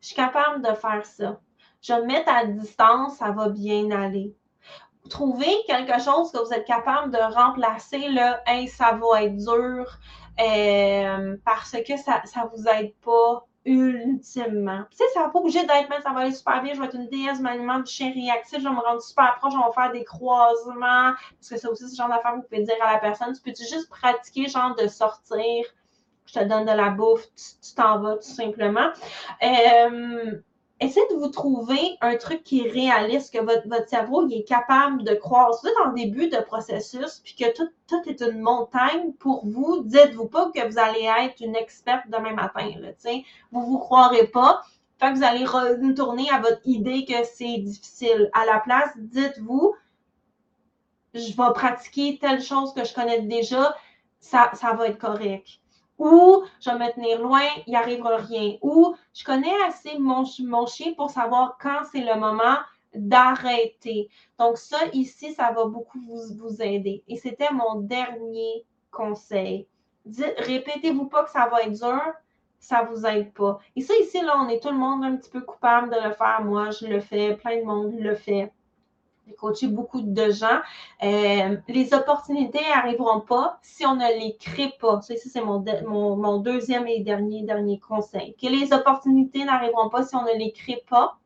Je 0.00 0.06
suis 0.06 0.16
capable 0.16 0.62
de 0.62 0.74
faire 0.74 1.04
ça. 1.04 1.40
Je 1.82 1.92
me 1.92 2.06
mettre 2.06 2.32
à 2.32 2.46
distance, 2.46 3.16
ça 3.18 3.30
va 3.30 3.50
bien 3.50 3.90
aller 3.90 4.34
trouver 5.08 5.50
quelque 5.66 6.00
chose 6.00 6.30
que 6.32 6.38
vous 6.38 6.52
êtes 6.52 6.66
capable 6.66 7.12
de 7.12 7.18
remplacer 7.18 8.08
le 8.08 8.34
Hey, 8.46 8.68
ça 8.68 8.92
va 8.92 9.22
être 9.24 9.36
dur 9.36 9.98
euh, 10.40 11.36
parce 11.44 11.72
que 11.72 11.96
ça 11.96 12.22
ne 12.36 12.56
vous 12.56 12.68
aide 12.68 12.94
pas 13.04 13.44
ultimement. 13.64 14.84
Tu 14.90 14.96
sais, 14.96 15.04
ça 15.12 15.24
va 15.24 15.28
pas 15.28 15.40
obligé 15.40 15.60
d'être, 15.60 15.88
mais 15.90 16.00
ça 16.00 16.10
va 16.12 16.20
aller 16.20 16.32
super 16.32 16.62
bien, 16.62 16.74
je 16.74 16.80
vais 16.80 16.86
être 16.86 16.94
une 16.94 17.08
déesse 17.08 17.40
maniement 17.40 17.78
du 17.80 17.90
chien 17.90 18.12
réactif, 18.12 18.60
je 18.60 18.64
vais 18.64 18.74
me 18.74 18.80
rendre 18.80 19.02
super 19.02 19.36
proche, 19.38 19.52
on 19.54 19.66
va 19.66 19.72
faire 19.72 19.92
des 19.92 20.04
croisements, 20.04 21.12
parce 21.12 21.48
que 21.50 21.58
c'est 21.58 21.68
aussi 21.68 21.88
ce 21.88 21.96
genre 21.96 22.08
d'affaires 22.08 22.32
que 22.32 22.36
vous 22.36 22.42
pouvez 22.42 22.62
dire 22.62 22.76
à 22.82 22.94
la 22.94 22.98
personne. 22.98 23.34
Tu 23.34 23.42
peux-tu 23.42 23.64
juste 23.64 23.90
pratiquer, 23.90 24.48
genre, 24.48 24.74
de 24.74 24.88
sortir, 24.88 25.64
je 26.24 26.32
te 26.32 26.44
donne 26.44 26.64
de 26.64 26.72
la 26.72 26.90
bouffe, 26.90 27.26
tu 27.34 27.74
t'en 27.74 28.00
vas 28.00 28.16
tout 28.16 28.22
simplement. 28.22 28.90
Euh, 29.42 30.40
essayez 30.80 31.06
de 31.10 31.16
vous 31.16 31.28
trouver 31.28 31.96
un 32.00 32.16
truc 32.16 32.44
qui 32.44 32.60
est 32.60 32.70
réaliste, 32.70 33.32
que 33.32 33.40
votre, 33.40 33.88
cerveau 33.88 34.28
est 34.28 34.44
capable 34.46 35.02
de 35.02 35.14
croire. 35.14 35.54
Si 35.54 35.62
vous 35.62 35.68
êtes 35.68 35.86
en 35.86 35.92
début 35.92 36.28
de 36.28 36.38
processus, 36.38 37.20
puis 37.24 37.34
que 37.34 37.52
tout, 37.54 37.68
est 38.06 38.20
une 38.20 38.40
montagne 38.40 39.12
pour 39.18 39.46
vous, 39.46 39.82
dites-vous 39.84 40.28
pas 40.28 40.50
que 40.50 40.66
vous 40.66 40.78
allez 40.78 41.08
être 41.24 41.40
une 41.40 41.56
experte 41.56 42.04
demain 42.08 42.34
matin. 42.34 42.70
Là, 42.80 42.90
vous 43.52 43.66
vous 43.66 43.78
croirez 43.78 44.26
pas. 44.26 44.62
Fait 45.00 45.12
vous 45.12 45.22
allez 45.22 45.44
retourner 45.44 46.28
à 46.30 46.40
votre 46.40 46.60
idée 46.64 47.04
que 47.04 47.24
c'est 47.24 47.58
difficile. 47.58 48.30
À 48.32 48.44
la 48.44 48.58
place, 48.58 48.90
dites-vous, 48.96 49.74
je 51.14 51.28
vais 51.28 51.52
pratiquer 51.54 52.18
telle 52.20 52.42
chose 52.42 52.74
que 52.74 52.84
je 52.84 52.92
connais 52.94 53.22
déjà, 53.22 53.76
ça, 54.20 54.50
ça 54.54 54.72
va 54.72 54.88
être 54.88 54.98
correct 54.98 55.60
ou 55.98 56.44
je 56.60 56.70
vais 56.70 56.78
me 56.78 56.92
tenir 56.92 57.20
loin, 57.20 57.42
il 57.66 57.70
n'y 57.70 57.76
arrivera 57.76 58.16
rien, 58.16 58.56
ou 58.62 58.94
je 59.12 59.24
connais 59.24 59.54
assez 59.66 59.98
mon, 59.98 60.24
chien 60.24 60.94
pour 60.96 61.10
savoir 61.10 61.58
quand 61.60 61.80
c'est 61.90 62.04
le 62.04 62.18
moment 62.18 62.56
d'arrêter. 62.94 64.08
Donc 64.38 64.56
ça, 64.56 64.78
ici, 64.92 65.32
ça 65.34 65.52
va 65.52 65.66
beaucoup 65.66 66.00
vous, 66.00 66.36
vous 66.36 66.62
aider. 66.62 67.02
Et 67.08 67.16
c'était 67.16 67.52
mon 67.52 67.80
dernier 67.80 68.64
conseil. 68.90 69.66
Répétez-vous 70.06 71.06
pas 71.06 71.24
que 71.24 71.30
ça 71.30 71.48
va 71.48 71.62
être 71.62 71.72
dur, 71.72 72.00
ça 72.58 72.82
ne 72.82 72.88
vous 72.88 73.06
aide 73.06 73.32
pas. 73.34 73.58
Et 73.76 73.82
ça, 73.82 73.94
ici, 74.00 74.20
là, 74.20 74.40
on 74.40 74.48
est 74.48 74.60
tout 74.62 74.70
le 74.70 74.76
monde 74.76 75.04
un 75.04 75.16
petit 75.16 75.30
peu 75.30 75.40
coupable 75.42 75.90
de 75.90 76.08
le 76.08 76.12
faire. 76.14 76.42
Moi, 76.44 76.70
je 76.70 76.86
le 76.86 77.00
fais, 77.00 77.36
plein 77.36 77.58
de 77.60 77.64
monde 77.64 77.94
le 77.98 78.14
fait. 78.14 78.52
J'ai 79.28 79.34
coaché 79.34 79.66
beaucoup 79.66 80.00
de 80.00 80.30
gens. 80.30 80.60
Euh, 81.02 81.56
les 81.68 81.92
opportunités 81.92 82.60
n'arriveront 82.74 83.20
pas 83.20 83.58
si 83.62 83.84
on 83.84 83.94
ne 83.94 84.18
les 84.18 84.36
crée 84.36 84.72
pas. 84.80 85.02
Ça, 85.02 85.14
c'est 85.16 85.42
mon, 85.42 86.38
deuxième 86.38 86.86
et 86.86 87.00
dernier, 87.00 87.42
dernier 87.42 87.78
conseil. 87.78 88.34
Que 88.40 88.46
les 88.46 88.72
opportunités 88.72 89.44
n'arriveront 89.44 89.90
pas 89.90 90.04
si 90.04 90.16
on 90.16 90.22
ne 90.22 90.38
les 90.38 90.52
crée 90.52 90.82
pas. 90.88 91.18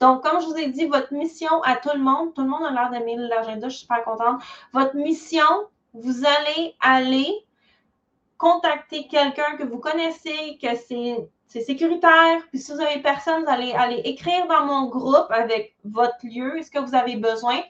Donc, 0.00 0.22
comme 0.22 0.40
je 0.40 0.46
vous 0.46 0.56
ai 0.56 0.68
dit, 0.68 0.86
votre 0.86 1.12
mission 1.12 1.62
à 1.62 1.76
tout 1.76 1.90
le 1.94 2.00
monde, 2.02 2.32
tout 2.34 2.42
le 2.42 2.48
monde 2.48 2.64
a 2.64 2.70
l'air 2.70 2.90
d'aimer 2.90 3.16
l'agenda, 3.16 3.68
je 3.68 3.76
suis 3.76 3.82
super 3.82 4.02
contente. 4.02 4.40
Votre 4.72 4.96
mission, 4.96 5.44
vous 5.92 6.24
allez 6.24 6.74
aller 6.80 7.28
contacter 8.38 9.06
quelqu'un 9.08 9.56
que 9.58 9.62
vous 9.62 9.78
connaissez, 9.78 10.58
que 10.60 10.74
c'est 10.88 11.28
c'est 11.52 11.60
sécuritaire. 11.60 12.40
Puis 12.48 12.60
si 12.60 12.72
vous 12.72 12.80
avez 12.80 13.00
personne, 13.00 13.42
vous 13.42 13.50
allez 13.50 13.72
aller 13.74 14.00
écrire 14.04 14.46
dans 14.46 14.64
mon 14.64 14.86
groupe 14.86 15.30
avec 15.30 15.76
votre 15.84 16.16
lieu, 16.24 16.58
est-ce 16.58 16.70
que 16.70 16.78
vous 16.78 16.94
avez 16.94 17.16
besoin 17.16 17.60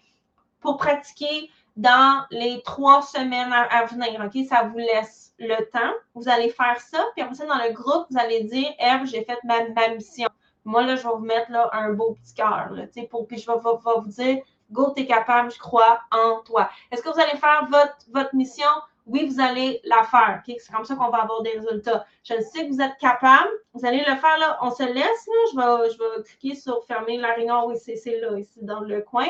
pour 0.61 0.77
pratiquer 0.77 1.51
dans 1.75 2.25
les 2.31 2.63
trois 2.63 3.03
semaines 3.03 3.53
à, 3.53 3.85
venir. 3.87 4.23
OK? 4.25 4.47
Ça 4.47 4.65
vous 4.65 4.79
laisse 4.79 5.35
le 5.39 5.65
temps. 5.71 5.93
Vous 6.15 6.29
allez 6.29 6.51
faire 6.51 6.79
ça. 6.81 7.05
Puis 7.15 7.23
après 7.23 7.35
ça, 7.35 7.47
dans 7.47 7.57
le 7.57 7.73
groupe, 7.73 8.07
vous 8.11 8.19
allez 8.19 8.45
dire 8.45 8.69
Eve, 8.79 9.07
j'ai 9.07 9.25
fait 9.25 9.39
ma, 9.43 9.89
mission. 9.89 10.29
Moi, 10.65 10.83
là, 10.83 10.95
je 10.95 11.03
vais 11.03 11.15
vous 11.15 11.25
mettre 11.25 11.51
là, 11.51 11.69
un 11.73 11.93
beau 11.93 12.17
petit 12.23 12.35
cœur. 12.35 12.71
Puis 12.95 13.39
je 13.39 13.51
vais, 13.51 13.59
vous 13.59 14.09
dire 14.09 14.43
Go, 14.71 14.91
t'es 14.91 15.07
capable, 15.07 15.51
je 15.51 15.59
crois 15.59 16.01
en 16.13 16.41
toi. 16.45 16.71
Est-ce 16.93 17.03
que 17.03 17.09
vous 17.09 17.21
allez 17.21 17.39
faire 17.39 17.67
votre, 17.69 17.97
votre 18.13 18.35
mission? 18.37 18.69
Oui, 19.07 19.27
vous 19.27 19.41
allez 19.41 19.81
la 19.85 20.05
faire. 20.05 20.43
C'est 20.47 20.73
comme 20.73 20.85
ça 20.85 20.95
qu'on 20.95 21.11
va 21.11 21.23
avoir 21.23 21.43
des 21.43 21.59
résultats. 21.59 22.07
Je 22.23 22.35
sais 22.41 22.67
que 22.67 22.73
vous 22.73 22.81
êtes 22.81 22.97
capable. 22.99 23.51
Vous 23.75 23.85
allez 23.85 23.99
le 23.99 24.17
faire 24.17 24.39
là. 24.39 24.59
On 24.63 24.71
se 24.71 24.83
laisse. 24.83 25.27
Là. 25.27 25.35
Je, 25.53 25.57
vais, 25.57 25.91
je 25.91 25.99
vais 25.99 26.23
cliquer 26.23 26.55
sur 26.55 26.85
fermer 26.85 27.17
la 27.19 27.35
réunion. 27.35 27.67
Oui, 27.67 27.77
c'est 27.77 28.21
là, 28.21 28.39
ici, 28.39 28.61
dans 28.63 28.81
le 28.81 29.01
coin. 29.01 29.27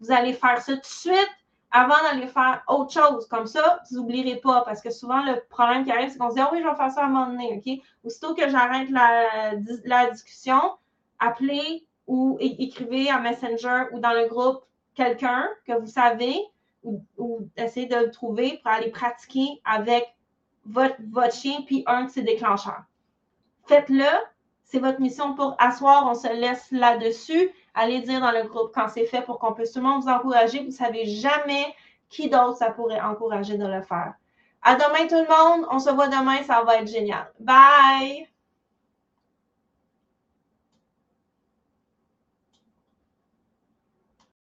Vous 0.00 0.12
allez 0.12 0.34
faire 0.34 0.60
ça 0.60 0.74
tout 0.74 0.80
de 0.80 0.84
suite 0.84 1.30
avant 1.70 1.94
d'aller 2.02 2.26
faire 2.26 2.62
autre 2.68 2.92
chose. 2.92 3.26
Comme 3.28 3.46
ça, 3.46 3.80
vous 3.90 3.96
n'oublierez 3.98 4.36
pas. 4.36 4.62
Parce 4.62 4.82
que 4.82 4.90
souvent, 4.90 5.22
le 5.24 5.40
problème 5.48 5.84
qui 5.84 5.92
arrive, 5.92 6.10
c'est 6.10 6.18
qu'on 6.18 6.30
se 6.30 6.34
dit, 6.34 6.40
ah 6.40 6.50
oui, 6.52 6.60
je 6.62 6.68
vais 6.68 6.76
faire 6.76 6.90
ça 6.90 7.02
à 7.02 7.04
un 7.04 7.08
moment 7.08 7.26
donné. 7.26 7.62
OK? 7.64 7.82
Aussitôt 8.04 8.34
que 8.34 8.48
j'arrête 8.48 8.90
la, 8.90 9.54
la 9.84 10.10
discussion, 10.10 10.60
appelez 11.18 11.86
ou 12.06 12.36
écrivez 12.40 13.08
à 13.08 13.18
Messenger 13.18 13.84
ou 13.92 13.98
dans 13.98 14.12
le 14.12 14.28
groupe 14.28 14.62
quelqu'un 14.94 15.48
que 15.66 15.72
vous 15.72 15.86
savez 15.86 16.38
ou, 16.84 17.48
essayer 17.56 17.86
de 17.86 17.96
le 17.96 18.10
trouver 18.10 18.60
pour 18.62 18.70
aller 18.70 18.90
pratiquer 18.90 19.60
avec 19.64 20.14
votre, 20.66 20.96
votre 21.10 21.34
chien 21.34 21.62
puis 21.66 21.82
un 21.86 22.04
de 22.04 22.10
ses 22.10 22.22
déclencheurs. 22.22 22.84
Faites-le. 23.66 24.04
C'est 24.64 24.78
votre 24.78 25.00
mission 25.00 25.34
pour 25.34 25.56
asseoir. 25.58 26.06
On 26.06 26.14
se 26.14 26.32
laisse 26.32 26.70
là-dessus. 26.70 27.50
Allez 27.74 28.00
dire 28.00 28.20
dans 28.20 28.32
le 28.32 28.44
groupe 28.44 28.72
quand 28.74 28.88
c'est 28.88 29.06
fait 29.06 29.22
pour 29.22 29.38
qu'on 29.38 29.52
puisse 29.52 29.72
tout 29.72 29.80
le 29.80 29.86
monde 29.86 30.02
vous 30.02 30.08
encourager. 30.08 30.60
Vous 30.60 30.66
ne 30.66 30.70
savez 30.70 31.06
jamais 31.06 31.74
qui 32.08 32.28
d'autre 32.28 32.56
ça 32.56 32.70
pourrait 32.70 33.00
encourager 33.00 33.56
de 33.56 33.66
le 33.66 33.82
faire. 33.82 34.14
À 34.62 34.74
demain 34.76 35.06
tout 35.06 35.16
le 35.16 35.28
monde. 35.28 35.66
On 35.70 35.78
se 35.78 35.90
voit 35.90 36.08
demain. 36.08 36.42
Ça 36.44 36.62
va 36.62 36.78
être 36.78 36.88
génial. 36.88 37.30
Bye! 37.40 38.33